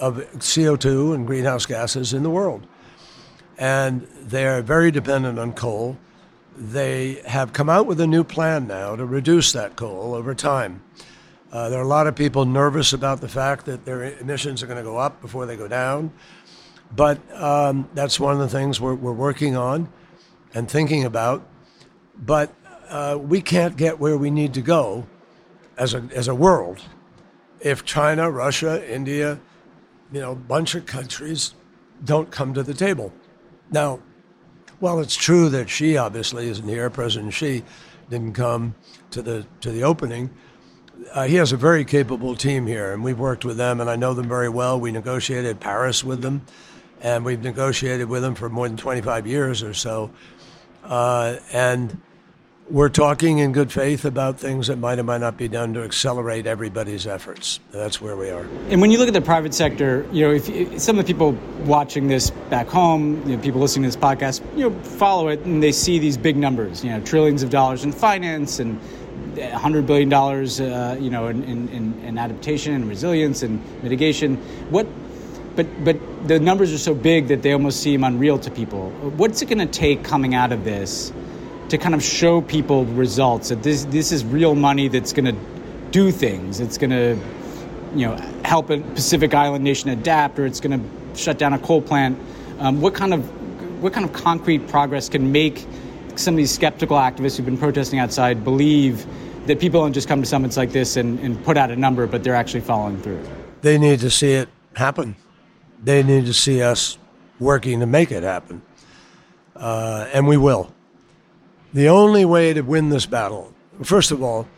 of 0.00 0.16
CO2 0.38 1.14
and 1.14 1.26
greenhouse 1.26 1.66
gases 1.66 2.12
in 2.12 2.22
the 2.22 2.30
world, 2.30 2.66
and 3.58 4.02
they're 4.22 4.62
very 4.62 4.90
dependent 4.90 5.38
on 5.38 5.52
coal. 5.52 5.98
They 6.56 7.22
have 7.26 7.52
come 7.52 7.68
out 7.68 7.86
with 7.86 8.00
a 8.00 8.06
new 8.06 8.24
plan 8.24 8.66
now 8.66 8.96
to 8.96 9.04
reduce 9.04 9.52
that 9.52 9.76
coal 9.76 10.14
over 10.14 10.34
time. 10.34 10.82
Uh, 11.52 11.68
there 11.68 11.78
are 11.78 11.84
a 11.84 11.88
lot 11.88 12.06
of 12.06 12.14
people 12.14 12.44
nervous 12.44 12.92
about 12.92 13.20
the 13.20 13.28
fact 13.28 13.66
that 13.66 13.84
their 13.84 14.18
emissions 14.18 14.62
are 14.62 14.66
going 14.66 14.78
to 14.78 14.84
go 14.84 14.96
up 14.96 15.20
before 15.20 15.46
they 15.46 15.56
go 15.56 15.68
down. 15.68 16.12
But 16.94 17.18
um, 17.40 17.88
that's 17.94 18.18
one 18.18 18.34
of 18.34 18.40
the 18.40 18.48
things 18.48 18.80
we're, 18.80 18.94
we're 18.94 19.12
working 19.12 19.56
on 19.56 19.92
and 20.54 20.70
thinking 20.70 21.04
about. 21.04 21.46
But 22.16 22.54
uh, 22.88 23.18
we 23.20 23.40
can't 23.40 23.76
get 23.76 23.98
where 23.98 24.16
we 24.16 24.30
need 24.30 24.54
to 24.54 24.60
go 24.60 25.06
as 25.76 25.94
a, 25.94 26.08
as 26.14 26.28
a 26.28 26.34
world 26.34 26.80
if 27.60 27.84
China, 27.84 28.30
Russia, 28.30 28.82
India, 28.92 29.38
you 30.12 30.20
know, 30.20 30.32
a 30.32 30.36
bunch 30.36 30.74
of 30.74 30.86
countries 30.86 31.54
don't 32.04 32.30
come 32.30 32.54
to 32.54 32.62
the 32.62 32.74
table. 32.74 33.12
Now, 33.70 34.00
while 34.80 35.00
it's 35.00 35.14
true 35.14 35.48
that 35.50 35.68
Xi 35.68 35.96
obviously 35.96 36.48
isn't 36.48 36.66
here, 36.66 36.88
President 36.90 37.32
Xi 37.32 37.62
didn't 38.08 38.32
come 38.32 38.74
to 39.10 39.22
the 39.22 39.46
to 39.60 39.70
the 39.70 39.84
opening. 39.84 40.30
uh, 41.12 41.24
he 41.24 41.36
has 41.36 41.52
a 41.52 41.56
very 41.56 41.84
capable 41.84 42.34
team 42.34 42.66
here, 42.66 42.92
and 42.92 43.02
we've 43.04 43.18
worked 43.18 43.44
with 43.44 43.56
them, 43.56 43.80
and 43.80 43.88
I 43.88 43.96
know 43.96 44.14
them 44.14 44.28
very 44.28 44.48
well. 44.48 44.78
We 44.78 44.92
negotiated 44.92 45.60
Paris 45.60 46.02
with 46.04 46.22
them, 46.22 46.42
and 47.00 47.24
we've 47.24 47.42
negotiated 47.42 48.08
with 48.08 48.22
them 48.22 48.34
for 48.34 48.48
more 48.48 48.68
than 48.68 48.76
25 48.76 49.26
years 49.26 49.62
or 49.62 49.74
so. 49.74 50.10
Uh, 50.84 51.36
and 51.52 52.00
we're 52.70 52.88
talking 52.88 53.38
in 53.38 53.50
good 53.50 53.72
faith 53.72 54.04
about 54.04 54.38
things 54.38 54.68
that 54.68 54.76
might 54.76 54.98
or 54.98 55.02
might 55.02 55.20
not 55.20 55.36
be 55.36 55.48
done 55.48 55.74
to 55.74 55.82
accelerate 55.82 56.46
everybody's 56.46 57.04
efforts. 57.06 57.58
That's 57.72 58.00
where 58.00 58.16
we 58.16 58.30
are. 58.30 58.46
And 58.68 58.80
when 58.80 58.92
you 58.92 58.98
look 58.98 59.08
at 59.08 59.14
the 59.14 59.20
private 59.20 59.52
sector, 59.54 60.06
you 60.12 60.26
know, 60.26 60.34
if, 60.34 60.80
some 60.80 60.96
of 60.98 61.04
the 61.04 61.12
people 61.12 61.32
watching 61.64 62.06
this 62.06 62.30
back 62.48 62.68
home, 62.68 63.28
you 63.28 63.36
know, 63.36 63.42
people 63.42 63.60
listening 63.60 63.90
to 63.90 63.96
this 63.96 64.02
podcast, 64.02 64.40
you 64.56 64.70
know, 64.70 64.82
follow 64.82 65.28
it 65.28 65.40
and 65.40 65.60
they 65.60 65.72
see 65.72 65.98
these 65.98 66.16
big 66.16 66.36
numbers, 66.36 66.84
you 66.84 66.90
know, 66.90 67.00
trillions 67.00 67.42
of 67.42 67.50
dollars 67.50 67.82
in 67.82 67.90
finance 67.90 68.60
and 68.60 68.80
hundred 69.52 69.86
billion 69.86 70.08
dollars, 70.08 70.60
uh, 70.60 70.96
you 71.00 71.10
know, 71.10 71.26
in, 71.26 71.42
in, 71.44 72.00
in 72.04 72.18
adaptation 72.18 72.74
and 72.74 72.88
resilience 72.88 73.42
and 73.42 73.60
mitigation. 73.82 74.36
What 74.70 74.86
but 75.56 75.66
but 75.84 75.98
the 76.28 76.38
numbers 76.38 76.72
are 76.72 76.78
so 76.78 76.94
big 76.94 77.26
that 77.28 77.42
they 77.42 77.52
almost 77.52 77.82
seem 77.82 78.04
unreal 78.04 78.38
to 78.38 78.50
people. 78.50 78.90
What's 79.16 79.42
it 79.42 79.46
going 79.46 79.58
to 79.58 79.66
take 79.66 80.04
coming 80.04 80.34
out 80.36 80.52
of 80.52 80.64
this 80.64 81.12
to 81.70 81.78
kind 81.78 81.94
of 81.94 82.02
show 82.02 82.40
people 82.42 82.84
results 82.84 83.48
that 83.48 83.62
this 83.62 83.84
this 83.86 84.12
is 84.12 84.24
real 84.24 84.54
money 84.54 84.88
that's 84.88 85.12
going 85.12 85.24
to 85.24 85.40
do 85.90 86.10
things. 86.10 86.60
It's 86.60 86.76
going 86.76 86.90
to 86.90 87.18
you 87.94 88.06
know 88.06 88.16
help 88.44 88.70
a 88.70 88.78
Pacific 88.78 89.34
Island 89.34 89.64
nation 89.64 89.90
adapt, 89.90 90.38
or 90.38 90.46
it's 90.46 90.60
going 90.60 90.78
to 90.78 91.18
shut 91.18 91.38
down 91.38 91.52
a 91.52 91.58
coal 91.58 91.80
plant. 91.80 92.18
Um, 92.58 92.80
what 92.80 92.94
kind 92.94 93.14
of 93.14 93.24
what 93.82 93.92
kind 93.92 94.04
of 94.04 94.12
concrete 94.12 94.68
progress 94.68 95.08
can 95.08 95.32
make 95.32 95.66
some 96.16 96.34
of 96.34 96.38
these 96.38 96.50
skeptical 96.50 96.96
activists 96.96 97.36
who've 97.36 97.46
been 97.46 97.56
protesting 97.56 97.98
outside 97.98 98.44
believe 98.44 99.06
that 99.46 99.58
people 99.58 99.80
don't 99.80 99.92
just 99.92 100.06
come 100.06 100.20
to 100.20 100.26
summits 100.26 100.56
like 100.56 100.70
this 100.70 100.96
and, 100.96 101.18
and 101.20 101.42
put 101.44 101.56
out 101.56 101.70
a 101.70 101.76
number, 101.76 102.06
but 102.06 102.22
they're 102.22 102.34
actually 102.34 102.60
following 102.60 103.00
through? 103.00 103.26
They 103.62 103.78
need 103.78 104.00
to 104.00 104.10
see 104.10 104.32
it 104.32 104.48
happen. 104.74 105.16
They 105.82 106.02
need 106.02 106.26
to 106.26 106.34
see 106.34 106.62
us 106.62 106.98
working 107.38 107.80
to 107.80 107.86
make 107.86 108.12
it 108.12 108.22
happen. 108.22 108.60
Uh, 109.56 110.08
and 110.12 110.28
we 110.28 110.36
will. 110.36 110.74
The 111.72 111.88
only 111.88 112.24
way 112.24 112.52
to 112.52 112.62
win 112.62 112.88
this 112.88 113.06
battle, 113.06 113.54
first 113.82 114.10
of 114.10 114.22
all, 114.22 114.48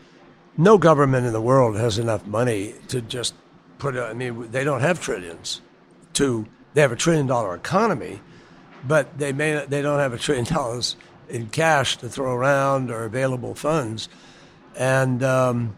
no 0.56 0.78
government 0.78 1.26
in 1.26 1.32
the 1.32 1.40
world 1.40 1.76
has 1.76 1.98
enough 1.98 2.26
money 2.26 2.74
to 2.88 3.02
just 3.02 3.34
put. 3.78 3.96
I 3.96 4.14
mean, 4.14 4.50
they 4.50 4.64
don't 4.64 4.80
have 4.80 5.00
trillions. 5.00 5.60
To 6.14 6.46
they 6.74 6.80
have 6.80 6.92
a 6.92 6.96
trillion 6.96 7.26
dollar 7.26 7.54
economy, 7.54 8.20
but 8.86 9.18
they 9.18 9.32
may 9.32 9.64
they 9.66 9.82
don't 9.82 9.98
have 9.98 10.12
a 10.12 10.18
trillion 10.18 10.44
dollars 10.54 10.96
in 11.28 11.48
cash 11.48 11.96
to 11.98 12.08
throw 12.08 12.34
around 12.34 12.90
or 12.90 13.04
available 13.04 13.54
funds, 13.54 14.08
and 14.76 15.22
um, 15.22 15.76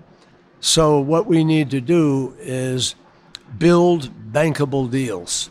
so 0.61 0.99
what 0.99 1.27
we 1.27 1.45
need 1.45 1.71
to 1.71 1.81
do 1.81 2.35
is 2.39 2.95
build 3.59 4.11
bankable 4.33 4.91
deals, 4.91 5.51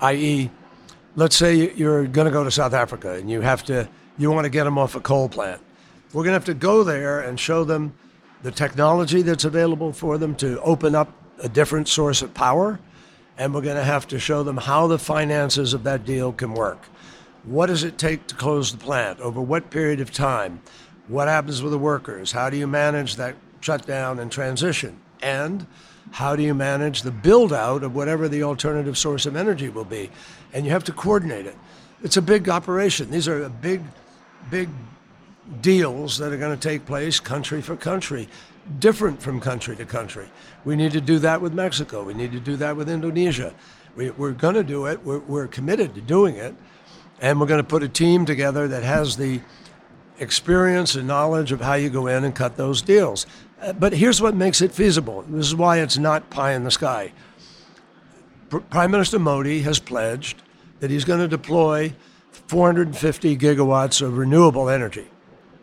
i.e., 0.00 0.50
let's 1.16 1.36
say 1.36 1.72
you're 1.74 2.06
going 2.06 2.26
to 2.26 2.30
go 2.30 2.44
to 2.44 2.50
South 2.50 2.74
Africa 2.74 3.14
and 3.14 3.30
you 3.30 3.40
have 3.40 3.64
to 3.64 3.88
you 4.20 4.30
want 4.30 4.44
to 4.44 4.50
get 4.50 4.64
them 4.64 4.76
off 4.76 4.94
a 4.94 5.00
coal 5.00 5.30
plant. 5.30 5.62
We're 6.12 6.24
going 6.24 6.32
to 6.32 6.34
have 6.34 6.44
to 6.44 6.54
go 6.54 6.84
there 6.84 7.20
and 7.20 7.40
show 7.40 7.64
them 7.64 7.94
the 8.42 8.50
technology 8.50 9.22
that's 9.22 9.44
available 9.44 9.94
for 9.94 10.18
them 10.18 10.34
to 10.36 10.60
open 10.60 10.94
up 10.94 11.10
a 11.38 11.48
different 11.48 11.88
source 11.88 12.20
of 12.20 12.34
power. 12.34 12.78
And 13.38 13.54
we're 13.54 13.62
going 13.62 13.76
to 13.76 13.82
have 13.82 14.06
to 14.08 14.18
show 14.18 14.42
them 14.42 14.58
how 14.58 14.86
the 14.88 14.98
finances 14.98 15.72
of 15.72 15.84
that 15.84 16.04
deal 16.04 16.32
can 16.32 16.52
work. 16.52 16.84
What 17.44 17.66
does 17.66 17.82
it 17.82 17.96
take 17.96 18.26
to 18.26 18.34
close 18.34 18.72
the 18.72 18.76
plant? 18.76 19.20
Over 19.20 19.40
what 19.40 19.70
period 19.70 20.00
of 20.00 20.12
time? 20.12 20.60
What 21.08 21.26
happens 21.26 21.62
with 21.62 21.72
the 21.72 21.78
workers? 21.78 22.32
How 22.32 22.50
do 22.50 22.58
you 22.58 22.66
manage 22.66 23.16
that 23.16 23.36
shutdown 23.62 24.18
and 24.18 24.30
transition? 24.30 25.00
And 25.22 25.66
how 26.10 26.36
do 26.36 26.42
you 26.42 26.52
manage 26.52 27.02
the 27.02 27.10
build 27.10 27.54
out 27.54 27.82
of 27.82 27.94
whatever 27.94 28.28
the 28.28 28.42
alternative 28.42 28.98
source 28.98 29.24
of 29.24 29.34
energy 29.34 29.70
will 29.70 29.86
be? 29.86 30.10
And 30.52 30.66
you 30.66 30.72
have 30.72 30.84
to 30.84 30.92
coordinate 30.92 31.46
it. 31.46 31.56
It's 32.02 32.18
a 32.18 32.22
big 32.22 32.50
operation. 32.50 33.10
These 33.10 33.28
are 33.28 33.48
big 33.48 33.82
big 34.50 34.68
deals 35.60 36.18
that 36.18 36.32
are 36.32 36.36
going 36.36 36.56
to 36.56 36.68
take 36.68 36.86
place 36.86 37.18
country 37.20 37.60
for 37.60 37.76
country, 37.76 38.28
different 38.78 39.20
from 39.20 39.40
country 39.40 39.76
to 39.76 39.84
country. 39.84 40.28
We 40.64 40.76
need 40.76 40.92
to 40.92 41.00
do 41.00 41.18
that 41.20 41.40
with 41.40 41.52
Mexico. 41.52 42.04
We 42.04 42.14
need 42.14 42.32
to 42.32 42.40
do 42.40 42.56
that 42.56 42.76
with 42.76 42.88
Indonesia. 42.88 43.54
We, 43.96 44.08
are 44.08 44.32
going 44.32 44.54
to 44.54 44.64
do 44.64 44.86
it. 44.86 45.04
We're, 45.04 45.18
we're 45.18 45.48
committed 45.48 45.94
to 45.94 46.00
doing 46.00 46.36
it. 46.36 46.54
And 47.20 47.38
we're 47.38 47.46
going 47.46 47.62
to 47.62 47.68
put 47.68 47.82
a 47.82 47.88
team 47.88 48.24
together 48.24 48.68
that 48.68 48.82
has 48.82 49.16
the 49.16 49.40
experience 50.20 50.94
and 50.94 51.06
knowledge 51.06 51.52
of 51.52 51.60
how 51.60 51.74
you 51.74 51.90
go 51.90 52.06
in 52.06 52.24
and 52.24 52.34
cut 52.34 52.56
those 52.56 52.80
deals. 52.80 53.26
But 53.78 53.92
here's 53.92 54.22
what 54.22 54.34
makes 54.34 54.62
it 54.62 54.72
feasible. 54.72 55.22
This 55.28 55.46
is 55.46 55.54
why 55.54 55.80
it's 55.80 55.98
not 55.98 56.30
pie 56.30 56.52
in 56.52 56.64
the 56.64 56.70
sky. 56.70 57.12
Prime 58.48 58.90
Minister 58.90 59.18
Modi 59.18 59.60
has 59.62 59.78
pledged 59.78 60.42
that 60.80 60.90
he's 60.90 61.04
going 61.04 61.20
to 61.20 61.28
deploy 61.28 61.92
450 62.50 63.36
gigawatts 63.36 64.02
of 64.02 64.18
renewable 64.18 64.68
energy, 64.68 65.06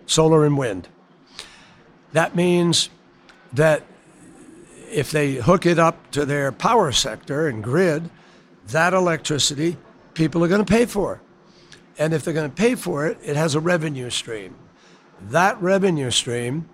solar 0.05 0.45
and 0.45 0.57
wind. 0.57 0.88
That 2.13 2.33
means 2.33 2.89
that 3.51 3.83
if 4.89 5.11
they 5.11 5.33
hook 5.33 5.65
it 5.65 5.79
up 5.79 6.11
to 6.11 6.23
their 6.23 6.49
power 6.53 6.93
sector 6.93 7.49
and 7.49 7.61
grid, 7.61 8.09
that 8.67 8.93
electricity 8.93 9.75
people 10.13 10.41
are 10.45 10.47
going 10.47 10.63
to 10.63 10.73
pay 10.73 10.85
for. 10.85 11.19
And 11.97 12.13
if 12.13 12.23
they're 12.23 12.33
going 12.33 12.49
to 12.49 12.55
pay 12.55 12.75
for 12.75 13.05
it, 13.05 13.17
it 13.21 13.35
has 13.35 13.53
a 13.53 13.59
revenue 13.59 14.09
stream. 14.09 14.55
That 15.19 15.61
revenue 15.61 16.09
stream 16.09 16.69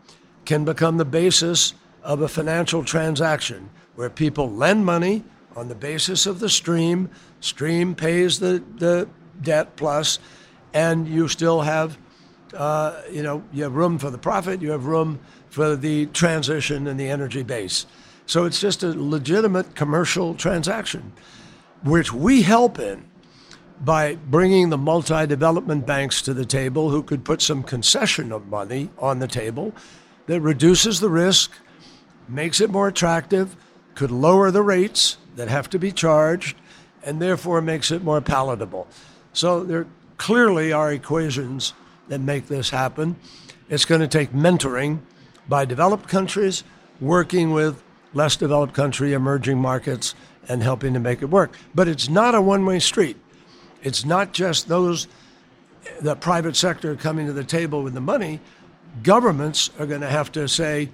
can 0.45 0.63
become 0.63 0.97
the 0.97 1.05
basis 1.05 1.73
of 2.03 2.21
a 2.21 2.27
financial 2.27 2.83
transaction 2.83 3.71
where 3.95 4.11
people 4.11 4.51
lend 4.51 4.85
money 4.85 5.23
on 5.55 5.69
the 5.69 5.75
basis 5.75 6.27
of 6.27 6.39
the 6.39 6.49
stream. 6.49 7.09
Stream 7.39 7.95
pays 7.95 8.37
the, 8.37 8.63
the 8.75 9.09
debt 9.43 9.75
plus, 9.75 10.19
and 10.73 11.07
you 11.07 11.27
still 11.27 11.61
have, 11.61 11.97
uh, 12.53 13.01
you 13.11 13.21
know, 13.21 13.43
you 13.53 13.63
have 13.63 13.75
room 13.75 13.99
for 13.99 14.09
the 14.09 14.17
profit, 14.17 14.61
you 14.61 14.71
have 14.71 14.85
room 14.85 15.19
for 15.49 15.75
the 15.75 16.07
transition 16.07 16.87
and 16.87 16.99
the 16.99 17.09
energy 17.09 17.43
base. 17.43 17.85
So 18.25 18.45
it's 18.45 18.59
just 18.59 18.83
a 18.83 18.87
legitimate 18.87 19.75
commercial 19.75 20.33
transaction, 20.33 21.13
which 21.83 22.13
we 22.13 22.41
help 22.41 22.79
in 22.79 23.05
by 23.81 24.15
bringing 24.15 24.69
the 24.69 24.77
multi 24.77 25.27
development 25.27 25.85
banks 25.85 26.21
to 26.23 26.33
the 26.33 26.45
table 26.45 26.89
who 26.89 27.03
could 27.03 27.25
put 27.25 27.41
some 27.41 27.63
concession 27.63 28.31
of 28.31 28.47
money 28.47 28.89
on 28.97 29.19
the 29.19 29.27
table 29.27 29.73
that 30.27 30.39
reduces 30.39 30.99
the 30.99 31.09
risk, 31.09 31.51
makes 32.29 32.61
it 32.61 32.69
more 32.69 32.87
attractive, 32.87 33.55
could 33.93 34.11
lower 34.11 34.51
the 34.51 34.61
rates 34.61 35.17
that 35.35 35.49
have 35.49 35.69
to 35.69 35.77
be 35.77 35.91
charged, 35.91 36.55
and 37.03 37.21
therefore 37.21 37.61
makes 37.61 37.91
it 37.91 38.03
more 38.03 38.21
palatable. 38.21 38.87
So 39.33 39.63
there 39.63 39.87
clearly 40.17 40.71
are 40.71 40.91
equations 40.91 41.73
that 42.07 42.21
make 42.21 42.47
this 42.47 42.69
happen. 42.69 43.15
It's 43.69 43.85
going 43.85 44.01
to 44.01 44.07
take 44.07 44.31
mentoring 44.31 44.99
by 45.49 45.65
developed 45.65 46.07
countries 46.07 46.63
working 47.01 47.51
with 47.51 47.83
less 48.13 48.35
developed 48.35 48.73
country 48.73 49.13
emerging 49.13 49.57
markets 49.57 50.13
and 50.47 50.61
helping 50.61 50.93
to 50.93 50.99
make 50.99 51.21
it 51.21 51.25
work. 51.25 51.57
But 51.73 51.87
it's 51.87 52.07
not 52.07 52.35
a 52.35 52.41
one-way 52.41 52.79
street. 52.79 53.17
It's 53.81 54.05
not 54.05 54.33
just 54.33 54.67
those 54.67 55.07
the 55.99 56.15
private 56.15 56.55
sector 56.55 56.95
coming 56.95 57.27
to 57.27 57.33
the 57.33 57.43
table 57.43 57.83
with 57.83 57.93
the 57.93 58.01
money. 58.01 58.39
Governments 59.01 59.69
are 59.77 59.85
going 59.85 60.01
to 60.01 60.07
have 60.07 60.31
to 60.33 60.47
say 60.47 60.89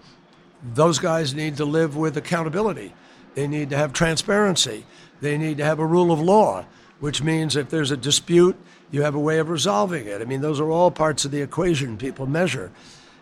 those 0.74 0.98
guys 0.98 1.36
need 1.36 1.58
to 1.58 1.66
live 1.66 1.96
with 1.96 2.18
accountability. 2.18 2.94
They 3.36 3.48
need 3.48 3.70
to 3.70 3.78
have 3.78 3.94
transparency. 3.94 4.86
They 5.22 5.38
need 5.38 5.58
to 5.58 5.66
have 5.66 5.78
a 5.78 5.86
rule 5.86 6.12
of 6.12 6.20
law 6.20 6.66
which 7.00 7.24
means 7.24 7.56
if 7.56 7.70
there's 7.70 7.92
a 7.92 7.98
dispute, 7.98 8.56
you 8.92 9.02
have 9.04 9.16
a 9.16 9.20
way 9.20 9.40
of 9.40 9.50
resolving 9.50 10.08
it. 10.08 10.22
I 10.22 10.26
mean, 10.26 10.42
those 10.42 10.60
are 10.60 10.70
all 10.70 10.92
parts 10.92 11.26
of 11.26 11.32
the 11.32 11.42
equation 11.42 11.98
people 11.98 12.26
measure. 12.26 12.72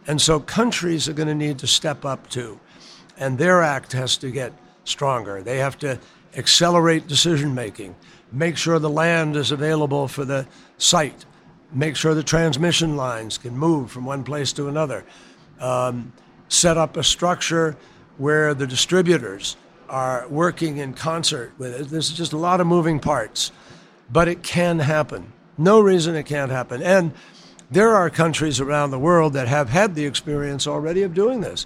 And 0.08 0.22
so 0.22 0.40
countries 0.40 1.10
are 1.10 1.14
going 1.14 1.28
to 1.28 1.36
need 1.36 1.60
to 1.60 1.68
step 1.68 2.06
up 2.06 2.30
too. 2.30 2.60
And 3.18 3.38
their 3.38 3.62
act 3.62 3.92
has 3.92 4.18
to 4.18 4.32
get 4.32 4.54
stronger. 4.86 5.42
They 5.42 5.58
have 5.58 5.78
to 5.80 6.00
accelerate 6.36 7.08
decision 7.08 7.54
making, 7.54 7.96
make 8.32 8.58
sure 8.58 8.80
the 8.80 8.90
land 8.90 9.36
is 9.36 9.52
available 9.52 10.08
for 10.08 10.24
the 10.24 10.48
site, 10.78 11.26
make 11.74 11.96
sure 11.96 12.14
the 12.14 12.24
transmission 12.24 12.96
lines 12.96 13.38
can 13.38 13.58
move 13.58 13.92
from 13.92 14.06
one 14.06 14.24
place 14.24 14.54
to 14.54 14.68
another, 14.68 15.04
um, 15.60 16.14
set 16.48 16.78
up 16.78 16.96
a 16.96 17.04
structure 17.04 17.76
where 18.18 18.54
the 18.54 18.68
distributors 18.68 19.58
are 19.90 20.28
working 20.30 20.78
in 20.78 20.94
concert 20.94 21.52
with 21.58 21.74
it. 21.74 21.88
There's 21.90 22.12
just 22.12 22.34
a 22.34 22.38
lot 22.38 22.62
of 22.62 22.68
moving 22.68 23.00
parts 23.00 23.52
but 24.12 24.28
it 24.28 24.44
can 24.44 24.80
happen. 24.80 25.34
No 25.58 25.80
reason 25.80 26.16
it 26.16 26.26
can't 26.26 26.52
happen. 26.52 26.82
And 26.82 27.14
there 27.70 27.96
are 27.96 28.10
countries 28.10 28.60
around 28.60 28.92
the 28.92 29.00
world 29.00 29.34
that 29.34 29.48
have 29.48 29.70
had 29.70 29.96
the 29.96 30.06
experience 30.06 30.68
already 30.68 31.02
of 31.04 31.14
doing 31.14 31.42
this. 31.42 31.66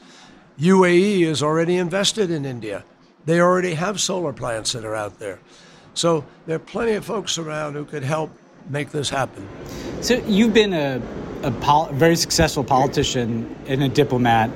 UAE 0.60 1.22
is 1.22 1.44
already 1.44 1.78
invested 1.78 2.32
in 2.32 2.46
India. 2.46 2.84
They 3.26 3.40
already 3.40 3.74
have 3.74 4.00
solar 4.00 4.34
plants 4.34 4.72
that 4.72 4.86
are 4.86 4.96
out 4.96 5.20
there. 5.20 5.40
So 5.94 6.26
there 6.46 6.56
are 6.56 6.60
plenty 6.60 6.94
of 6.94 7.06
folks 7.06 7.38
around 7.38 7.74
who 7.74 7.86
could 7.86 8.04
help 8.04 8.32
make 8.70 8.92
this 8.92 9.10
happen. 9.10 9.48
So 10.02 10.16
you've 10.26 10.54
been 10.54 10.74
a, 10.74 11.02
a 11.44 11.52
pol- 11.52 11.92
very 11.94 12.16
successful 12.16 12.64
politician 12.64 13.56
and 13.68 13.84
a 13.84 13.90
diplomat. 13.90 14.50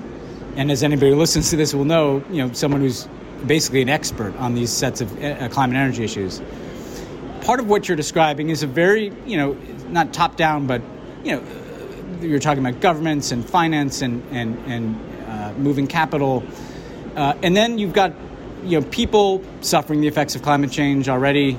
and 0.56 0.72
as 0.72 0.84
anybody 0.84 1.12
who 1.12 1.18
listens 1.18 1.50
to 1.50 1.58
this 1.58 1.74
will 1.74 1.86
know, 1.86 2.24
you 2.32 2.38
know, 2.46 2.54
someone 2.54 2.82
who's 2.82 3.08
basically 3.46 3.82
an 3.82 3.90
expert 3.90 4.36
on 4.38 4.56
these 4.56 4.72
sets 4.72 5.02
of 5.02 5.24
uh, 5.24 5.50
climate 5.50 5.76
energy 5.76 6.04
issues. 6.04 6.42
Part 7.46 7.60
of 7.60 7.68
what 7.70 7.88
you're 7.88 7.96
describing 7.96 8.50
is 8.50 8.64
a 8.64 8.68
very, 8.68 9.14
you 9.28 9.38
know, 9.38 9.56
not 9.90 10.12
top 10.14 10.36
down, 10.36 10.66
but 10.66 10.82
you 11.24 11.36
know, 11.36 11.44
you're 12.20 12.40
talking 12.40 12.66
about 12.66 12.82
governments 12.82 13.32
and 13.32 13.48
finance 13.48 14.02
and 14.02 14.24
and 14.32 14.58
and 14.66 15.00
uh, 15.28 15.54
moving 15.54 15.86
capital, 15.86 16.44
uh, 17.16 17.36
and 17.44 17.56
then 17.56 17.78
you've 17.78 17.94
got 17.94 18.14
you 18.64 18.80
know 18.80 18.88
people 18.88 19.44
suffering 19.62 20.02
the 20.02 20.08
effects 20.08 20.34
of 20.36 20.42
climate 20.42 20.72
change 20.72 21.08
already, 21.08 21.56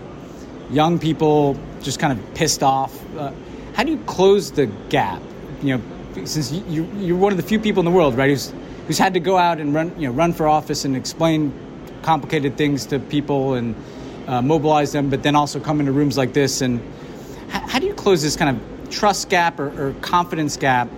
young 0.71 0.99
people 0.99 1.57
just 1.83 2.01
kind 2.01 2.19
of 2.19 2.35
pissed 2.35 2.65
off. 2.65 2.93
Uh, 3.17 3.33
how 3.75 3.85
do 3.85 3.93
you 3.93 3.99
close 4.07 4.51
the 4.51 4.67
gap? 4.89 5.23
You 5.63 5.77
know, 5.77 6.25
since 6.25 6.51
you, 6.51 6.91
you're 6.97 7.17
one 7.17 7.33
of 7.33 7.37
the 7.37 7.45
few 7.45 7.61
people 7.61 7.79
in 7.79 7.85
the 7.85 7.97
world, 7.97 8.17
right, 8.17 8.31
who's 8.31 8.53
who's 8.89 8.99
had 8.99 9.15
to 9.15 9.21
go 9.21 9.37
out 9.37 9.61
and 9.61 9.73
run 9.73 9.95
you 10.01 10.09
know 10.09 10.15
run 10.15 10.33
for 10.33 10.49
office 10.49 10.85
and 10.85 10.97
explain 10.97 11.53
complicated 12.03 12.57
things 12.57 12.87
to 12.87 12.99
people 12.99 13.55
and 13.55 13.77
uh, 14.27 14.43
mobilize 14.43 14.93
them, 14.93 15.11
but 15.11 15.23
then 15.23 15.37
also 15.37 15.61
come 15.61 15.81
into 15.81 15.93
rooms 15.93 16.17
like 16.17 16.33
this 16.33 16.61
and 16.61 16.81
how, 17.49 17.61
how 17.67 17.79
do 17.79 17.87
you 17.87 17.95
close 17.95 18.23
this 18.23 18.37
kind 18.37 18.57
of 18.57 18.91
trust 18.91 19.29
gap 19.29 19.59
or, 19.59 19.69
or 19.81 19.93
confidence 20.01 20.57
gap 20.57 20.89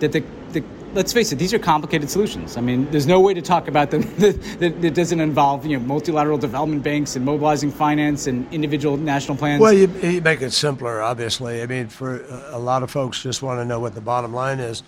that 0.00 0.12
the, 0.12 0.20
the 0.52 0.62
let's 0.94 1.12
face 1.12 1.32
it, 1.32 1.36
these 1.36 1.52
are 1.52 1.58
complicated 1.58 2.08
solutions. 2.08 2.56
I 2.56 2.60
mean, 2.60 2.90
there's 2.90 3.06
no 3.06 3.20
way 3.20 3.34
to 3.34 3.42
talk 3.42 3.68
about 3.68 3.90
them 3.90 4.02
that, 4.18 4.42
that, 4.60 4.82
that, 4.82 4.94
doesn't 4.94 5.20
involve 5.20 5.66
you 5.66 5.78
know 5.78 5.84
multilateral 5.84 6.38
development 6.38 6.82
banks 6.82 7.16
and 7.16 7.24
mobilizing 7.24 7.70
finance 7.70 8.26
and 8.26 8.50
individual 8.52 8.96
national 8.96 9.36
plans. 9.36 9.60
Well, 9.60 9.72
you, 9.72 9.88
you 10.02 10.20
make 10.20 10.42
it 10.42 10.52
simpler, 10.52 11.02
obviously. 11.02 11.62
I 11.62 11.66
mean, 11.66 11.88
for 11.88 12.24
a 12.50 12.58
lot 12.58 12.82
of 12.82 12.90
folks, 12.90 13.22
just 13.22 13.42
want 13.42 13.60
to 13.60 13.64
know 13.64 13.80
what 13.80 13.94
the 13.94 14.00
bottom 14.00 14.32
line 14.32 14.60
is. 14.60 14.82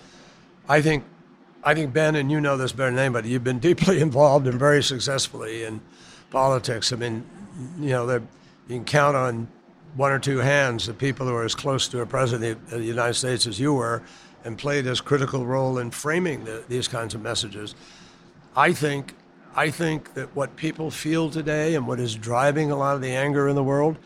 I 0.68 0.80
think, 0.82 1.04
I 1.62 1.74
think 1.74 1.92
Ben, 1.92 2.16
and 2.16 2.30
you 2.30 2.40
know 2.40 2.56
this 2.56 2.72
better 2.72 2.90
than 2.90 2.98
anybody. 2.98 3.28
You've 3.30 3.44
been 3.44 3.58
deeply 3.58 4.00
involved 4.08 4.46
and 4.46 4.58
very 4.58 4.82
successfully 4.82 5.64
in 5.64 5.80
politics. 6.30 6.92
I 6.92 6.96
mean, 6.96 7.24
you 7.78 7.90
know, 7.90 8.10
you 8.12 8.26
can 8.68 8.84
count 8.84 9.16
on 9.16 9.48
one 9.94 10.12
or 10.12 10.18
two 10.18 10.38
hands 10.38 10.86
the 10.86 10.94
people 10.94 11.26
who 11.26 11.34
are 11.34 11.44
as 11.44 11.54
close 11.54 11.88
to 11.88 12.00
a 12.00 12.06
president 12.06 12.60
of 12.64 12.78
the 12.78 12.84
United 12.84 13.14
States 13.14 13.46
as 13.46 13.58
you 13.58 13.72
were 13.72 14.02
and 14.44 14.58
played 14.58 14.86
as 14.86 15.00
critical 15.00 15.44
role 15.44 15.78
in 15.78 15.90
framing 15.90 16.44
the, 16.44 16.62
these 16.68 16.86
kinds 16.86 17.14
of 17.14 17.22
messages. 17.22 17.74
I 18.54 18.72
think, 18.72 19.14
I 19.54 19.70
think 19.70 20.14
that 20.14 20.34
what 20.36 20.54
people 20.56 20.90
feel 20.90 21.30
today 21.30 21.74
and 21.74 21.86
what 21.86 21.98
is 21.98 22.14
driving 22.14 22.70
a 22.70 22.76
lot 22.76 22.94
of 22.94 23.02
the 23.02 23.10
anger 23.10 23.48
in 23.48 23.56
the 23.56 23.64
world 23.64 23.98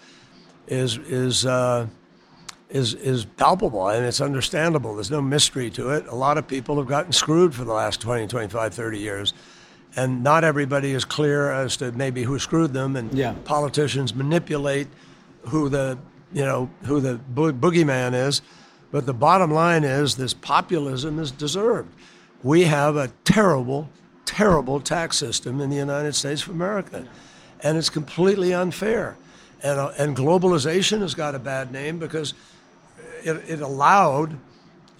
is 0.66 0.96
is 0.98 1.44
uh, 1.44 1.86
is 2.70 2.94
is 2.94 3.24
palpable 3.24 3.88
and 3.88 4.06
it's 4.06 4.20
understandable. 4.20 4.94
There's 4.94 5.10
no 5.10 5.20
mystery 5.20 5.70
to 5.70 5.90
it. 5.90 6.06
A 6.06 6.14
lot 6.14 6.38
of 6.38 6.46
people 6.46 6.76
have 6.78 6.86
gotten 6.86 7.12
screwed 7.12 7.54
for 7.54 7.64
the 7.64 7.72
last 7.72 8.00
20, 8.00 8.28
25, 8.28 8.72
30 8.72 8.98
years. 8.98 9.34
And 9.96 10.22
not 10.22 10.44
everybody 10.44 10.92
is 10.92 11.04
clear 11.04 11.50
as 11.50 11.76
to 11.78 11.92
maybe 11.92 12.22
who 12.22 12.38
screwed 12.38 12.72
them. 12.72 12.96
And 12.96 13.12
yeah. 13.12 13.34
politicians 13.44 14.14
manipulate 14.14 14.88
who 15.48 15.68
the 15.68 15.98
you 16.32 16.44
know 16.44 16.70
who 16.84 17.00
the 17.00 17.14
bo- 17.28 17.52
boogeyman 17.52 18.14
is. 18.14 18.42
But 18.92 19.06
the 19.06 19.14
bottom 19.14 19.50
line 19.50 19.84
is 19.84 20.16
this 20.16 20.34
populism 20.34 21.18
is 21.18 21.30
deserved. 21.30 21.92
We 22.42 22.64
have 22.64 22.96
a 22.96 23.08
terrible, 23.24 23.88
terrible 24.24 24.80
tax 24.80 25.16
system 25.16 25.60
in 25.60 25.70
the 25.70 25.76
United 25.76 26.14
States 26.14 26.42
of 26.42 26.50
America, 26.50 27.06
and 27.62 27.78
it's 27.78 27.90
completely 27.90 28.52
unfair. 28.52 29.16
And, 29.62 29.78
uh, 29.78 29.92
and 29.98 30.16
globalization 30.16 31.02
has 31.02 31.14
got 31.14 31.34
a 31.34 31.38
bad 31.38 31.70
name 31.70 31.98
because 31.98 32.34
it, 33.22 33.36
it 33.48 33.60
allowed 33.60 34.38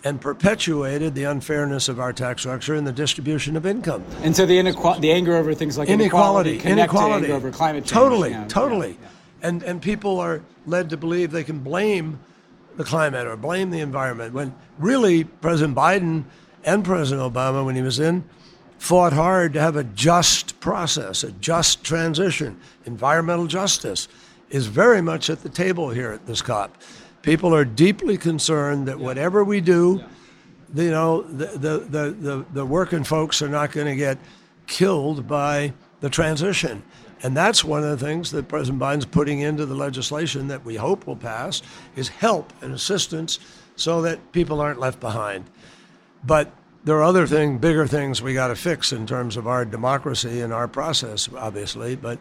and 0.04 0.20
perpetuated 0.20 1.14
the 1.14 1.24
unfairness 1.24 1.88
of 1.88 2.00
our 2.00 2.12
tax 2.12 2.42
structure 2.42 2.74
and 2.74 2.86
the 2.86 2.92
distribution 2.92 3.56
of 3.56 3.66
income. 3.66 4.04
And 4.22 4.34
so 4.34 4.46
the 4.46 4.60
the 5.00 5.12
anger 5.12 5.36
over 5.36 5.54
things 5.54 5.76
like 5.76 5.88
inequality, 5.88 6.52
inequality, 6.52 6.72
inequality. 6.72 7.26
To 7.28 7.32
over 7.34 7.50
climate 7.50 7.84
change. 7.84 7.92
Totally, 7.92 8.36
totally. 8.48 8.88
Yeah, 8.90 8.96
yeah. 9.02 9.08
And 9.42 9.62
and 9.62 9.82
people 9.82 10.20
are 10.20 10.42
led 10.66 10.90
to 10.90 10.96
believe 10.96 11.30
they 11.30 11.44
can 11.44 11.60
blame 11.60 12.20
the 12.76 12.84
climate 12.84 13.26
or 13.26 13.36
blame 13.36 13.70
the 13.70 13.80
environment 13.80 14.32
when 14.32 14.54
really 14.78 15.24
President 15.24 15.76
Biden 15.76 16.24
and 16.64 16.84
President 16.84 17.32
Obama, 17.32 17.64
when 17.64 17.76
he 17.76 17.82
was 17.82 17.98
in, 17.98 18.24
fought 18.78 19.12
hard 19.12 19.52
to 19.52 19.60
have 19.60 19.76
a 19.76 19.84
just 19.84 20.58
process, 20.60 21.22
a 21.22 21.32
just 21.32 21.84
transition. 21.84 22.58
Environmental 22.86 23.46
justice 23.46 24.08
is 24.48 24.66
very 24.66 25.00
much 25.00 25.30
at 25.30 25.42
the 25.42 25.48
table 25.48 25.90
here 25.90 26.10
at 26.10 26.26
this 26.26 26.42
COP. 26.42 26.76
People 27.22 27.54
are 27.54 27.64
deeply 27.64 28.16
concerned 28.16 28.88
that 28.88 28.98
whatever 28.98 29.44
we 29.44 29.60
do, 29.60 30.02
you 30.74 30.90
know, 30.90 31.22
the, 31.22 31.46
the, 31.46 31.78
the, 31.78 32.10
the, 32.10 32.46
the 32.52 32.66
working 32.66 33.04
folks 33.04 33.42
are 33.42 33.48
not 33.48 33.72
going 33.72 33.86
to 33.86 33.96
get 33.96 34.18
killed 34.66 35.28
by 35.28 35.72
the 36.00 36.08
transition. 36.08 36.82
And 37.22 37.36
that's 37.36 37.62
one 37.62 37.84
of 37.84 37.90
the 37.98 38.04
things 38.06 38.30
that 38.30 38.48
President 38.48 38.80
Biden's 38.80 39.04
putting 39.04 39.40
into 39.40 39.66
the 39.66 39.74
legislation 39.74 40.48
that 40.48 40.64
we 40.64 40.76
hope 40.76 41.06
will 41.06 41.16
pass 41.16 41.60
is 41.94 42.08
help 42.08 42.52
and 42.62 42.72
assistance 42.72 43.38
so 43.76 44.00
that 44.02 44.32
people 44.32 44.60
aren't 44.60 44.80
left 44.80 45.00
behind. 45.00 45.44
But 46.24 46.50
there 46.84 46.96
are 46.96 47.02
other 47.02 47.26
things, 47.26 47.60
bigger 47.60 47.86
things 47.86 48.22
we 48.22 48.32
got 48.32 48.48
to 48.48 48.56
fix 48.56 48.92
in 48.92 49.06
terms 49.06 49.36
of 49.36 49.46
our 49.46 49.66
democracy 49.66 50.40
and 50.40 50.52
our 50.52 50.66
process, 50.66 51.28
obviously. 51.36 51.94
But 51.94 52.18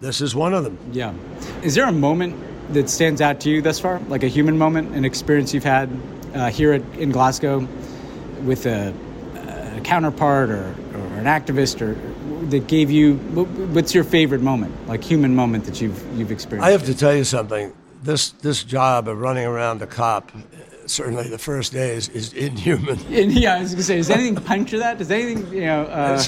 this 0.00 0.20
is 0.20 0.34
one 0.34 0.54
of 0.54 0.64
them. 0.64 0.78
Yeah. 0.92 1.14
Is 1.62 1.74
there 1.74 1.86
a 1.86 1.92
moment 1.92 2.36
that 2.72 2.90
stands 2.90 3.20
out 3.20 3.40
to 3.40 3.50
you 3.50 3.62
thus 3.62 3.78
far, 3.78 4.00
like 4.08 4.22
a 4.22 4.28
human 4.28 4.58
moment, 4.58 4.94
an 4.94 5.04
experience 5.04 5.54
you've 5.54 5.64
had 5.64 5.88
uh, 6.34 6.50
here 6.50 6.72
at, 6.72 6.82
in 6.98 7.10
Glasgow 7.10 7.66
with 8.42 8.66
a, 8.66 8.92
a 9.76 9.80
counterpart 9.82 10.50
or, 10.50 10.74
or, 10.94 11.06
an 11.16 11.24
activist, 11.24 11.80
or 11.80 11.94
that 12.48 12.66
gave 12.66 12.90
you? 12.90 13.14
What's 13.14 13.94
your 13.94 14.04
favorite 14.04 14.42
moment, 14.42 14.74
like 14.86 15.02
human 15.02 15.34
moment 15.34 15.64
that 15.64 15.80
you've 15.80 16.18
you've 16.18 16.30
experienced? 16.30 16.66
I 16.66 16.72
have 16.72 16.84
to 16.84 16.94
tell 16.94 17.14
you 17.14 17.24
something. 17.24 17.72
This 18.02 18.30
this 18.30 18.62
job 18.62 19.08
of 19.08 19.18
running 19.18 19.46
around 19.46 19.78
the 19.78 19.86
cop 19.86 20.30
certainly 20.86 21.28
the 21.28 21.38
first 21.38 21.72
days 21.72 22.08
is 22.10 22.32
inhuman. 22.32 22.98
Yeah, 23.08 23.56
I 23.56 23.60
was 23.60 23.72
gonna 23.72 23.82
say, 23.82 23.96
does 23.96 24.10
anything 24.10 24.36
puncture 24.36 24.78
that? 24.78 24.98
Does 24.98 25.10
anything, 25.10 25.52
you 25.52 25.62
know, 25.62 25.82
uh, 25.82 26.22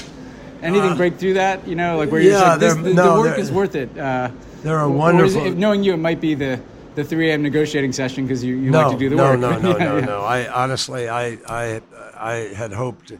anything 0.61 0.91
uh, 0.91 0.95
break 0.95 1.17
through 1.17 1.35
that? 1.35 1.67
You 1.67 1.75
know, 1.75 1.97
like 1.97 2.11
where 2.11 2.21
you're 2.21 2.33
yeah, 2.33 2.51
like, 2.51 2.59
this, 2.59 2.75
the, 2.75 2.93
no, 2.93 3.15
the, 3.15 3.29
work 3.29 3.39
is 3.39 3.51
worth 3.51 3.75
it. 3.75 3.97
Uh, 3.97 4.31
there 4.63 4.77
are 4.77 4.89
wonderful. 4.89 5.45
It, 5.45 5.57
knowing 5.57 5.83
you, 5.83 5.93
it 5.93 5.97
might 5.97 6.21
be 6.21 6.33
the 6.33 6.59
the 6.95 7.03
3 7.03 7.29
a.m. 7.29 7.41
negotiating 7.41 7.93
session 7.93 8.25
because 8.25 8.43
you, 8.43 8.55
you 8.55 8.71
no, 8.71 8.81
like 8.81 8.91
to 8.91 8.97
do 8.97 9.09
the 9.09 9.15
no, 9.15 9.23
work. 9.23 9.39
No, 9.39 9.57
no, 9.59 9.77
yeah, 9.77 9.83
no, 9.85 9.97
yeah. 9.97 10.05
no. 10.05 10.21
I 10.21 10.51
honestly, 10.51 11.07
I, 11.07 11.37
I, 11.47 11.81
I 12.17 12.33
had 12.53 12.73
hoped 12.73 13.13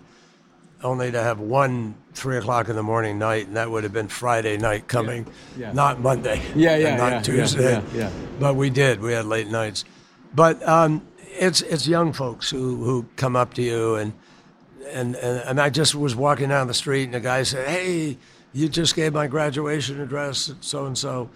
only 0.83 1.11
to 1.11 1.21
have 1.21 1.39
one 1.39 1.95
three 2.13 2.37
o'clock 2.37 2.69
in 2.69 2.75
the 2.75 2.83
morning 2.83 3.19
night, 3.19 3.47
and 3.47 3.55
that 3.55 3.69
would 3.69 3.83
have 3.83 3.93
been 3.93 4.07
Friday 4.07 4.57
night 4.57 4.87
coming, 4.87 5.25
yeah, 5.57 5.67
yeah. 5.67 5.73
not 5.73 5.99
Monday. 5.99 6.41
Yeah, 6.55 6.75
yeah, 6.75 6.95
not 6.95 7.11
yeah, 7.11 7.21
Tuesday. 7.21 7.71
Yeah, 7.71 7.83
yeah, 7.93 8.11
But 8.39 8.55
we 8.55 8.69
did. 8.69 9.01
We 9.01 9.13
had 9.13 9.25
late 9.25 9.47
nights. 9.47 9.85
But 10.33 10.65
um, 10.67 11.05
it's 11.39 11.61
it's 11.61 11.87
young 11.87 12.13
folks 12.13 12.49
who, 12.49 12.83
who 12.83 13.05
come 13.15 13.35
up 13.35 13.53
to 13.55 13.61
you 13.61 13.95
and, 13.95 14.13
and 14.87 15.15
and 15.15 15.43
and 15.45 15.61
I 15.61 15.69
just 15.69 15.95
was 15.95 16.15
walking 16.15 16.49
down 16.49 16.67
the 16.67 16.73
street 16.73 17.03
and 17.05 17.15
a 17.15 17.19
guy 17.19 17.43
said, 17.43 17.67
"Hey, 17.67 18.17
you 18.53 18.69
just 18.69 18.95
gave 18.95 19.13
my 19.13 19.27
graduation 19.27 20.01
address, 20.01 20.53
so 20.61 20.85
and 20.85 20.97
so." 20.97 21.29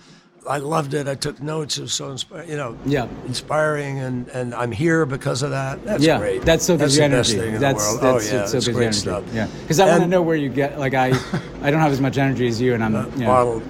I 0.48 0.58
loved 0.58 0.94
it. 0.94 1.08
I 1.08 1.16
took 1.16 1.42
notes. 1.42 1.78
It 1.78 1.84
was 1.84 1.94
so 1.94 2.12
inspiring, 2.12 2.50
you 2.50 2.58
know, 2.58 2.78
yeah. 2.86 3.08
inspiring, 3.26 4.00
and, 4.00 4.28
and 4.28 4.54
I'm 4.54 4.72
here 4.72 5.06
because 5.06 5.42
of 5.42 5.52
that. 5.52 5.84
That's 5.86 6.04
yeah, 6.04 6.18
great. 6.18 6.42
That's 6.42 6.66
so 6.66 6.76
that's 6.76 6.96
good 6.96 7.00
the 7.00 7.06
energy. 7.06 7.36
Best 7.36 7.46
thing 7.46 7.56
in 7.56 7.62
that's, 7.62 7.96
the 7.96 8.04
world. 8.04 8.22
that's 8.22 8.34
oh 8.34 8.36
yeah, 8.36 8.46
so 8.46 8.60
good 8.60 8.74
great 8.74 8.84
energy. 8.88 9.00
stuff. 9.00 9.24
Yeah, 9.34 9.48
because 9.62 9.80
I 9.80 9.88
want 9.88 10.02
to 10.02 10.08
know 10.08 10.22
where 10.22 10.36
you 10.36 10.50
get. 10.50 10.78
Like 10.78 10.96
I, 10.96 11.14
I 11.62 11.72
don't 11.72 11.80
have 11.80 11.92
as 11.92 12.02
much 12.02 12.18
energy 12.18 12.48
as 12.48 12.60
you, 12.60 12.74
and 12.74 12.84
I'm 12.84 12.96
uh, 12.96 13.06
you 13.12 13.20
know. 13.20 13.28
bottled. 13.28 13.64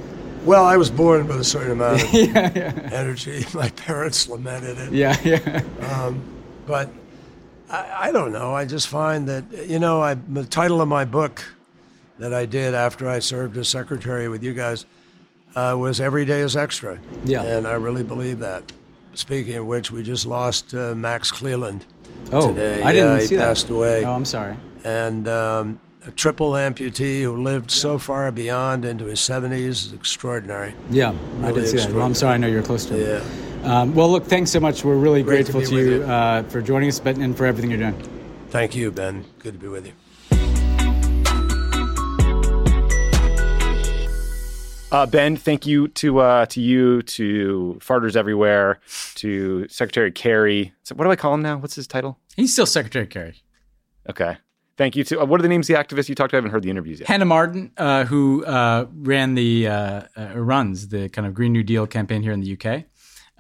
Well, 0.46 0.66
I 0.66 0.76
was 0.76 0.90
born 0.90 1.28
with 1.28 1.40
a 1.40 1.44
certain 1.44 1.72
amount 1.72 2.02
of 2.02 2.14
yeah, 2.14 2.52
yeah. 2.54 2.90
energy. 2.92 3.46
My 3.54 3.70
parents 3.70 4.28
lamented 4.28 4.78
it. 4.78 4.94
Yeah, 4.94 5.18
yeah. 5.24 5.64
Um, 5.90 6.22
but 6.66 6.90
I, 7.74 8.08
I, 8.08 8.12
don't 8.12 8.32
know. 8.32 8.54
I 8.54 8.66
just 8.66 8.88
find 8.88 9.28
that 9.28 9.44
you 9.68 9.80
know, 9.80 10.02
I, 10.02 10.14
the 10.14 10.46
title 10.46 10.80
of 10.80 10.88
my 10.88 11.06
book 11.06 11.44
that 12.20 12.34
I 12.34 12.46
did 12.46 12.76
after 12.76 13.10
I 13.10 13.20
served 13.20 13.58
as 13.58 13.68
secretary 13.68 14.30
with 14.30 14.44
you 14.44 14.54
guys 14.54 14.86
uh, 15.56 15.76
was 15.78 16.00
"Every 16.00 16.24
Day 16.24 16.42
is 16.42 16.56
Extra." 16.56 17.00
Yeah, 17.26 17.42
and 17.42 17.68
I 17.68 17.74
really 17.74 18.04
believe 18.04 18.40
that. 18.40 18.72
Speaking 19.16 19.56
of 19.56 19.66
which, 19.66 19.92
we 19.92 20.02
just 20.02 20.26
lost 20.26 20.74
uh, 20.74 20.96
Max 20.96 21.32
Cleland 21.32 21.86
oh, 22.32 22.50
today. 22.50 22.82
I 22.82 22.92
didn't 22.92 23.12
yeah, 23.12 23.20
see 23.20 23.28
he 23.28 23.36
that. 23.36 23.48
passed 23.48 23.70
away. 23.70 24.04
Oh, 24.06 24.14
I'm 24.14 24.26
sorry. 24.26 24.56
And 24.84 25.28
um, 25.28 25.80
a 26.08 26.12
triple 26.12 26.52
amputee 26.52 27.22
who 27.22 27.42
lived 27.42 27.70
so 27.70 27.98
far 28.00 28.32
beyond 28.32 28.86
into 28.86 29.06
his 29.06 29.20
70s 29.20 29.54
is 29.54 29.94
extraordinary. 29.94 30.74
Yeah, 30.90 31.14
really 31.36 31.46
I 31.46 31.52
did 31.52 31.68
see 31.68 31.78
that. 31.78 31.94
Well, 31.94 32.06
I'm 32.06 32.16
sorry. 32.16 32.34
I 32.34 32.38
know 32.38 32.48
you're 32.48 32.64
close 32.64 32.86
to 32.88 32.96
him. 32.96 33.24
Yeah. 33.24 33.53
Um, 33.64 33.96
well, 33.96 34.12
look, 34.12 34.26
thanks 34.26 34.52
so 34.52 34.60
much. 34.60 34.84
We're 34.84 34.96
really 34.96 35.24
Great 35.24 35.46
grateful 35.46 35.62
to, 35.62 35.68
to, 35.68 35.76
you, 35.76 35.82
you, 35.82 35.98
you. 36.00 36.04
Uh, 36.04 36.44
for 36.44 36.62
joining 36.62 36.90
us, 36.90 37.00
but 37.00 37.18
and 37.18 37.36
for 37.36 37.46
everything 37.46 37.72
you're 37.72 37.80
doing. 37.80 38.10
Thank 38.50 38.76
you, 38.76 38.92
Ben. 38.92 39.26
Good 39.40 39.54
to 39.54 39.60
be 39.60 39.68
with 39.68 39.88
you. 39.88 39.94
Uh, 44.92 45.08
ben, 45.08 45.36
thank 45.36 45.66
you 45.66 45.88
to 45.88 46.20
uh, 46.20 46.46
to 46.46 46.62
you, 46.62 47.02
to 47.02 47.80
Farters 47.82 48.16
Everywhere, 48.16 48.80
to 49.16 49.68
Secretary 49.68 50.12
Kerry. 50.12 50.72
So 50.84 50.94
what 50.94 51.06
do 51.06 51.12
I 51.12 51.16
call 51.16 51.34
him 51.34 51.42
now? 51.42 51.58
What's 51.58 51.74
his 51.74 51.88
title? 51.88 52.20
He's 52.36 52.54
still 52.54 52.68
Secretary 52.68 53.08
Kerry. 53.08 53.42
Okay. 54.08 54.38
Thank 54.76 54.96
you 54.96 55.04
to 55.06 55.22
uh, 55.22 55.26
what 55.26 55.40
are 55.40 55.44
the 55.44 55.50
names 55.50 55.70
of 55.70 55.76
the 55.76 55.84
activists 55.84 56.10
you 56.10 56.16
talked 56.16 56.32
to? 56.32 56.36
I 56.36 56.38
haven't 56.38 56.52
heard 56.52 56.64
the 56.64 56.70
interviews 56.70 57.00
yet. 57.00 57.08
Hannah 57.10 57.26
Martin, 57.26 57.72
uh, 57.78 58.06
who 58.06 58.44
uh, 58.46 58.88
ran 58.94 59.36
the 59.36 59.68
uh, 59.68 60.02
uh, 60.18 60.34
runs 60.36 60.90
the 60.90 61.10
kind 61.10 61.28
of 61.28 61.34
Green 61.34 61.54
New 61.54 61.64
Deal 61.64 61.88
campaign 61.88 62.22
here 62.22 62.32
in 62.32 62.42
the 62.42 62.54
UK, 62.54 62.84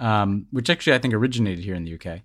um, 0.03 0.47
which 0.51 0.69
actually 0.69 0.93
I 0.93 0.99
think 0.99 1.13
originated 1.13 1.63
here 1.63 1.75
in 1.75 1.85
the 1.85 1.95
UK. 1.95 2.21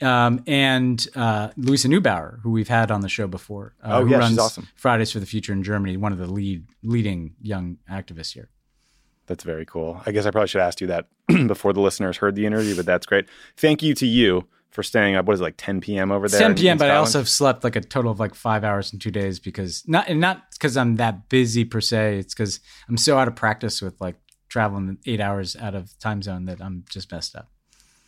Um, 0.00 0.42
and 0.46 1.06
uh, 1.14 1.50
Luisa 1.56 1.88
Neubauer, 1.88 2.40
who 2.42 2.50
we've 2.50 2.68
had 2.68 2.90
on 2.90 3.00
the 3.02 3.08
show 3.08 3.26
before. 3.26 3.74
Oh, 3.82 4.04
who 4.04 4.10
yeah, 4.10 4.16
she's 4.16 4.20
runs 4.20 4.38
awesome. 4.38 4.68
Fridays 4.76 5.12
for 5.12 5.20
the 5.20 5.26
Future 5.26 5.52
in 5.52 5.62
Germany, 5.62 5.96
one 5.96 6.12
of 6.12 6.18
the 6.18 6.26
lead 6.26 6.66
leading 6.82 7.34
young 7.42 7.78
activists 7.90 8.32
here. 8.32 8.48
That's 9.26 9.44
very 9.44 9.66
cool. 9.66 10.00
I 10.06 10.12
guess 10.12 10.24
I 10.24 10.30
probably 10.30 10.48
should 10.48 10.60
have 10.60 10.68
asked 10.68 10.80
you 10.80 10.86
that 10.86 11.08
before 11.46 11.72
the 11.74 11.80
listeners 11.80 12.16
heard 12.16 12.34
the 12.34 12.46
interview, 12.46 12.74
but 12.74 12.86
that's 12.86 13.04
great. 13.04 13.26
Thank 13.56 13.82
you 13.82 13.92
to 13.94 14.06
you 14.06 14.48
for 14.70 14.82
staying 14.82 15.16
up. 15.16 15.26
What 15.26 15.34
is 15.34 15.40
it, 15.40 15.44
like 15.44 15.56
10 15.58 15.82
p.m. 15.82 16.10
over 16.10 16.28
there? 16.28 16.40
10 16.40 16.54
p.m. 16.54 16.78
But 16.78 16.90
I 16.90 16.96
also 16.96 17.24
slept 17.24 17.62
like 17.62 17.76
a 17.76 17.80
total 17.82 18.10
of 18.10 18.18
like 18.18 18.34
five 18.34 18.64
hours 18.64 18.92
in 18.92 19.00
two 19.00 19.10
days 19.10 19.38
because 19.38 19.82
not 19.86 20.08
and 20.08 20.20
not 20.20 20.50
because 20.52 20.76
I'm 20.78 20.96
that 20.96 21.28
busy 21.28 21.64
per 21.64 21.80
se. 21.80 22.18
It's 22.18 22.34
because 22.34 22.60
I'm 22.88 22.96
so 22.96 23.18
out 23.18 23.28
of 23.28 23.36
practice 23.36 23.82
with 23.82 24.00
like 24.00 24.16
traveling 24.48 24.98
eight 25.06 25.20
hours 25.20 25.56
out 25.56 25.74
of 25.74 25.98
time 25.98 26.22
zone 26.22 26.44
that 26.46 26.60
I'm 26.60 26.84
just 26.88 27.10
messed 27.12 27.36
up. 27.36 27.48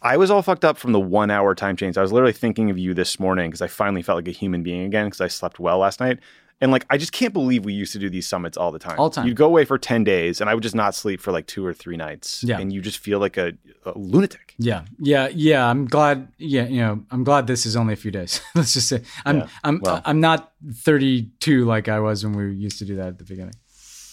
I 0.02 0.16
was 0.16 0.30
all 0.30 0.42
fucked 0.42 0.64
up 0.64 0.78
from 0.78 0.92
the 0.92 1.00
one 1.00 1.30
hour 1.30 1.54
time 1.54 1.76
change. 1.76 1.98
I 1.98 2.02
was 2.02 2.12
literally 2.12 2.32
thinking 2.32 2.70
of 2.70 2.78
you 2.78 2.94
this 2.94 3.20
morning 3.20 3.50
because 3.50 3.60
I 3.60 3.66
finally 3.66 4.02
felt 4.02 4.16
like 4.16 4.28
a 4.28 4.32
human 4.32 4.62
being 4.62 4.84
again 4.84 5.06
because 5.06 5.20
I 5.20 5.28
slept 5.28 5.60
well 5.60 5.78
last 5.78 6.00
night. 6.00 6.18
And 6.62 6.70
like, 6.70 6.84
I 6.90 6.98
just 6.98 7.12
can't 7.12 7.32
believe 7.32 7.64
we 7.64 7.72
used 7.72 7.92
to 7.94 7.98
do 7.98 8.10
these 8.10 8.26
summits 8.26 8.58
all 8.58 8.70
the 8.70 8.78
time. 8.78 8.98
All 8.98 9.08
the 9.08 9.16
time. 9.16 9.26
You'd 9.26 9.36
go 9.36 9.46
away 9.46 9.64
for 9.64 9.78
10 9.78 10.04
days 10.04 10.40
and 10.42 10.50
I 10.50 10.54
would 10.54 10.62
just 10.62 10.74
not 10.74 10.94
sleep 10.94 11.20
for 11.20 11.32
like 11.32 11.46
two 11.46 11.64
or 11.64 11.72
three 11.72 11.96
nights. 11.96 12.44
Yeah. 12.44 12.58
And 12.58 12.70
you 12.70 12.82
just 12.82 12.98
feel 12.98 13.18
like 13.18 13.38
a, 13.38 13.52
a 13.86 13.96
lunatic. 13.96 14.54
Yeah, 14.58 14.84
yeah, 14.98 15.28
yeah. 15.28 15.66
I'm 15.66 15.86
glad. 15.86 16.28
Yeah, 16.36 16.66
you 16.66 16.80
know, 16.80 17.02
I'm 17.10 17.24
glad 17.24 17.46
this 17.46 17.64
is 17.64 17.76
only 17.76 17.94
a 17.94 17.96
few 17.96 18.10
days. 18.10 18.42
Let's 18.54 18.74
just 18.74 18.88
say 18.88 19.02
I'm 19.24 19.38
Yeah, 19.38 19.48
I'm 19.64 19.80
well. 19.82 20.02
I'm 20.04 20.20
not 20.20 20.52
32 20.70 21.64
like 21.64 21.88
I 21.88 21.98
was 22.00 22.24
when 22.24 22.36
we 22.36 22.54
used 22.54 22.78
to 22.80 22.84
do 22.84 22.96
that 22.96 23.08
at 23.08 23.18
the 23.18 23.24
beginning. 23.24 23.54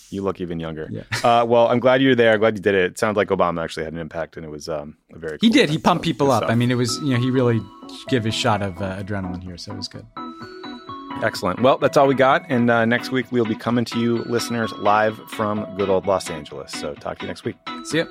You 0.10 0.22
look 0.22 0.40
even 0.42 0.60
younger. 0.60 0.88
Yeah. 0.90 1.04
Uh, 1.24 1.46
well, 1.46 1.68
I'm 1.68 1.80
glad 1.80 2.02
you're 2.02 2.16
there. 2.16 2.34
I'm 2.34 2.40
glad 2.40 2.56
you 2.56 2.62
did 2.62 2.76
it. 2.76 2.92
It 2.92 2.98
sounds 3.00 3.18
like 3.18 3.28
Obama 3.28 3.64
actually 3.64 3.84
had 3.84 3.94
an 3.94 4.00
impact 4.00 4.38
and 4.38 4.46
it 4.46 4.50
was 4.50 4.70
um, 4.70 4.98
a 5.14 5.20
very 5.20 5.38
He 5.42 5.50
cool 5.50 5.54
did. 5.54 5.70
He 5.70 5.78
pumped 5.78 6.04
people 6.04 6.32
up. 6.32 6.40
stuff. 6.44 6.52
I 6.52 6.56
mean, 6.56 6.72
it 6.72 6.76
was 6.76 6.98
you 7.02 7.14
know 7.14 7.20
he 7.20 7.30
really 7.30 7.60
gave 8.08 8.26
a 8.26 8.32
shot 8.32 8.62
of 8.62 8.82
uh, 8.82 8.98
adrenaline 9.04 9.44
here, 9.44 9.58
so 9.58 9.74
it 9.74 9.78
was 9.78 9.88
good. 9.88 10.06
Excellent. 11.24 11.62
Well, 11.62 11.78
that's 11.80 11.98
all 11.98 12.08
we 12.08 12.14
got. 12.16 12.44
And 12.48 12.70
uh, 12.70 12.86
next 12.86 13.12
week, 13.12 13.32
we'll 13.32 13.44
be 13.46 13.56
coming 13.56 13.86
to 13.86 14.00
you, 14.00 14.18
listeners, 14.26 14.72
live 14.74 15.18
from 15.30 15.66
good 15.76 15.90
old 15.90 16.06
Los 16.06 16.30
Angeles. 16.30 16.72
So 16.72 16.94
talk 16.94 17.18
to 17.20 17.24
you 17.26 17.28
next 17.28 17.44
week. 17.44 17.56
See 17.86 17.98
ya. 17.98 18.06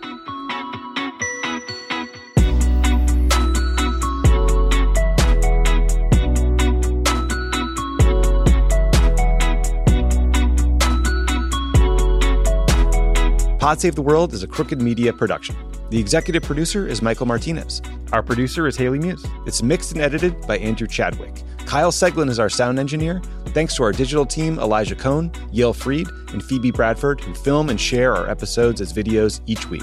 Pod 13.66 13.80
Save 13.80 13.96
the 13.96 14.02
World 14.02 14.32
is 14.32 14.44
a 14.44 14.46
Crooked 14.46 14.80
Media 14.80 15.12
production. 15.12 15.56
The 15.90 15.98
executive 15.98 16.44
producer 16.44 16.86
is 16.86 17.02
Michael 17.02 17.26
Martinez. 17.26 17.82
Our 18.12 18.22
producer 18.22 18.68
is 18.68 18.76
Haley 18.76 19.00
Muse. 19.00 19.26
It's 19.44 19.60
mixed 19.60 19.90
and 19.90 20.00
edited 20.00 20.40
by 20.46 20.58
Andrew 20.58 20.86
Chadwick. 20.86 21.42
Kyle 21.66 21.90
Seglin 21.90 22.30
is 22.30 22.38
our 22.38 22.48
sound 22.48 22.78
engineer. 22.78 23.20
Thanks 23.46 23.74
to 23.74 23.82
our 23.82 23.90
digital 23.90 24.24
team, 24.24 24.60
Elijah 24.60 24.94
Cohn, 24.94 25.32
Yale 25.50 25.72
Freed, 25.72 26.06
and 26.28 26.44
Phoebe 26.44 26.70
Bradford, 26.70 27.20
who 27.22 27.34
film 27.34 27.68
and 27.68 27.80
share 27.80 28.14
our 28.14 28.30
episodes 28.30 28.80
as 28.80 28.92
videos 28.92 29.40
each 29.46 29.68
week. 29.68 29.82